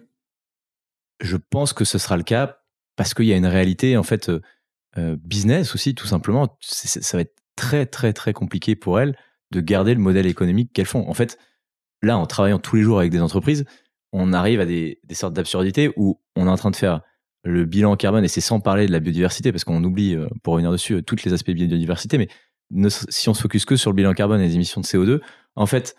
Je 1.21 1.37
pense 1.37 1.73
que 1.73 1.85
ce 1.85 1.99
sera 1.99 2.17
le 2.17 2.23
cas 2.23 2.59
parce 2.95 3.13
qu'il 3.13 3.25
y 3.25 3.33
a 3.33 3.37
une 3.37 3.45
réalité 3.45 3.95
en 3.95 4.03
fait 4.03 4.31
business 4.95 5.75
aussi 5.75 5.93
tout 5.93 6.07
simplement. 6.07 6.57
ça 6.59 7.17
va 7.17 7.21
être 7.21 7.35
très 7.57 7.85
très 7.85 8.13
très 8.13 8.31
compliqué 8.31 8.77
pour 8.77 9.01
elles 9.01 9.17
de 9.51 9.59
garder 9.59 9.93
le 9.93 9.99
modèle 9.99 10.27
économique 10.27 10.71
qu'elles 10.73 10.85
font. 10.85 11.09
En 11.09 11.13
fait, 11.13 11.37
là, 12.01 12.17
en 12.17 12.25
travaillant 12.25 12.59
tous 12.59 12.77
les 12.77 12.83
jours 12.83 12.99
avec 12.99 13.11
des 13.11 13.21
entreprises, 13.21 13.65
on 14.13 14.33
arrive 14.33 14.59
à 14.59 14.65
des, 14.65 14.99
sortes 15.11 15.33
d'absurdités 15.33 15.91
où 15.95 16.19
on 16.35 16.47
est 16.47 16.49
en 16.49 16.55
train 16.57 16.71
de 16.71 16.75
faire 16.75 17.01
le 17.43 17.65
bilan 17.65 17.95
carbone, 17.95 18.25
et 18.25 18.27
c'est 18.27 18.41
sans 18.41 18.59
parler 18.59 18.87
de 18.87 18.91
la 18.91 18.99
biodiversité, 18.99 19.51
parce 19.51 19.63
qu'on 19.63 19.83
oublie, 19.83 20.15
euh, 20.15 20.27
pour 20.43 20.53
revenir 20.53 20.71
dessus, 20.71 20.95
euh, 20.95 21.01
tous 21.01 21.23
les 21.23 21.33
aspects 21.33 21.51
de 21.51 21.65
biodiversité, 21.65 22.17
mais 22.17 22.27
si 22.89 23.29
on 23.29 23.33
se 23.33 23.41
focus 23.41 23.63
que 23.63 23.77
sur 23.77 23.91
le 23.91 23.95
bilan 23.95 24.13
carbone 24.13 24.41
et 24.41 24.47
les 24.47 24.55
émissions 24.55 24.81
de 24.81 24.85
CO2, 24.85 25.21
en 25.55 25.65
fait, 25.65 25.95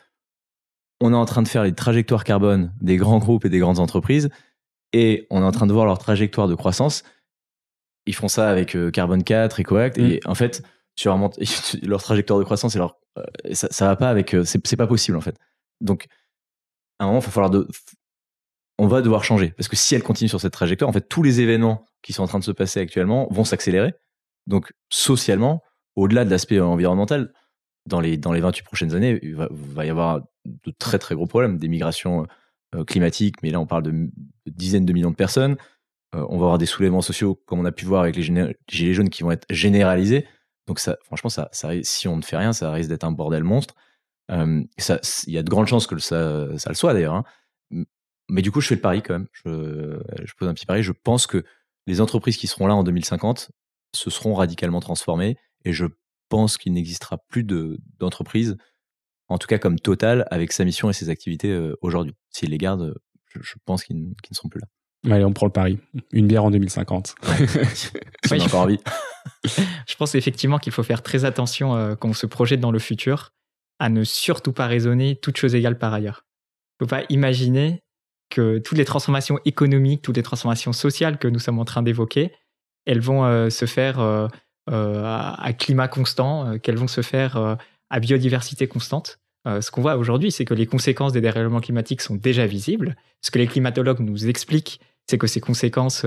on 1.01 1.13
est 1.13 1.17
en 1.17 1.25
train 1.25 1.43
de 1.43 1.49
faire 1.49 1.63
les 1.63 1.73
trajectoires 1.73 2.25
carbone 2.25 2.75
des 2.83 2.97
grands 2.97 3.19
groupes 3.19 3.47
et 3.47 3.49
des 3.49 3.61
grandes 3.61 3.79
entreprises, 3.79 4.29
et 4.93 5.27
on 5.31 5.43
est 5.43 5.47
en 5.47 5.53
train 5.53 5.67
de 5.67 5.73
voir 5.73 5.87
leur 5.87 5.99
trajectoire 5.99 6.49
de 6.49 6.55
croissance. 6.55 7.03
Ils 8.07 8.15
font 8.15 8.29
ça 8.29 8.51
avec 8.51 8.75
euh, 8.75 8.91
Carbone 8.91 9.23
4, 9.23 9.61
EcoAct, 9.61 9.99
et 9.99 10.21
mm. 10.25 10.31
en 10.31 10.35
fait, 10.35 10.63
sur 10.99 11.17
leur 11.83 12.03
trajectoire 12.03 12.39
de 12.39 12.45
croissance, 12.45 12.75
et 12.75 12.79
leur, 12.79 12.99
euh, 13.19 13.23
ça, 13.53 13.69
ça 13.71 13.87
va 13.87 13.97
pas 13.97 14.11
avec. 14.11 14.35
Euh, 14.35 14.45
c'est 14.45 14.77
pas 14.77 14.87
possible, 14.87 15.17
en 15.17 15.21
fait. 15.21 15.39
Donc, 15.81 16.07
à 16.99 17.05
un 17.05 17.07
moment, 17.07 17.21
il 17.21 17.25
va 17.25 17.31
falloir 17.31 17.51
de, 17.51 17.69
on 18.79 18.89
va 18.89 19.01
devoir 19.01 19.23
changer. 19.23 19.51
Parce 19.51 19.69
que 19.69 19.77
si 19.77 19.95
elle 19.95 20.03
continue 20.03 20.29
sur 20.29 20.41
cette 20.41 20.53
trajectoire, 20.53 20.91
en 20.91 20.93
fait, 20.93 21.09
tous 21.09 21.23
les 21.23 21.41
événements 21.41 21.85
qui 22.03 22.13
sont 22.13 22.23
en 22.23 22.27
train 22.27 22.41
de 22.41 22.45
se 22.45 22.51
passer 22.51 22.81
actuellement 22.81 23.29
vont 23.31 23.45
s'accélérer. 23.45 23.95
Donc, 24.47 24.73
socialement, 24.91 25.63
au-delà 25.95 26.25
de 26.25 26.31
l'aspect 26.31 26.59
environnemental, 26.59 27.33
dans 27.87 28.01
les, 28.01 28.17
dans 28.17 28.33
les 28.33 28.41
28 28.41 28.65
prochaines 28.65 28.95
années, 28.95 29.19
il 29.23 29.35
va, 29.35 29.87
y 29.87 29.91
avoir 29.91 30.21
de 30.45 30.71
très 30.79 30.99
très 30.99 31.15
gros 31.15 31.27
problèmes, 31.27 31.59
des 31.59 31.69
migrations 31.69 32.27
euh, 32.75 32.85
climatiques, 32.85 33.43
mais 33.43 33.51
là 33.51 33.61
on 33.61 33.67
parle 33.67 33.83
de, 33.85 34.11
dizaines 34.47 34.85
de 34.85 34.93
millions 34.93 35.11
de 35.11 35.17
personnes. 35.17 35.57
On 36.13 36.39
va 36.39 36.45
avoir 36.45 36.59
des 36.59 36.67
soulèvements 36.67 37.03
sociaux, 37.03 37.41
comme 37.47 37.61
on 37.61 37.65
a 37.65 37.73
pu 37.73 37.85
voir 37.85 38.03
avec 38.03 38.17
les 38.17 38.23
gilets 38.23 38.95
jaunes, 38.95 39.11
qui 39.11 39.23
vont 39.23 39.31
être 39.31 39.47
généralisés. 39.51 40.27
Donc 40.69 40.79
ça, 40.79 40.97
franchement, 41.03 41.31
ça, 41.31 41.49
ça, 41.51 41.71
si 41.83 42.07
on 42.07 42.17
ne 42.17 42.23
fait 42.23 42.37
rien, 42.37 42.53
ça 42.53 42.71
risque 42.71 42.89
d'être 42.91 43.05
un 43.05 43.11
bordel 43.11 43.43
monstre. 43.43 43.75
Il 44.31 44.69
y 45.27 45.39
a 45.39 45.43
de 45.43 45.51
grandes 45.51 45.67
chances 45.67 45.87
que 45.87 45.99
ça, 45.99 46.47
ça 46.59 46.69
le 46.69 46.77
soit 46.77 46.93
d'ailleurs. 46.93 47.15
Hein. 47.15 47.25
Mais 48.29 48.43
du 48.43 48.53
coup, 48.53 48.61
je 48.61 48.69
fais 48.69 48.75
le 48.75 48.81
pari 48.81 49.03
quand 49.03 49.15
même. 49.15 49.27
Je, 49.33 49.99
je 50.23 50.35
pose 50.35 50.49
un 50.49 50.55
petit 50.55 50.67
pari. 50.67 50.83
Je 50.83 50.93
pense 50.93 51.27
que 51.27 51.45
les 51.87 52.01
entreprises 52.01 52.37
qui 52.37 52.47
seront 52.47 52.67
là 52.67 52.75
en 52.75 52.85
2050 52.85 53.51
se 53.95 54.11
seront 54.11 54.35
radicalement 54.35 54.81
transformées 54.81 55.39
et 55.65 55.73
je 55.73 55.87
pense 56.29 56.59
qu'il 56.59 56.75
n'existera 56.75 57.19
plus 57.29 57.45
d'entreprises, 57.45 58.57
en 59.29 59.39
tout 59.39 59.47
cas 59.47 59.59
comme 59.59 59.79
Total, 59.79 60.27
avec 60.31 60.53
sa 60.53 60.65
mission 60.65 60.91
et 60.91 60.93
ses 60.93 61.09
activités 61.09 61.51
euh, 61.51 61.77
aujourd'hui. 61.81 62.15
S'ils 62.31 62.51
les 62.51 62.59
gardent, 62.59 62.95
je, 63.29 63.55
pense 63.65 63.85
qu'ils 63.85 64.09
ne 64.09 64.15
seront 64.33 64.49
plus 64.49 64.61
là. 64.61 65.15
Allez, 65.15 65.25
on 65.25 65.33
prend 65.33 65.47
le 65.47 65.53
pari. 65.53 65.79
Une 66.13 66.27
bière 66.27 66.45
en 66.45 66.51
2050. 66.51 67.15
si 67.73 67.91
on 68.31 68.41
a 68.41 68.45
encore 68.45 68.61
envie. 68.63 68.79
Je 69.45 69.95
pense 69.97 70.15
effectivement 70.15 70.59
qu'il 70.59 70.73
faut 70.73 70.83
faire 70.83 71.03
très 71.03 71.25
attention 71.25 71.77
euh, 71.77 71.95
quand 71.95 72.09
on 72.09 72.15
se 72.15 72.27
projette 72.27 72.61
dans 72.61 72.71
le 72.71 72.79
futur 72.79 73.33
à 73.79 73.89
ne 73.89 74.05
surtout 74.05 74.53
pas 74.53 74.67
raisonner 74.67 75.17
toutes 75.17 75.37
choses 75.37 75.55
égales 75.55 75.79
par 75.79 75.95
ailleurs. 75.95 76.25
Il 76.81 76.85
ne 76.85 76.87
faut 76.87 76.97
pas 76.97 77.05
imaginer 77.09 77.83
que 78.31 78.59
toutes 78.59 78.79
les 78.79 78.85
transformations 78.85 79.39
économiques, 79.45 80.03
toutes 80.03 80.17
les 80.17 80.23
transformations 80.23 80.73
sociales 80.73 81.19
que 81.19 81.29
nous 81.29 81.39
sommes 81.39 81.59
en 81.59 81.65
train 81.65 81.83
d'évoquer, 81.83 82.33
elles 82.87 83.01
vont 83.01 83.25
euh, 83.25 83.51
se 83.51 83.67
faire 83.67 84.01
euh, 84.01 84.29
à, 84.69 85.53
climat 85.59 85.89
constant, 85.89 86.59
qu'elles 86.59 86.77
vont 86.77 86.89
se 86.89 87.01
faire 87.01 87.57
à 87.89 88.01
biodiversité 88.01 88.69
constante. 88.69 89.19
ce 89.47 89.71
qu'on 89.71 89.81
voit 89.81 89.97
aujourd'hui, 89.97 90.31
c'est 90.31 90.45
que 90.45 90.53
les 90.53 90.67
conséquences 90.67 91.13
des 91.13 91.23
dérèglements 91.23 91.61
climatiques 91.61 92.03
sont 92.03 92.17
déjà 92.17 92.45
visibles. 92.47 92.95
Ce 93.23 93.31
que 93.31 93.39
les 93.39 93.47
climatologues 93.47 94.01
nous 94.01 94.29
expliquent, 94.29 94.79
c'est 95.09 95.17
que 95.17 95.27
ces 95.27 95.41
conséquences 95.41 96.05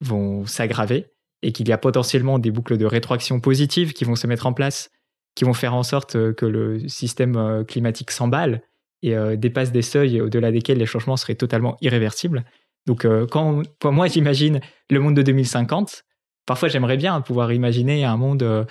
vont 0.00 0.44
s'aggraver 0.44 1.06
et 1.42 1.52
qu'il 1.52 1.68
y 1.68 1.72
a 1.72 1.78
potentiellement 1.78 2.38
des 2.38 2.50
boucles 2.50 2.76
de 2.76 2.86
rétroaction 2.86 3.40
positives 3.40 3.92
qui 3.92 4.04
vont 4.04 4.16
se 4.16 4.26
mettre 4.26 4.46
en 4.46 4.52
place, 4.52 4.90
qui 5.34 5.44
vont 5.44 5.54
faire 5.54 5.74
en 5.74 5.82
sorte 5.82 6.34
que 6.34 6.46
le 6.46 6.86
système 6.88 7.64
climatique 7.66 8.10
s'emballe 8.10 8.62
et 9.02 9.16
euh, 9.16 9.36
dépasse 9.36 9.72
des 9.72 9.82
seuils 9.82 10.20
au-delà 10.20 10.52
desquels 10.52 10.78
les 10.78 10.86
changements 10.86 11.16
seraient 11.16 11.34
totalement 11.34 11.76
irréversibles. 11.80 12.44
Donc, 12.86 13.04
euh, 13.04 13.26
quand, 13.26 13.62
moi 13.84 14.06
j'imagine 14.08 14.60
le 14.90 15.00
monde 15.00 15.14
de 15.14 15.22
2050, 15.22 16.04
parfois 16.46 16.68
j'aimerais 16.68 16.96
bien 16.96 17.20
pouvoir 17.20 17.52
imaginer 17.52 18.04
un 18.04 18.16
monde 18.16 18.42
euh, 18.42 18.64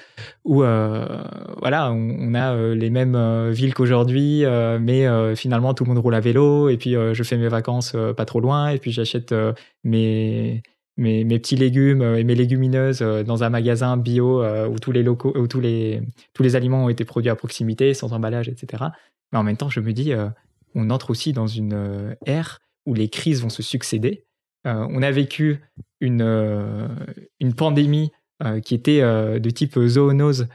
où 0.43 0.57
voilà 0.57 1.91
on, 1.91 2.34
a 2.34 2.74
les 2.74 2.89
mêmes 2.89 3.49
villes 3.51 3.74
qu'aujourd'hui 3.74 4.43
mais 4.82 5.36
finalement 5.36 5.74
tout 5.74 5.86
le 5.86 5.89
monde 5.89 5.99
roule 5.99 6.15
à 6.15 6.20
vélo 6.20 6.67
et 6.70 6.78
puis 6.78 6.93
je 6.93 7.24
fais 7.24 7.38
mes 7.38 7.47
vacances 7.47 7.95
pas 8.17 8.26
trop 8.26 8.41
loin 8.41 8.70
et 8.70 8.80
puis 8.80 8.91
j'achète 8.91 9.34
mes, 9.84 10.61
mes, 11.00 11.39
petits 11.39 11.56
légumes 11.56 12.02
et 12.02 12.24
mes 12.24 12.36
légumineuses 12.36 13.00
dans 13.02 13.43
un 13.43 13.50
magasin 13.50 13.97
bio 13.97 14.43
où 14.43 14.78
tous 14.80 14.91
les 14.91 15.04
locaux 15.04 15.36
où 15.36 15.47
tous 15.47 15.60
les 15.60 16.02
tous 16.34 16.43
les 16.43 16.56
aliments 16.56 16.86
ont 16.86 16.89
été 16.89 17.06
produits 17.06 17.30
à 17.30 17.36
proximité 17.36 17.93
sans 17.93 18.14
emballage 18.14 18.50
etc 18.50 18.89
mais 19.32 19.39
en 19.39 19.43
même 19.43 19.58
temps, 19.58 19.70
je 19.70 19.80
me 19.80 19.93
dis, 19.93 20.14
euh, 20.14 20.30
on 20.76 20.89
entre 20.89 21.12
aussi 21.12 21.34
dans 21.34 21.47
une 21.47 21.74
euh, 21.74 22.16
ère 22.26 22.60
où 22.86 22.93
les 22.93 23.10
crises 23.10 23.41
vont 23.41 23.50
se 23.50 23.64
succéder. 23.64 24.26
Euh, 24.68 24.88
on 24.89 25.02
a 25.02 25.12
vécu 25.12 25.62
une, 26.02 26.22
une 27.39 27.54
pandémie 27.54 28.12
qui 28.64 28.74
était 28.74 29.02
de 29.02 29.50
type 29.50 29.78
zoonose 29.78 30.47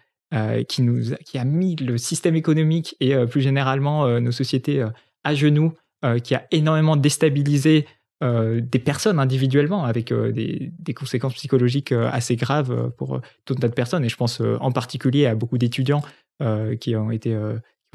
qui, 0.68 0.80
nous, 0.82 1.14
qui 1.26 1.36
a 1.36 1.44
mis 1.44 1.76
le 1.76 1.98
système 1.98 2.34
économique 2.34 2.96
et 2.98 3.14
plus 3.26 3.42
généralement 3.42 4.20
nos 4.20 4.32
sociétés 4.32 4.82
à 5.22 5.34
genoux, 5.34 5.74
qui 6.22 6.34
a 6.34 6.46
énormément 6.50 6.96
déstabilisé 6.96 7.86
des 8.24 8.78
personnes 8.78 9.18
individuellement 9.18 9.84
avec 9.84 10.12
des, 10.12 10.72
des, 10.78 10.94
conséquences 10.94 11.34
psychologiques 11.34 11.92
assez 11.92 12.36
graves 12.36 12.90
pour 12.96 13.20
tout 13.44 13.54
un 13.54 13.60
tas 13.60 13.68
de 13.68 13.74
personnes. 13.74 14.04
Et 14.04 14.08
je 14.08 14.16
pense 14.16 14.40
en 14.40 14.72
particulier 14.72 15.26
à 15.26 15.34
beaucoup 15.34 15.58
d'étudiants 15.58 16.02
qui 16.80 16.96
ont 16.96 17.10
été 17.10 17.36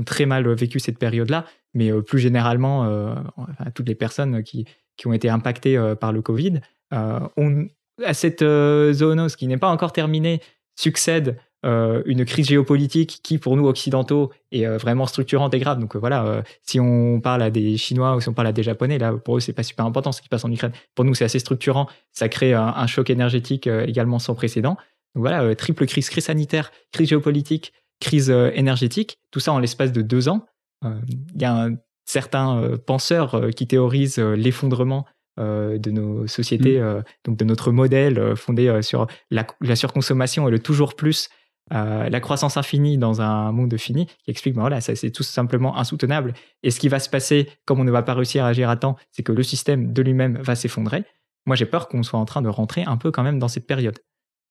très 0.05 0.25
mal 0.25 0.47
vécu 0.53 0.79
cette 0.79 0.97
période-là, 0.97 1.45
mais 1.73 1.91
euh, 1.91 2.01
plus 2.01 2.19
généralement, 2.19 2.85
euh, 2.85 3.15
à 3.57 3.71
toutes 3.71 3.87
les 3.87 3.95
personnes 3.95 4.43
qui, 4.43 4.65
qui 4.97 5.07
ont 5.07 5.13
été 5.13 5.29
impactées 5.29 5.77
euh, 5.77 5.95
par 5.95 6.11
le 6.11 6.21
Covid, 6.21 6.61
à 6.91 8.13
cette 8.13 8.39
zoonose 8.39 9.35
qui 9.35 9.45
n'est 9.45 9.57
pas 9.57 9.69
encore 9.69 9.91
terminée, 9.91 10.41
succède 10.75 11.37
une 11.63 12.23
crise 12.25 12.47
géopolitique 12.47 13.19
qui, 13.23 13.37
pour 13.37 13.57
nous 13.57 13.67
occidentaux, 13.67 14.31
est 14.51 14.65
vraiment 14.65 15.05
structurante 15.05 15.53
et 15.53 15.59
grave. 15.59 15.79
Donc 15.79 15.95
voilà, 15.95 16.43
si 16.63 16.79
on 16.79 17.19
parle 17.19 17.41
à 17.41 17.49
des 17.49 17.75
Chinois 17.77 18.15
ou 18.15 18.21
si 18.21 18.29
on 18.29 18.33
parle 18.33 18.47
à 18.47 18.53
des 18.53 18.63
Japonais, 18.63 18.97
là, 18.97 19.13
pour 19.13 19.37
eux, 19.37 19.39
c'est 19.39 19.53
pas 19.53 19.63
super 19.63 19.85
important 19.85 20.11
ce 20.11 20.21
qui 20.21 20.29
passe 20.29 20.45
en 20.45 20.51
Ukraine. 20.51 20.71
Pour 20.95 21.03
nous, 21.03 21.13
c'est 21.15 21.25
assez 21.25 21.39
structurant. 21.39 21.87
Ça 22.13 22.29
crée 22.29 22.53
un, 22.53 22.87
choc 22.87 23.09
énergétique 23.09 23.67
également 23.67 24.19
sans 24.19 24.35
précédent. 24.35 24.77
Donc 25.15 25.23
voilà, 25.23 25.55
triple 25.55 25.85
crise, 25.85 26.09
crise 26.09 26.25
sanitaire, 26.25 26.71
crise 26.91 27.09
géopolitique, 27.09 27.73
crise 27.99 28.29
euh, 28.31 28.51
énergétique, 28.53 29.19
tout 29.31 29.39
ça 29.39 29.51
en 29.51 29.59
l'espace 29.59 29.91
de 29.91 30.01
deux 30.01 30.29
ans. 30.29 30.45
Euh, 30.85 30.99
il 31.35 31.41
y 31.41 31.45
a 31.45 31.53
un, 31.53 31.75
certains 32.05 32.57
euh, 32.57 32.77
penseurs 32.77 33.49
qui 33.55 33.67
théorisent 33.67 34.19
l'effondrement 34.19 35.05
de 35.37 35.89
nos 35.89 36.27
sociétés, 36.27 36.81
mm. 36.81 37.03
donc 37.23 37.37
de 37.37 37.45
notre 37.45 37.71
modèle 37.71 38.35
fondé 38.35 38.81
sur 38.81 39.07
la, 39.31 39.45
surconsommation 39.73 40.49
et 40.49 40.51
le 40.51 40.59
toujours 40.59 40.97
plus, 40.97 41.29
la 41.71 42.19
croissance 42.19 42.57
infinie 42.57 42.97
dans 42.97 43.21
un 43.21 43.51
monde 43.51 43.77
fini, 43.77 44.07
qui 44.23 44.31
explique 44.31 44.55
ben 44.55 44.61
voilà, 44.61 44.81
c'est 44.81 45.11
tout 45.11 45.23
simplement 45.23 45.77
insoutenable. 45.77 46.33
Et 46.63 46.71
ce 46.71 46.79
qui 46.79 46.89
va 46.89 46.99
se 46.99 47.09
passer, 47.09 47.49
comme 47.65 47.79
on 47.79 47.83
ne 47.83 47.91
va 47.91 48.01
pas 48.01 48.13
réussir 48.13 48.43
à 48.43 48.47
agir 48.47 48.69
à 48.69 48.75
temps, 48.75 48.95
c'est 49.11 49.23
que 49.23 49.31
le 49.31 49.43
système 49.43 49.93
de 49.93 50.01
lui-même 50.01 50.37
va 50.37 50.55
s'effondrer. 50.55 51.03
Moi, 51.45 51.55
j'ai 51.55 51.65
peur 51.65 51.87
qu'on 51.87 52.03
soit 52.03 52.19
en 52.19 52.25
train 52.25 52.41
de 52.41 52.49
rentrer 52.49 52.83
un 52.85 52.97
peu 52.97 53.11
quand 53.11 53.23
même 53.23 53.39
dans 53.39 53.47
cette 53.47 53.67
période. 53.67 53.99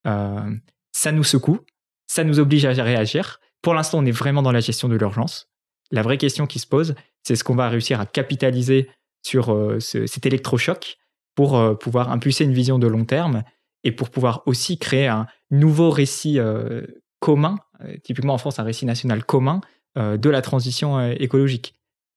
ça 0.05 1.12
nous 1.12 1.25
secoue, 1.25 1.61
ça 2.07 2.25
nous 2.25 2.41
oblige 2.41 2.64
à 2.64 2.73
réagir. 2.73 3.41
Pour 3.62 3.75
l'instant, 3.75 3.99
on 3.99 4.07
est 4.07 4.12
vraiment 4.12 4.43
dans 4.43 4.53
la 4.53 4.61
gestion 4.61 4.89
de 4.89 4.97
l'urgence. 4.97 5.49
La 5.91 6.03
vraie 6.03 6.19
question 6.19 6.47
qui 6.47 6.59
se 6.59 6.66
pose, 6.66 6.95
c'est 7.23 7.37
ce 7.37 7.45
qu'on 7.45 7.55
va 7.55 7.69
réussir 7.69 8.01
à 8.01 8.07
capitaliser 8.07 8.89
sur 9.23 9.53
euh, 9.53 9.81
cet 9.81 10.27
électrochoc 10.27 10.97
pour 11.35 11.57
euh, 11.57 11.75
pouvoir 11.75 12.11
impulser 12.11 12.45
une 12.45 12.53
vision 12.53 12.79
de 12.79 12.87
long 12.87 13.05
terme 13.05 13.43
et 13.85 13.93
pour 13.93 14.11
pouvoir 14.11 14.43
aussi 14.47 14.79
créer 14.79 15.07
un 15.07 15.27
nouveau 15.51 15.91
récit 15.91 16.39
euh, 16.39 16.87
commun, 17.21 17.57
typiquement 18.03 18.35
en 18.35 18.39
France 18.39 18.59
un 18.59 18.64
récit 18.64 18.87
national 18.87 19.25
commun 19.25 19.61
de 19.97 20.31
la 20.31 20.43
transition 20.43 21.11
écologique. 21.11 21.75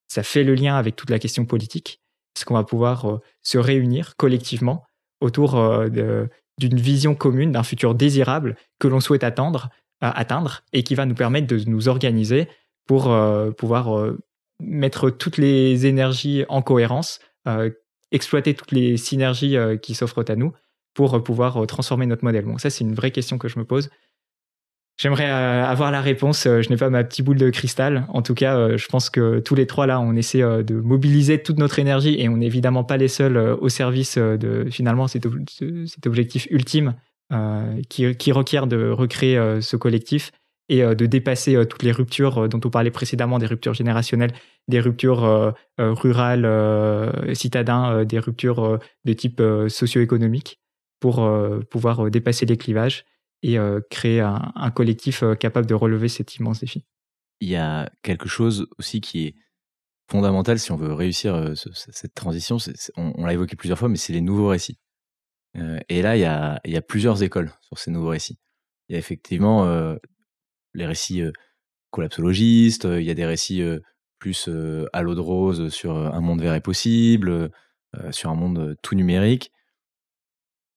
Ça 0.08 0.24
fait 0.24 0.44
le 0.44 0.54
lien 0.54 0.76
avec 0.76 0.96
toute 0.96 1.10
la 1.10 1.20
question 1.20 1.46
politique. 1.46 2.02
Est-ce 2.36 2.46
qu'on 2.46 2.54
va 2.54 2.64
pouvoir 2.64 3.20
se 3.42 3.58
réunir 3.58 4.16
collectivement 4.18 4.84
autour 5.20 5.60
d'une 5.90 6.80
vision 6.80 7.16
commune 7.16 7.52
d'un 7.52 7.64
futur 7.64 7.96
désirable 7.96 8.56
que 8.80 8.88
l'on 8.88 9.00
souhaite 9.00 9.24
atteindre 9.24 10.64
et 10.74 10.84
qui 10.84 10.96
va 10.96 11.06
nous 11.06 11.16
permettre 11.16 11.48
de 11.48 11.58
nous 11.70 11.88
organiser 11.88 12.48
pour 12.88 13.12
euh, 13.12 13.52
pouvoir 13.52 13.98
euh, 13.98 14.20
mettre 14.60 15.10
toutes 15.10 15.38
les 15.38 15.86
énergies 15.86 16.46
en 16.50 16.62
cohérence, 16.62 17.20
euh, 17.48 17.70
exploiter 18.12 18.54
toutes 18.54 18.72
les 18.72 18.98
synergies 18.98 19.56
qui 19.82 19.96
s'offrent 19.96 20.26
à 20.28 20.36
nous 20.36 20.52
pour 20.94 21.24
pouvoir 21.24 21.66
transformer 21.68 22.06
notre 22.06 22.26
modèle. 22.26 22.46
Bon, 22.46 22.58
ça, 22.58 22.70
c'est 22.70 22.84
une 22.84 22.94
vraie 22.94 23.12
question 23.12 23.38
que 23.38 23.48
je 23.48 23.58
me 23.58 23.64
pose. 23.64 23.90
J'aimerais 24.98 25.26
avoir 25.26 25.90
la 25.90 26.00
réponse. 26.00 26.44
Je 26.44 26.70
n'ai 26.70 26.78
pas 26.78 26.92
ma 26.92 27.04
petite 27.04 27.26
boule 27.26 27.38
de 27.38 27.50
cristal. 27.50 28.06
En 28.10 28.22
tout 28.22 28.36
cas, 28.36 28.78
je 28.78 28.86
pense 28.88 29.10
que 29.10 29.40
tous 29.40 29.56
les 29.56 29.66
trois 29.66 29.88
là, 29.88 30.00
on 30.00 30.16
essaie 30.16 30.42
de 30.42 30.76
mobiliser 30.76 31.42
toute 31.42 31.58
notre 31.58 31.80
énergie 31.80 32.22
et 32.22 32.30
on 32.30 32.38
n'est 32.38 32.46
évidemment 32.46 32.84
pas 32.84 32.98
les 32.98 33.08
seuls 33.08 33.38
au 33.38 33.70
service 33.70 34.20
de 34.20 34.68
finalement 34.70 35.08
cet, 35.08 35.26
objectif 36.06 36.48
ultime 36.52 36.94
euh, 37.32 37.82
qui, 37.88 38.14
qui, 38.18 38.34
requiert 38.34 38.68
de 38.68 38.90
recréer 38.90 39.38
euh, 39.38 39.62
ce 39.62 39.78
collectif 39.78 40.34
et 40.68 40.84
euh, 40.84 40.96
de 40.96 41.06
dépasser 41.06 41.66
toutes 41.66 41.84
les 41.84 41.94
ruptures 41.94 42.50
dont 42.50 42.60
on 42.66 42.70
parlait 42.70 42.92
précédemment, 42.92 43.40
des 43.40 43.46
ruptures 43.46 43.74
générationnelles, 43.74 44.34
des 44.68 44.82
ruptures 44.82 45.54
rurales, 45.78 46.46
citadins, 47.34 48.04
des 48.04 48.20
ruptures 48.20 48.80
de 49.06 49.14
type 49.14 49.42
socio-économique 49.70 50.60
pour 51.00 51.28
pouvoir 51.70 52.12
dépasser 52.12 52.46
les 52.46 52.58
clivages 52.58 53.06
et 53.44 53.58
créer 53.90 54.22
un, 54.22 54.72
collectif 54.72 55.24
capable 55.40 55.68
de 55.68 55.74
relever 55.74 56.08
cet 56.08 56.36
immense 56.36 56.60
défi. 56.60 56.86
Il 57.40 57.50
y 57.50 57.56
a 57.56 57.92
quelque 58.04 58.30
chose 58.30 58.68
aussi 58.78 59.02
qui 59.02 59.28
est 59.28 59.36
fondamental 60.10 60.60
si 60.60 60.72
on 60.72 60.78
veut 60.78 60.94
réussir 60.94 61.54
cette 61.56 62.14
transition. 62.14 62.58
on, 62.98 63.26
l'a 63.26 63.34
évoqué 63.34 63.56
plusieurs 63.56 63.80
fois, 63.80 63.90
mais 63.90 63.98
c'est 63.98 64.14
les 64.14 64.22
nouveaux 64.22 64.50
récits. 64.50 64.78
et 65.56 66.02
là, 66.02 66.16
il 66.18 66.72
y, 66.72 66.78
a, 66.78 66.82
plusieurs 66.82 67.24
écoles 67.24 67.52
sur 67.62 67.80
ces 67.80 67.92
nouveaux 67.92 68.10
récits. 68.10 68.38
Il 68.90 68.94
y 68.94 68.96
a 68.96 69.00
effectivement 69.00 69.96
les 70.74 70.86
récits 70.86 71.24
collapsologistes, 71.90 72.86
il 72.86 73.04
y 73.04 73.10
a 73.10 73.16
des 73.16 73.26
récits 73.26 73.64
plus 74.20 74.50
à 74.94 75.02
l'eau 75.02 75.16
de 75.16 75.20
rose 75.20 75.70
sur 75.70 75.98
un 75.98 76.22
monde 76.22 76.42
vert 76.42 76.54
et 76.54 76.62
possible, 76.62 77.50
sur 78.12 78.30
un 78.30 78.36
monde 78.36 78.76
tout 78.84 78.94
numérique 78.94 79.52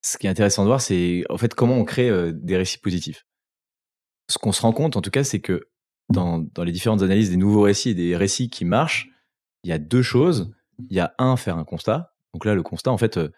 ce 0.05 0.19
qui 0.19 0.27
est 0.27 0.31
intéressant 0.31 0.63
de 0.63 0.69
voir, 0.69 0.81
c'est 0.81 1.25
en 1.31 1.39
fait 1.39 1.55
comment 1.55 1.77
on 1.77 1.85
crée 1.85 2.11
euh, 2.11 2.31
des 2.33 2.57
récits 2.57 2.79
positifs. 2.79 3.27
Ce 4.29 4.39
qu'on 4.39 4.53
se 4.53 4.61
rend 4.61 4.73
compte, 4.73 4.97
en 4.97 5.01
tout 5.01 5.11
cas, 5.11 5.25
c'est 5.25 5.41
que 5.41 5.69
dans, 6.11 6.39
dans, 6.39 6.63
les 6.63 6.73
différentes 6.73 7.03
analyses 7.03 7.31
des 7.31 7.39
nouveaux 7.39 7.63
récits 7.63 7.91
et 7.91 7.95
des 7.95 8.15
récits 8.15 8.51
qui 8.51 8.67
marchent, 8.67 9.09
il 9.65 9.71
y 9.71 9.73
a 9.73 9.79
deux 9.79 10.03
choses. 10.03 10.53
Il 10.91 10.95
y 10.95 11.01
a 11.01 11.15
un, 11.19 11.37
faire 11.37 11.57
un 11.57 11.65
constat. 11.65 12.13
Donc 12.35 12.45
là, 12.45 12.55
le 12.55 12.63
constat, 12.63 12.91
en 12.91 12.99
fait, 12.99 13.17
euh, 13.17 13.31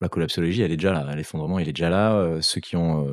la 0.00 0.08
collapsologie, 0.08 0.62
elle 0.62 0.70
est 0.70 0.76
déjà 0.76 0.92
là. 0.92 1.16
L'effondrement, 1.16 1.58
il 1.58 1.68
est 1.68 1.72
déjà 1.72 1.90
là. 1.90 2.14
Euh, 2.14 2.40
ceux 2.40 2.60
qui 2.60 2.76
ont 2.76 3.06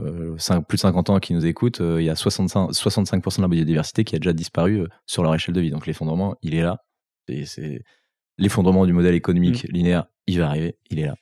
plus 0.67 0.75
de 0.75 0.81
50 0.81 1.09
ans 1.09 1.19
qui 1.19 1.33
nous 1.33 1.45
écoutent, 1.45 1.79
il 1.79 2.03
y 2.03 2.09
a 2.09 2.13
65%, 2.13 2.71
65 2.71 3.37
de 3.37 3.41
la 3.41 3.47
biodiversité 3.47 4.03
qui 4.03 4.15
a 4.15 4.19
déjà 4.19 4.33
disparu 4.33 4.85
sur 5.07 5.23
leur 5.23 5.33
échelle 5.33 5.55
de 5.55 5.61
vie. 5.61 5.71
Donc 5.71 5.87
l'effondrement, 5.87 6.35
il 6.43 6.53
est 6.53 6.61
là. 6.61 6.83
C'est 7.45 7.81
l'effondrement 8.37 8.85
du 8.85 8.93
modèle 8.93 9.15
économique 9.15 9.63
mmh. 9.63 9.71
linéaire, 9.71 10.05
il 10.27 10.39
va 10.39 10.49
arriver, 10.49 10.77
il 10.89 10.99
est 10.99 11.05
là. 11.05 11.15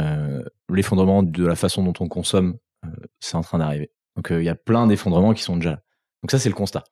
Euh, 0.00 0.42
l'effondrement 0.68 1.22
de 1.22 1.46
la 1.46 1.56
façon 1.56 1.82
dont 1.82 1.92
on 2.00 2.08
consomme, 2.08 2.56
euh, 2.84 2.88
c'est 3.20 3.36
en 3.36 3.42
train 3.42 3.58
d'arriver. 3.58 3.90
Donc 4.16 4.30
euh, 4.30 4.40
il 4.42 4.44
y 4.44 4.48
a 4.48 4.54
plein 4.54 4.86
d'effondrements 4.86 5.34
qui 5.34 5.42
sont 5.42 5.56
déjà 5.56 5.70
là. 5.70 5.82
Donc 6.22 6.30
ça, 6.30 6.38
c'est 6.38 6.48
le 6.48 6.54
constat. 6.54 6.84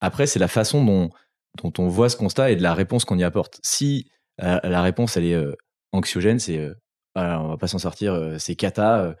Après, 0.00 0.26
c'est 0.26 0.38
la 0.38 0.48
façon 0.48 0.84
dont, 0.84 1.10
dont 1.62 1.72
on 1.78 1.88
voit 1.88 2.08
ce 2.08 2.16
constat 2.16 2.50
et 2.50 2.56
de 2.56 2.62
la 2.62 2.74
réponse 2.74 3.04
qu'on 3.04 3.18
y 3.18 3.24
apporte. 3.24 3.60
Si 3.62 4.10
la 4.38 4.80
réponse, 4.80 5.18
elle 5.18 5.24
est 5.24 5.56
anxiogène, 5.92 6.38
c'est 6.38 6.70
on 7.14 7.48
va 7.48 7.56
pas 7.58 7.68
s'en 7.68 7.78
sortir, 7.78 8.36
c'est 8.38 8.56
cata, 8.56 9.14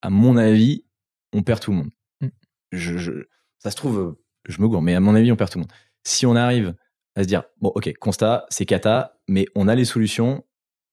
à 0.00 0.08
mon 0.08 0.38
avis, 0.38 0.86
on 1.34 1.42
perd 1.42 1.60
tout 1.60 1.72
le 1.72 1.76
monde. 1.76 1.90
Mm. 2.22 2.28
Je, 2.72 3.24
ça 3.58 3.70
se 3.70 3.76
trouve, 3.76 4.16
je 4.48 4.62
me 4.62 4.68
gourre, 4.68 4.80
mais 4.80 4.94
à 4.94 5.00
mon 5.00 5.14
avis, 5.14 5.30
on 5.30 5.36
perd 5.36 5.50
tout 5.50 5.58
le 5.58 5.64
monde. 5.64 5.72
Si 6.04 6.24
on 6.24 6.34
arrive 6.34 6.74
à 7.14 7.24
se 7.24 7.28
dire, 7.28 7.44
bon, 7.60 7.70
ok, 7.74 7.92
constat, 7.98 8.46
c'est 8.48 8.64
cata, 8.64 9.18
mais 9.28 9.46
on 9.54 9.68
a 9.68 9.74
les 9.74 9.84
solutions, 9.84 10.46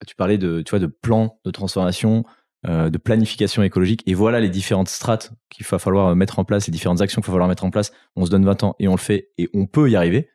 tu 0.05 0.15
parlais 0.15 0.37
de, 0.37 0.61
tu 0.61 0.71
vois, 0.71 0.79
de 0.79 0.87
plan 0.87 1.39
de 1.45 1.51
transformation, 1.51 2.25
euh, 2.65 2.89
de 2.89 2.97
planification 2.97 3.63
écologique. 3.63 4.03
Et 4.05 4.13
voilà 4.13 4.39
les 4.39 4.49
différentes 4.49 4.89
strates 4.89 5.33
qu'il 5.49 5.65
va 5.65 5.79
falloir 5.79 6.15
mettre 6.15 6.39
en 6.39 6.45
place, 6.45 6.67
les 6.67 6.71
différentes 6.71 7.01
actions 7.01 7.21
qu'il 7.21 7.27
va 7.27 7.33
falloir 7.33 7.49
mettre 7.49 7.65
en 7.65 7.71
place. 7.71 7.91
On 8.15 8.25
se 8.25 8.31
donne 8.31 8.45
20 8.45 8.63
ans 8.63 8.75
et 8.79 8.87
on 8.87 8.93
le 8.93 8.99
fait 8.99 9.31
et 9.37 9.49
on 9.53 9.65
peut 9.65 9.89
y 9.89 9.95
arriver. 9.95 10.29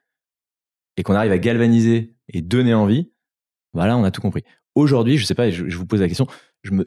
Et 0.97 1.03
qu'on 1.03 1.15
arrive 1.15 1.33
à 1.33 1.39
galvaniser 1.39 2.17
et 2.29 2.43
donner 2.43 2.75
envie. 2.75 3.13
Voilà, 3.73 3.97
on 3.97 4.05
a 4.05 4.11
tout 4.11 4.21
compris. 4.21 4.43
Aujourd'hui, 4.75 5.17
je 5.17 5.25
sais 5.25 5.35
pas, 5.35 5.51
je, 5.51 5.65
vous 5.77 5.87
pose 5.87 6.01
la 6.01 6.09
question, 6.09 6.27
je 6.63 6.73
me, 6.73 6.85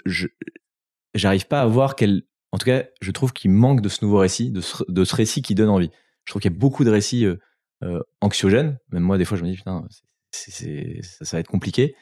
j'arrive 1.13 1.47
pas 1.47 1.61
à 1.61 1.65
voir 1.65 1.95
quel, 1.95 2.24
en 2.51 2.57
tout 2.57 2.65
cas, 2.65 2.86
je 3.01 3.11
trouve 3.11 3.34
qu'il 3.34 3.51
manque 3.51 3.82
de 3.82 3.89
ce 3.89 4.03
nouveau 4.03 4.19
récit, 4.19 4.51
de 4.51 4.61
ce, 4.61 5.15
récit 5.15 5.41
qui 5.41 5.55
donne 5.55 5.69
envie. 5.69 5.89
Je 6.26 6.32
trouve 6.32 6.41
qu'il 6.41 6.51
y 6.51 6.55
a 6.55 6.57
beaucoup 6.57 6.84
de 6.84 6.89
récits 6.89 7.26
euh, 7.26 7.38
euh, 7.84 7.99
anxiogènes. 8.22 8.78
Même 8.91 9.03
moi, 9.03 9.17
des 9.17 9.26
fois, 9.26 9.38
je 9.38 9.43
me 9.43 9.49
dis, 9.49 9.57
putain, 9.57 9.86
ça 10.32 11.38
va 11.38 11.39
être 11.39 11.47
compliqué. 11.47 11.95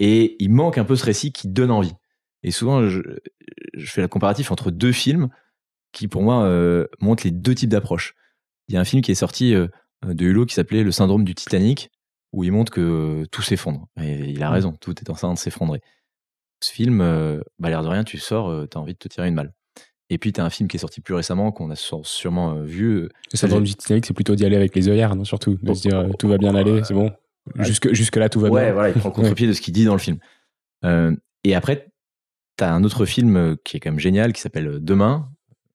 Et 0.00 0.42
il 0.42 0.50
manque 0.50 0.78
un 0.78 0.84
peu 0.84 0.96
ce 0.96 1.04
récit 1.04 1.30
qui 1.30 1.46
donne 1.46 1.70
envie. 1.70 1.92
Et 2.42 2.50
souvent, 2.50 2.88
je, 2.88 3.02
fais 3.78 4.00
la 4.00 4.08
comparatif 4.08 4.50
entre 4.50 4.70
deux 4.70 4.92
films 4.92 5.28
qui, 5.92 6.08
pour 6.08 6.22
moi, 6.22 6.44
euh, 6.44 6.86
montrent 7.00 7.24
les 7.24 7.30
deux 7.30 7.54
types 7.54 7.68
d'approches. 7.68 8.14
Il 8.68 8.74
y 8.74 8.78
a 8.78 8.80
un 8.80 8.84
film 8.84 9.02
qui 9.02 9.12
est 9.12 9.16
sorti 9.16 9.54
euh, 9.54 9.68
de 10.04 10.24
Hulot 10.24 10.46
qui 10.46 10.54
s'appelait 10.54 10.82
Le 10.82 10.90
syndrome 10.90 11.24
du 11.24 11.34
Titanic, 11.34 11.90
où 12.32 12.44
il 12.44 12.50
montre 12.50 12.72
que 12.72 13.26
tout 13.30 13.42
s'effondre. 13.42 13.88
Et 14.00 14.30
il 14.30 14.42
a 14.42 14.48
mmh. 14.48 14.52
raison, 14.52 14.72
tout 14.80 14.98
est 14.98 15.10
en 15.10 15.14
train 15.14 15.34
de 15.34 15.38
s'effondrer. 15.38 15.82
Ce 16.62 16.72
film, 16.72 17.02
euh, 17.02 17.42
bah, 17.58 17.68
l'air 17.68 17.82
de 17.82 17.88
rien, 17.88 18.02
tu 18.02 18.16
sors, 18.16 18.68
tu 18.68 18.78
as 18.78 18.80
envie 18.80 18.94
de 18.94 18.98
te 18.98 19.08
tirer 19.08 19.28
une 19.28 19.34
balle. 19.34 19.52
Et 20.08 20.16
puis, 20.16 20.32
tu 20.32 20.40
as 20.40 20.44
un 20.44 20.50
film 20.50 20.66
qui 20.68 20.78
est 20.78 20.80
sorti 20.80 21.02
plus 21.02 21.14
récemment, 21.14 21.52
qu'on 21.52 21.70
a 21.70 21.76
sûrement 21.76 22.54
vu. 22.62 23.02
Le 23.32 23.36
syndrome 23.36 23.64
du 23.64 23.74
Titanic, 23.74 24.06
c'est 24.06 24.14
plutôt 24.14 24.34
d'y 24.34 24.46
aller 24.46 24.56
avec 24.56 24.74
les 24.74 24.88
œillères, 24.88 25.14
non, 25.14 25.24
surtout. 25.24 25.58
De 25.62 25.74
se 25.74 25.82
dire, 25.82 26.08
tout 26.18 26.26
va 26.26 26.38
bien 26.38 26.54
aller, 26.54 26.82
c'est 26.84 26.94
bon. 26.94 27.12
Jusque, 27.56 27.92
jusque 27.92 28.16
là, 28.16 28.28
tout 28.28 28.40
va 28.40 28.48
bien. 28.48 28.58
Ouais, 28.58 28.72
voilà, 28.72 28.90
il 28.90 28.94
prend 28.94 29.10
contre-pied 29.10 29.46
de 29.46 29.52
ce 29.52 29.60
qu'il 29.60 29.74
dit 29.74 29.84
dans 29.84 29.94
le 29.94 29.98
film. 29.98 30.18
Euh, 30.84 31.14
et 31.44 31.54
après, 31.54 31.90
tu 32.56 32.64
as 32.64 32.72
un 32.72 32.84
autre 32.84 33.06
film 33.06 33.36
euh, 33.36 33.56
qui 33.64 33.76
est 33.76 33.80
quand 33.80 33.90
même 33.90 33.98
génial, 33.98 34.32
qui 34.32 34.40
s'appelle 34.40 34.68
euh, 34.68 34.80
Demain. 34.80 35.30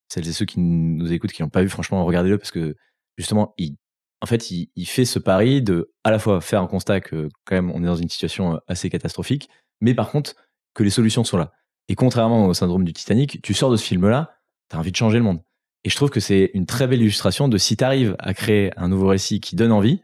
Celles 0.07 0.27
et 0.27 0.33
ceux 0.33 0.45
qui 0.45 0.59
nous 0.59 1.11
écoutent, 1.11 1.31
qui 1.31 1.41
l'ont 1.41 1.49
pas 1.49 1.63
vu, 1.63 1.69
franchement, 1.69 2.05
regardez-le 2.05 2.37
parce 2.37 2.51
que 2.51 2.75
justement, 3.17 3.53
il, 3.57 3.75
en 4.21 4.27
fait, 4.27 4.51
il, 4.51 4.69
il, 4.75 4.85
fait 4.85 5.05
ce 5.05 5.17
pari 5.17 5.61
de 5.61 5.91
à 6.03 6.11
la 6.11 6.19
fois 6.19 6.41
faire 6.41 6.61
un 6.61 6.67
constat 6.67 7.01
que 7.01 7.29
quand 7.45 7.55
même 7.55 7.71
on 7.71 7.81
est 7.81 7.87
dans 7.87 7.95
une 7.95 8.09
situation 8.09 8.59
assez 8.67 8.89
catastrophique, 8.89 9.49
mais 9.81 9.95
par 9.95 10.11
contre 10.11 10.35
que 10.75 10.83
les 10.83 10.91
solutions 10.91 11.23
sont 11.23 11.37
là. 11.37 11.53
Et 11.87 11.95
contrairement 11.95 12.45
au 12.45 12.53
syndrome 12.53 12.83
du 12.83 12.93
Titanic, 12.93 13.41
tu 13.41 13.55
sors 13.55 13.71
de 13.71 13.77
ce 13.77 13.83
film-là, 13.83 14.37
tu 14.69 14.75
as 14.75 14.79
envie 14.79 14.91
de 14.91 14.95
changer 14.95 15.17
le 15.17 15.23
monde. 15.23 15.41
Et 15.83 15.89
je 15.89 15.95
trouve 15.95 16.09
que 16.09 16.19
c'est 16.19 16.51
une 16.53 16.65
très 16.65 16.87
belle 16.87 17.01
illustration 17.01 17.47
de 17.47 17.57
si 17.57 17.77
tu 17.77 17.83
arrives 17.83 18.15
à 18.19 18.33
créer 18.33 18.71
un 18.77 18.89
nouveau 18.89 19.07
récit 19.07 19.39
qui 19.39 19.55
donne 19.55 19.71
envie, 19.71 20.01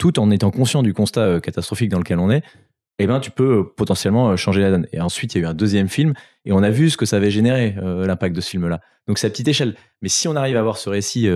tout 0.00 0.18
en 0.18 0.30
étant 0.30 0.50
conscient 0.50 0.82
du 0.82 0.94
constat 0.94 1.20
euh, 1.20 1.40
catastrophique 1.40 1.90
dans 1.90 1.98
lequel 1.98 2.18
on 2.18 2.30
est, 2.30 2.42
eh 2.98 3.06
ben, 3.06 3.20
tu 3.20 3.30
peux 3.30 3.58
euh, 3.58 3.64
potentiellement 3.76 4.30
euh, 4.30 4.36
changer 4.36 4.62
la 4.62 4.70
donne. 4.70 4.86
Et 4.92 5.00
ensuite, 5.00 5.34
il 5.34 5.38
y 5.38 5.40
a 5.42 5.46
eu 5.46 5.50
un 5.50 5.54
deuxième 5.54 5.88
film 5.88 6.14
et 6.46 6.52
on 6.52 6.62
a 6.62 6.70
vu 6.70 6.88
ce 6.88 6.96
que 6.96 7.04
ça 7.04 7.16
avait 7.16 7.30
généré, 7.30 7.76
l'impact 7.76 8.34
de 8.34 8.40
ce 8.40 8.48
film-là. 8.48 8.80
Donc, 9.06 9.18
c'est 9.18 9.26
à 9.26 9.30
petite 9.30 9.48
échelle. 9.48 9.76
Mais 10.00 10.08
si 10.08 10.26
on 10.26 10.34
arrive 10.36 10.56
à 10.56 10.60
avoir 10.60 10.78
ce 10.78 10.88
récit 10.88 11.28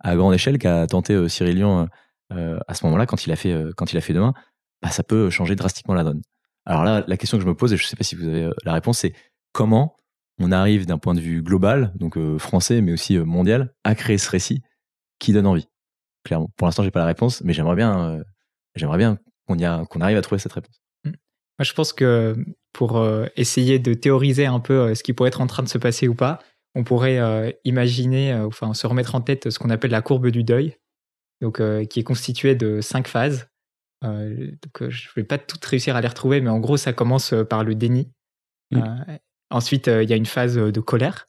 à 0.00 0.16
grande 0.16 0.32
échelle 0.32 0.58
qu'a 0.58 0.86
tenté 0.86 1.28
Cyril 1.28 1.56
Lyon 1.56 1.88
à 2.30 2.74
ce 2.74 2.84
moment-là, 2.86 3.06
quand 3.06 3.26
il 3.26 3.32
a 3.32 3.36
fait, 3.36 3.52
quand 3.76 3.92
il 3.92 3.96
a 3.96 4.00
fait 4.00 4.12
demain, 4.12 4.32
bah, 4.80 4.90
ça 4.90 5.02
peut 5.02 5.28
changer 5.30 5.56
drastiquement 5.56 5.94
la 5.94 6.04
donne. 6.04 6.22
Alors 6.66 6.84
là, 6.84 7.02
la 7.08 7.16
question 7.16 7.36
que 7.36 7.42
je 7.42 7.48
me 7.48 7.54
pose, 7.54 7.72
et 7.72 7.76
je 7.76 7.82
ne 7.82 7.88
sais 7.88 7.96
pas 7.96 8.04
si 8.04 8.14
vous 8.14 8.28
avez 8.28 8.48
la 8.64 8.74
réponse, 8.74 8.98
c'est 9.00 9.12
comment 9.52 9.96
on 10.40 10.52
arrive 10.52 10.86
d'un 10.86 10.98
point 10.98 11.14
de 11.14 11.20
vue 11.20 11.42
global, 11.42 11.92
donc 11.96 12.16
français, 12.38 12.80
mais 12.80 12.92
aussi 12.92 13.18
mondial, 13.18 13.74
à 13.82 13.96
créer 13.96 14.18
ce 14.18 14.30
récit 14.30 14.62
qui 15.18 15.32
donne 15.32 15.48
envie? 15.48 15.66
Clairement. 16.24 16.50
Pour 16.56 16.66
l'instant, 16.66 16.82
j'ai 16.82 16.90
pas 16.90 17.00
la 17.00 17.06
réponse, 17.06 17.42
mais 17.42 17.52
j'aimerais 17.52 17.76
bien, 17.76 18.10
euh, 18.10 18.24
j'aimerais 18.74 18.98
bien 18.98 19.18
qu'on 19.46 19.56
qu'on 19.86 20.00
arrive 20.00 20.16
à 20.16 20.22
trouver 20.22 20.38
cette 20.38 20.52
réponse. 20.52 20.80
Mmh. 21.04 21.10
Moi, 21.10 21.64
je 21.64 21.72
pense 21.72 21.92
que 21.92 22.36
pour 22.72 22.96
euh, 22.96 23.26
essayer 23.36 23.78
de 23.78 23.94
théoriser 23.94 24.46
un 24.46 24.60
peu 24.60 24.74
euh, 24.74 24.94
ce 24.94 25.02
qui 25.02 25.12
pourrait 25.12 25.28
être 25.28 25.40
en 25.40 25.46
train 25.46 25.62
de 25.62 25.68
se 25.68 25.78
passer 25.78 26.08
ou 26.08 26.14
pas, 26.14 26.40
on 26.74 26.82
pourrait 26.82 27.56
imaginer, 27.62 28.34
enfin, 28.34 28.74
se 28.74 28.88
remettre 28.88 29.14
en 29.14 29.20
tête 29.20 29.48
ce 29.48 29.60
qu'on 29.60 29.70
appelle 29.70 29.92
la 29.92 30.02
courbe 30.02 30.26
du 30.30 30.42
deuil, 30.42 30.76
donc 31.40 31.62
qui 31.88 32.00
est 32.00 32.02
constituée 32.02 32.56
de 32.56 32.80
cinq 32.80 33.06
phases. 33.06 33.46
donc, 34.02 34.88
je 34.88 35.08
vais 35.14 35.22
pas 35.22 35.38
toutes 35.38 35.64
réussir 35.64 35.94
à 35.94 36.00
les 36.00 36.08
retrouver, 36.08 36.40
mais 36.40 36.50
en 36.50 36.58
gros, 36.58 36.76
ça 36.76 36.92
commence 36.92 37.32
par 37.48 37.62
le 37.62 37.76
déni. 37.76 38.10
Mmh. 38.72 38.82
ensuite, 39.50 39.86
il 39.86 40.10
y 40.10 40.12
a 40.12 40.16
une 40.16 40.26
phase 40.26 40.56
de 40.56 40.80
colère. 40.80 41.28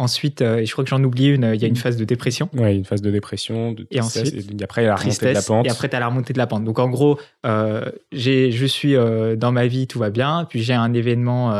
Ensuite, 0.00 0.40
euh, 0.40 0.64
je 0.64 0.72
crois 0.72 0.82
que 0.82 0.88
j'en 0.88 1.04
oublie 1.04 1.26
une, 1.26 1.52
il 1.54 1.60
y 1.60 1.64
a 1.66 1.68
une 1.68 1.74
mm. 1.74 1.76
phase 1.76 1.98
de 1.98 2.06
dépression. 2.06 2.48
Oui, 2.54 2.74
une 2.74 2.86
phase 2.86 3.02
de 3.02 3.10
dépression, 3.10 3.72
de 3.72 3.86
et 3.90 4.00
ensuite, 4.00 4.34
et 4.34 4.64
après, 4.64 4.86
la 4.86 4.96
remontée 4.96 5.26
de 5.26 5.34
la 5.34 5.42
pente. 5.42 5.66
Et 5.66 5.70
après, 5.70 5.90
tu 5.90 5.96
as 5.96 6.00
la 6.00 6.08
remontée 6.08 6.32
de 6.32 6.38
la 6.38 6.46
pente. 6.46 6.64
Donc, 6.64 6.78
en 6.78 6.88
gros, 6.88 7.20
euh, 7.44 7.84
je 8.10 8.66
suis 8.66 8.96
euh, 8.96 9.36
dans 9.36 9.52
ma 9.52 9.66
vie, 9.66 9.86
tout 9.86 9.98
va 9.98 10.08
bien. 10.08 10.46
Puis, 10.48 10.62
j'ai 10.62 10.72
un 10.72 10.94
événement, 10.94 11.52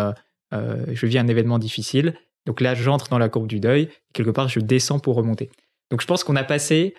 euh, 0.55 0.77
je 0.91 1.05
vis 1.05 1.19
un 1.19 1.29
événement 1.29 1.59
difficile. 1.59 2.15
Donc 2.47 2.63
là, 2.63 2.75
j'entre 2.75 3.11
dans 3.11 3.19
la 3.19 3.29
courbe 3.29 3.47
du 3.47 3.61
deuil. 3.61 3.91
quelque 4.15 4.31
part, 4.31 4.49
je 4.49 4.61
descends 4.61 5.01
pour 5.01 5.17
remonter. 5.17 5.51
Donc, 5.91 6.01
je 6.01 6.07
pense 6.07 6.25
qu'on 6.25 6.37
a 6.37 6.45
passé 6.45 6.95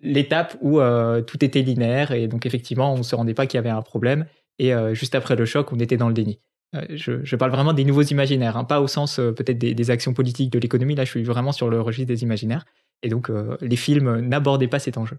l'étape 0.00 0.56
où 0.62 0.80
tout 1.28 1.44
était 1.44 1.62
linéaire. 1.62 2.10
Et 2.10 2.26
donc, 2.26 2.44
effectivement, 2.44 2.92
on 2.92 2.98
ne 2.98 3.02
se 3.04 3.14
rendait 3.14 3.34
pas 3.34 3.46
qu'il 3.46 3.58
y 3.58 3.60
avait 3.60 3.70
un 3.70 3.82
problème. 3.82 4.26
Et 4.58 4.72
juste 4.94 5.14
après 5.14 5.36
le 5.36 5.44
choc, 5.44 5.72
on 5.72 5.78
était 5.78 5.96
dans 5.96 6.08
le 6.08 6.14
déni. 6.14 6.40
Euh, 6.76 6.86
je, 6.90 7.36
parle 7.36 7.50
vraiment 7.50 7.72
des 7.72 7.84
nouveaux 7.84 8.02
imaginaires, 8.02 8.56
hein, 8.56 8.64
pas 8.64 8.80
au 8.80 8.86
sens 8.86 9.18
euh, 9.18 9.32
peut-être 9.32 9.58
des, 9.58 9.90
actions 9.90 10.14
politiques 10.14 10.50
de 10.50 10.58
l'économie. 10.58 10.94
Là, 10.94 11.04
je 11.04 11.10
suis 11.10 11.24
vraiment 11.24 11.52
sur 11.52 11.68
le 11.68 11.80
registre 11.80 12.08
des 12.08 12.22
imaginaires. 12.22 12.64
Et 13.02 13.08
donc, 13.08 13.30
euh, 13.30 13.56
les 13.60 13.76
films 13.76 14.20
n'abordaient 14.20 14.68
pas 14.68 14.78
cet 14.78 14.96
enjeu. 14.96 15.18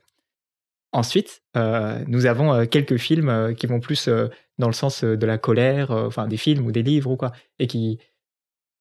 Ensuite, 0.94 1.42
nous 1.56 2.26
avons 2.26 2.66
quelques 2.66 2.98
films 2.98 3.56
qui 3.56 3.66
vont 3.66 3.80
plus 3.80 4.10
dans 4.58 4.68
le 4.68 4.74
sens 4.74 5.06
de 5.06 5.26
la 5.26 5.38
colère, 5.38 5.92
enfin 5.92 6.28
des 6.28 6.36
films 6.36 6.66
ou 6.66 6.74
des 6.74 6.84
livres 6.84 7.12
ou 7.12 7.16
quoi, 7.16 7.32
et 7.60 7.68
qui, 7.68 7.98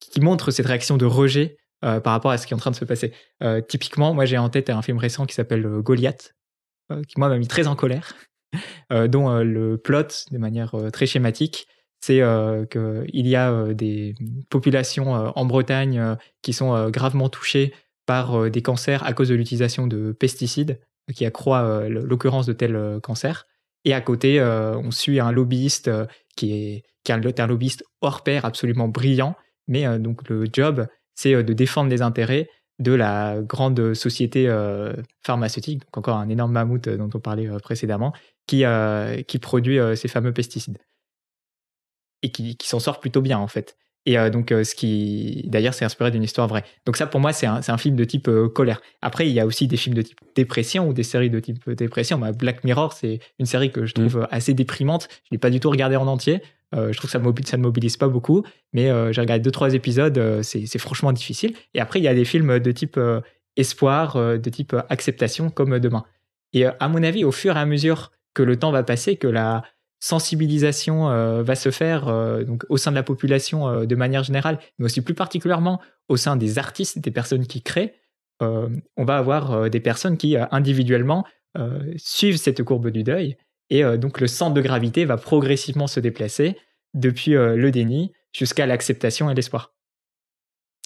qui 0.01 0.21
montrent 0.21 0.51
cette 0.51 0.67
réaction 0.67 0.97
de 0.97 1.07
rejet 1.07 1.57
par 1.83 2.07
rapport 2.07 2.33
à 2.33 2.39
ce 2.39 2.49
qui 2.49 2.53
est 2.53 2.57
en 2.57 2.59
train 2.59 2.73
de 2.73 2.77
se 2.77 2.85
passer. 2.85 3.13
typiquement, 3.69 4.13
moi 4.13 4.25
j'ai 4.25 4.39
en 4.39 4.49
tête 4.49 4.71
un 4.71 4.83
film 4.83 4.99
récent 4.99 5.25
qui 5.25 5.37
s'appelle 5.37 5.63
Goliath, 5.63 6.35
qui 7.07 7.15
moi 7.17 7.29
m'a 7.29 7.39
mis 7.39 7.47
très 7.47 7.69
en 7.69 7.77
colère, 7.77 8.17
dont 8.91 9.39
le 9.39 9.77
plot, 9.77 10.27
de 10.33 10.39
manière 10.39 10.75
très 10.93 11.07
schématique, 11.07 11.69
c'est 12.01 12.23
euh, 12.23 12.65
qu'il 12.65 13.27
y 13.27 13.37
a 13.37 13.53
euh, 13.53 13.75
des 13.75 14.15
populations 14.49 15.15
euh, 15.15 15.31
en 15.37 15.45
Bretagne 15.45 16.17
qui 16.43 16.53
sont 16.53 16.91
gravement 16.91 17.29
touchées 17.29 17.75
par 18.07 18.51
des 18.51 18.63
cancers 18.63 19.05
à 19.05 19.13
cause 19.13 19.29
de 19.29 19.35
l'utilisation 19.35 19.87
de 19.87 20.13
pesticides 20.13 20.81
qui 21.15 21.25
accroît 21.25 21.89
l'occurrence 21.89 22.47
de 22.47 22.53
tels 22.53 22.99
cancers. 23.03 23.47
Et 23.85 23.95
à 23.95 24.01
côté, 24.01 24.41
on 24.43 24.91
suit 24.91 25.21
un 25.21 25.31
lobbyiste 25.31 25.91
qui 26.35 26.53
est, 26.53 27.11
un, 27.11 27.47
lobbyiste 27.47 27.85
hors 28.01 28.25
pair, 28.25 28.45
absolument 28.45 28.89
brillant, 28.89 29.37
mais 29.69 29.99
donc 29.99 30.29
le 30.29 30.47
job, 30.53 30.89
c'est 31.15 31.43
de 31.43 31.53
défendre 31.53 31.91
les 31.91 32.03
intérêts 32.03 32.49
de 32.81 32.93
la 32.93 33.41
grande 33.43 33.95
société 33.95 34.53
pharmaceutique, 35.23 35.81
donc 35.81 35.99
encore 35.99 36.17
un 36.17 36.29
énorme 36.29 36.53
mammouth 36.53 36.89
dont 36.89 37.11
on 37.15 37.21
parlait 37.21 37.49
précédemment, 37.63 38.13
qui 38.47 38.65
produit 39.41 39.79
ces 39.95 40.09
fameux 40.09 40.33
pesticides. 40.33 40.79
Et 42.23 42.31
qui, 42.31 42.57
qui 42.57 42.69
s'en 42.69 42.81
sort 42.81 43.01
plutôt 43.01 43.23
bien, 43.23 43.39
en 43.39 43.49
fait. 43.49 43.77
Et 44.07 44.19
euh, 44.19 44.31
donc, 44.31 44.51
euh, 44.51 44.65
ce 44.65 44.75
qui, 44.75 45.45
d'ailleurs, 45.47 45.75
c'est 45.75 45.85
inspiré 45.85 46.11
d'une 46.11 46.23
histoire 46.23 46.49
vraie. 46.49 46.65
Donc 46.87 46.97
ça, 46.97 47.07
pour 47.07 47.21
moi, 47.21 47.33
c'est 47.33 47.47
un, 47.47 47.61
un, 47.67 47.79
film 47.79 47.97
de 47.97 48.05
type 48.05 48.29
euh, 48.29 48.49
colère. 48.49 48.81
Après, 49.03 49.29
il 49.29 49.33
y 49.33 49.41
a 49.41 49.47
aussi 49.47 49.67
des 49.67 49.77
films 49.77 49.95
de 49.95 50.03
type 50.03 50.19
dépression 50.35 50.89
ou 50.89 50.95
des 50.95 51.03
séries 51.03 51.29
de 51.29 51.39
type 51.39 51.69
dépression. 51.71 52.19
Bah, 52.19 52.33
Black 52.33 52.65
Mirror, 52.65 52.93
c'est 52.95 53.21
une 53.39 53.47
série 53.47 53.71
que 53.71 53.85
je 53.85 53.95
trouve 53.95 54.21
mm. 54.21 54.29
assez 54.31 54.55
déprimante. 54.55 55.09
Je 55.25 55.29
l'ai 55.33 55.39
pas 55.39 55.51
du 55.51 55.61
tout 55.61 55.71
regardé 55.71 55.97
en 55.97 56.07
entier. 56.07 56.41
je 56.73 56.97
trouve 56.97 57.09
que 57.09 57.13
ça, 57.13 57.19
mobilise, 57.19 57.51
ça 57.51 57.57
ne 57.59 57.63
mobilise 57.63 57.97
pas 57.99 58.09
beaucoup. 58.09 58.43
Mais 58.73 58.87
j'ai 59.13 59.21
regardé 59.21 59.43
deux, 59.43 59.51
trois 59.51 59.75
épisodes. 59.75 60.41
c'est 60.43 60.79
franchement 60.79 61.13
difficile. 61.13 61.55
Et 61.75 61.81
après, 61.81 62.01
il 62.01 62.05
y 62.05 62.09
a 62.09 62.15
des 62.15 62.25
films 62.25 62.59
de 62.59 62.73
type 62.73 62.99
espoir, 63.57 64.17
de 64.17 64.51
type 64.51 64.75
acceptation, 64.89 65.51
comme 65.51 65.79
Demain. 65.79 66.05
Et 66.53 66.65
à 66.65 66.89
mon 66.89 67.03
avis, 67.03 67.25
au 67.25 67.33
fur 67.33 67.57
et 67.57 67.61
à 67.61 67.67
mesure 67.67 68.13
que 68.35 68.43
le 68.43 68.57
temps 68.57 68.73
va 68.73 68.83
passer, 68.83 69.17
que 69.17 69.27
la 69.27 69.63
sensibilisation 70.01 71.11
euh, 71.11 71.43
va 71.43 71.55
se 71.55 71.71
faire 71.71 72.09
euh, 72.09 72.45
au 72.69 72.79
sein 72.79 72.91
de 72.91 72.97
la 72.97 73.03
population 73.03 73.69
euh, 73.69 73.87
de 73.87 73.95
manière 73.95 74.25
générale, 74.25 74.59
mais 74.79 74.87
aussi 74.87 75.03
plus 75.03 75.15
particulièrement 75.15 75.81
au 76.09 76.17
sein 76.17 76.37
des 76.37 76.59
artistes, 76.59 76.99
des 76.99 77.11
personnes 77.11 77.47
qui 77.47 77.63
créent, 77.63 77.95
on 78.97 79.05
va 79.05 79.19
avoir 79.19 79.69
des 79.69 79.81
personnes 79.81 80.17
qui 80.17 80.35
individuellement 80.51 81.27
suivent 81.97 82.39
cette 82.39 82.63
courbe 82.63 82.89
du 82.89 83.03
deuil 83.03 83.37
et 83.69 83.83
donc 83.99 84.19
le 84.19 84.27
centre 84.27 84.55
de 84.55 84.63
gravité 84.63 85.05
va 85.05 85.19
progressivement 85.19 85.87
se 85.87 86.01
déplacer 86.01 86.57
depuis 86.95 87.33
le 87.33 87.71
déni 87.71 88.15
jusqu'à 88.33 88.65
l'acceptation 88.65 89.31
et 89.31 89.35
l'espoir 89.35 89.75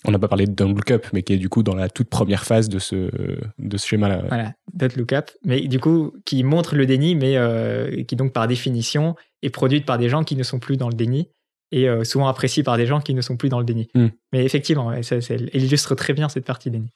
on 0.06 0.10
n'a 0.10 0.18
pas 0.18 0.28
parlé 0.28 0.46
de 0.46 0.52
Don't 0.52 0.74
Look 0.74 0.90
Up, 0.90 1.06
mais 1.12 1.22
qui 1.22 1.32
est 1.32 1.38
du 1.38 1.48
coup 1.48 1.62
dans 1.62 1.74
la 1.74 1.88
toute 1.88 2.08
première 2.08 2.44
phase 2.44 2.68
de 2.68 2.78
ce, 2.78 3.10
de 3.58 3.76
ce 3.76 3.86
schéma-là. 3.86 4.24
Voilà, 4.28 4.52
Don't 4.72 4.90
Look 4.96 5.12
Up, 5.12 5.30
mais 5.44 5.62
du 5.62 5.80
coup, 5.80 6.12
qui 6.24 6.44
montre 6.44 6.76
le 6.76 6.86
déni, 6.86 7.14
mais 7.14 7.36
euh, 7.36 8.02
qui 8.04 8.16
donc 8.16 8.32
par 8.32 8.46
définition 8.46 9.16
est 9.42 9.50
produite 9.50 9.86
par 9.86 9.98
des 9.98 10.08
gens 10.08 10.24
qui 10.24 10.36
ne 10.36 10.42
sont 10.42 10.58
plus 10.58 10.76
dans 10.76 10.88
le 10.88 10.94
déni 10.94 11.28
et 11.72 11.88
euh, 11.88 12.04
souvent 12.04 12.28
appréciée 12.28 12.62
par 12.62 12.76
des 12.76 12.86
gens 12.86 13.00
qui 13.00 13.14
ne 13.14 13.20
sont 13.20 13.36
plus 13.36 13.48
dans 13.48 13.58
le 13.58 13.64
déni. 13.64 13.88
Hmm. 13.94 14.08
Mais 14.32 14.44
effectivement, 14.44 15.02
ça, 15.02 15.16
elle 15.30 15.50
illustre 15.54 15.94
très 15.94 16.12
bien 16.12 16.28
cette 16.28 16.44
partie 16.44 16.70
déni. 16.70 16.88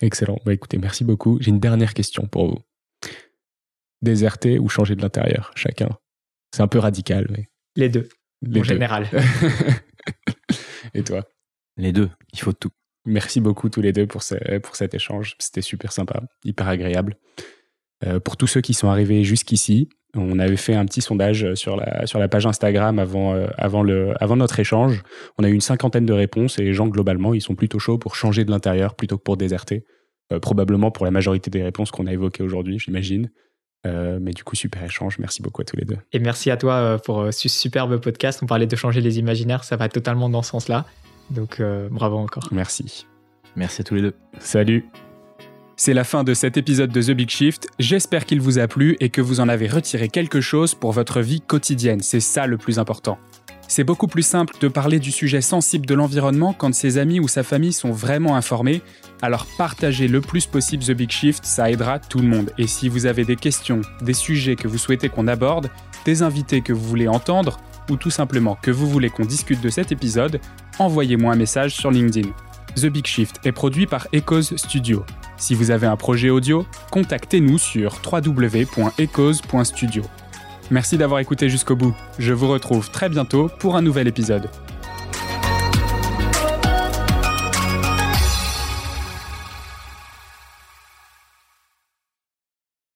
Excellent. 0.00 0.38
Bah, 0.44 0.52
écoutez, 0.52 0.78
merci 0.78 1.04
beaucoup. 1.04 1.38
J'ai 1.40 1.50
une 1.50 1.60
dernière 1.60 1.94
question 1.94 2.26
pour 2.26 2.48
vous. 2.48 2.58
Déserter 4.00 4.58
ou 4.58 4.68
changer 4.68 4.96
de 4.96 5.02
l'intérieur, 5.02 5.52
chacun? 5.54 5.90
C'est 6.54 6.62
un 6.62 6.68
peu 6.68 6.78
radical. 6.78 7.28
Mais... 7.30 7.48
Les 7.76 7.88
deux, 7.88 8.08
en 8.56 8.62
général. 8.62 9.08
et 10.94 11.04
toi? 11.04 11.24
Les 11.76 11.92
deux, 11.92 12.10
il 12.32 12.40
faut 12.40 12.52
tout. 12.52 12.70
Merci 13.04 13.40
beaucoup 13.40 13.68
tous 13.68 13.80
les 13.80 13.92
deux 13.92 14.06
pour, 14.06 14.22
pour 14.62 14.76
cet 14.76 14.94
échange. 14.94 15.34
C'était 15.38 15.62
super 15.62 15.92
sympa, 15.92 16.22
hyper 16.44 16.68
agréable. 16.68 17.16
Euh, 18.04 18.20
pour 18.20 18.36
tous 18.36 18.46
ceux 18.46 18.60
qui 18.60 18.74
sont 18.74 18.88
arrivés 18.88 19.24
jusqu'ici, 19.24 19.88
on 20.14 20.38
avait 20.38 20.56
fait 20.56 20.74
un 20.74 20.84
petit 20.84 21.00
sondage 21.00 21.54
sur 21.54 21.76
la, 21.76 22.06
sur 22.06 22.18
la 22.18 22.28
page 22.28 22.46
Instagram 22.46 22.98
avant, 22.98 23.34
euh, 23.34 23.46
avant, 23.56 23.82
le, 23.82 24.12
avant 24.22 24.36
notre 24.36 24.58
échange. 24.60 25.02
On 25.38 25.44
a 25.44 25.48
eu 25.48 25.54
une 25.54 25.60
cinquantaine 25.60 26.06
de 26.06 26.12
réponses 26.12 26.58
et 26.58 26.62
les 26.62 26.74
gens, 26.74 26.86
globalement, 26.86 27.34
ils 27.34 27.40
sont 27.40 27.54
plutôt 27.54 27.78
chauds 27.78 27.98
pour 27.98 28.14
changer 28.14 28.44
de 28.44 28.50
l'intérieur 28.50 28.94
plutôt 28.94 29.18
que 29.18 29.22
pour 29.22 29.36
déserter. 29.36 29.84
Euh, 30.32 30.38
probablement 30.38 30.90
pour 30.90 31.04
la 31.04 31.10
majorité 31.10 31.50
des 31.50 31.62
réponses 31.62 31.90
qu'on 31.90 32.06
a 32.06 32.12
évoquées 32.12 32.42
aujourd'hui, 32.42 32.78
j'imagine. 32.78 33.30
mais 33.84 34.32
du 34.32 34.44
coup, 34.44 34.54
super 34.54 34.84
échange. 34.84 35.18
Merci 35.18 35.42
beaucoup 35.42 35.62
à 35.62 35.64
tous 35.64 35.76
les 35.76 35.84
deux. 35.84 35.98
Et 36.12 36.20
merci 36.20 36.50
à 36.50 36.56
toi 36.56 36.98
pour 37.04 37.32
ce 37.32 37.48
superbe 37.48 37.98
podcast. 37.98 38.40
On 38.42 38.46
parlait 38.46 38.68
de 38.68 38.76
changer 38.76 39.00
les 39.00 39.18
imaginaires. 39.18 39.64
Ça 39.64 39.76
va 39.76 39.88
totalement 39.88 40.28
dans 40.28 40.42
ce 40.42 40.50
sens-là. 40.50 40.86
Donc 41.30 41.60
euh, 41.60 41.88
bravo 41.90 42.16
encore. 42.16 42.48
Merci. 42.52 43.06
Merci 43.56 43.82
à 43.82 43.84
tous 43.84 43.94
les 43.94 44.02
deux. 44.02 44.14
Salut. 44.38 44.86
C'est 45.76 45.94
la 45.94 46.04
fin 46.04 46.22
de 46.22 46.34
cet 46.34 46.56
épisode 46.56 46.92
de 46.92 47.02
The 47.02 47.10
Big 47.10 47.28
Shift. 47.28 47.68
J'espère 47.78 48.26
qu'il 48.26 48.40
vous 48.40 48.58
a 48.58 48.68
plu 48.68 48.96
et 49.00 49.08
que 49.08 49.20
vous 49.20 49.40
en 49.40 49.48
avez 49.48 49.66
retiré 49.66 50.08
quelque 50.08 50.40
chose 50.40 50.74
pour 50.74 50.92
votre 50.92 51.20
vie 51.20 51.40
quotidienne. 51.40 52.00
C'est 52.00 52.20
ça 52.20 52.46
le 52.46 52.56
plus 52.56 52.78
important. 52.78 53.18
C'est 53.68 53.84
beaucoup 53.84 54.06
plus 54.06 54.22
simple 54.22 54.54
de 54.60 54.68
parler 54.68 54.98
du 54.98 55.10
sujet 55.10 55.40
sensible 55.40 55.86
de 55.86 55.94
l'environnement 55.94 56.52
quand 56.52 56.74
ses 56.74 56.98
amis 56.98 57.20
ou 57.20 57.26
sa 57.26 57.42
famille 57.42 57.72
sont 57.72 57.90
vraiment 57.90 58.36
informés. 58.36 58.82
Alors 59.22 59.46
partagez 59.56 60.08
le 60.08 60.20
plus 60.20 60.46
possible 60.46 60.84
The 60.84 60.92
Big 60.92 61.10
Shift, 61.10 61.46
ça 61.46 61.70
aidera 61.70 61.98
tout 61.98 62.18
le 62.18 62.28
monde. 62.28 62.52
Et 62.58 62.66
si 62.66 62.90
vous 62.90 63.06
avez 63.06 63.24
des 63.24 63.36
questions, 63.36 63.80
des 64.02 64.12
sujets 64.12 64.56
que 64.56 64.68
vous 64.68 64.78
souhaitez 64.78 65.08
qu'on 65.08 65.26
aborde, 65.26 65.70
des 66.04 66.22
invités 66.22 66.60
que 66.60 66.74
vous 66.74 66.86
voulez 66.86 67.08
entendre, 67.08 67.58
ou 67.90 67.96
tout 67.96 68.10
simplement 68.10 68.56
que 68.60 68.70
vous 68.70 68.88
voulez 68.88 69.10
qu'on 69.10 69.24
discute 69.24 69.60
de 69.60 69.68
cet 69.68 69.92
épisode, 69.92 70.40
envoyez-moi 70.78 71.32
un 71.32 71.36
message 71.36 71.74
sur 71.74 71.90
LinkedIn. 71.90 72.28
The 72.76 72.86
Big 72.86 73.06
Shift 73.06 73.40
est 73.44 73.52
produit 73.52 73.86
par 73.86 74.08
Echoes 74.12 74.56
Studio. 74.56 75.04
Si 75.36 75.54
vous 75.54 75.70
avez 75.70 75.86
un 75.86 75.96
projet 75.96 76.30
audio, 76.30 76.66
contactez-nous 76.90 77.58
sur 77.58 78.00
www.echoes.studio. 78.10 80.02
Merci 80.70 80.96
d'avoir 80.96 81.20
écouté 81.20 81.48
jusqu'au 81.48 81.76
bout. 81.76 81.94
Je 82.18 82.32
vous 82.32 82.48
retrouve 82.48 82.90
très 82.90 83.08
bientôt 83.08 83.50
pour 83.58 83.76
un 83.76 83.82
nouvel 83.82 84.08
épisode. 84.08 84.48